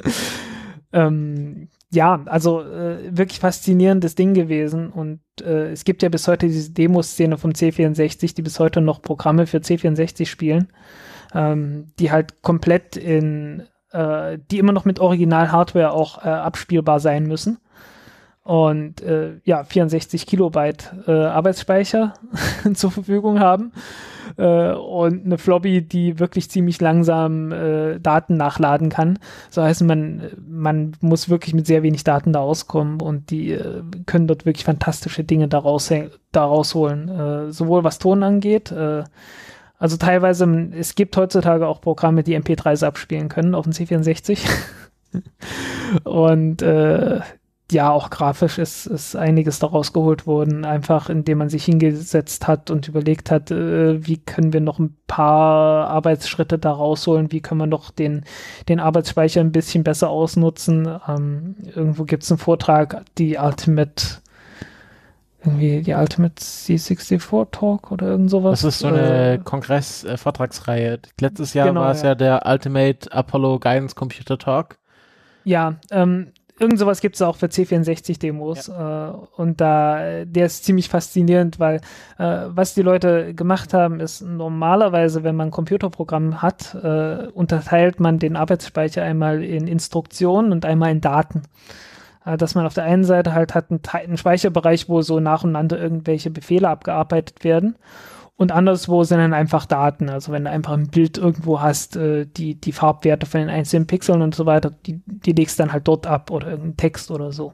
[0.92, 6.46] ähm, ja, also äh, wirklich faszinierendes Ding gewesen und äh, es gibt ja bis heute
[6.46, 10.68] diese Demoszene vom C64, die bis heute noch Programme für C64 spielen,
[11.34, 17.24] ähm, die halt komplett in, äh, die immer noch mit Original-Hardware auch äh, abspielbar sein
[17.24, 17.58] müssen
[18.48, 22.14] und äh, ja 64 Kilobyte äh, Arbeitsspeicher
[22.72, 23.72] zur Verfügung haben
[24.38, 29.18] äh, und eine Floppy, die wirklich ziemlich langsam äh, Daten nachladen kann.
[29.50, 33.82] So heißt man, man muss wirklich mit sehr wenig Daten da auskommen und die äh,
[34.06, 35.92] können dort wirklich fantastische Dinge daraus,
[36.32, 38.72] daraus holen, äh, sowohl was Ton angeht.
[38.72, 39.04] Äh,
[39.78, 44.38] also teilweise, es gibt heutzutage auch Programme, die MP3s abspielen können auf dem C64.
[46.04, 47.20] und äh,
[47.70, 52.70] ja, auch grafisch ist, ist einiges daraus geholt worden, einfach indem man sich hingesetzt hat
[52.70, 57.60] und überlegt hat, äh, wie können wir noch ein paar Arbeitsschritte da rausholen, wie können
[57.60, 58.24] wir noch den,
[58.70, 60.88] den Arbeitsspeicher ein bisschen besser ausnutzen.
[61.08, 64.02] Ähm, irgendwo gibt es einen Vortrag, die Ultimate,
[65.44, 68.62] irgendwie die Ultimate C64 Talk oder irgend sowas.
[68.62, 71.00] Das ist so eine äh, Kongress-Vortragsreihe.
[71.20, 72.08] Letztes Jahr genau, war es ja.
[72.08, 74.78] ja der Ultimate Apollo Guidance Computer Talk.
[75.44, 78.68] Ja, ähm, irgend sowas gibt es auch für C64-Demos.
[78.68, 79.10] Ja.
[79.10, 81.80] Äh, und da, der ist ziemlich faszinierend, weil
[82.18, 88.00] äh, was die Leute gemacht haben, ist normalerweise, wenn man ein Computerprogramm hat, äh, unterteilt
[88.00, 91.42] man den Arbeitsspeicher einmal in Instruktionen und einmal in Daten
[92.24, 95.78] äh, dass man auf der einen Seite halt hat einen, einen, Speicherbereich, wo so nacheinander
[95.78, 97.76] irgendwelche Befehle abgearbeitet werden
[98.38, 100.08] und anderswo sind dann einfach Daten.
[100.08, 103.88] Also wenn du einfach ein Bild irgendwo hast, äh, die, die Farbwerte von den einzelnen
[103.88, 107.32] Pixeln und so weiter, die, die legst dann halt dort ab oder irgendein Text oder
[107.32, 107.52] so.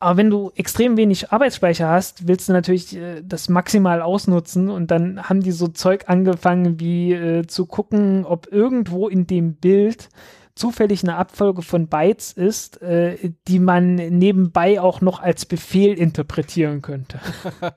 [0.00, 4.90] Aber wenn du extrem wenig Arbeitsspeicher hast, willst du natürlich äh, das maximal ausnutzen und
[4.90, 10.08] dann haben die so Zeug angefangen, wie äh, zu gucken, ob irgendwo in dem Bild
[10.54, 16.82] zufällig eine Abfolge von Bytes ist, äh, die man nebenbei auch noch als Befehl interpretieren
[16.82, 17.20] könnte.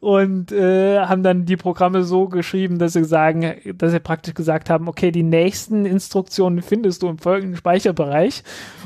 [0.00, 4.70] und äh, haben dann die Programme so geschrieben, dass sie sagen, dass sie praktisch gesagt
[4.70, 8.42] haben, okay, die nächsten Instruktionen findest du im folgenden Speicherbereich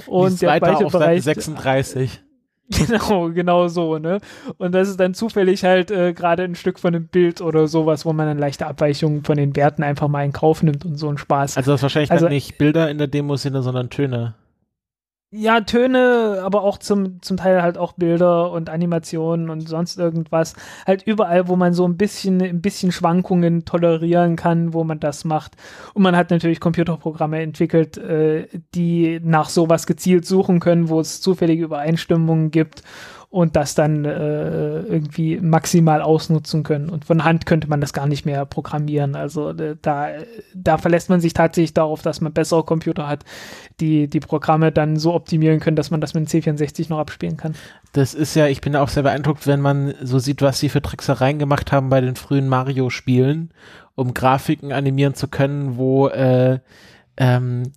[0.07, 2.23] und der Speicherbereich 36.
[2.87, 4.19] Genau, genau so, ne?
[4.59, 8.05] Und das ist dann zufällig halt äh, gerade ein Stück von einem Bild oder sowas,
[8.05, 11.09] wo man dann leichte Abweichungen von den Werten einfach mal in Kauf nimmt und so
[11.09, 11.57] ein Spaß.
[11.57, 14.35] Also das ist wahrscheinlich also, nicht Bilder in der Demo-Sinne, sondern Töne.
[15.31, 20.55] Ja, Töne, aber auch zum, zum Teil halt auch Bilder und Animationen und sonst irgendwas.
[20.87, 25.27] Halt überall, wo man so ein bisschen, ein bisschen Schwankungen tolerieren kann, wo man das
[25.27, 25.53] macht.
[25.93, 31.21] Und man hat natürlich Computerprogramme entwickelt, äh, die nach sowas gezielt suchen können, wo es
[31.21, 32.83] zufällige Übereinstimmungen gibt
[33.31, 36.89] und das dann äh, irgendwie maximal ausnutzen können.
[36.89, 39.15] Und von Hand könnte man das gar nicht mehr programmieren.
[39.15, 40.09] Also äh, da,
[40.55, 43.25] da verlässt man sich tatsächlich darauf, dass man bessere Computer hat,
[43.81, 47.37] die die Programme dann so optimieren können, dass man das mit dem C64 noch abspielen
[47.37, 47.55] kann.
[47.93, 50.81] Das ist ja, ich bin auch sehr beeindruckt, wenn man so sieht, was sie für
[50.81, 53.51] Tricksereien gemacht haben bei den frühen Mario-Spielen,
[53.95, 56.61] um Grafiken animieren zu können, wo äh,
[57.19, 57.73] ähm,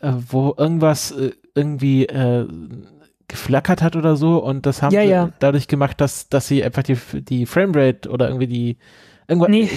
[0.00, 2.46] äh, wo irgendwas äh, irgendwie äh,
[3.28, 5.30] geflackert hat oder so und das haben ja, sie ja.
[5.38, 8.78] dadurch gemacht, dass, dass sie einfach die, die Framerate oder irgendwie die
[9.28, 9.50] irgendwas.
[9.50, 9.70] Nee,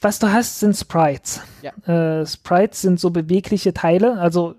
[0.00, 1.40] was du hast, sind Sprites.
[1.62, 2.20] Ja.
[2.20, 4.56] Äh, Sprites sind so bewegliche Teile, also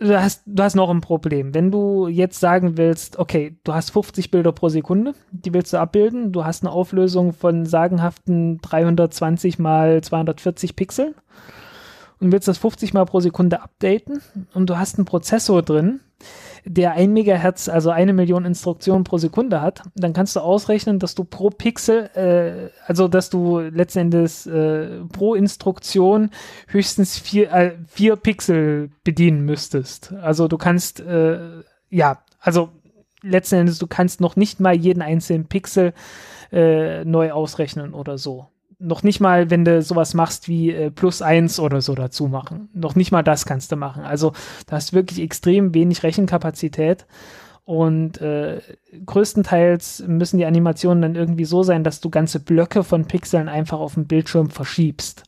[0.00, 1.54] du hast, du hast noch ein Problem.
[1.54, 5.78] Wenn du jetzt sagen willst, okay, du hast 50 Bilder pro Sekunde, die willst du
[5.78, 11.14] abbilden, du hast eine Auflösung von sagenhaften 320 mal 240 Pixeln
[12.18, 14.22] und willst das 50 mal pro Sekunde updaten
[14.54, 16.00] und du hast einen Prozessor drin,
[16.64, 21.14] der ein Megahertz, also eine Million Instruktionen pro Sekunde hat, dann kannst du ausrechnen, dass
[21.14, 26.30] du pro Pixel, äh, also dass du letztendlich äh, pro Instruktion
[26.68, 30.12] höchstens vier, äh, vier Pixel bedienen müsstest.
[30.12, 32.70] Also du kannst, äh, ja, also
[33.22, 35.92] letzten Endes, du kannst noch nicht mal jeden einzelnen Pixel
[36.52, 38.48] äh, neu ausrechnen oder so.
[38.80, 42.68] Noch nicht mal, wenn du sowas machst wie äh, plus eins oder so dazu machen.
[42.72, 44.04] Noch nicht mal das kannst du machen.
[44.04, 44.32] Also
[44.66, 47.06] da hast wirklich extrem wenig Rechenkapazität.
[47.64, 48.60] Und äh,
[49.06, 53.78] größtenteils müssen die Animationen dann irgendwie so sein, dass du ganze Blöcke von Pixeln einfach
[53.78, 55.22] auf dem Bildschirm verschiebst.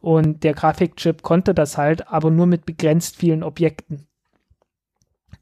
[0.00, 4.06] Und der Grafikchip konnte das halt, aber nur mit begrenzt vielen Objekten.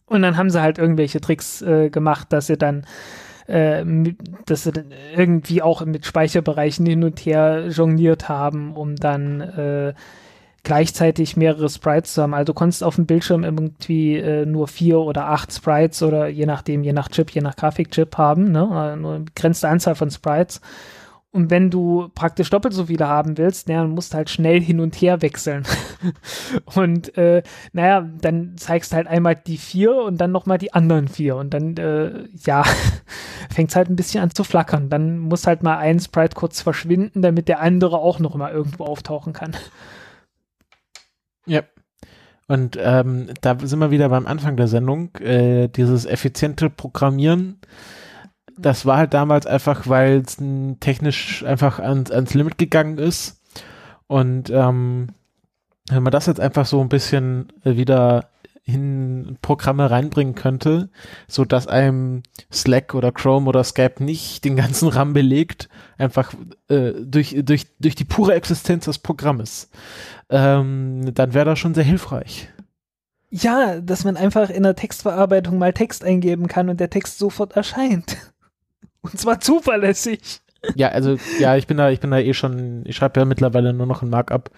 [0.06, 2.86] Und dann haben sie halt irgendwelche Tricks äh, gemacht, dass sie dann
[3.48, 3.84] äh,
[4.46, 9.94] dass sie dann irgendwie auch mit Speicherbereichen hin und her jongliert haben, um dann äh,
[10.62, 12.34] gleichzeitig mehrere Sprites zu haben.
[12.34, 16.46] Also du konntest auf dem Bildschirm irgendwie äh, nur vier oder acht Sprites oder je
[16.46, 18.60] nachdem, je nach Chip, je nach Grafikchip haben, ne?
[18.60, 20.60] Äh, nur eine begrenzte Anzahl von Sprites.
[21.30, 24.62] Und wenn du praktisch doppelt so viele haben willst, naja, dann musst du halt schnell
[24.62, 25.64] hin und her wechseln.
[26.74, 27.42] und äh,
[27.72, 31.36] naja, dann zeigst halt einmal die vier und dann nochmal die anderen vier.
[31.36, 32.64] Und dann, äh, ja,
[33.50, 34.88] fängt es halt ein bisschen an zu flackern.
[34.88, 38.84] Dann muss halt mal ein Sprite kurz verschwinden, damit der andere auch noch mal irgendwo
[38.84, 39.54] auftauchen kann.
[41.44, 41.62] Ja.
[42.46, 45.14] Und ähm, da sind wir wieder beim Anfang der Sendung.
[45.16, 47.60] Äh, dieses effiziente Programmieren
[48.58, 50.36] das war halt damals einfach, weil es
[50.80, 53.40] technisch einfach ans, ans Limit gegangen ist.
[54.06, 55.08] Und ähm,
[55.88, 58.30] wenn man das jetzt einfach so ein bisschen wieder
[58.64, 60.90] in Programme reinbringen könnte,
[61.26, 62.22] so dass einem
[62.52, 66.34] Slack oder Chrome oder Skype nicht den ganzen RAM belegt, einfach
[66.68, 69.70] äh, durch, durch, durch die pure Existenz des Programmes,
[70.28, 72.50] ähm, dann wäre das schon sehr hilfreich.
[73.30, 77.56] Ja, dass man einfach in der Textverarbeitung mal Text eingeben kann und der Text sofort
[77.56, 78.18] erscheint.
[79.02, 80.40] Und zwar zuverlässig.
[80.74, 83.72] Ja, also ja, ich bin da, ich bin da eh schon, ich schreibe ja mittlerweile
[83.72, 84.50] nur noch ein Markup.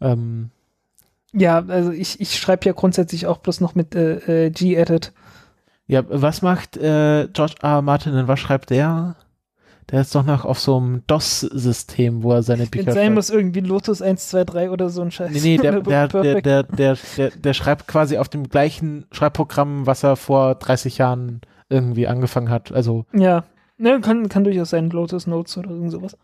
[0.00, 0.50] Ähm,
[1.32, 5.12] ja, also ich, ich schreibe ja grundsätzlich auch bloß noch mit äh, äh, G-Edit.
[5.86, 7.82] Ja, was macht äh, George R.
[7.82, 8.28] Martin denn?
[8.28, 9.16] Was schreibt der?
[9.90, 12.96] Der ist doch noch auf so einem DOS-System, wo er seine Bücher schreibt.
[12.96, 15.30] Sein muss irgendwie Lotus 123 oder so ein Scheiß.
[15.30, 19.86] Nee, nee, der, der, der, der, der, der, der schreibt quasi auf dem gleichen Schreibprogramm,
[19.86, 22.72] was er vor 30 Jahren irgendwie angefangen hat.
[22.72, 23.44] Also ja.
[23.76, 26.16] Ne, kann, kann durchaus sein, Lotus Notes oder irgend sowas.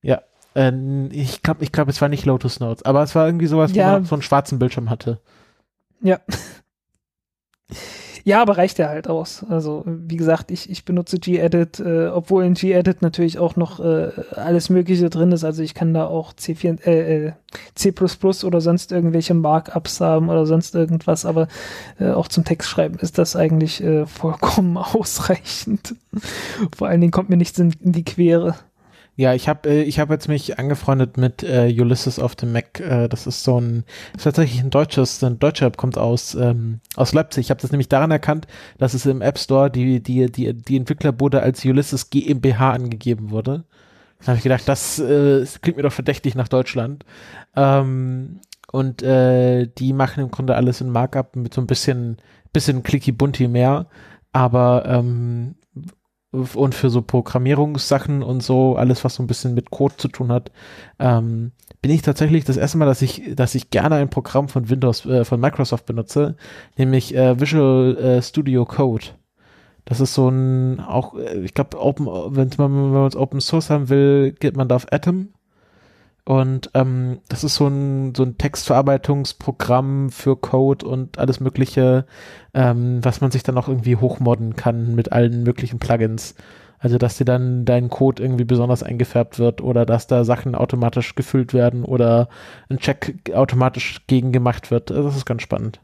[0.00, 0.22] Ja,
[0.54, 0.72] äh,
[1.08, 3.86] ich glaube, ich glaub, es war nicht Lotus Notes, aber es war irgendwie sowas, ja.
[3.88, 5.20] wo man so einen schwarzen Bildschirm hatte.
[6.00, 6.20] Ja.
[8.24, 9.44] Ja, aber reicht ja halt aus.
[9.48, 14.10] Also, wie gesagt, ich, ich benutze Gedit, äh, obwohl in Gedit natürlich auch noch äh,
[14.36, 15.44] alles Mögliche drin ist.
[15.44, 17.32] Also ich kann da auch C4, äh, äh
[17.74, 17.92] C
[18.46, 21.48] oder sonst irgendwelche Markups haben oder sonst irgendwas, aber
[21.98, 25.94] äh, auch zum Textschreiben ist das eigentlich äh, vollkommen ausreichend.
[26.76, 28.54] Vor allen Dingen kommt mir nichts in, in die Quere.
[29.14, 32.80] Ja, ich habe äh, ich hab jetzt mich angefreundet mit äh, Ulysses auf dem Mac.
[32.80, 33.84] Äh, das ist so ein,
[34.16, 37.46] ist tatsächlich ein deutsches, ein deutscher App kommt aus ähm, aus Leipzig.
[37.46, 38.46] Ich habe das nämlich daran erkannt,
[38.78, 43.64] dass es im App Store die die die die Entwicklerbude als Ulysses GmbH angegeben wurde.
[44.20, 47.04] Da habe ich gedacht, das, äh, das klingt mir doch verdächtig nach Deutschland.
[47.56, 52.18] Ähm, und äh, die machen im Grunde alles in Markup mit so ein bisschen
[52.52, 53.86] bisschen clicky bunty mehr.
[54.32, 55.56] Aber ähm,
[56.32, 60.32] und für so Programmierungssachen und so, alles, was so ein bisschen mit Code zu tun
[60.32, 60.50] hat,
[60.98, 61.52] ähm,
[61.82, 65.04] bin ich tatsächlich das erste Mal, dass ich, dass ich gerne ein Programm von Windows,
[65.04, 66.36] äh, von Microsoft benutze,
[66.78, 69.06] nämlich äh, Visual äh, Studio Code.
[69.84, 73.88] Das ist so ein, auch, äh, ich glaube, Open, wenn man, man Open Source haben
[73.88, 75.28] will, geht man da auf Atom
[76.24, 82.06] und ähm, das ist so ein, so ein Textverarbeitungsprogramm für Code und alles Mögliche,
[82.54, 86.36] ähm, was man sich dann auch irgendwie hochmodden kann mit allen möglichen Plugins.
[86.78, 91.14] Also, dass dir dann dein Code irgendwie besonders eingefärbt wird oder dass da Sachen automatisch
[91.14, 92.28] gefüllt werden oder
[92.68, 94.90] ein Check automatisch gegen gemacht wird.
[94.90, 95.80] Das ist ganz spannend.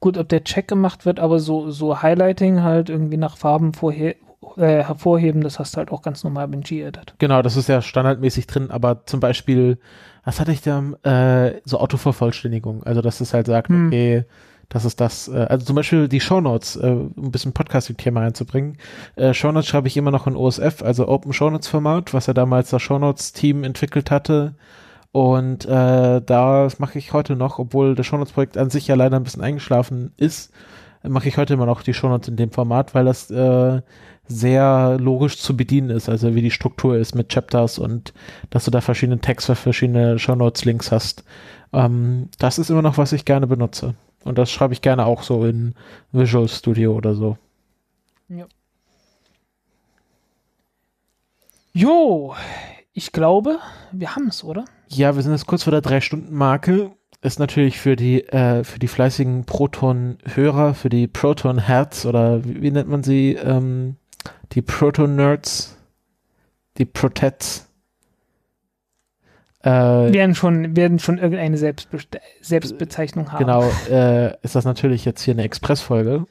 [0.00, 4.14] Gut, ob der Check gemacht wird, aber so, so Highlighting halt irgendwie nach Farben vorher,
[4.56, 7.14] äh, hervorheben, das hast du halt auch ganz normal mit G-Edit.
[7.18, 9.78] Genau, das ist ja standardmäßig drin, aber zum Beispiel,
[10.24, 13.88] was hatte ich da, äh, so Autovervollständigung, also dass es halt sagt, hm.
[13.88, 14.24] okay,
[14.70, 18.78] das ist das, äh, also zum Beispiel die Shownotes, äh, um ein bisschen Podcasting-Thema reinzubringen.
[19.16, 22.70] Äh, Shownotes schreibe ich immer noch in OSF, also Open Shownotes Format, was ja damals
[22.70, 24.54] das Shownotes-Team entwickelt hatte.
[25.12, 29.24] Und äh, da mache ich heute noch, obwohl das Shownotes-Projekt an sich ja leider ein
[29.24, 30.52] bisschen eingeschlafen ist,
[31.02, 33.82] mache ich heute immer noch die Shownotes in dem Format, weil das äh,
[34.30, 38.14] sehr logisch zu bedienen ist, also wie die Struktur ist mit Chapters und
[38.50, 41.24] dass du da verschiedene Text für verschiedene Shownotes-Links hast.
[41.72, 43.94] Ähm, das ist immer noch, was ich gerne benutze.
[44.24, 45.74] Und das schreibe ich gerne auch so in
[46.12, 47.38] Visual Studio oder so.
[48.28, 48.46] Ja.
[51.72, 52.34] Jo,
[52.92, 53.58] ich glaube,
[53.92, 54.64] wir haben es, oder?
[54.88, 56.92] Ja, wir sind jetzt kurz vor der Drei-Stunden-Marke.
[57.22, 62.70] Ist natürlich für die, äh, für die fleißigen Proton-Hörer, für die Proton-Herz oder wie, wie,
[62.70, 63.96] nennt man sie, ähm,
[64.52, 65.76] die Proto-Nerds,
[66.78, 67.68] die Protets.
[69.62, 71.98] Äh, werden schon, werden schon irgendeine Selbstbe
[72.40, 73.44] Selbstbezeichnung haben.
[73.44, 76.24] Genau, äh, ist das natürlich jetzt hier eine Expressfolge.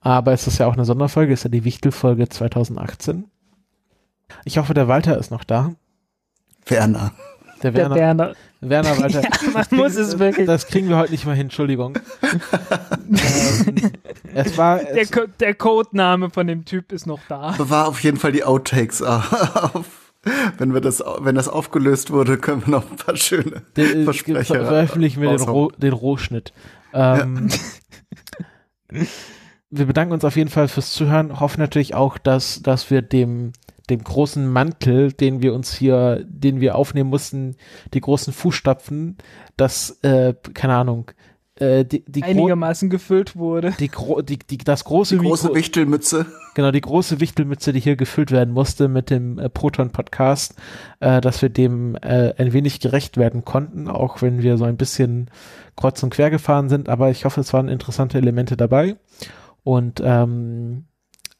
[0.00, 3.24] Aber es ist ja auch eine Sonderfolge, ist ja die Wichtelfolge 2018.
[4.44, 5.72] Ich hoffe, der Walter ist noch da.
[6.66, 7.12] Werner.
[7.62, 7.94] Der Der Werner.
[7.96, 8.34] Werner.
[8.60, 9.22] Werner Walter.
[9.22, 10.46] Ja, man muss es wirklich.
[10.46, 11.98] Das kriegen wir heute nicht mal hin, Entschuldigung.
[13.02, 13.92] ähm,
[14.34, 14.78] es war.
[14.78, 17.52] Der, Es, Co der Codename von dem Typ ist noch da.
[17.56, 20.12] Bewahr auf jeden Fall die Outtakes auf.
[20.58, 24.04] Wenn wir das, wenn das aufgelöst wurde, können wir noch ein paar schöne der, äh,
[24.04, 25.40] Versprecher veröffentlichen wir den.
[25.48, 26.52] Roh, den Rohschnitt.
[26.92, 27.48] Ähm,
[29.70, 33.52] wir bedanken uns auf jeden Fall fürs Zuhören, hoffen natürlich auch, dass, dass wir dem,
[33.90, 37.56] dem großen Mantel, den wir uns hier, den wir aufnehmen mussten,
[37.94, 39.16] die großen Fußstapfen,
[39.56, 41.10] dass, äh, keine Ahnung,
[41.56, 43.72] äh, die, die, Einigermaßen gefüllt wurde.
[43.80, 46.26] die, gro die, die, das große, Die große Mikro- Wichtelmütze.
[46.54, 50.54] Genau, die große Wichtelmütze, die hier gefüllt werden musste mit dem äh, Proton-Podcast,
[51.00, 54.76] äh, dass wir dem äh, ein wenig gerecht werden konnten, auch wenn wir so ein
[54.76, 55.30] bisschen
[55.76, 56.88] kreuz und quer gefahren sind.
[56.88, 58.96] Aber ich hoffe, es waren interessante Elemente dabei.
[59.64, 60.84] Und ähm,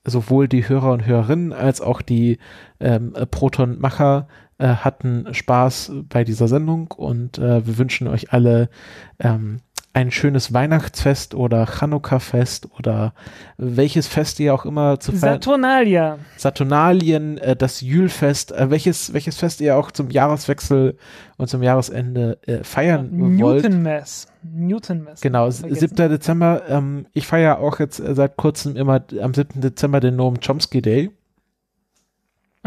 [0.05, 2.39] sowohl die Hörer und Hörerinnen als auch die
[2.81, 4.29] ähm, äh, Proton-Macher
[4.59, 8.71] äh, hatten Spaß bei dieser Sendung und äh, wir wünschen euch alle
[9.19, 9.61] ähm,
[9.99, 13.15] ein schönes Weihnachtsfest oder Chanukka-Fest oder
[13.57, 15.35] welches Fest ihr auch immer zu feiern.
[15.35, 16.19] Saturnalia.
[16.37, 20.97] Saturnalien, äh, das Jülfest, äh, welches, welches Fest ihr auch zum Jahreswechsel
[21.37, 23.11] und zum Jahresende äh, feiern
[23.41, 23.65] wollt.
[23.65, 24.27] Newton Mass.
[24.43, 25.21] Newton Mass.
[25.21, 25.89] Genau, s- Vergessen.
[25.97, 26.09] 7.
[26.11, 26.63] Dezember.
[26.69, 29.61] Ähm, ich feiere auch jetzt äh, seit kurzem immer am 7.
[29.61, 31.11] Dezember den Noam Chomsky Day.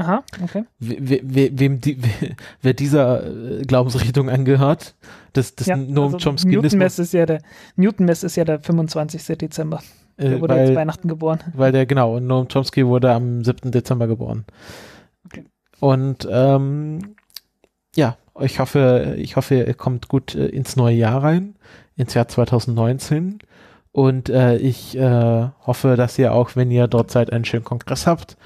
[0.02, 0.64] Aha, okay.
[0.80, 4.96] We, we, we, wem die, we, wer dieser äh, Glaubensrichtung angehört,
[5.34, 7.42] das, das Ja, Noam also Chomsky Newton Mass ist ja der
[7.76, 9.38] Newton ist ja der 25.
[9.38, 9.80] Dezember.
[10.18, 11.40] äh, Der wurde jetzt weil, Weihnachten geboren.
[11.54, 13.70] weil der, genau, und Noam Chomsky wurde am 7.
[13.72, 14.46] Dezember geboren.
[15.26, 15.46] Okay.
[15.80, 17.16] Und ähm,
[17.96, 21.56] ja, ich hoffe, ich hoffe, ihr kommt gut äh, ins neue Jahr rein,
[21.96, 23.38] ins Jahr 2019.
[23.94, 28.08] Und äh, ich äh, hoffe, dass ihr auch, wenn ihr dort seid, einen schönen Kongress
[28.08, 28.38] habt.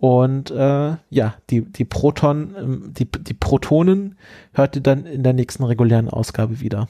[0.00, 4.16] Und äh, ja, die, die Proton, ähm, die, die Protonen
[4.52, 6.88] hört ihr dann in der nächsten regulären Ausgabe wieder.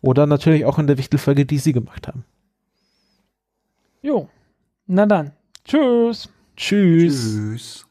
[0.00, 2.24] Oder natürlich auch in der Wichtelfolge, die sie gemacht haben.
[4.00, 4.28] Jo.
[4.86, 5.32] Na dann.
[5.64, 6.30] Tschüss.
[6.56, 7.14] Tschüss.
[7.14, 7.87] Tschüss.